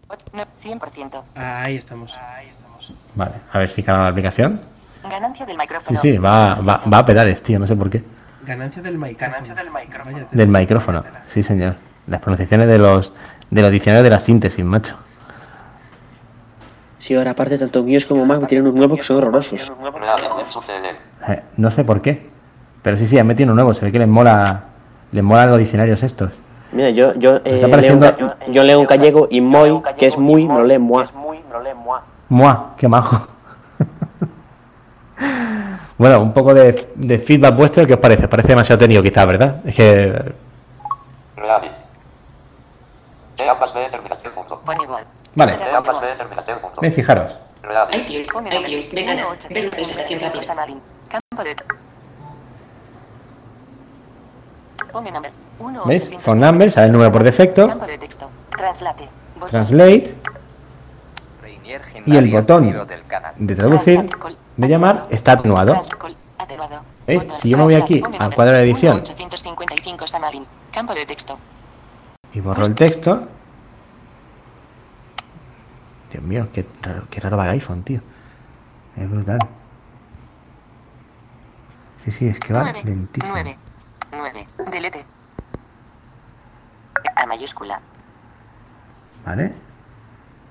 100%. 0.63 1.21
Ahí 1.35 1.75
estamos. 1.75 2.17
Ahí 2.17 2.47
estamos. 2.49 2.93
Vale, 3.15 3.33
a 3.51 3.57
ver 3.59 3.69
si 3.69 3.83
carga 3.83 4.03
la 4.03 4.09
aplicación. 4.09 4.61
Ganancia 5.09 5.45
del 5.45 5.55
Sí, 5.55 5.59
micrófono. 5.61 5.99
sí, 5.99 6.17
va, 6.17 6.55
va, 6.55 6.81
va 6.91 6.97
a 6.99 7.05
pedales, 7.05 7.41
tío, 7.41 7.57
no 7.59 7.65
sé 7.67 7.75
por 7.75 7.89
qué. 7.89 8.03
Ganancia 8.45 8.81
del 8.81 8.97
micrófono. 8.97 9.31
Ganancia 9.31 9.55
del 9.55 9.69
micrófono. 9.71 10.27
Del 10.31 10.47
micrófono, 10.47 11.03
sí, 11.25 11.43
señor. 11.43 11.75
Las 12.07 12.19
pronunciaciones 12.21 12.67
de 12.67 12.77
los, 12.77 13.13
de 13.49 13.61
los 13.61 13.71
diccionarios 13.71 14.03
de 14.03 14.09
la 14.09 14.19
síntesis, 14.19 14.63
macho. 14.65 14.95
Sí, 16.97 17.15
ahora 17.15 17.31
aparte 17.31 17.57
tanto 17.57 17.81
Windows 17.81 18.05
como 18.05 18.25
Mac 18.25 18.45
tienen 18.47 18.67
unos 18.67 18.77
nuevos 18.77 18.97
que 18.99 19.03
son 19.03 19.17
horrorosos. 19.17 19.71
Eh, 21.27 21.41
no 21.57 21.71
sé 21.71 21.83
por 21.83 22.01
qué. 22.01 22.29
Pero 22.83 22.97
sí, 22.97 23.07
sí, 23.07 23.17
han 23.17 23.27
metido 23.27 23.47
uno 23.47 23.55
nuevo. 23.55 23.73
Se 23.73 23.85
ve 23.85 23.91
que 23.91 23.99
les 23.99 24.07
mola, 24.07 24.63
les 25.11 25.23
mola 25.23 25.45
los 25.47 25.57
diccionarios 25.57 26.03
estos. 26.03 26.31
Mira, 26.71 26.89
yo, 26.91 27.13
yo, 27.15 27.37
eh, 27.37 27.41
está 27.45 27.67
pareciendo- 27.69 28.30
yo 28.51 28.63
leo 28.63 28.79
un 28.79 28.85
gallego 28.85 29.27
y 29.29 29.41
moi, 29.41 29.81
que 29.97 30.07
es 30.07 30.17
muy, 30.17 30.47
me 30.47 30.55
lo 30.55 30.65
lee 30.65 30.77
moi. 30.77 31.05
¡Mua! 32.29 32.73
¡Qué 32.77 32.87
majo! 32.87 33.27
bueno, 35.97 36.21
un 36.21 36.33
poco 36.33 36.53
de, 36.53 36.87
de 36.95 37.19
feedback 37.19 37.55
vuestro, 37.55 37.85
¿qué 37.85 37.93
os 37.93 37.99
parece? 37.99 38.27
Parece 38.27 38.49
demasiado 38.49 38.79
técnico 38.79 39.03
quizás, 39.03 39.25
¿verdad? 39.27 39.61
Es 39.65 39.75
que... 39.75 40.33
Vale, 45.33 45.55
E 45.55 45.75
ambas 45.75 46.01
B 46.01 46.15
terminación 46.15 46.59
punto. 46.59 46.81
ve, 46.81 46.91
fijaros. 46.91 47.37
Reali. 47.63 47.97
iTunes, 47.97 48.27
iTunes, 48.51 48.93
ventana, 48.93 49.25
ver 49.49 49.69
presentación 49.69 50.19
rápida. 50.19 50.53
Campo 51.07 51.43
de... 51.43 51.55
Pone 54.91 55.11
number. 55.11 55.31
1, 55.59 55.83
¿Veis? 55.85 56.09
Phone 56.19 56.39
number, 56.41 56.71
sale 56.71 56.87
el 56.87 56.91
número 56.91 57.11
por 57.11 57.23
defecto. 57.23 57.69
Translate. 58.57 59.09
Botón. 59.35 59.49
Translate 59.49 60.15
y 62.05 62.17
el 62.17 62.31
botón 62.31 62.87
de 63.37 63.55
traducir, 63.55 64.09
de 64.57 64.67
llamar, 64.67 65.07
está 65.09 65.33
atenuado. 65.33 65.81
¿Veis? 67.07 67.23
Si 67.39 67.49
yo 67.49 67.57
me 67.57 67.63
voy 67.63 67.75
aquí 67.75 68.01
al 68.19 68.35
cuadro 68.35 68.53
de 68.53 68.63
edición. 68.63 68.97
855 68.97 70.05
Xamarin. 70.05 70.45
Campo 70.71 70.93
de 70.93 71.05
texto. 71.05 71.37
Y 72.33 72.39
borro 72.39 72.65
el 72.65 72.75
texto. 72.75 73.27
Dios 76.11 76.23
mío, 76.23 76.47
qué 76.53 76.65
raro, 76.81 77.03
qué 77.09 77.21
raro 77.21 77.37
va 77.37 77.45
el 77.45 77.51
iPhone, 77.51 77.83
tío. 77.83 78.01
Es 78.97 79.09
brutal. 79.09 79.39
Sí, 82.03 82.11
sí, 82.11 82.27
es 82.27 82.39
que 82.39 82.53
va 82.53 82.63
9, 82.63 82.81
lentísimo. 82.83 83.33
9, 83.33 83.57
9. 84.11 84.47
Delete. 84.71 85.05
A 87.15 87.25
mayúscula. 87.25 87.79
¿Vale? 89.25 89.53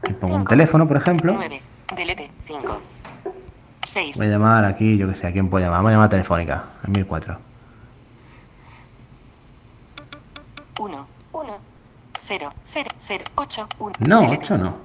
Y 0.09 0.13
pongo 0.15 0.37
un 0.37 0.45
teléfono, 0.45 0.87
por 0.87 0.97
ejemplo. 0.97 1.35
9. 1.35 1.61
Delete. 1.97 2.31
5. 2.47 2.81
6. 3.87 4.17
Voy 4.17 4.27
a 4.27 4.31
llamar 4.31 4.65
aquí, 4.65 4.97
yo 4.97 5.09
que 5.09 5.15
sé, 5.15 5.27
¿a 5.27 5.33
quién 5.33 5.49
puedo 5.49 5.65
llamar? 5.65 5.79
Vamos 5.79 5.91
a 5.91 5.93
llamar 5.93 6.07
a 6.07 6.11
Telefónica, 6.11 6.65
a 6.83 6.89
1004. 6.89 7.39
1. 10.79 11.07
1. 11.33 11.59
0. 12.23 12.51
0. 12.67 12.89
0. 13.01 13.25
8. 13.35 13.69
1. 13.79 13.93
No, 14.07 14.31
8 14.31 14.59
no. 14.59 14.77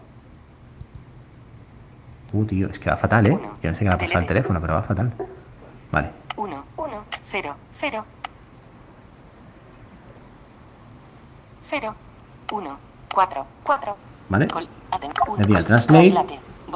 Uh, 2.34 2.46
tío, 2.46 2.68
es 2.70 2.80
que 2.80 2.90
va 2.90 2.98
fatal, 2.98 3.28
¿eh? 3.28 3.40
Yo 3.62 3.70
no 3.70 3.76
sé 3.76 3.86
qué 3.86 3.90
va 3.90 3.96
a 3.96 3.98
pasar 3.98 4.18
al 4.18 4.26
teléfono, 4.26 4.60
pero 4.60 4.74
va 4.74 4.84
fatal. 4.84 5.14
Vale. 5.92 6.10
1. 6.36 6.64
1. 6.76 7.06
0. 7.26 7.56
0. 7.76 8.06
0. 11.70 11.96
1. 12.52 12.78
4. 13.16 13.46
4. 13.64 13.98
¿Vale? 14.30 14.48
Le 15.38 15.44
doy 15.46 15.56
al 15.56 15.64
translate, 15.66 16.14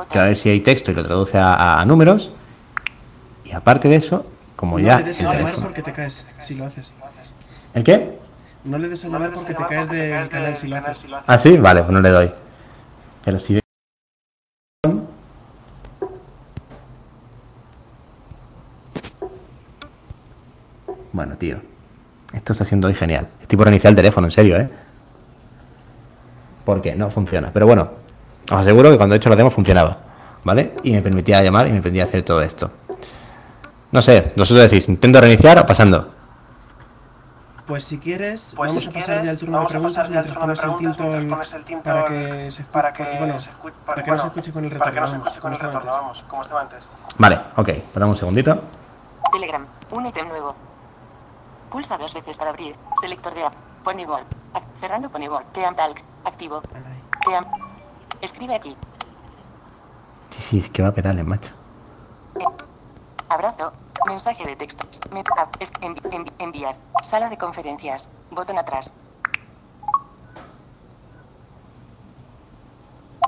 que 0.09 0.19
a 0.19 0.23
ver 0.23 0.37
si 0.37 0.49
hay 0.49 0.61
texto 0.61 0.91
y 0.91 0.95
lo 0.95 1.03
traduce 1.05 1.37
a, 1.37 1.53
a- 1.53 1.81
a 1.81 1.85
números. 1.85 2.31
Y 3.43 3.51
aparte 3.51 3.87
de 3.89 3.95
eso, 3.97 4.25
como 4.55 4.79
No 4.79 4.85
ya 4.85 4.97
le 4.99 5.05
des 5.05 5.19
el 5.19 5.27
a 5.27 5.31
teléfono- 5.31 5.63
porque 5.67 5.81
te 5.83 5.93
caes, 5.93 6.25
si 6.39 6.55
lo 6.55 6.65
haces. 6.65 6.93
¿El 7.73 7.83
qué? 7.83 8.17
No 8.63 8.77
le 8.77 8.89
des 8.89 9.03
a 9.05 9.07
llamar 9.09 9.31
porque 9.33 9.53
te 9.53 9.65
caes 9.67 9.89
del 9.89 10.29
canal 10.29 10.57
si 10.57 10.67
lo 10.67 10.75
haces. 10.77 11.09
Ah, 11.27 11.37
sí, 11.37 11.57
vale, 11.57 11.81
pues 11.81 11.91
no 11.93 12.01
le 12.01 12.09
doy. 12.09 12.31
Pero 13.25 13.39
si. 13.39 13.59
Bueno, 21.11 21.35
tío. 21.37 21.57
Esto 22.33 22.53
está 22.53 22.65
siendo 22.65 22.87
hoy 22.87 22.93
genial. 22.93 23.27
Estoy 23.41 23.57
por 23.57 23.67
iniciar 23.67 23.91
el 23.91 23.95
teléfono, 23.95 24.27
en 24.27 24.31
serio, 24.31 24.57
¿eh? 24.57 24.69
Porque 26.69 26.95
no 26.95 27.09
funciona. 27.09 27.49
Pero 27.51 27.65
bueno, 27.65 27.89
os 28.45 28.51
aseguro 28.59 28.91
que 28.91 28.97
cuando 28.97 29.15
he 29.15 29.17
hecho 29.17 29.27
la 29.31 29.35
demo 29.35 29.49
funcionaba, 29.49 29.97
¿vale? 30.43 30.75
Y 30.83 30.91
me 30.91 31.01
permitía 31.01 31.41
llamar 31.41 31.67
y 31.67 31.71
me 31.71 31.81
permitía 31.81 32.03
hacer 32.03 32.21
todo 32.23 32.43
esto. 32.43 32.69
No 33.91 34.03
sé, 34.03 34.33
vosotros 34.37 34.69
decís, 34.69 34.87
¿intento 34.87 35.19
reiniciar 35.19 35.57
o 35.57 35.65
pasando? 35.65 36.09
Pues 37.65 37.85
si 37.85 37.97
quieres, 37.97 38.53
Pues 38.55 38.69
vamos 38.69 38.83
si 38.83 38.89
a 38.91 38.93
pasar 38.93 39.15
ya 39.15 39.15
al 39.15 39.21
quieres, 39.23 39.39
turno 39.39 39.59
de 39.61 39.65
preguntas 39.65 40.09
mientras 40.11 40.37
pones 40.37 40.63
el 40.63 40.75
tinto, 40.75 41.03
pones 41.35 41.53
el 41.53 41.63
para 41.81 42.05
que 42.05 42.51
se 42.51 42.63
para 42.65 42.93
que 42.93 43.17
bueno, 43.17 43.39
se 43.39 43.49
escu- 43.49 43.71
para 43.83 44.03
que 44.03 44.11
no 44.11 44.19
se 44.19 44.27
escuche 44.27 44.51
con 44.51 44.63
el 44.65 44.69
Para 44.77 44.91
retorno. 44.91 44.93
que 44.93 45.01
no 45.01 45.07
se 45.07 45.15
escuche 45.17 45.39
con 45.39 45.53
el 45.53 45.59
retorno, 45.59 45.91
vamos, 45.91 46.23
como 46.27 46.41
estaba 46.43 46.61
antes. 46.61 46.91
Vale, 47.17 47.39
ok, 47.55 47.69
esperamos 47.69 48.13
un 48.13 48.19
segundito. 48.19 48.61
Telegram. 49.33 49.65
Un 49.89 50.05
ítem 50.05 50.27
nuevo. 50.27 50.55
Pulsa 51.71 51.97
dos 51.97 52.13
veces 52.13 52.37
para 52.37 52.51
abrir. 52.51 52.75
Selector 53.01 53.33
de 53.33 53.43
app. 53.43 53.53
Ponyball. 53.83 54.21
Cerrando 54.79 55.09
Ponyball. 55.09 55.45
Team 55.51 55.75
Talk. 55.75 56.01
Activo. 56.23 56.61
Team. 57.25 57.45
Escribe 58.21 58.55
aquí. 58.55 58.75
Sí, 60.31 60.41
sí, 60.41 60.59
es 60.59 60.69
que 60.69 60.81
va 60.81 60.89
a 60.89 60.91
pedales, 60.93 61.25
macho. 61.25 61.49
Abrazo. 63.27 63.71
Mensaje 64.07 64.45
de 64.45 64.55
texto. 64.55 64.85
Envi- 65.11 66.31
enviar. 66.39 66.75
Sala 67.03 67.29
de 67.29 67.37
conferencias. 67.37 68.09
Botón 68.31 68.57
atrás. 68.57 68.93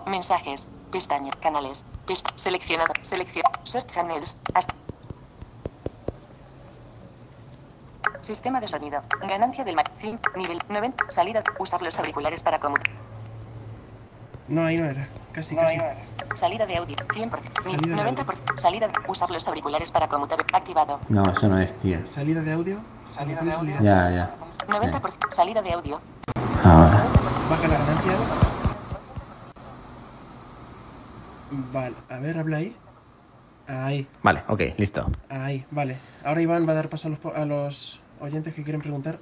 Mensajes. 0.08 0.68
Pestaña. 0.92 1.32
Canales. 1.42 1.86
Pest 2.06 2.28
seleccionado. 2.36 2.94
Selección. 3.02 3.44
Search 3.64 3.88
channels. 3.88 4.40
Hasta. 4.54 4.74
Sistema 8.22 8.60
de 8.60 8.68
sonido. 8.68 9.02
Ganancia 9.28 9.64
del 9.64 9.76
Mac. 9.76 9.92
Fin. 9.98 10.20
Nivel 10.36 10.60
90. 10.70 11.06
Salida. 11.10 11.44
Usar 11.60 11.82
los 11.82 11.98
auriculares 11.98 12.42
para 12.42 12.60
comunicar. 12.60 12.94
No, 14.48 14.66
ahí 14.66 14.78
no 14.78 14.86
era. 14.86 15.08
Casi, 15.32 15.56
No, 15.56 15.62
casi. 15.62 15.74
ahí 15.74 15.78
no 15.80 15.84
era. 15.86 16.36
Salida 16.36 16.66
de 16.66 16.78
audio. 16.78 16.96
100%. 16.96 17.64
Salida 17.64 18.04
de 18.04 18.12
90%. 18.12 18.58
Salida. 18.58 18.88
Usar 19.08 19.32
los 19.32 19.48
auriculares 19.48 19.92
para 19.92 20.08
conmutar. 20.08 20.40
Activado. 20.54 21.00
No, 21.10 21.24
eso 21.24 21.48
no 21.48 21.60
es, 21.60 21.74
tío. 21.80 22.06
Salida 22.06 22.42
de 22.42 22.52
audio. 22.54 22.80
Salida 23.10 23.42
de 23.42 23.52
audio. 23.54 23.76
Ya, 23.82 24.10
ya. 24.12 24.32
90%. 24.68 25.32
Salida 25.32 25.62
de 25.62 25.74
audio. 25.74 26.00
Ahora. 26.64 27.04
Baja 27.50 27.68
la 27.68 27.78
ganancia. 27.80 28.14
Vale, 31.74 31.96
a 32.10 32.18
ver, 32.20 32.38
habla 32.38 32.58
ahí. 32.58 32.76
Ahí, 33.68 34.08
Vale, 34.22 34.44
ok, 34.50 34.62
listo. 34.78 35.06
ahí, 35.30 35.66
vale. 35.72 35.96
Ahora 36.26 36.42
Iván 36.42 36.68
va 36.68 36.72
a 36.74 36.76
dar 36.76 36.90
paso 36.90 37.08
a 37.08 37.12
los, 37.12 37.36
a 37.36 37.46
los 37.46 38.01
oyentes 38.22 38.54
que 38.54 38.64
quieren 38.64 38.82
preguntar. 38.82 39.20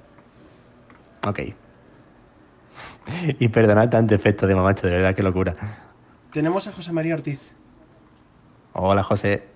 Ok. 1.26 1.40
Y 3.38 3.48
perdonad 3.48 3.88
tanto 3.90 4.14
efecto 4.14 4.46
de 4.46 4.54
mamacho, 4.54 4.86
de 4.86 4.94
verdad, 4.94 5.14
qué 5.14 5.22
locura. 5.22 5.56
Tenemos 6.32 6.66
a 6.68 6.72
José 6.72 6.92
María 6.92 7.14
Ortiz. 7.14 7.52
Hola, 8.72 9.02
José. 9.02 9.48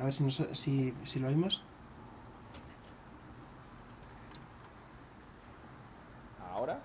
A 0.00 0.04
ver 0.04 0.14
si, 0.14 0.24
nos- 0.24 0.46
si, 0.52 0.94
si 1.04 1.20
lo 1.20 1.28
oímos. 1.28 1.62
¿Ahora? 6.56 6.78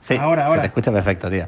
Sí, 0.00 0.16
Ahora, 0.16 0.42
se 0.42 0.48
ahora. 0.48 0.62
te 0.62 0.66
escucha 0.68 0.92
perfecto, 0.92 1.30
tío. 1.30 1.46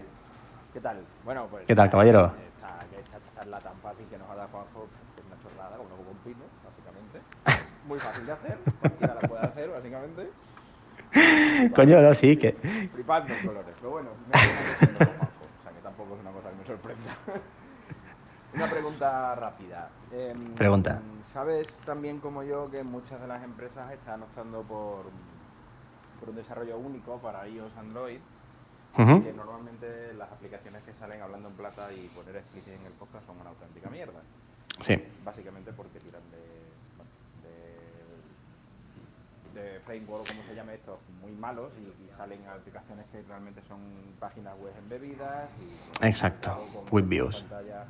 ¿Qué 0.72 0.80
tal? 0.80 0.98
Bueno, 1.24 1.46
pues... 1.50 1.64
¿Qué 1.66 1.74
tal, 1.74 1.90
caballero? 1.90 2.26
Esta, 2.56 2.86
que 2.90 3.00
esta 3.00 3.18
charla 3.34 3.58
tan 3.60 3.76
fácil 3.78 4.06
que 4.10 4.18
nos 4.18 4.28
ha 4.30 4.34
dado 4.34 4.48
Juanjo 4.48 4.88
es 5.16 5.24
una 5.24 5.42
chorrada, 5.42 5.76
como 5.76 6.10
un 6.10 6.16
pino, 6.18 6.44
básicamente. 6.64 7.20
Muy 7.94 8.00
fácil 8.00 8.26
de 8.26 8.32
hacer, 8.32 8.58
cualquiera 8.80 9.14
la 9.14 9.20
puede 9.20 9.42
hacer, 9.42 9.70
básicamente. 9.70 10.30
Coño, 11.76 12.02
no, 12.02 12.12
sí, 12.12 12.36
que. 12.36 12.52
Flipando 12.92 13.32
en 13.32 13.46
colores, 13.46 13.72
pero 13.76 13.90
bueno, 13.92 14.10
me 14.26 14.34
o 14.34 14.40
sea 14.42 15.72
que 15.72 15.80
tampoco 15.80 16.16
es 16.16 16.20
una 16.20 16.32
cosa 16.32 16.50
que 16.50 16.56
me 16.56 16.66
sorprenda. 16.66 17.16
Una 18.54 18.70
pregunta 18.70 19.34
rápida. 19.36 19.90
Em, 20.12 20.54
Pregunta. 20.54 21.00
¿Sabes 21.22 21.78
también 21.84 22.18
como 22.18 22.42
yo 22.42 22.68
que 22.68 22.82
muchas 22.82 23.20
de 23.20 23.28
las 23.28 23.42
empresas 23.44 23.90
están 23.92 24.22
optando 24.24 24.62
por, 24.62 25.06
por 26.18 26.30
un 26.30 26.36
desarrollo 26.36 26.78
único 26.78 27.18
para 27.18 27.46
iOS 27.48 27.76
Android? 27.76 28.18
Ujú. 28.96 29.24
que 29.24 29.32
normalmente 29.32 30.14
las 30.14 30.30
aplicaciones 30.30 30.82
que 30.84 30.92
salen 30.94 31.20
hablando 31.20 31.48
en 31.48 31.54
plata 31.54 31.92
y 31.92 32.06
poner 32.08 32.36
explicit 32.36 32.74
en 32.74 32.86
el 32.86 32.92
podcast 32.92 33.26
son 33.26 33.40
una 33.40 33.50
auténtica 33.50 33.88
mierda. 33.90 34.20
Sí. 34.80 35.02
Básicamente 35.24 35.72
porque 35.72 35.98
tiran 35.98 36.22
de, 36.30 36.63
de, 39.54 39.80
framework, 39.86 40.22
o 40.24 40.26
como 40.28 40.42
se 40.48 40.54
llame 40.54 40.74
esto, 40.74 40.98
muy 41.20 41.32
malos 41.32 41.70
y, 41.78 41.84
y 42.04 42.10
salen 42.16 42.40
aplicaciones 42.46 43.06
que 43.12 43.22
realmente 43.22 43.60
son 43.68 43.78
páginas 44.20 44.54
web 44.58 44.72
embebidas 44.78 45.48
y 45.60 46.04
Exacto, 46.06 46.66
con 46.72 46.84
with 46.90 47.08
views. 47.08 47.40
pantalla 47.40 47.84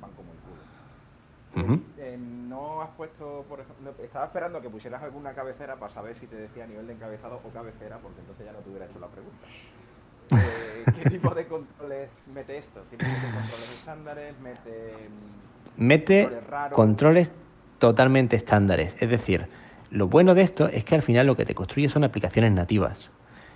van 0.00 0.10
como 0.12 0.30
el 0.32 0.38
culo. 0.38 1.80
Eh, 1.98 2.16
no 2.18 2.82
has 2.82 2.90
puesto, 2.90 3.44
por 3.48 3.60
ejemplo, 3.60 3.94
estaba 4.02 4.26
esperando 4.26 4.58
a 4.58 4.62
que 4.62 4.70
pusieras 4.70 5.02
alguna 5.02 5.32
cabecera 5.32 5.76
para 5.76 5.92
saber 5.92 6.16
si 6.20 6.26
te 6.26 6.36
decía 6.36 6.66
nivel 6.66 6.86
de 6.86 6.92
encabezado 6.94 7.40
o 7.44 7.48
cabecera, 7.50 7.98
porque 7.98 8.20
entonces 8.20 8.46
ya 8.46 8.52
no 8.52 8.58
te 8.60 8.70
hubiera 8.70 8.86
hecho 8.86 8.98
la 8.98 9.08
pregunta. 9.08 9.46
Eh, 10.32 10.84
¿Qué 11.02 11.10
tipo 11.10 11.34
de 11.34 11.44
controles 11.48 12.08
mete 12.32 12.58
esto? 12.58 12.82
¿Tiene 12.88 13.02
controles 13.04 13.72
estándares? 13.72 14.38
¿Mete 14.38 15.08
mm, 15.76 15.84
Mete 15.84 16.22
controles 16.22 16.72
controles 16.72 17.30
totalmente 17.80 18.36
estándares. 18.36 18.94
Es 19.00 19.10
decir, 19.10 19.48
lo 19.90 20.08
bueno 20.08 20.34
de 20.34 20.42
esto 20.42 20.68
es 20.68 20.84
que 20.84 20.94
al 20.94 21.02
final 21.02 21.26
lo 21.26 21.36
que 21.36 21.44
te 21.44 21.54
construye 21.54 21.88
son 21.88 22.04
aplicaciones 22.04 22.52
nativas. 22.52 23.10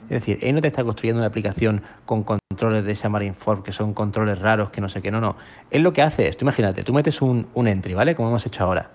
Es 0.05 0.11
decir, 0.11 0.39
él 0.43 0.55
no 0.55 0.61
te 0.61 0.69
está 0.69 0.85
construyendo 0.85 1.21
una 1.21 1.29
aplicación 1.29 1.83
con 2.05 2.25
controles 2.25 2.85
de 2.85 2.95
Xamarin 2.95 3.35
Form, 3.35 3.63
que 3.63 3.73
son 3.73 3.95
controles 3.95 4.39
raros, 4.39 4.71
que 4.71 4.81
no 4.81 4.89
sé 4.89 5.01
qué, 5.01 5.11
no, 5.11 5.21
no. 5.21 5.37
Él 5.71 5.83
lo 5.83 5.93
que 5.93 6.03
hace 6.03 6.29
es, 6.29 6.37
tú 6.37 6.45
imagínate, 6.45 6.83
tú 6.83 6.93
metes 6.93 7.23
un, 7.23 7.47
un 7.55 7.69
entry, 7.69 7.95
¿vale? 7.95 8.15
Como 8.15 8.29
hemos 8.29 8.45
hecho 8.45 8.65
ahora. 8.65 8.91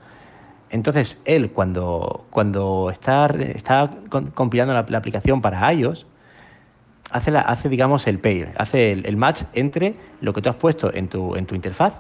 Entonces, 0.70 1.22
él 1.26 1.52
cuando, 1.52 2.26
cuando 2.30 2.90
está, 2.92 3.26
está 3.26 3.90
compilando 4.36 4.74
la, 4.74 4.86
la 4.88 4.98
aplicación 5.00 5.42
para 5.42 5.74
iOS, 5.74 6.06
hace, 7.10 7.32
la, 7.32 7.42
hace 7.42 7.70
digamos, 7.70 8.06
el 8.06 8.20
pair, 8.20 8.50
hace 8.58 8.92
el, 8.92 9.06
el 9.08 9.18
match 9.18 9.44
entre 9.54 9.96
lo 10.22 10.34
que 10.34 10.42
tú 10.42 10.50
has 10.50 10.56
puesto 10.56 10.94
en 10.94 11.08
tu, 11.08 11.36
en 11.36 11.48
tu 11.48 11.56
interfaz 11.56 11.96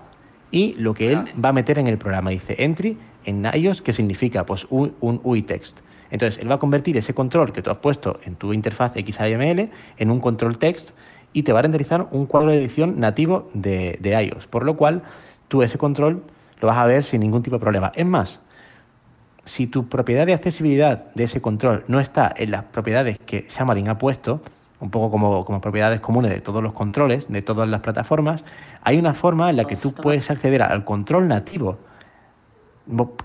y 0.51 0.73
lo 0.75 0.93
que 0.93 1.11
él 1.11 1.25
va 1.43 1.49
a 1.49 1.53
meter 1.53 1.79
en 1.79 1.87
el 1.87 1.97
programa. 1.97 2.29
Dice 2.29 2.55
entry 2.59 2.97
en 3.25 3.45
iOS, 3.53 3.81
que 3.81 3.93
significa 3.93 4.45
pues 4.45 4.67
un, 4.69 4.93
un 5.01 5.19
UI 5.23 5.43
text. 5.43 5.79
Entonces, 6.11 6.41
él 6.41 6.49
va 6.49 6.55
a 6.55 6.59
convertir 6.59 6.97
ese 6.97 7.13
control 7.13 7.53
que 7.53 7.61
tú 7.61 7.69
has 7.69 7.77
puesto 7.77 8.19
en 8.25 8.35
tu 8.35 8.53
interfaz 8.53 8.93
XAML 8.93 9.69
en 9.97 10.11
un 10.11 10.19
control 10.19 10.57
text 10.57 10.91
y 11.33 11.43
te 11.43 11.53
va 11.53 11.59
a 11.59 11.61
renderizar 11.61 12.07
un 12.11 12.25
cuadro 12.25 12.49
de 12.49 12.57
edición 12.57 12.99
nativo 12.99 13.49
de, 13.53 13.97
de 14.01 14.23
iOS. 14.23 14.47
Por 14.47 14.65
lo 14.65 14.75
cual, 14.75 15.03
tú 15.47 15.61
ese 15.61 15.77
control 15.77 16.23
lo 16.59 16.67
vas 16.67 16.77
a 16.77 16.85
ver 16.85 17.03
sin 17.03 17.21
ningún 17.21 17.43
tipo 17.43 17.57
de 17.57 17.61
problema. 17.61 17.91
Es 17.95 18.05
más, 18.05 18.39
si 19.45 19.67
tu 19.67 19.87
propiedad 19.87 20.25
de 20.25 20.33
accesibilidad 20.33 21.05
de 21.13 21.23
ese 21.23 21.41
control 21.41 21.83
no 21.87 21.99
está 21.99 22.33
en 22.35 22.51
las 22.51 22.63
propiedades 22.65 23.17
que 23.19 23.47
Xamarin 23.49 23.89
ha 23.89 23.97
puesto, 23.97 24.41
un 24.79 24.89
poco 24.89 25.11
como, 25.11 25.45
como 25.45 25.61
propiedades 25.61 25.99
comunes 25.99 26.31
de 26.31 26.39
todos 26.39 26.63
los 26.63 26.73
controles, 26.73 27.27
de 27.27 27.41
todas 27.41 27.67
las 27.67 27.81
plataformas, 27.81 28.43
hay 28.81 28.97
una 28.97 29.13
forma 29.13 29.49
en 29.49 29.57
la 29.57 29.65
que 29.65 29.75
tú 29.75 29.93
puedes 29.93 30.29
acceder 30.31 30.61
al 30.61 30.85
control 30.85 31.27
nativo 31.27 31.77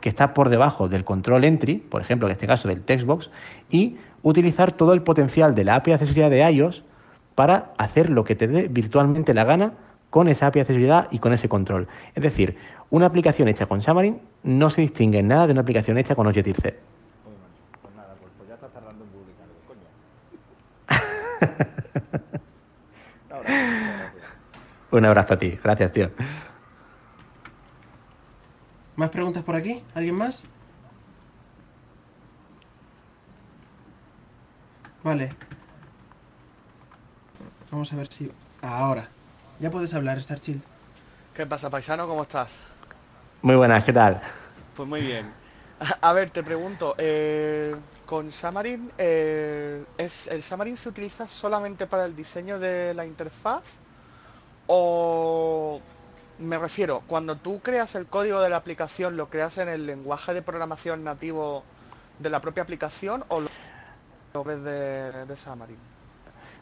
que 0.00 0.08
está 0.08 0.34
por 0.34 0.48
debajo 0.48 0.88
del 0.88 1.04
control 1.04 1.44
entry, 1.44 1.76
por 1.76 2.00
ejemplo, 2.02 2.28
en 2.28 2.32
este 2.32 2.46
caso 2.46 2.68
del 2.68 2.82
textbox, 2.82 3.30
y 3.70 3.96
utilizar 4.22 4.72
todo 4.72 4.92
el 4.92 5.02
potencial 5.02 5.54
de 5.54 5.64
la 5.64 5.76
API 5.76 5.90
de 5.90 5.94
accesibilidad 5.94 6.30
de 6.30 6.50
iOS 6.50 6.84
para 7.34 7.72
hacer 7.78 8.10
lo 8.10 8.24
que 8.24 8.34
te 8.34 8.46
dé 8.46 8.68
virtualmente 8.68 9.34
la 9.34 9.44
gana 9.44 9.72
con 10.10 10.28
esa 10.28 10.46
API 10.46 10.58
de 10.58 10.62
accesibilidad 10.62 11.08
y 11.10 11.18
con 11.18 11.32
ese 11.32 11.48
control. 11.48 11.88
Es 12.14 12.22
decir, 12.22 12.56
una 12.90 13.06
aplicación 13.06 13.48
hecha 13.48 13.66
con 13.66 13.80
Xamarin 13.80 14.20
no 14.42 14.70
se 14.70 14.82
distingue 14.82 15.18
en 15.18 15.28
nada 15.28 15.46
de 15.46 15.52
una 15.52 15.62
aplicación 15.62 15.98
hecha 15.98 16.14
con 16.14 16.26
Objective-C. 16.26 16.78
Pues 18.38 18.48
ya 18.48 18.54
estás 18.54 18.70
tardando 18.70 19.04
en 19.04 19.10
publicarlo. 19.10 19.54
Un 24.92 25.04
abrazo 25.04 25.34
a 25.34 25.38
ti. 25.38 25.58
Gracias, 25.62 25.92
tío. 25.92 26.10
¿Más 28.96 29.10
preguntas 29.10 29.42
por 29.42 29.56
aquí? 29.56 29.82
¿Alguien 29.94 30.14
más? 30.14 30.46
Vale. 35.02 35.34
Vamos 37.70 37.92
a 37.92 37.96
ver 37.96 38.06
si... 38.06 38.30
Ahora. 38.62 39.08
Ya 39.58 39.70
puedes 39.70 39.92
hablar, 39.94 40.22
Starchild. 40.22 40.62
¿Qué 41.34 41.44
pasa, 41.44 41.70
paisano? 41.70 42.06
¿Cómo 42.06 42.22
estás? 42.22 42.56
Muy 43.42 43.56
buenas, 43.56 43.84
¿qué 43.84 43.92
tal? 43.92 44.20
Pues 44.76 44.88
muy 44.88 45.00
bien. 45.00 45.32
A 46.00 46.12
ver, 46.12 46.30
te 46.30 46.42
pregunto, 46.42 46.94
eh, 46.96 47.74
con 48.06 48.30
Xamarin, 48.30 48.92
eh, 48.96 49.84
¿es, 49.98 50.28
¿el 50.28 50.42
Xamarin 50.42 50.76
se 50.76 50.88
utiliza 50.88 51.26
solamente 51.26 51.86
para 51.86 52.04
el 52.04 52.14
diseño 52.14 52.58
de 52.58 52.94
la 52.94 53.04
interfaz? 53.04 53.64
O 54.66 55.80
me 56.38 56.58
refiero, 56.58 57.02
cuando 57.06 57.36
tú 57.36 57.60
creas 57.60 57.94
el 57.94 58.06
código 58.06 58.40
de 58.40 58.50
la 58.50 58.56
aplicación, 58.56 59.16
¿lo 59.16 59.28
creas 59.28 59.58
en 59.58 59.68
el 59.68 59.86
lenguaje 59.86 60.34
de 60.34 60.42
programación 60.42 61.04
nativo 61.04 61.62
de 62.18 62.30
la 62.30 62.40
propia 62.40 62.62
aplicación 62.62 63.24
o 63.28 63.40
lo 63.40 63.48
través 64.42 64.64
de, 64.64 65.26
de 65.26 65.36
Xamarin. 65.36 65.76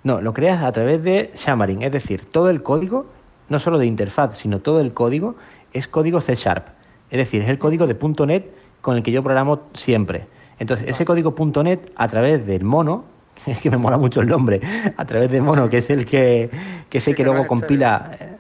No, 0.05 0.21
lo 0.21 0.35
creas 0.35 0.63
a 0.63 0.73
través 0.73 1.03
de 1.03 1.33
Xamarin, 1.35 1.83
es 1.83 1.91
decir, 1.91 2.27
todo 2.31 2.51
el 2.51 2.63
código, 2.63 3.07
no 3.49 3.59
solo 3.59 3.79
de 3.79 3.87
interfaz, 3.87 4.37
sino 4.37 4.61
todo 4.61 4.81
el 4.81 4.93
código, 4.93 5.37
es 5.73 5.89
código 5.89 6.21
C 6.21 6.35
Sharp. 6.35 6.67
Es 7.11 7.17
decir, 7.17 7.41
es 7.43 7.49
el 7.49 7.59
código 7.59 7.87
de 7.87 7.97
.NET 8.27 8.45
con 8.83 8.97
el 8.97 9.03
que 9.03 9.11
yo 9.11 9.23
programo 9.23 9.63
siempre. 9.73 10.27
Entonces, 10.59 10.87
ese 10.89 11.07
código 11.07 11.35
.NET 11.63 11.93
a 11.97 12.09
través 12.09 12.47
del 12.47 12.63
mono, 12.65 13.05
es 13.47 13.59
que 13.59 13.71
me 13.71 13.79
mola 13.79 13.97
mucho 13.97 14.21
el 14.21 14.29
nombre, 14.29 14.61
a 14.97 15.05
través 15.07 15.31
del 15.31 15.43
mono, 15.43 15.71
que 15.71 15.79
es 15.79 15.89
el 15.89 16.05
que, 16.05 16.51
que 16.91 16.99
es 16.99 17.09
el 17.09 17.15
que 17.15 17.25
luego 17.25 17.47
compila... 17.47 18.32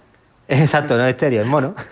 Exacto, 0.61 0.97
no 0.97 1.05
es 1.05 1.11
estéreo, 1.11 1.43
es 1.43 1.47
mono. 1.49 1.74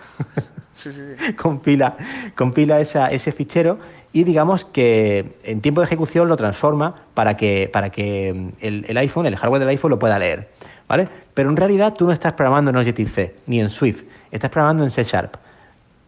Sí, 0.73 0.91
sí, 0.93 1.01
sí. 1.15 1.33
compila, 1.33 1.95
compila 2.35 2.79
esa- 2.79 3.11
ese 3.11 3.31
fichero 3.31 3.77
y 4.13 4.23
digamos 4.23 4.65
que 4.65 5.37
en 5.43 5.61
tiempo 5.61 5.79
de 5.81 5.85
ejecución 5.85 6.27
lo 6.27 6.35
transforma 6.37 6.95
para 7.13 7.37
que, 7.37 7.69
para 7.71 7.91
que 7.91 8.33
mm, 8.33 8.49
el, 8.65 8.85
el 8.87 8.97
iPhone, 8.97 9.27
el 9.27 9.35
hardware 9.35 9.59
del 9.59 9.69
iPhone 9.69 9.91
lo 9.91 9.99
pueda 9.99 10.17
leer. 10.17 10.49
¿vale? 10.87 11.07
Pero 11.35 11.51
en 11.51 11.57
realidad 11.57 11.93
tú 11.93 12.07
no 12.07 12.11
estás 12.11 12.33
programando 12.33 12.71
en 12.71 12.77
Objective-C 12.77 13.35
ni 13.45 13.59
en 13.61 13.69
Swift, 13.69 14.01
estás 14.31 14.49
programando 14.49 14.83
en 14.83 14.89
C 14.89 15.03
Sharp. 15.03 15.35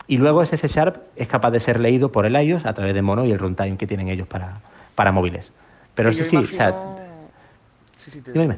Y 0.08 0.18
luego 0.18 0.42
ese 0.42 0.58
C 0.58 0.68
Sharp 0.68 0.98
es 1.16 1.28
capaz 1.28 1.52
de 1.52 1.60
ser 1.60 1.80
leído 1.80 2.12
por 2.12 2.26
el 2.26 2.36
iOS 2.36 2.66
a 2.66 2.74
través 2.74 2.96
de 2.96 3.02
Mono 3.04 3.26
y 3.26 3.32
el 3.32 3.38
runtime 3.38 3.78
que 3.78 3.86
tienen 3.86 4.08
ellos 4.10 4.28
para, 4.28 4.60
para 4.96 5.12
móviles. 5.12 5.52
Pero 5.94 6.10
Y 6.10 6.16
sí, 6.16 6.24
sí, 6.24 6.36
o 6.36 6.40
imagino- 6.40 6.58
sea, 6.58 6.74
Sí, 7.96 8.10
sí, 8.10 8.22
te- 8.22 8.32
Dime, 8.32 8.46
dime. 8.46 8.58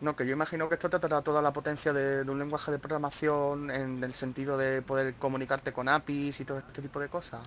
No, 0.00 0.14
que 0.14 0.24
yo 0.26 0.32
imagino 0.32 0.68
que 0.68 0.74
esto 0.76 0.88
te 0.88 0.98
dará 0.98 1.22
toda 1.22 1.42
la 1.42 1.52
potencia 1.52 1.92
de, 1.92 2.22
un 2.30 2.38
lenguaje 2.38 2.70
de 2.70 2.78
programación 2.78 3.70
en 3.70 4.02
el 4.04 4.12
sentido 4.12 4.56
de 4.56 4.80
poder 4.80 5.14
comunicarte 5.14 5.72
con 5.72 5.88
APIs 5.88 6.40
y 6.40 6.44
todo 6.44 6.58
este 6.58 6.80
tipo 6.82 7.00
de 7.00 7.08
cosas. 7.08 7.40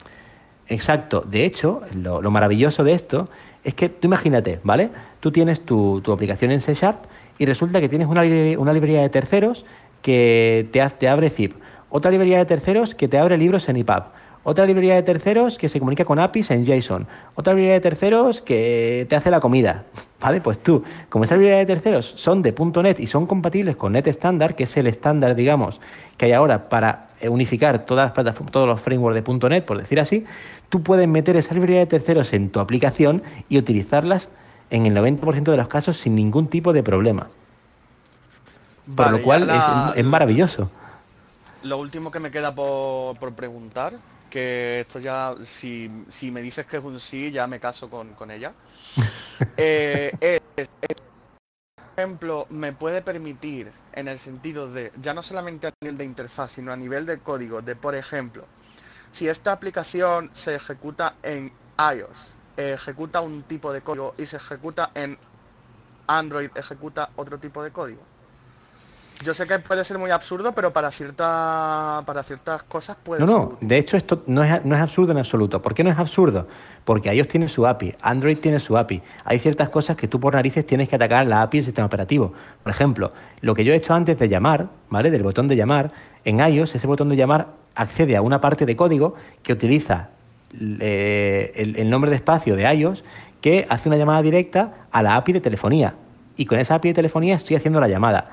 Exacto. 0.68 1.22
De 1.22 1.45
hecho, 1.45 1.82
lo, 1.95 2.22
lo 2.22 2.30
maravilloso 2.30 2.84
de 2.84 2.94
esto 2.94 3.30
es 3.64 3.73
que 3.73 3.88
tú 3.90 4.07
imagínate, 4.07 4.60
¿vale? 4.64 4.90
Tú 5.22 5.32
tienes 5.32 5.61
tu, 5.61 6.02
tu 6.02 6.11
aplicación 6.11 6.52
en 6.52 6.60
C 6.61 6.73
Sharp 6.73 7.06
y 7.38 7.45
resulta 7.45 7.80
que 7.80 7.88
tienes 7.88 8.07
una, 8.07 8.23
libre- 8.23 8.57
una 8.57 8.73
librería 8.73 9.02
de 9.02 9.10
terceros 9.10 9.65
que 10.02 10.68
te, 10.73 10.88
te 10.90 11.07
abre 11.07 11.30
zip, 11.30 11.56
otra 11.90 12.11
librería 12.11 12.38
de 12.40 12.45
terceros 12.45 12.95
que 12.95 13.07
te 13.07 13.18
abre 13.18 13.38
libros 13.38 13.69
en 13.69 13.78
EPUB, 13.78 14.03
otra 14.44 14.65
librería 14.65 14.95
de 14.95 15.03
terceros 15.03 15.57
que 15.57 15.69
se 15.69 15.80
comunica 15.80 16.06
con 16.06 16.19
APIs 16.19 16.52
en 16.52 16.65
JSON, 16.65 17.07
otra 17.36 17.53
librería 17.53 17.76
de 17.76 17.82
terceros 17.82 18.41
que 18.41 19.06
te 19.10 19.15
hace 19.15 19.30
la 19.30 19.40
comida, 19.40 19.84
¿vale? 20.22 20.39
Pues 20.39 20.60
tú, 20.61 20.84
como 21.10 21.23
esa 21.26 21.35
librería 21.35 21.57
de 21.57 21.65
terceros 21.65 22.06
son 22.06 22.41
de 22.41 22.53
.NET 22.84 22.99
y 22.99 23.07
son 23.07 23.26
compatibles 23.26 23.76
con 23.76 23.93
Net 23.93 24.07
Standard, 24.07 24.56
que 24.56 24.64
es 24.64 24.77
el 24.77 24.88
estándar, 24.88 25.35
digamos, 25.35 25.81
que 26.18 26.26
hay 26.27 26.31
ahora 26.34 26.69
para 26.69 27.10
eh, 27.19 27.27
unificar 27.30 27.85
todas 27.85 28.06
las 28.06 28.14
plataformas, 28.14 28.52
todos 28.52 28.68
los 28.68 28.80
frameworks 28.80 29.23
de 29.41 29.49
.NET, 29.49 29.65
por 29.65 29.77
decir 29.80 29.99
así, 29.99 30.26
tú 30.69 30.81
puedes 30.84 31.07
meter 31.07 31.35
esa 31.35 31.53
librería 31.53 31.80
de 31.80 31.88
terceros 31.88 32.31
en 32.34 32.49
tu 32.49 32.60
aplicación 32.60 33.23
y 33.49 33.57
utilizarlas 33.57 34.30
en 34.69 34.85
el 34.85 34.95
90% 34.95 35.43
de 35.52 35.57
los 35.57 35.68
casos 35.68 35.98
sin 35.98 36.15
ningún 36.15 36.48
tipo 36.48 36.72
de 36.72 36.84
problema. 36.84 37.27
Por 38.95 39.11
lo 39.11 39.22
cual 39.22 39.48
la- 39.48 39.91
es, 39.93 39.98
es 39.99 40.06
maravilloso. 40.06 40.69
Lo 41.64 41.77
último 41.77 42.10
que 42.11 42.19
me 42.19 42.31
queda 42.31 42.53
por, 42.56 43.18
por 43.18 43.34
preguntar, 43.34 43.93
que 44.32 44.80
esto 44.80 44.98
ya, 44.99 45.36
si, 45.44 45.91
si 46.10 46.32
me 46.32 46.41
dices 46.41 46.66
que 46.66 46.78
es 46.78 46.84
un 46.84 46.99
sí, 46.99 47.32
ya 47.32 47.45
me 47.45 47.60
caso 47.60 47.90
con, 47.90 48.16
con 48.16 48.32
ella. 48.32 48.53
Eh, 49.58 50.12
es, 50.22 50.40
es- 50.56 50.68
por 51.78 51.86
ejemplo, 51.98 52.48
me 52.49 52.74
puede 52.74 53.02
permitir 53.02 53.72
en 53.94 54.08
el 54.08 54.18
sentido 54.18 54.72
de, 54.72 54.91
ya 55.02 55.14
no 55.14 55.22
solamente 55.22 55.68
a 55.68 55.72
nivel 55.82 55.98
de 55.98 56.06
interfaz, 56.06 56.53
sino 56.53 56.72
a 56.72 56.76
nivel 56.78 57.06
de 57.06 57.20
código, 57.20 57.62
de 57.62 57.76
por 57.76 57.94
ejemplo, 57.94 58.45
si 59.12 59.28
esta 59.28 59.52
aplicación 59.52 60.32
se 60.34 60.56
ejecuta 60.56 61.16
en 61.22 61.52
iOS, 61.78 62.34
ejecuta 62.58 63.22
un 63.22 63.44
tipo 63.44 63.72
de 63.74 63.82
código 63.82 64.16
y 64.18 64.26
se 64.26 64.38
ejecuta 64.38 64.91
en 64.95 65.18
Android, 66.08 66.49
ejecuta 66.56 67.12
otro 67.18 67.38
tipo 67.38 67.64
de 67.64 67.72
código. 67.72 68.02
Yo 69.23 69.34
sé 69.35 69.45
que 69.45 69.60
puede 69.60 69.85
ser 69.85 69.98
muy 69.99 70.10
absurdo, 70.10 70.52
pero 70.53 70.73
para 70.73 70.89
cierta, 70.91 72.02
para 72.06 72.23
ciertas 72.23 72.64
cosas 72.64 72.98
puede 73.03 73.22
No, 73.22 73.27
ser 73.27 73.35
no, 73.35 73.43
útil. 73.43 73.68
de 73.68 73.77
hecho 73.77 73.98
esto 73.98 74.23
no 74.26 74.43
es, 74.43 74.65
no 74.65 74.76
es 74.76 74.81
absurdo 74.81 75.11
en 75.11 75.19
absoluto. 75.19 75.61
¿Por 75.61 75.73
qué 75.76 75.84
no 75.84 75.91
es 75.91 75.98
absurdo? 75.99 76.48
Porque 76.85 77.11
ellos 77.11 77.27
tienen 77.27 77.48
su 77.49 77.68
API, 77.68 77.95
Android 78.02 78.38
tiene 78.39 78.60
su 78.60 78.77
API. 78.77 79.02
Hay 79.26 79.39
ciertas 79.39 79.69
cosas 79.69 79.95
que 79.95 80.07
tú 80.07 80.19
por 80.19 80.34
narices 80.34 80.65
tienes 80.65 80.89
que 80.89 80.95
atacar 80.95 81.26
la 81.27 81.43
API 81.43 81.60
del 81.60 81.65
sistema 81.65 81.85
operativo. 81.85 82.34
Por 82.64 82.72
ejemplo, 82.72 83.11
lo 83.41 83.53
que 83.53 83.64
yo 83.64 83.73
he 83.73 83.76
hecho 83.76 83.93
antes 83.93 84.18
de 84.18 84.27
llamar, 84.27 84.68
¿vale? 84.89 85.11
Del 85.11 85.22
botón 85.23 85.48
de 85.48 85.56
llamar, 85.56 85.91
en 86.26 86.39
iOS 86.39 86.76
ese 86.76 86.88
botón 86.88 87.10
de 87.10 87.15
llamar 87.15 87.48
accede 87.76 88.15
a 88.18 88.22
una 88.22 88.41
parte 88.41 88.65
de 88.65 88.76
código 88.76 89.15
que 89.43 89.53
utiliza 89.53 90.10
eh, 90.60 91.52
el, 91.56 91.76
el 91.77 91.89
nombre 91.89 92.10
de 92.10 92.18
espacio 92.18 92.56
de 92.56 92.64
iOS 92.73 93.03
que 93.39 93.65
hace 93.69 93.89
una 93.89 93.98
llamada 93.98 94.22
directa 94.22 94.88
a 94.91 95.02
la 95.02 95.15
API 95.15 95.34
de 95.34 95.41
telefonía. 95.41 95.95
Y 96.38 96.45
con 96.45 96.60
esa 96.60 96.76
API 96.76 96.89
de 96.89 96.95
telefonía 96.95 97.35
estoy 97.35 97.56
haciendo 97.56 97.80
la 97.80 97.88
llamada. 97.88 98.31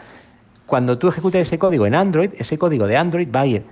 Cuando 0.69 0.99
tú 0.99 1.09
ejecutas 1.09 1.41
ese 1.41 1.59
código 1.59 1.87
en 1.87 1.95
Android, 1.95 2.31
ese 2.39 2.59
código 2.59 2.87
de 2.87 2.99
Android 2.99 3.27
va 3.35 3.41
a 3.41 3.47
ir 3.47 3.65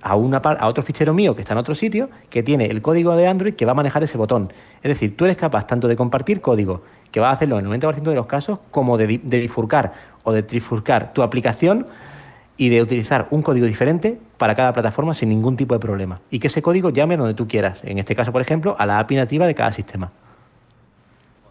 a, 0.00 0.16
una, 0.16 0.40
par- 0.40 0.56
a 0.60 0.66
otro 0.66 0.82
fichero 0.82 1.12
mío 1.12 1.34
que 1.36 1.42
está 1.42 1.52
en 1.52 1.58
otro 1.58 1.74
sitio, 1.74 2.08
que 2.30 2.42
tiene 2.42 2.66
el 2.66 2.80
código 2.80 3.14
de 3.16 3.28
Android 3.28 3.54
que 3.54 3.66
va 3.66 3.72
a 3.72 3.74
manejar 3.74 4.02
ese 4.02 4.16
botón. 4.16 4.50
Es 4.82 4.88
decir, 4.88 5.14
tú 5.14 5.26
eres 5.26 5.36
capaz 5.36 5.66
tanto 5.66 5.88
de 5.88 5.94
compartir 5.94 6.40
código, 6.40 6.82
que 7.12 7.20
va 7.20 7.28
a 7.28 7.32
hacerlo 7.32 7.58
en 7.58 7.66
el 7.70 7.80
90% 7.80 8.00
de 8.02 8.14
los 8.14 8.26
casos, 8.26 8.60
como 8.70 8.96
de, 8.96 9.20
de 9.22 9.40
bifurcar 9.40 9.92
o 10.24 10.32
de 10.32 10.42
trifurcar 10.42 11.12
tu 11.12 11.22
aplicación 11.22 11.86
y 12.56 12.70
de 12.70 12.80
utilizar 12.80 13.28
un 13.30 13.42
código 13.42 13.66
diferente 13.66 14.18
para 14.38 14.54
cada 14.54 14.72
plataforma 14.72 15.12
sin 15.12 15.28
ningún 15.28 15.54
tipo 15.56 15.74
de 15.74 15.80
problema. 15.80 16.20
Y 16.30 16.38
que 16.38 16.46
ese 16.46 16.62
código 16.62 16.88
llame 16.90 17.18
donde 17.18 17.34
tú 17.34 17.46
quieras. 17.46 17.78
En 17.84 17.98
este 17.98 18.16
caso, 18.16 18.32
por 18.32 18.40
ejemplo, 18.40 18.74
a 18.78 18.86
la 18.86 18.98
API 18.98 19.16
nativa 19.16 19.46
de 19.46 19.54
cada 19.54 19.72
sistema. 19.72 20.10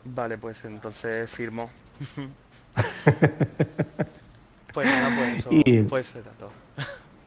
Vale, 0.05 0.39
pues 0.39 0.65
entonces 0.65 1.29
firmo. 1.29 1.69
pues 4.83 4.87
nada, 4.87 5.09
pues 5.17 5.47
Y- 5.49 5.81
pues. 5.83 6.13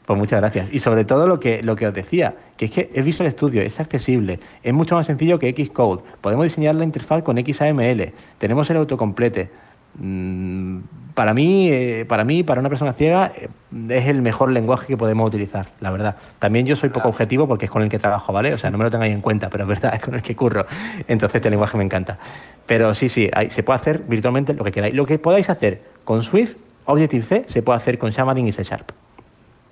Pues 0.06 0.18
muchas 0.18 0.40
gracias. 0.40 0.72
Y 0.74 0.80
sobre 0.80 1.04
todo 1.04 1.28
lo 1.28 1.38
que, 1.38 1.62
lo 1.62 1.76
que 1.76 1.86
os 1.86 1.94
decía, 1.94 2.34
que 2.56 2.64
es 2.64 2.70
que 2.72 2.90
es 2.92 3.04
Visual 3.04 3.30
Studio, 3.30 3.62
es 3.62 3.78
accesible, 3.78 4.40
es 4.60 4.74
mucho 4.74 4.96
más 4.96 5.06
sencillo 5.06 5.38
que 5.38 5.52
Xcode. 5.52 6.02
Podemos 6.20 6.44
diseñar 6.44 6.74
la 6.74 6.82
interfaz 6.84 7.22
con 7.22 7.36
XAML, 7.38 8.12
tenemos 8.38 8.68
el 8.70 8.76
autocomplete. 8.78 9.50
Mm, 9.94 10.78
Para 11.14 11.34
mí, 11.34 11.68
eh, 11.70 12.04
para 12.08 12.24
mí, 12.24 12.42
para 12.42 12.60
una 12.60 12.68
persona 12.68 12.92
ciega, 12.92 13.30
eh, 13.36 13.48
es 13.90 14.06
el 14.08 14.22
mejor 14.22 14.50
lenguaje 14.52 14.86
que 14.86 14.96
podemos 14.96 15.28
utilizar, 15.28 15.68
la 15.80 15.90
verdad. 15.90 16.16
También 16.38 16.66
yo 16.66 16.74
soy 16.76 16.88
poco 16.88 17.08
objetivo 17.08 17.46
porque 17.46 17.66
es 17.66 17.70
con 17.70 17.82
el 17.82 17.88
que 17.88 17.98
trabajo, 17.98 18.32
¿vale? 18.32 18.54
O 18.54 18.58
sea, 18.58 18.70
no 18.70 18.78
me 18.78 18.84
lo 18.84 18.90
tengáis 18.90 19.14
en 19.14 19.20
cuenta, 19.20 19.48
pero 19.50 19.64
es 19.64 19.68
verdad, 19.68 19.92
es 19.96 20.00
con 20.00 20.14
el 20.14 20.22
que 20.22 20.34
curro. 20.34 20.66
Entonces, 21.08 21.36
este 21.36 21.50
lenguaje 21.50 21.76
me 21.76 21.84
encanta. 21.84 22.18
Pero 22.66 22.94
sí, 22.94 23.08
sí, 23.08 23.28
hay- 23.32 23.50
se 23.50 23.62
puede 23.62 23.76
hacer 23.78 23.98
virtualmente 24.08 24.54
lo 24.54 24.64
que 24.64 24.72
queráis. 24.72 24.94
Lo 24.94 25.04
que 25.06 25.18
podáis 25.18 25.50
hacer 25.50 25.82
con 26.04 26.22
Swift, 26.22 26.54
Objective-C, 26.86 27.46
se 27.48 27.62
puede 27.62 27.76
hacer 27.76 27.98
con 27.98 28.12
Xamarin 28.12 28.46
y 28.48 28.52
C 28.52 28.62
Sharp. 28.64 28.90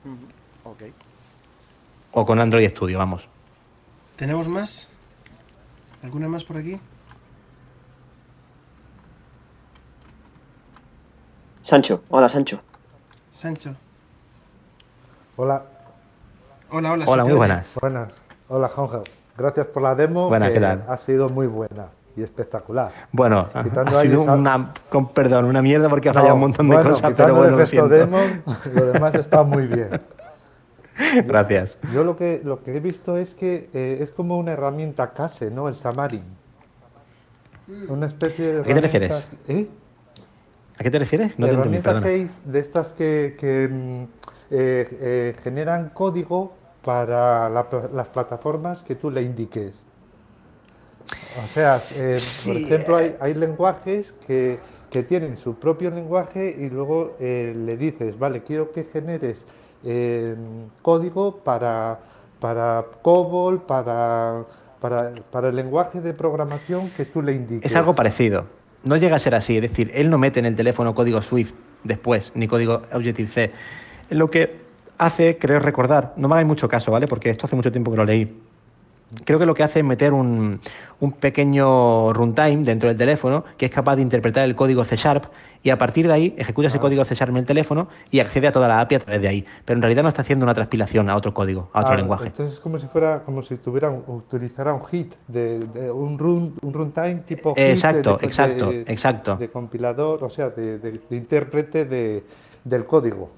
Ujú, 0.05 0.71
Ok. 0.71 0.83
O 2.13 2.25
con 2.25 2.41
Android 2.41 2.69
Studio, 2.71 2.99
vamos. 2.99 3.29
¿Tenemos 4.17 4.49
más? 4.49 4.89
¿Alguna 6.03 6.29
más 6.29 6.45
por 6.45 6.57
aquí? 6.57 6.81
Sancho, 11.63 12.03
hola 12.09 12.29
Sancho. 12.29 12.61
Sancho. 13.31 13.75
Hola, 15.37 15.63
Hola, 16.71 16.93
hola. 16.93 17.05
Hola, 17.09 17.25
muy 17.25 17.33
buenas. 17.35 17.73
buenas. 17.81 18.13
Hola, 18.49 18.69
Juanjo. 18.69 19.05
Gracias 19.37 19.67
por 19.69 19.83
la 19.83 19.95
demo. 19.95 20.29
Buenas, 20.29 20.49
que 20.49 20.55
¿qué 20.55 20.61
tal? 20.61 20.85
Ha 20.89 20.97
sido 20.99 21.29
muy 21.29 21.47
buena 21.47 21.87
y 22.19 22.23
espectacular. 22.23 22.93
Bueno, 23.13 23.49
Quitando 23.63 23.99
ha 23.99 24.03
sido 24.03 24.23
una, 24.23 24.73
con 24.91 25.09
perdón, 25.09 25.45
una 25.47 25.63
mierda 25.63 25.89
porque 25.89 26.09
ha 26.09 26.13
fallado 26.13 26.31
No, 26.31 26.35
un 26.37 26.41
montón 26.41 26.69
de 26.69 26.77
bueno, 26.77 26.91
cosas, 26.91 27.13
pero 27.17 27.35
bueno, 27.35 27.59
el 27.61 28.75
lo 28.75 28.87
demás 28.93 29.15
está 29.15 29.43
muy 29.43 29.67
bien. 29.67 29.91
Gracias. 31.27 31.79
Yo 31.95 32.05
lo 32.05 32.17
que, 32.17 32.41
lo 32.45 32.63
que 32.63 32.77
he 32.77 32.81
visto 32.81 33.17
es 33.17 33.35
que 33.35 33.71
eh, 33.73 33.99
es 34.01 34.11
como 34.11 34.37
una 34.39 34.53
herramienta 34.53 35.13
case, 35.13 35.51
¿no? 35.51 35.69
El 35.69 35.77
Xamarin. 35.77 36.25
Una 37.89 38.07
especie 38.07 38.55
de 38.55 38.61
¿A 38.61 38.65
qué 38.65 38.75
te 38.75 38.81
refieres? 38.81 39.29
¿Eh? 39.47 39.69
¿A 40.79 40.83
qué 40.83 40.91
te 40.91 40.99
refieres? 40.99 41.39
No 41.39 41.49
te 41.49 41.55
entendí, 41.55 41.79
herramienta 41.81 41.93
perdona. 41.93 42.07
case 42.07 42.41
de 42.45 42.59
estas 42.61 42.93
que, 42.95 43.37
que, 43.39 43.69
mm, 43.69 44.03
eh, 44.51 44.89
eh, 45.01 45.37
generan 45.43 45.91
código 45.91 46.55
para 46.83 47.49
la 47.51 47.67
las 47.93 48.09
plataformas 48.09 48.83
que 48.83 48.95
tú 48.95 49.11
le 49.11 49.23
indiques. 49.23 49.85
O 51.43 51.47
sea, 51.49 51.83
eh, 51.97 52.17
Sí, 52.19 52.51
por 52.51 52.61
ejemplo, 52.61 52.97
hay, 52.97 53.17
hay 53.21 53.35
lenguajes 53.35 54.13
que, 54.27 54.59
que 54.91 55.03
tienen 55.03 55.37
su 55.37 55.55
propio 55.55 55.91
lenguaje 55.91 56.55
y 56.59 56.71
luego 56.71 57.17
eh, 57.21 57.55
le 57.57 57.77
dices, 57.77 58.19
vale, 58.19 58.43
quiero 58.43 58.73
que 58.73 58.85
generes 58.85 59.45
eh, 59.85 60.35
código 60.83 61.39
para, 61.39 62.01
para 62.41 62.85
COBOL, 63.03 63.63
para, 63.63 64.45
para, 64.81 65.15
para 65.31 65.49
el 65.49 65.57
lenguaje 65.57 66.01
de 66.01 66.15
programación 66.15 66.91
que 66.91 67.05
tú 67.05 67.23
le 67.23 67.35
indiques. 67.35 67.71
Es 67.71 67.77
algo 67.77 67.95
parecido. 67.95 68.47
No 68.85 68.97
llega 68.97 69.17
a 69.17 69.19
ser 69.19 69.35
así, 69.35 69.57
es 69.57 69.63
decir, 69.63 69.91
él 69.95 70.09
no 70.09 70.19
mete 70.19 70.41
en 70.41 70.47
el 70.47 70.57
teléfono 70.57 70.95
código 70.95 71.21
Swift 71.21 71.53
después, 71.85 72.33
ni 72.35 72.47
código 72.47 72.83
Objective-C. 72.93 73.53
Lo 74.11 74.29
que 74.29 74.61
hace, 74.99 75.37
creo 75.39 75.59
recordar, 75.61 76.15
no 76.17 76.29
me 76.29 76.35
hagáis 76.35 76.47
mucho 76.47 76.69
caso, 76.69 76.93
¿vale? 76.93 77.07
Porque 77.07 77.31
esto 77.31 77.47
hace 77.47 77.57
mucho 77.57 77.73
tiempo 77.73 77.91
que 77.91 77.97
lo 77.97 78.05
leí. 78.05 78.41
Creo 79.25 79.39
que 79.39 79.47
lo 79.47 79.55
que 79.55 79.63
hace 79.63 79.81
es 79.81 79.85
meter 79.85 80.13
un, 80.13 80.61
un 81.01 81.13
pequeño 81.13 82.13
runtime 82.13 82.59
dentro 82.65 82.89
del 82.89 82.99
teléfono 82.99 83.45
que 83.57 83.67
es 83.67 83.73
capaz 83.73 83.97
de 83.97 84.03
interpretar 84.03 84.45
el 84.45 84.55
código 84.55 84.85
C 84.85 84.97
Sharp 84.97 85.25
y 85.63 85.71
a 85.71 85.79
partir 85.79 86.07
de 86.07 86.13
ahí 86.13 86.35
ejecuta 86.39 86.69
ese 86.69 86.79
código 86.79 87.05
C 87.05 87.15
Sharp 87.15 87.31
en 87.31 87.39
el 87.39 87.47
teléfono 87.47 87.89
y 88.11 88.21
accede 88.21 88.47
a 88.47 88.53
toda 88.53 88.69
la 88.69 88.81
API 88.81 88.95
a 88.95 88.99
través 89.01 89.21
de 89.23 89.29
ahí. 89.29 89.45
Pero 89.65 89.77
en 89.79 89.83
realidad 89.83 90.03
no 90.05 90.09
está 90.09 90.23
haciendo 90.23 90.45
una 90.45 90.55
transpilación 90.55 91.11
a 91.11 91.17
otro 91.17 91.35
código, 91.35 91.69
a 91.73 91.81
otro 91.81 91.95
Ah, 91.95 91.97
lenguaje. 91.97 92.27
Entonces 92.27 92.55
es 92.55 92.61
como 92.61 92.79
si 92.79 92.87
fuera, 92.87 93.23
como 93.25 93.43
si 93.43 93.57
tuviera 93.57 93.91
utilizara 93.91 94.73
un 94.73 94.85
hit 94.87 95.15
de, 95.27 95.61
de 95.67 95.91
un 95.91 96.17
run, 96.19 96.55
un 96.63 96.73
runtime 96.73 97.23
tipo 97.27 97.55
hit 97.55 97.65
Exacto, 97.69 98.17
de, 98.19 98.27
exacto, 98.27 98.71
de- 98.71 98.83
exacto. 98.83 99.37
de 99.37 99.49
compilador, 99.51 100.23
o 100.23 100.31
sea, 100.31 100.51
de 100.51 101.01
intérprete 101.11 101.85
de, 101.87 102.25
del 102.65 102.85
código. 102.85 103.31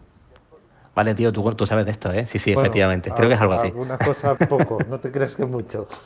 Vale, 0.94 1.14
tío, 1.14 1.32
tú, 1.32 1.54
tú 1.54 1.66
sabes 1.66 1.84
de 1.86 1.92
esto, 1.92 2.12
¿eh? 2.12 2.26
Sí, 2.26 2.38
sí, 2.38 2.52
Bueno, 2.52 2.66
efectivamente. 2.66 3.10
Creo 3.12 3.28
que 3.28 3.34
es 3.34 3.40
algo 3.40 3.54
así. 3.54 3.68
Alguna 3.68 3.96
cosa 3.98 4.34
poco, 4.34 4.78
no 4.88 4.98
te 4.98 5.10
crees 5.12 5.36
que 5.36 5.44
mucho. 5.44 5.86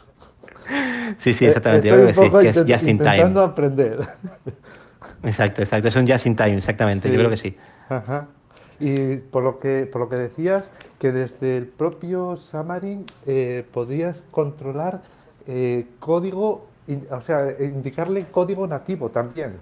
Sí, 1.19 1.35
sí, 1.35 1.45
Eh, 1.45 1.49
exactamente. 1.49 1.89
Yo 1.89 1.95
estoy 1.95 2.31
creo 2.31 2.41
que 2.41 2.53
sí, 2.55 2.65
que 2.65 2.71
es 2.73 2.79
just 2.81 2.89
in 2.89 2.97
time. 2.99 3.11
intentando 3.11 3.43
aprender. 3.43 4.09
Exacto, 5.23 5.63
exacto. 5.63 5.89
Es 5.89 5.97
un 5.97 6.07
just 6.07 6.27
in 6.27 6.37
time, 6.37 6.57
exactamente. 6.57 7.09
Yo 7.11 7.17
creo 7.19 7.31
que 7.31 7.37
sí. 7.37 7.57
Ajá. 7.89 8.29
Y 8.81 9.17
por 9.17 9.43
lo 9.45 9.59
que 9.61 9.87
por 9.91 10.01
lo 10.01 10.09
que 10.09 10.17
decías 10.17 10.71
que 10.99 11.13
desde 11.13 11.59
el 11.59 11.67
propio 11.67 12.37
Xamarin 12.37 13.05
eh, 13.27 13.65
podías 13.73 14.25
controlar 14.31 15.03
eh, 15.47 15.87
código, 16.01 16.67
in- 16.89 17.07
o 17.11 17.21
sea, 17.21 17.47
indicarle 17.61 18.27
código 18.31 18.67
nativo 18.67 19.11
también. 19.11 19.57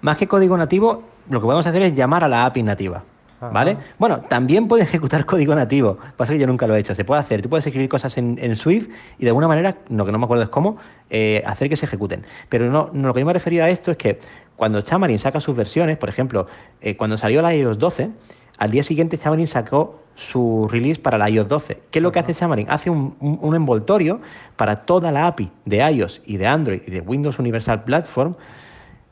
Más 0.00 0.16
que 0.16 0.26
código 0.26 0.56
nativo, 0.56 1.02
lo 1.30 1.40
que 1.40 1.44
podemos 1.44 1.66
hacer 1.66 1.82
es 1.82 1.94
llamar 1.94 2.24
a 2.24 2.28
la 2.28 2.44
API 2.46 2.62
nativa. 2.62 3.02
Ajá. 3.40 3.50
¿Vale? 3.50 3.76
Bueno, 3.98 4.20
también 4.28 4.66
puede 4.68 4.82
ejecutar 4.84 5.24
código 5.26 5.54
nativo. 5.54 5.98
Pasa 6.16 6.32
que 6.32 6.38
yo 6.38 6.46
nunca 6.46 6.66
lo 6.66 6.74
he 6.74 6.78
hecho. 6.80 6.94
Se 6.94 7.04
puede 7.04 7.20
hacer. 7.20 7.42
Tú 7.42 7.48
puedes 7.48 7.66
escribir 7.66 7.88
cosas 7.88 8.16
en, 8.18 8.38
en 8.40 8.56
Swift 8.56 8.88
y 9.18 9.22
de 9.24 9.28
alguna 9.28 9.48
manera, 9.48 9.76
lo 9.90 10.06
que 10.06 10.12
no 10.12 10.18
me 10.18 10.24
acuerdo 10.24 10.42
es 10.44 10.48
cómo, 10.48 10.78
eh, 11.10 11.42
hacer 11.46 11.68
que 11.68 11.76
se 11.76 11.86
ejecuten. 11.86 12.24
Pero 12.48 12.70
no, 12.70 12.90
no, 12.92 13.08
lo 13.08 13.14
que 13.14 13.20
yo 13.20 13.26
me 13.26 13.32
refería 13.32 13.64
a 13.64 13.70
esto 13.70 13.90
es 13.90 13.96
que 13.96 14.18
cuando 14.56 14.80
Xamarin 14.82 15.18
saca 15.18 15.38
sus 15.40 15.54
versiones, 15.54 15.98
por 15.98 16.08
ejemplo, 16.08 16.46
eh, 16.80 16.96
cuando 16.96 17.16
salió 17.18 17.42
la 17.42 17.54
iOS 17.54 17.78
12, 17.78 18.10
al 18.58 18.70
día 18.70 18.82
siguiente 18.82 19.18
Xamarin 19.18 19.46
sacó 19.46 20.00
su 20.14 20.66
release 20.70 20.98
para 20.98 21.18
la 21.18 21.28
iOS 21.28 21.46
12. 21.46 21.82
¿Qué 21.90 21.98
es 21.98 22.02
lo 22.02 22.10
que 22.10 22.20
hace 22.20 22.32
Xamarin? 22.32 22.66
Hace 22.70 22.88
un, 22.88 23.16
un- 23.20 23.38
un 23.42 23.54
envoltorio 23.54 24.20
para 24.56 24.86
toda 24.86 25.12
la 25.12 25.26
API 25.26 25.50
de 25.66 25.76
iOS 25.90 26.22
y 26.24 26.38
de 26.38 26.46
Android 26.46 26.80
y 26.86 26.90
de 26.90 27.00
Windows 27.02 27.38
Universal 27.38 27.84
Platform 27.84 28.34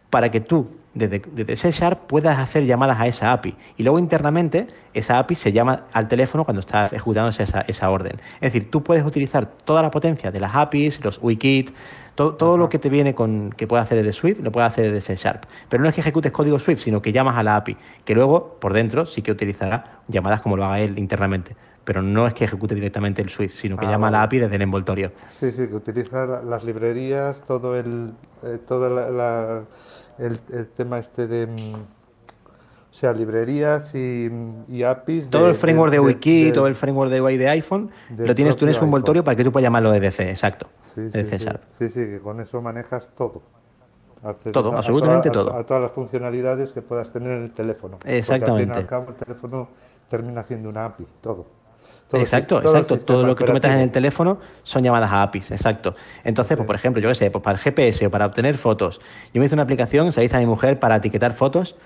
para 0.08 0.30
que 0.30 0.40
tú, 0.40 0.70
desde, 0.94 1.22
desde 1.32 1.56
C 1.56 1.70
Sharp, 1.72 2.06
puedas 2.06 2.38
hacer 2.38 2.64
llamadas 2.66 3.00
a 3.00 3.06
esa 3.06 3.32
API. 3.32 3.56
Y 3.76 3.82
luego 3.82 3.98
internamente, 3.98 4.66
esa 4.92 5.18
API 5.18 5.34
se 5.34 5.52
llama 5.52 5.84
al 5.92 6.06
teléfono 6.08 6.44
cuando 6.44 6.60
está 6.60 6.86
ejecutándose 6.86 7.42
esa, 7.42 7.62
esa 7.62 7.90
orden. 7.90 8.20
Es 8.36 8.52
decir, 8.52 8.70
tú 8.70 8.82
puedes 8.82 9.04
utilizar 9.04 9.46
toda 9.46 9.82
la 9.82 9.90
potencia 9.90 10.30
de 10.30 10.40
las 10.40 10.54
APIs, 10.54 11.02
los 11.04 11.18
wikits, 11.22 11.72
todo, 12.14 12.36
todo 12.36 12.56
lo 12.56 12.68
que 12.68 12.78
te 12.78 12.88
viene 12.88 13.12
con 13.14 13.50
que 13.50 13.66
puedas 13.66 13.86
hacer 13.86 13.98
desde 13.98 14.12
Swift, 14.12 14.38
lo 14.40 14.52
puedes 14.52 14.68
hacer 14.70 14.92
desde 14.92 15.00
C 15.00 15.16
Sharp. 15.16 15.42
Pero 15.68 15.82
no 15.82 15.88
es 15.88 15.94
que 15.96 16.00
ejecutes 16.00 16.30
código 16.30 16.58
Swift, 16.60 16.80
sino 16.80 17.02
que 17.02 17.12
llamas 17.12 17.36
a 17.36 17.42
la 17.42 17.56
API, 17.56 17.76
que 18.04 18.14
luego, 18.14 18.56
por 18.60 18.72
dentro, 18.72 19.04
sí 19.06 19.20
que 19.22 19.32
utilizará 19.32 20.00
llamadas 20.06 20.40
como 20.42 20.56
lo 20.56 20.64
haga 20.64 20.78
él 20.80 20.96
internamente. 20.98 21.56
Pero 21.84 22.00
no 22.00 22.26
es 22.26 22.32
que 22.32 22.44
ejecute 22.44 22.74
directamente 22.74 23.20
el 23.20 23.28
Swift, 23.28 23.56
sino 23.56 23.76
que 23.76 23.84
Ah, 23.84 23.90
llama 23.90 24.08
a 24.08 24.10
la. 24.12 24.22
API 24.22 24.38
desde 24.38 24.56
el 24.56 24.62
envoltorio. 24.62 25.12
Sí, 25.38 25.50
sí, 25.52 25.66
que 25.66 25.74
utiliza 25.74 26.24
la- 26.24 26.40
las 26.42 26.64
librerías, 26.64 27.42
todo 27.42 27.76
el, 27.78 28.12
eh, 28.42 28.58
toda 28.66 28.88
la, 28.88 29.10
la- 29.10 29.62
el, 30.18 30.38
el 30.52 30.66
tema 30.68 30.98
este 30.98 31.26
de, 31.26 31.46
mm, 31.46 31.74
o 31.74 32.96
sea, 32.96 33.12
librerías 33.12 33.94
y, 33.94 34.30
y 34.68 34.82
APIs. 34.82 35.28
Todo 35.30 35.44
de- 35.44 35.50
el 35.50 35.56
framework 35.56 35.90
de, 35.92 36.00
Wiki, 36.00 36.44
de- 36.44 36.52
todo 36.52 36.66
el 36.66 36.74
framework 36.74 37.10
de 37.10 37.20
UI 37.20 37.36
de 37.36 37.48
iPhone, 37.48 37.90
lo 38.16 38.34
tienes 38.34 38.56
tú 38.56 38.64
en 38.66 38.70
propio 38.72 38.84
envoltorio 38.84 39.24
para 39.24 39.36
que 39.36 39.44
tú 39.44 39.50
puedas 39.52 39.64
llamarlo 39.64 39.90
desde 39.90 40.10
C, 40.10 40.30
exacto. 40.30 40.68
Sí, 40.94 41.10
sí, 41.10 41.24
sí. 41.38 41.46
Sí, 41.78 41.88
sí, 41.88 42.00
que 42.06 42.20
con 42.20 42.40
eso 42.40 42.62
manejas 42.62 43.10
todo. 43.16 43.42
Accedes 44.22 44.52
Todo, 44.54 44.72
a- 44.72 44.76
a 44.76 44.78
absolutamente 44.78 45.28
toda- 45.30 45.44
todo. 45.46 45.56
A, 45.56 45.60
a 45.60 45.66
todas 45.66 45.82
las 45.82 45.92
funcionalidades 45.92 46.72
que 46.72 46.80
puedas 46.82 47.10
tener 47.12 47.32
en 47.32 47.42
el 47.42 47.50
teléfono. 47.52 47.96
Porque 47.98 48.16
Exactamente. 48.18 48.62
al 48.62 48.68
fin 48.68 48.74
y 48.76 48.78
al 48.82 48.86
cabo 48.86 49.06
el 49.10 49.14
teléfono 49.16 49.68
termina 50.08 50.44
siendo 50.44 50.68
una 50.68 50.84
API, 50.86 51.06
todo. 51.20 51.46
Todo 52.08 52.20
exacto, 52.20 52.60
todo 52.60 52.76
exacto. 52.78 53.04
Todo 53.04 53.24
lo 53.24 53.34
que 53.34 53.44
tú 53.44 53.52
metas 53.52 53.72
en 53.72 53.80
el 53.80 53.90
teléfono 53.90 54.38
son 54.62 54.82
llamadas 54.82 55.10
a 55.10 55.22
APIs, 55.22 55.50
exacto. 55.50 55.96
Entonces, 56.22 56.56
pues, 56.56 56.66
por 56.66 56.76
ejemplo, 56.76 57.00
yo 57.02 57.08
qué 57.08 57.14
sé, 57.14 57.30
pues 57.30 57.42
para 57.42 57.58
el 57.58 57.62
GPS 57.64 58.06
o 58.06 58.10
para 58.10 58.26
obtener 58.26 58.56
fotos. 58.58 59.00
Yo 59.32 59.40
me 59.40 59.46
hice 59.46 59.54
una 59.54 59.64
aplicación, 59.64 60.12
se 60.12 60.20
la 60.20 60.24
hice 60.24 60.36
a 60.36 60.40
mi 60.40 60.46
mujer 60.46 60.78
para 60.78 60.96
etiquetar 60.96 61.32
fotos 61.32 61.76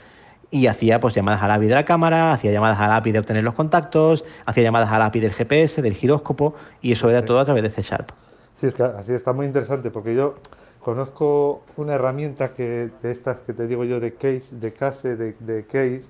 y 0.51 0.66
hacía 0.66 0.99
pues 1.01 1.15
llamadas 1.15 1.43
a 1.43 1.49
la 1.49 1.55
API 1.55 1.66
de 1.69 1.74
la 1.74 1.85
cámara, 1.85 2.32
hacía 2.32 2.51
llamadas 2.53 2.78
a 2.81 2.89
la 2.89 2.97
API 2.97 3.12
de 3.12 3.19
obtener 3.20 3.43
los 3.45 3.55
contactos, 3.55 4.24
hacía 4.47 4.65
llamadas 4.65 4.90
a 4.90 4.99
la 4.99 5.07
API 5.07 5.20
del 5.20 5.32
GPS, 5.32 5.82
del 5.82 5.95
giróscopo 5.95 6.55
y 6.82 6.93
eso 6.93 7.09
era 7.11 7.24
todo 7.24 7.39
a 7.40 7.45
través 7.45 7.62
de 7.62 7.70
C 7.70 7.82
Sharp. 7.82 8.11
Sí, 8.55 8.66
es 8.66 8.74
que 8.74 8.82
así 8.82 9.12
está 9.12 9.32
muy 9.32 9.47
interesante 9.47 9.90
porque 9.90 10.15
yo 10.15 10.35
conozco 10.81 11.62
una 11.77 11.95
herramienta 11.95 12.55
que 12.55 12.90
de 13.03 13.12
estas 13.12 13.40
que 13.40 13.53
te 13.53 13.66
digo 13.66 13.85
yo 13.85 14.01
de 14.01 14.15
case, 14.15 14.57
de 14.57 14.73
case, 14.73 15.16
de, 15.16 15.35
de 15.39 15.65
case, 15.66 16.03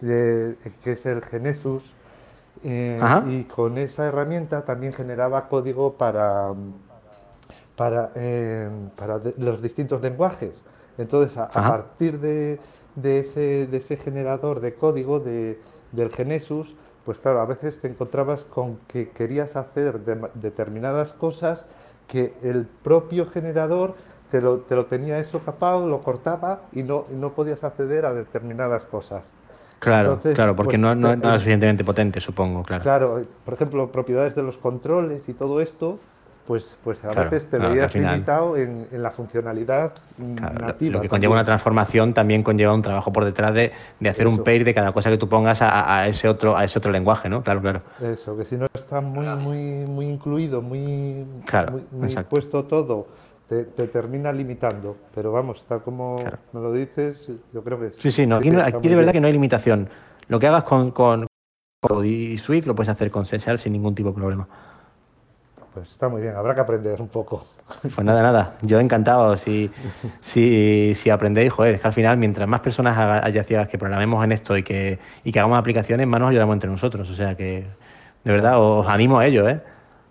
de- 0.00 0.56
que 0.82 0.92
es 0.92 1.06
el 1.06 1.22
Genesis. 1.22 1.94
Eh, 2.64 2.98
y 3.28 3.44
con 3.44 3.78
esa 3.78 4.06
herramienta 4.06 4.64
también 4.64 4.92
generaba 4.92 5.48
código 5.48 5.92
para, 5.94 6.52
para, 7.76 8.10
eh, 8.14 8.68
para 8.96 9.18
de- 9.18 9.34
los 9.38 9.60
distintos 9.62 10.00
lenguajes. 10.00 10.64
Entonces, 10.98 11.36
a, 11.36 11.50
partir 11.68 12.20
de, 12.20 12.60
de 12.94 13.18
ese, 13.20 13.66
de 13.66 13.76
ese 13.76 13.96
generador 13.96 14.60
de 14.60 14.74
código 14.74 15.20
de, 15.20 15.60
del 15.92 16.10
Genesis, 16.10 16.74
pues 17.04 17.18
claro, 17.18 17.40
a 17.40 17.46
veces 17.46 17.80
te 17.80 17.88
encontrabas 17.88 18.44
con 18.44 18.78
que 18.88 19.10
querías 19.10 19.56
hacer 19.56 20.00
de- 20.00 20.28
determinadas 20.34 21.12
cosas 21.12 21.64
que 22.06 22.34
el 22.42 22.66
propio 22.66 23.26
generador 23.26 23.94
te 24.30 24.40
lo, 24.40 24.58
te 24.60 24.74
lo 24.76 24.86
tenía 24.86 25.18
eso 25.18 25.40
capado, 25.40 25.88
lo 25.88 26.00
cortaba 26.00 26.62
y 26.72 26.82
no, 26.82 27.04
y 27.12 27.14
no 27.14 27.32
podías 27.34 27.62
acceder 27.64 28.06
a 28.06 28.12
determinadas 28.14 28.84
cosas. 28.86 29.32
Claro, 29.84 30.08
Entonces, 30.14 30.34
claro, 30.34 30.56
porque 30.56 30.78
pues, 30.78 30.80
no, 30.80 30.94
no, 30.94 31.12
es 31.12 31.40
suficientemente 31.40 31.84
potente, 31.84 32.20
supongo, 32.20 32.62
claro. 32.62 32.82
Claro, 32.82 33.18
eh, 33.20 33.26
por 33.44 33.54
ejemplo, 33.54 33.92
propiedades 33.92 34.34
de 34.34 34.42
los 34.42 34.56
controles 34.58 35.22
y 35.28 35.34
todo 35.34 35.60
esto, 35.60 35.98
pues, 36.46 36.78
pues 36.84 37.02
a 37.04 37.08
Claro, 37.10 37.30
veces 37.30 37.48
te 37.48 37.58
veías 37.58 37.90
final- 37.92 38.12
limitado 38.14 38.56
en, 38.56 38.86
en 38.92 39.02
la 39.02 39.10
funcionalidad 39.10 39.92
Claro, 40.36 40.58
nativa. 40.58 40.92
lo 40.92 41.00
que 41.00 41.08
conlleva 41.08 41.10
también. 41.10 41.32
una 41.32 41.44
transformación 41.44 42.12
también 42.14 42.42
conlleva 42.42 42.74
un 42.74 42.82
trabajo 42.82 43.12
por 43.12 43.24
detrás 43.24 43.54
de, 43.54 43.72
de 44.00 44.08
hacer 44.10 44.26
un 44.26 44.38
pair 44.44 44.62
de 44.64 44.74
cada 44.74 44.92
cosa 44.92 45.08
que 45.10 45.16
tú 45.16 45.26
pongas 45.28 45.62
a, 45.62 46.00
a 46.00 46.06
ese 46.06 46.28
otro 46.28 46.54
a 46.56 46.64
ese 46.64 46.78
otro 46.78 46.92
lenguaje, 46.92 47.28
¿no? 47.30 47.42
Claro, 47.42 47.60
claro. 47.62 47.80
Eso, 48.00 48.36
que 48.36 48.44
si 48.44 48.56
no 48.56 48.66
está 48.74 49.00
muy, 49.00 49.26
muy, 49.36 49.86
muy 49.86 50.06
incluido, 50.06 50.60
muy, 50.60 51.26
Claro, 51.46 51.72
muy, 51.72 51.86
muy 51.92 52.14
puesto 52.24 52.64
todo, 52.64 53.06
te, 53.48 53.64
te 53.64 53.86
termina 53.88 54.32
limitando. 54.32 54.96
Pero 55.14 55.32
vamos, 55.32 55.64
tal 55.64 55.82
como 55.82 56.16
Claro. 56.20 56.38
me 56.52 56.60
lo 56.60 56.72
dices, 56.72 57.28
yo 57.52 57.62
creo 57.62 57.78
que 57.80 57.90
Sí, 57.90 58.10
sí, 58.10 58.26
no, 58.26 58.36
aquí, 58.36 58.50
que 58.50 58.56
no- 58.56 58.62
aquí 58.62 58.88
de 58.88 58.96
verdad 58.96 59.12
que 59.12 59.20
no 59.20 59.26
hay 59.26 59.32
limitación. 59.32 59.88
Lo 60.28 60.38
que 60.38 60.46
hagas 60.46 60.64
con, 60.64 60.90
con 60.90 61.26
Code 61.82 62.08
y 62.08 62.38
Swift 62.38 62.66
lo 62.66 62.74
puedes 62.74 62.88
hacer 62.88 63.10
con 63.10 63.26
C 63.26 63.38
Sharp 63.38 63.58
sin 63.58 63.72
ningún 63.74 63.94
tipo 63.94 64.08
de 64.10 64.14
problema. 64.14 64.48
Pues 65.74 65.90
está 65.90 66.08
muy 66.08 66.22
bien, 66.22 66.36
habrá 66.36 66.54
que 66.54 66.60
aprender 66.60 67.00
un 67.02 67.08
poco. 67.08 67.44
Pues 67.82 67.98
nada, 68.04 68.22
nada. 68.22 68.54
Yo 68.62 68.78
encantado. 68.78 69.36
Si, 69.36 69.68
si, 70.20 70.94
si 70.94 71.10
aprendéis, 71.10 71.52
joder, 71.52 71.74
es 71.74 71.80
que 71.80 71.86
al 71.88 71.92
final, 71.92 72.16
mientras 72.16 72.48
más 72.48 72.60
personas 72.60 72.96
haya 73.24 73.42
ciegas 73.42 73.68
que 73.68 73.76
programemos 73.76 74.22
en 74.24 74.30
esto 74.32 74.56
y 74.56 74.62
que, 74.62 75.00
y 75.24 75.32
que 75.32 75.38
hagamos 75.40 75.58
aplicaciones, 75.58 76.06
más 76.06 76.20
nos 76.20 76.30
ayudamos 76.30 76.54
entre 76.54 76.70
nosotros. 76.70 77.10
O 77.10 77.14
sea 77.14 77.36
que, 77.36 77.66
de 78.22 78.32
verdad, 78.32 78.60
os 78.62 78.86
animo 78.86 79.18
a 79.18 79.26
ello, 79.26 79.48
¿eh? 79.48 79.60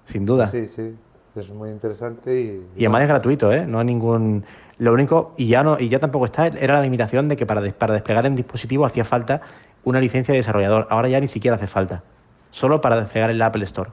Sin 0.06 0.26
duda. 0.26 0.48
Sí, 0.48 0.68
sí, 0.68 0.96
es 1.36 1.50
muy 1.50 1.70
interesante 1.70 2.40
y, 2.40 2.68
Y 2.76 2.86
además 2.86 3.04
es 3.04 3.08
gratuito, 3.10 3.52
¿eh? 3.52 3.66
No 3.66 3.80
hay 3.80 3.86
ningún. 3.86 4.46
Lo 4.80 4.94
único, 4.94 5.34
y 5.38 5.48
ya 5.48 5.64
no, 5.64 5.80
y 5.80 5.88
ya 5.90 6.00
tampoco 6.00 6.26
está, 6.26 6.48
era 6.48 6.76
la 6.76 6.82
limitación 6.82 7.28
de 7.30 7.36
que 7.38 7.46
para, 7.46 7.62
des- 7.62 7.74
para 7.74 7.94
desplegar 7.94 8.26
en 8.26 8.36
dispositivo 8.36 8.86
hacía 8.86 9.04
falta 9.04 9.42
una 9.84 10.00
licencia 10.00 10.32
de 10.34 10.40
desarrollador. 10.40 10.88
Ahora 10.90 11.10
ya 11.10 11.20
ni 11.20 11.28
siquiera 11.28 11.58
hace 11.58 11.68
falta. 11.68 12.04
Solo 12.52 12.82
para 12.82 12.98
desplegar 12.98 13.30
en 13.32 13.40
la 13.40 13.48
Apple 13.48 13.64
Store. 13.64 13.92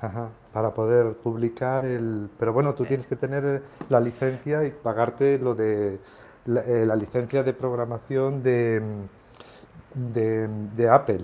Ajá, 0.00 0.28
para 0.52 0.70
poder 0.74 1.14
publicar 1.14 1.84
el... 1.84 2.28
Pero 2.38 2.52
bueno, 2.52 2.74
tú 2.74 2.84
tienes 2.84 3.06
que 3.06 3.16
tener 3.16 3.44
eh, 3.44 3.60
la 3.88 3.98
licencia 4.00 4.64
y 4.64 4.70
pagarte 4.70 5.38
lo 5.38 5.54
de 5.54 5.98
la, 6.44 6.60
eh, 6.60 6.84
la 6.86 6.96
licencia 6.96 7.42
de 7.42 7.52
programación 7.52 8.42
de, 8.42 8.82
de, 9.94 10.48
de 10.76 10.88
Apple. 10.88 11.20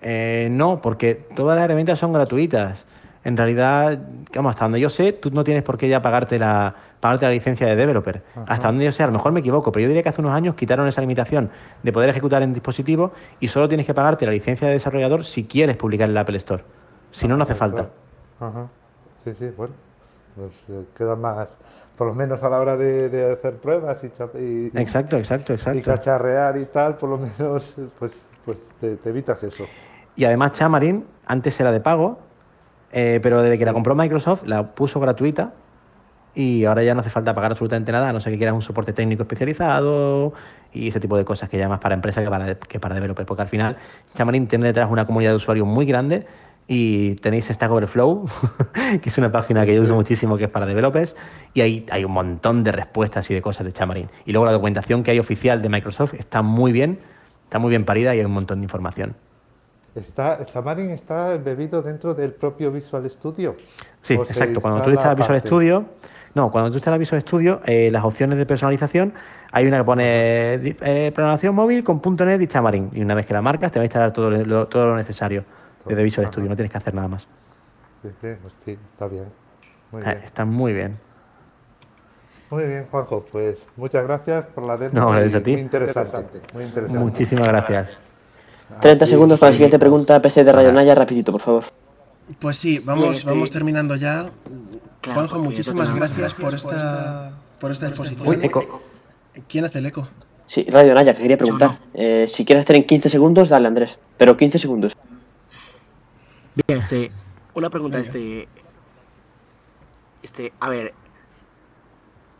Eh, 0.00 0.48
no, 0.50 0.80
porque 0.80 1.26
todas 1.36 1.56
las 1.56 1.64
herramientas 1.64 1.98
son 1.98 2.12
gratuitas. 2.12 2.86
En 3.26 3.36
realidad, 3.36 3.98
vamos, 4.36 4.50
hasta 4.50 4.66
donde 4.66 4.78
yo 4.78 4.88
sé, 4.88 5.12
tú 5.12 5.32
no 5.32 5.42
tienes 5.42 5.64
por 5.64 5.76
qué 5.76 5.88
ya 5.88 6.00
pagarte 6.00 6.38
la, 6.38 6.72
pagarte 7.00 7.24
la 7.24 7.32
licencia 7.32 7.66
de 7.66 7.74
developer. 7.74 8.22
Hasta 8.46 8.68
donde 8.68 8.84
yo 8.84 8.92
sé, 8.92 9.02
a 9.02 9.06
lo 9.06 9.12
mejor 9.12 9.32
me 9.32 9.40
equivoco, 9.40 9.72
pero 9.72 9.82
yo 9.82 9.88
diría 9.88 10.04
que 10.04 10.10
hace 10.10 10.20
unos 10.20 10.32
años 10.32 10.54
quitaron 10.54 10.86
esa 10.86 11.00
limitación 11.00 11.50
de 11.82 11.92
poder 11.92 12.08
ejecutar 12.10 12.44
en 12.44 12.54
dispositivo 12.54 13.10
y 13.40 13.48
solo 13.48 13.68
tienes 13.68 13.84
que 13.84 13.94
pagarte 13.94 14.26
la 14.26 14.30
licencia 14.30 14.68
de 14.68 14.74
desarrollador 14.74 15.24
si 15.24 15.42
quieres 15.42 15.76
publicar 15.76 16.08
en 16.08 16.14
la 16.14 16.20
Apple 16.20 16.36
Store. 16.36 16.62
Si 17.10 17.26
no, 17.26 17.36
no 17.36 17.42
hace 17.42 17.56
falta. 17.56 17.88
Ajá. 18.38 18.68
Sí, 19.24 19.34
sí, 19.36 19.50
bueno, 19.56 19.74
pues 20.36 20.62
eh, 20.68 20.84
queda 20.96 21.16
más, 21.16 21.48
por 21.98 22.06
lo 22.06 22.14
menos 22.14 22.44
a 22.44 22.48
la 22.48 22.60
hora 22.60 22.76
de, 22.76 23.08
de 23.08 23.32
hacer 23.32 23.56
pruebas 23.56 24.04
y, 24.04 24.38
y, 24.38 24.70
Exacto, 24.72 25.16
exacto, 25.16 25.52
y 25.52 25.56
exacto. 25.56 25.82
cacharrear 25.82 26.56
y 26.58 26.66
tal, 26.66 26.94
por 26.94 27.08
lo 27.08 27.18
menos, 27.18 27.74
pues, 27.98 28.28
pues 28.44 28.58
te, 28.78 28.94
te 28.94 29.08
evitas 29.08 29.42
eso. 29.42 29.64
Y 30.14 30.24
además 30.24 30.52
Xamarin 30.56 31.04
antes 31.26 31.58
era 31.58 31.72
de 31.72 31.80
pago 31.80 32.20
Eh, 32.92 33.20
pero 33.22 33.42
desde 33.42 33.58
que 33.58 33.64
la 33.64 33.72
compró 33.72 33.94
Microsoft, 33.94 34.44
la 34.46 34.74
puso 34.74 35.00
gratuita 35.00 35.52
y 36.36 36.66
ahora 36.66 36.82
ya 36.82 36.94
no 36.94 37.00
hace 37.00 37.10
falta 37.10 37.34
pagar 37.34 37.52
absolutamente 37.52 37.90
nada, 37.90 38.10
a 38.10 38.12
no 38.12 38.20
sé 38.20 38.30
que 38.30 38.36
quieras 38.36 38.54
un 38.54 38.62
soporte 38.62 38.92
técnico 38.92 39.22
especializado 39.22 40.34
y 40.72 40.88
ese 40.88 41.00
tipo 41.00 41.16
de 41.16 41.24
cosas 41.24 41.48
que 41.48 41.56
ya 41.56 41.66
más 41.66 41.80
para 41.80 41.94
empresas 41.94 42.22
que 42.22 42.30
para, 42.30 42.54
que 42.54 42.78
para 42.78 42.94
developers, 42.94 43.26
porque 43.26 43.42
al 43.42 43.48
final 43.48 43.76
Xamarin 44.16 44.46
tiene 44.46 44.66
detrás 44.66 44.90
una 44.90 45.06
comunidad 45.06 45.30
de 45.30 45.36
usuarios 45.36 45.66
muy 45.66 45.86
grande 45.86 46.26
y 46.68 47.14
tenéis 47.16 47.46
Stack 47.46 47.70
Overflow, 47.70 48.26
que 49.02 49.08
es 49.08 49.16
una 49.16 49.32
página 49.32 49.64
que 49.64 49.74
yo 49.74 49.82
uso 49.82 49.94
muchísimo 49.94 50.36
que 50.36 50.44
es 50.44 50.50
para 50.50 50.66
developers, 50.66 51.16
y 51.54 51.62
ahí 51.62 51.86
hay 51.90 52.04
un 52.04 52.12
montón 52.12 52.64
de 52.64 52.72
respuestas 52.72 53.30
y 53.30 53.34
de 53.34 53.40
cosas 53.40 53.64
de 53.64 53.72
Xamarin. 53.72 54.10
Y 54.26 54.32
luego 54.32 54.44
la 54.44 54.52
documentación 54.52 55.02
que 55.02 55.12
hay 55.12 55.18
oficial 55.18 55.62
de 55.62 55.70
Microsoft 55.70 56.14
está 56.14 56.42
muy 56.42 56.72
bien, 56.72 56.98
está 57.44 57.58
muy 57.58 57.70
bien 57.70 57.84
parida 57.84 58.14
y 58.14 58.18
hay 58.18 58.26
un 58.26 58.32
montón 58.32 58.58
de 58.58 58.64
información. 58.64 59.14
Está, 59.96 60.44
Xamarin 60.44 60.90
está 60.90 61.34
embebido 61.34 61.82
dentro 61.82 62.14
del 62.14 62.32
propio 62.32 62.70
Visual 62.70 63.08
Studio. 63.10 63.56
Sí, 64.02 64.16
¿O 64.16 64.24
se 64.24 64.32
exacto. 64.32 64.60
Cuando 64.60 64.82
tú 64.82 64.90
instala 64.90 65.12
instalas 65.12 65.42
Visual? 65.42 65.60
Studio, 65.60 65.84
no, 66.34 66.50
cuando 66.50 66.70
tú 66.70 66.76
instalas 66.76 66.98
Visual 67.00 67.20
Studio, 67.22 67.60
eh, 67.64 67.90
las 67.90 68.04
opciones 68.04 68.38
de 68.38 68.44
personalización, 68.46 69.14
hay 69.52 69.66
una 69.66 69.78
que 69.78 69.84
pone 69.84 70.54
eh, 70.54 71.12
programación 71.14 71.54
móvil 71.54 71.82
con 71.82 72.02
.NET 72.04 72.42
y 72.42 72.46
Xamarin. 72.46 72.90
Y 72.92 73.00
una 73.00 73.14
vez 73.14 73.24
que 73.26 73.32
la 73.32 73.40
marcas, 73.40 73.72
te 73.72 73.78
va 73.78 73.82
a 73.82 73.86
instalar 73.86 74.12
todo 74.12 74.30
lo, 74.30 74.68
todo 74.68 74.86
lo 74.88 74.96
necesario 74.96 75.44
desde 75.86 76.02
Visual 76.02 76.26
Ajá. 76.26 76.32
Studio, 76.32 76.48
no 76.50 76.56
tienes 76.56 76.70
que 76.72 76.78
hacer 76.78 76.94
nada 76.94 77.08
más. 77.08 77.26
Sí, 78.02 78.08
sí, 78.20 78.28
pues 78.42 78.54
sí, 78.64 78.78
está 78.84 79.08
bien. 79.08 79.24
Muy 79.92 80.02
Eh, 80.02 80.04
bien. 80.04 80.18
Está 80.18 80.44
muy 80.44 80.72
bien. 80.74 80.98
Muy 82.50 82.64
bien, 82.64 82.86
Juanjo. 82.90 83.24
Pues 83.32 83.58
muchas 83.76 84.04
gracias 84.04 84.46
por 84.46 84.66
la 84.66 84.76
demo. 84.76 84.92
No, 84.94 85.10
gracias 85.10 85.34
a 85.36 85.42
ti. 85.42 85.52
Muy 85.52 85.62
interesante. 85.62 86.40
Muy 86.54 86.64
interesante. 86.64 86.98
Muchísimas 87.02 87.48
gracias. 87.48 87.98
30 88.80 89.06
segundos 89.06 89.40
para 89.40 89.50
la 89.50 89.52
siguiente 89.54 89.78
pregunta, 89.78 90.20
PC 90.20 90.44
de 90.44 90.52
Radio 90.52 90.72
Naya, 90.72 90.94
rapidito, 90.94 91.32
por 91.32 91.40
favor. 91.40 91.64
Pues 92.40 92.56
sí, 92.56 92.80
vamos, 92.84 93.18
sí. 93.18 93.26
vamos 93.26 93.50
terminando 93.50 93.94
ya. 93.96 94.30
Claro, 95.00 95.20
Juanjo, 95.20 95.38
muchísimas 95.38 95.94
gracias 95.94 96.34
por 96.34 96.54
esta, 96.54 97.32
por 97.60 97.70
esta 97.70 97.88
exposición. 97.88 98.26
Uy, 98.26 98.38
eco. 98.42 98.82
¿Quién 99.48 99.64
hace 99.64 99.78
el 99.78 99.86
eco? 99.86 100.08
Sí, 100.46 100.66
Radio 100.68 100.94
Naya, 100.94 101.14
que 101.14 101.22
quería 101.22 101.36
preguntar. 101.36 101.78
Eh, 101.94 102.26
si 102.28 102.44
quieres 102.44 102.64
hacer 102.64 102.76
en 102.76 102.84
15 102.84 103.08
segundos, 103.08 103.48
dale, 103.48 103.68
Andrés. 103.68 103.98
Pero 104.16 104.36
15 104.36 104.58
segundos. 104.58 104.96
Bien, 106.66 106.78
este, 106.80 107.10
una 107.54 107.70
pregunta, 107.70 107.98
Venga. 107.98 108.08
este, 108.08 108.48
este, 110.22 110.52
a 110.58 110.68
ver, 110.68 110.94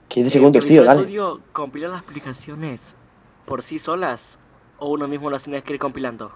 15 0.08 0.26
eh, 0.26 0.30
segundos, 0.30 0.64
¿el 0.64 0.68
tío, 0.68 0.84
dale. 0.84 1.02
Studio 1.02 1.40
compila 1.52 1.88
las 1.88 2.02
aplicaciones 2.02 2.94
por 3.44 3.62
sí 3.62 3.78
solas 3.78 4.38
o 4.78 4.88
uno 4.88 5.08
mismo 5.08 5.30
las 5.30 5.44
tiene 5.44 5.62
que 5.62 5.74
ir 5.74 5.78
compilando? 5.78 6.32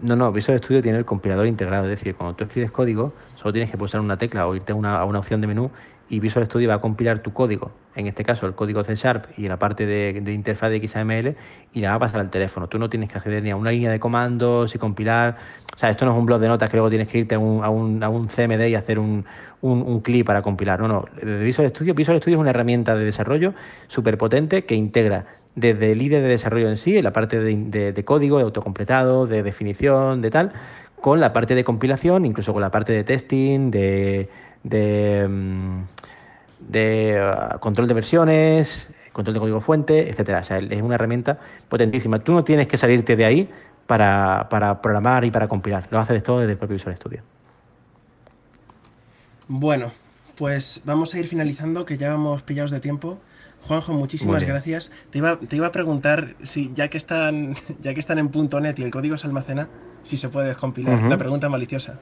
No, 0.00 0.14
no, 0.14 0.30
Visual 0.30 0.58
Studio 0.58 0.80
tiene 0.80 0.98
el 0.98 1.04
compilador 1.04 1.46
integrado, 1.46 1.84
es 1.84 1.90
decir, 1.90 2.14
cuando 2.14 2.36
tú 2.36 2.44
escribes 2.44 2.70
código, 2.70 3.12
solo 3.34 3.52
tienes 3.52 3.70
que 3.70 3.76
pulsar 3.76 4.00
una 4.00 4.16
tecla 4.16 4.46
o 4.46 4.54
irte 4.54 4.72
a 4.72 4.76
una, 4.76 4.98
a 5.00 5.04
una 5.04 5.18
opción 5.18 5.40
de 5.40 5.48
menú 5.48 5.70
y 6.10 6.20
Visual 6.20 6.46
Studio 6.46 6.68
va 6.68 6.74
a 6.74 6.80
compilar 6.80 7.18
tu 7.18 7.32
código, 7.32 7.70
en 7.94 8.06
este 8.06 8.24
caso 8.24 8.46
el 8.46 8.54
código 8.54 8.82
C 8.84 8.94
Sharp 8.96 9.26
y 9.36 9.46
la 9.48 9.58
parte 9.58 9.84
de, 9.86 10.22
interfaz 10.32 10.70
de 10.70 10.86
XAML, 10.86 11.36
y 11.74 11.80
la 11.80 11.90
va 11.90 11.94
a 11.96 11.98
pasar 11.98 12.20
al 12.20 12.30
teléfono. 12.30 12.66
Tú 12.68 12.78
no 12.78 12.88
tienes 12.88 13.10
que 13.10 13.18
acceder 13.18 13.42
ni 13.42 13.50
a 13.50 13.56
una 13.56 13.70
línea 13.70 13.90
de 13.90 14.00
comandos 14.00 14.74
y 14.74 14.78
compilar. 14.78 15.36
O 15.74 15.78
sea, 15.78 15.90
esto 15.90 16.06
no 16.06 16.12
es 16.12 16.18
un 16.18 16.24
blog 16.26 16.40
de 16.40 16.48
notas 16.48 16.70
que 16.70 16.76
luego 16.76 16.88
tienes 16.88 17.08
que 17.08 17.18
irte 17.18 17.34
a 17.34 17.38
un, 17.38 17.62
a 17.62 17.68
un, 17.68 18.02
a 18.02 18.08
un 18.08 18.28
CMD 18.28 18.66
y 18.68 18.74
hacer 18.74 18.98
un, 18.98 19.24
un, 19.60 19.82
un 19.82 20.00
clic 20.00 20.24
para 20.24 20.40
compilar. 20.42 20.80
No, 20.80 20.88
no. 20.88 21.04
Desde 21.14 21.44
Visual 21.44 21.68
Studio, 21.68 21.94
Visual 21.94 22.18
Studio 22.18 22.36
es 22.38 22.40
una 22.40 22.50
herramienta 22.50 22.94
de 22.96 23.04
desarrollo 23.04 23.52
súper 23.86 24.16
potente 24.16 24.64
que 24.64 24.74
integra 24.74 25.26
desde 25.54 25.92
el 25.92 26.00
IDE 26.00 26.20
de 26.22 26.28
desarrollo 26.28 26.68
en 26.68 26.76
sí, 26.76 27.02
la 27.02 27.12
parte 27.12 27.38
de, 27.40 27.54
de- 27.56 27.92
de 27.92 28.04
código, 28.04 28.38
de 28.38 28.44
autocompletado, 28.44 29.26
de 29.26 29.42
definición, 29.42 30.22
de 30.22 30.30
tal, 30.30 30.52
con 31.00 31.20
la 31.20 31.32
parte 31.32 31.54
de 31.54 31.64
compilación, 31.64 32.24
incluso 32.24 32.52
con 32.52 32.62
la 32.62 32.70
parte 32.70 32.92
de 32.92 33.02
testing, 33.04 33.70
de, 33.72 34.28
de, 34.62 35.26
mm, 35.28 35.82
de, 36.68 37.18
ah, 37.20 37.58
control 37.60 37.88
de 37.88 37.94
versiones, 37.94 38.90
control 39.12 39.34
de 39.34 39.40
código 39.40 39.60
fuente, 39.60 40.10
etcétera. 40.10 40.40
O 40.40 40.44
sea, 40.44 40.58
es 40.58 40.82
una 40.82 40.94
herramienta 40.94 41.38
potentísima. 41.68 42.20
Tú 42.20 42.32
no 42.32 42.44
tienes 42.44 42.68
que 42.68 42.76
salirte 42.76 43.16
de 43.16 43.24
ahí 43.24 43.50
para, 43.86 44.48
para 44.50 44.80
programar 44.80 45.24
y 45.24 45.30
para 45.30 45.48
compilar. 45.48 45.88
Lo 45.90 45.98
haces 45.98 46.22
todo 46.22 46.40
desde 46.40 46.52
el 46.52 46.58
propio 46.58 46.74
Visual 46.74 46.96
Studio. 46.96 47.22
Bueno, 49.48 49.92
pues 50.36 50.82
vamos 50.84 51.14
a 51.14 51.18
ir 51.18 51.26
finalizando, 51.26 51.84
que 51.86 51.96
ya 51.96 52.10
vamos 52.10 52.42
pillados 52.42 52.70
de 52.70 52.80
tiempo. 52.80 53.18
Juanjo, 53.66 53.92
muchísimas 53.92 54.44
gracias. 54.44 54.92
Te 55.10 55.18
iba, 55.18 55.36
te 55.36 55.56
iba 55.56 55.66
a 55.66 55.72
preguntar 55.72 56.34
si 56.42 56.70
ya 56.74 56.88
que 56.88 56.96
están, 56.96 57.54
ya 57.80 57.94
que 57.94 58.00
están 58.00 58.18
en 58.18 58.30
.NET 58.30 58.78
y 58.78 58.82
el 58.82 58.90
código 58.90 59.18
se 59.18 59.26
almacena, 59.26 59.68
si 60.02 60.16
se 60.16 60.28
puede 60.28 60.48
descompilar. 60.48 60.98
Ujú. 60.98 61.08
La 61.08 61.18
pregunta 61.18 61.48
maliciosa. 61.48 61.98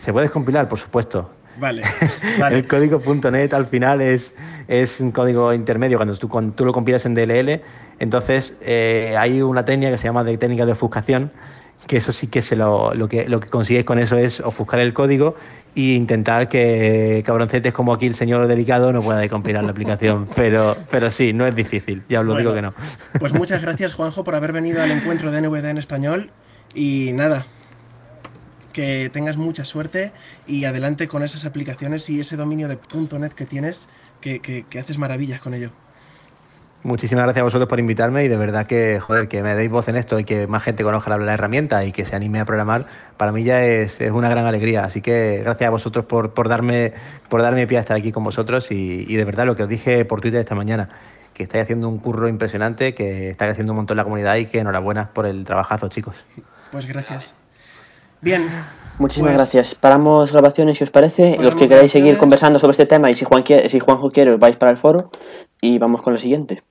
¿Se 0.00 0.12
puede 0.12 0.28
compilar? 0.30 0.68
Por 0.68 0.78
supuesto. 0.78 1.30
Vale, 1.58 1.82
vale. 2.38 2.56
El 2.56 2.66
código 2.66 3.00
.NET 3.30 3.52
al 3.54 3.66
final 3.66 4.00
es, 4.00 4.34
es 4.68 5.00
un 5.00 5.10
código 5.10 5.52
intermedio 5.52 5.98
cuando 5.98 6.16
tú, 6.16 6.28
cuando 6.28 6.54
tú 6.54 6.64
lo 6.64 6.72
compilas 6.72 7.06
en 7.06 7.14
DLL. 7.14 7.60
Entonces 7.98 8.56
eh, 8.60 9.14
hay 9.18 9.40
una 9.42 9.64
técnica 9.64 9.90
que 9.90 9.98
se 9.98 10.04
llama 10.04 10.24
de 10.24 10.36
técnica 10.36 10.66
de 10.66 10.72
ofuscación, 10.72 11.32
que 11.86 11.96
eso 11.96 12.12
sí 12.12 12.26
que, 12.26 12.42
se 12.42 12.56
lo, 12.56 12.94
lo 12.94 13.08
que 13.08 13.28
lo 13.28 13.40
que 13.40 13.48
consigues 13.48 13.84
con 13.84 13.98
eso 13.98 14.18
es 14.18 14.40
ofuscar 14.40 14.80
el 14.80 14.92
código 14.92 15.36
e 15.74 15.94
intentar 15.94 16.48
que 16.48 17.22
cabroncetes 17.24 17.72
como 17.72 17.92
aquí 17.92 18.06
el 18.06 18.14
señor 18.14 18.46
delicado 18.46 18.92
no 18.92 19.02
pueda 19.02 19.18
decompilar 19.18 19.62
la 19.64 19.70
aplicación. 19.70 20.26
Pero, 20.36 20.76
pero 20.90 21.10
sí, 21.10 21.32
no 21.32 21.46
es 21.46 21.54
difícil, 21.54 22.02
ya 22.08 22.20
os 22.20 22.26
lo 22.26 22.32
Bueno, 22.32 22.50
digo 22.50 22.54
que 22.54 22.62
no. 22.62 22.74
Pues 23.20 23.32
muchas 23.32 23.62
gracias, 23.62 23.92
Juanjo, 23.92 24.24
por 24.24 24.34
haber 24.34 24.52
venido 24.52 24.82
al 24.82 24.90
encuentro 24.90 25.30
de 25.30 25.42
NVD 25.42 25.64
en 25.66 25.78
español. 25.78 26.30
Y 26.74 27.12
nada, 27.12 27.46
que 28.76 29.08
tengas 29.10 29.38
mucha 29.38 29.64
suerte 29.64 30.12
y 30.46 30.66
adelante 30.66 31.08
con 31.08 31.22
esas 31.22 31.46
aplicaciones 31.46 32.10
y 32.10 32.20
ese 32.20 32.36
dominio 32.36 32.68
de 32.68 32.76
.NET 33.18 33.32
que 33.32 33.46
tienes, 33.46 33.88
que, 34.20 34.40
que- 34.40 34.64
que 34.68 34.78
haces 34.78 34.98
maravillas 34.98 35.40
con 35.40 35.54
ello. 35.54 35.70
Muchísimas 36.82 37.24
gracias 37.24 37.40
a 37.40 37.44
vosotros 37.44 37.68
por 37.70 37.80
invitarme 37.80 38.24
y 38.24 38.28
de 38.28 38.36
verdad 38.36 38.66
que, 38.66 39.00
joder, 39.00 39.28
que 39.28 39.42
me 39.42 39.54
deis 39.54 39.70
voz 39.70 39.88
en 39.88 39.96
esto 39.96 40.20
y 40.20 40.24
que 40.24 40.46
más 40.46 40.62
gente 40.62 40.84
conozca 40.84 41.08
la, 41.10 41.16
la 41.16 41.32
herramienta 41.32 41.84
y 41.86 41.90
que 41.90 42.04
se 42.04 42.14
anime 42.14 42.38
a 42.38 42.44
programar, 42.44 42.84
para 43.16 43.32
mí 43.32 43.44
ya 43.44 43.64
es, 43.64 43.98
es 44.00 44.12
una 44.12 44.28
gran 44.28 44.46
alegría. 44.46 44.84
Así 44.84 45.00
que 45.00 45.40
gracias 45.42 45.66
a 45.68 45.70
vosotros 45.70 46.04
por, 46.04 46.34
por, 46.34 46.48
darme, 46.48 46.92
por 47.30 47.40
darme 47.40 47.66
pie 47.66 47.78
a 47.78 47.80
estar 47.80 47.96
aquí 47.96 48.12
con 48.12 48.22
vosotros 48.24 48.70
y, 48.70 49.04
y 49.08 49.16
de 49.16 49.24
verdad 49.24 49.46
lo 49.46 49.56
que 49.56 49.62
os 49.62 49.68
dije 49.70 50.04
por 50.04 50.20
Twitter 50.20 50.38
esta 50.40 50.54
mañana, 50.54 50.90
que 51.34 51.44
estáis 51.44 51.64
haciendo 51.64 51.88
un 51.88 51.98
curro 51.98 52.28
impresionante, 52.28 52.94
que 52.94 53.30
estáis 53.30 53.52
haciendo 53.52 53.72
un 53.72 53.78
montón 53.78 53.96
la 53.96 54.04
comunidad 54.04 54.36
y 54.36 54.46
que 54.46 54.58
enhorabuena 54.60 55.08
por 55.14 55.26
el 55.26 55.44
trabajazo, 55.44 55.88
chicos. 55.88 56.14
Pues 56.70 56.84
gracias. 56.86 57.34
Bien. 58.20 58.48
Muchísimas 58.98 59.32
pues, 59.32 59.36
gracias. 59.36 59.74
Paramos 59.74 60.32
grabaciones 60.32 60.78
si 60.78 60.84
os 60.84 60.90
parece. 60.90 61.36
Los 61.38 61.54
que 61.54 61.68
queráis 61.68 61.92
seguir 61.92 62.16
conversando 62.16 62.58
sobre 62.58 62.72
este 62.72 62.86
tema 62.86 63.10
y 63.10 63.14
si, 63.14 63.24
Juan 63.24 63.42
quiere, 63.42 63.68
si 63.68 63.78
Juanjo 63.78 64.10
quiere, 64.10 64.32
os 64.32 64.38
vais 64.38 64.56
para 64.56 64.70
el 64.70 64.78
foro 64.78 65.10
y 65.60 65.78
vamos 65.78 66.02
con 66.02 66.14
la 66.14 66.18
siguiente. 66.18 66.62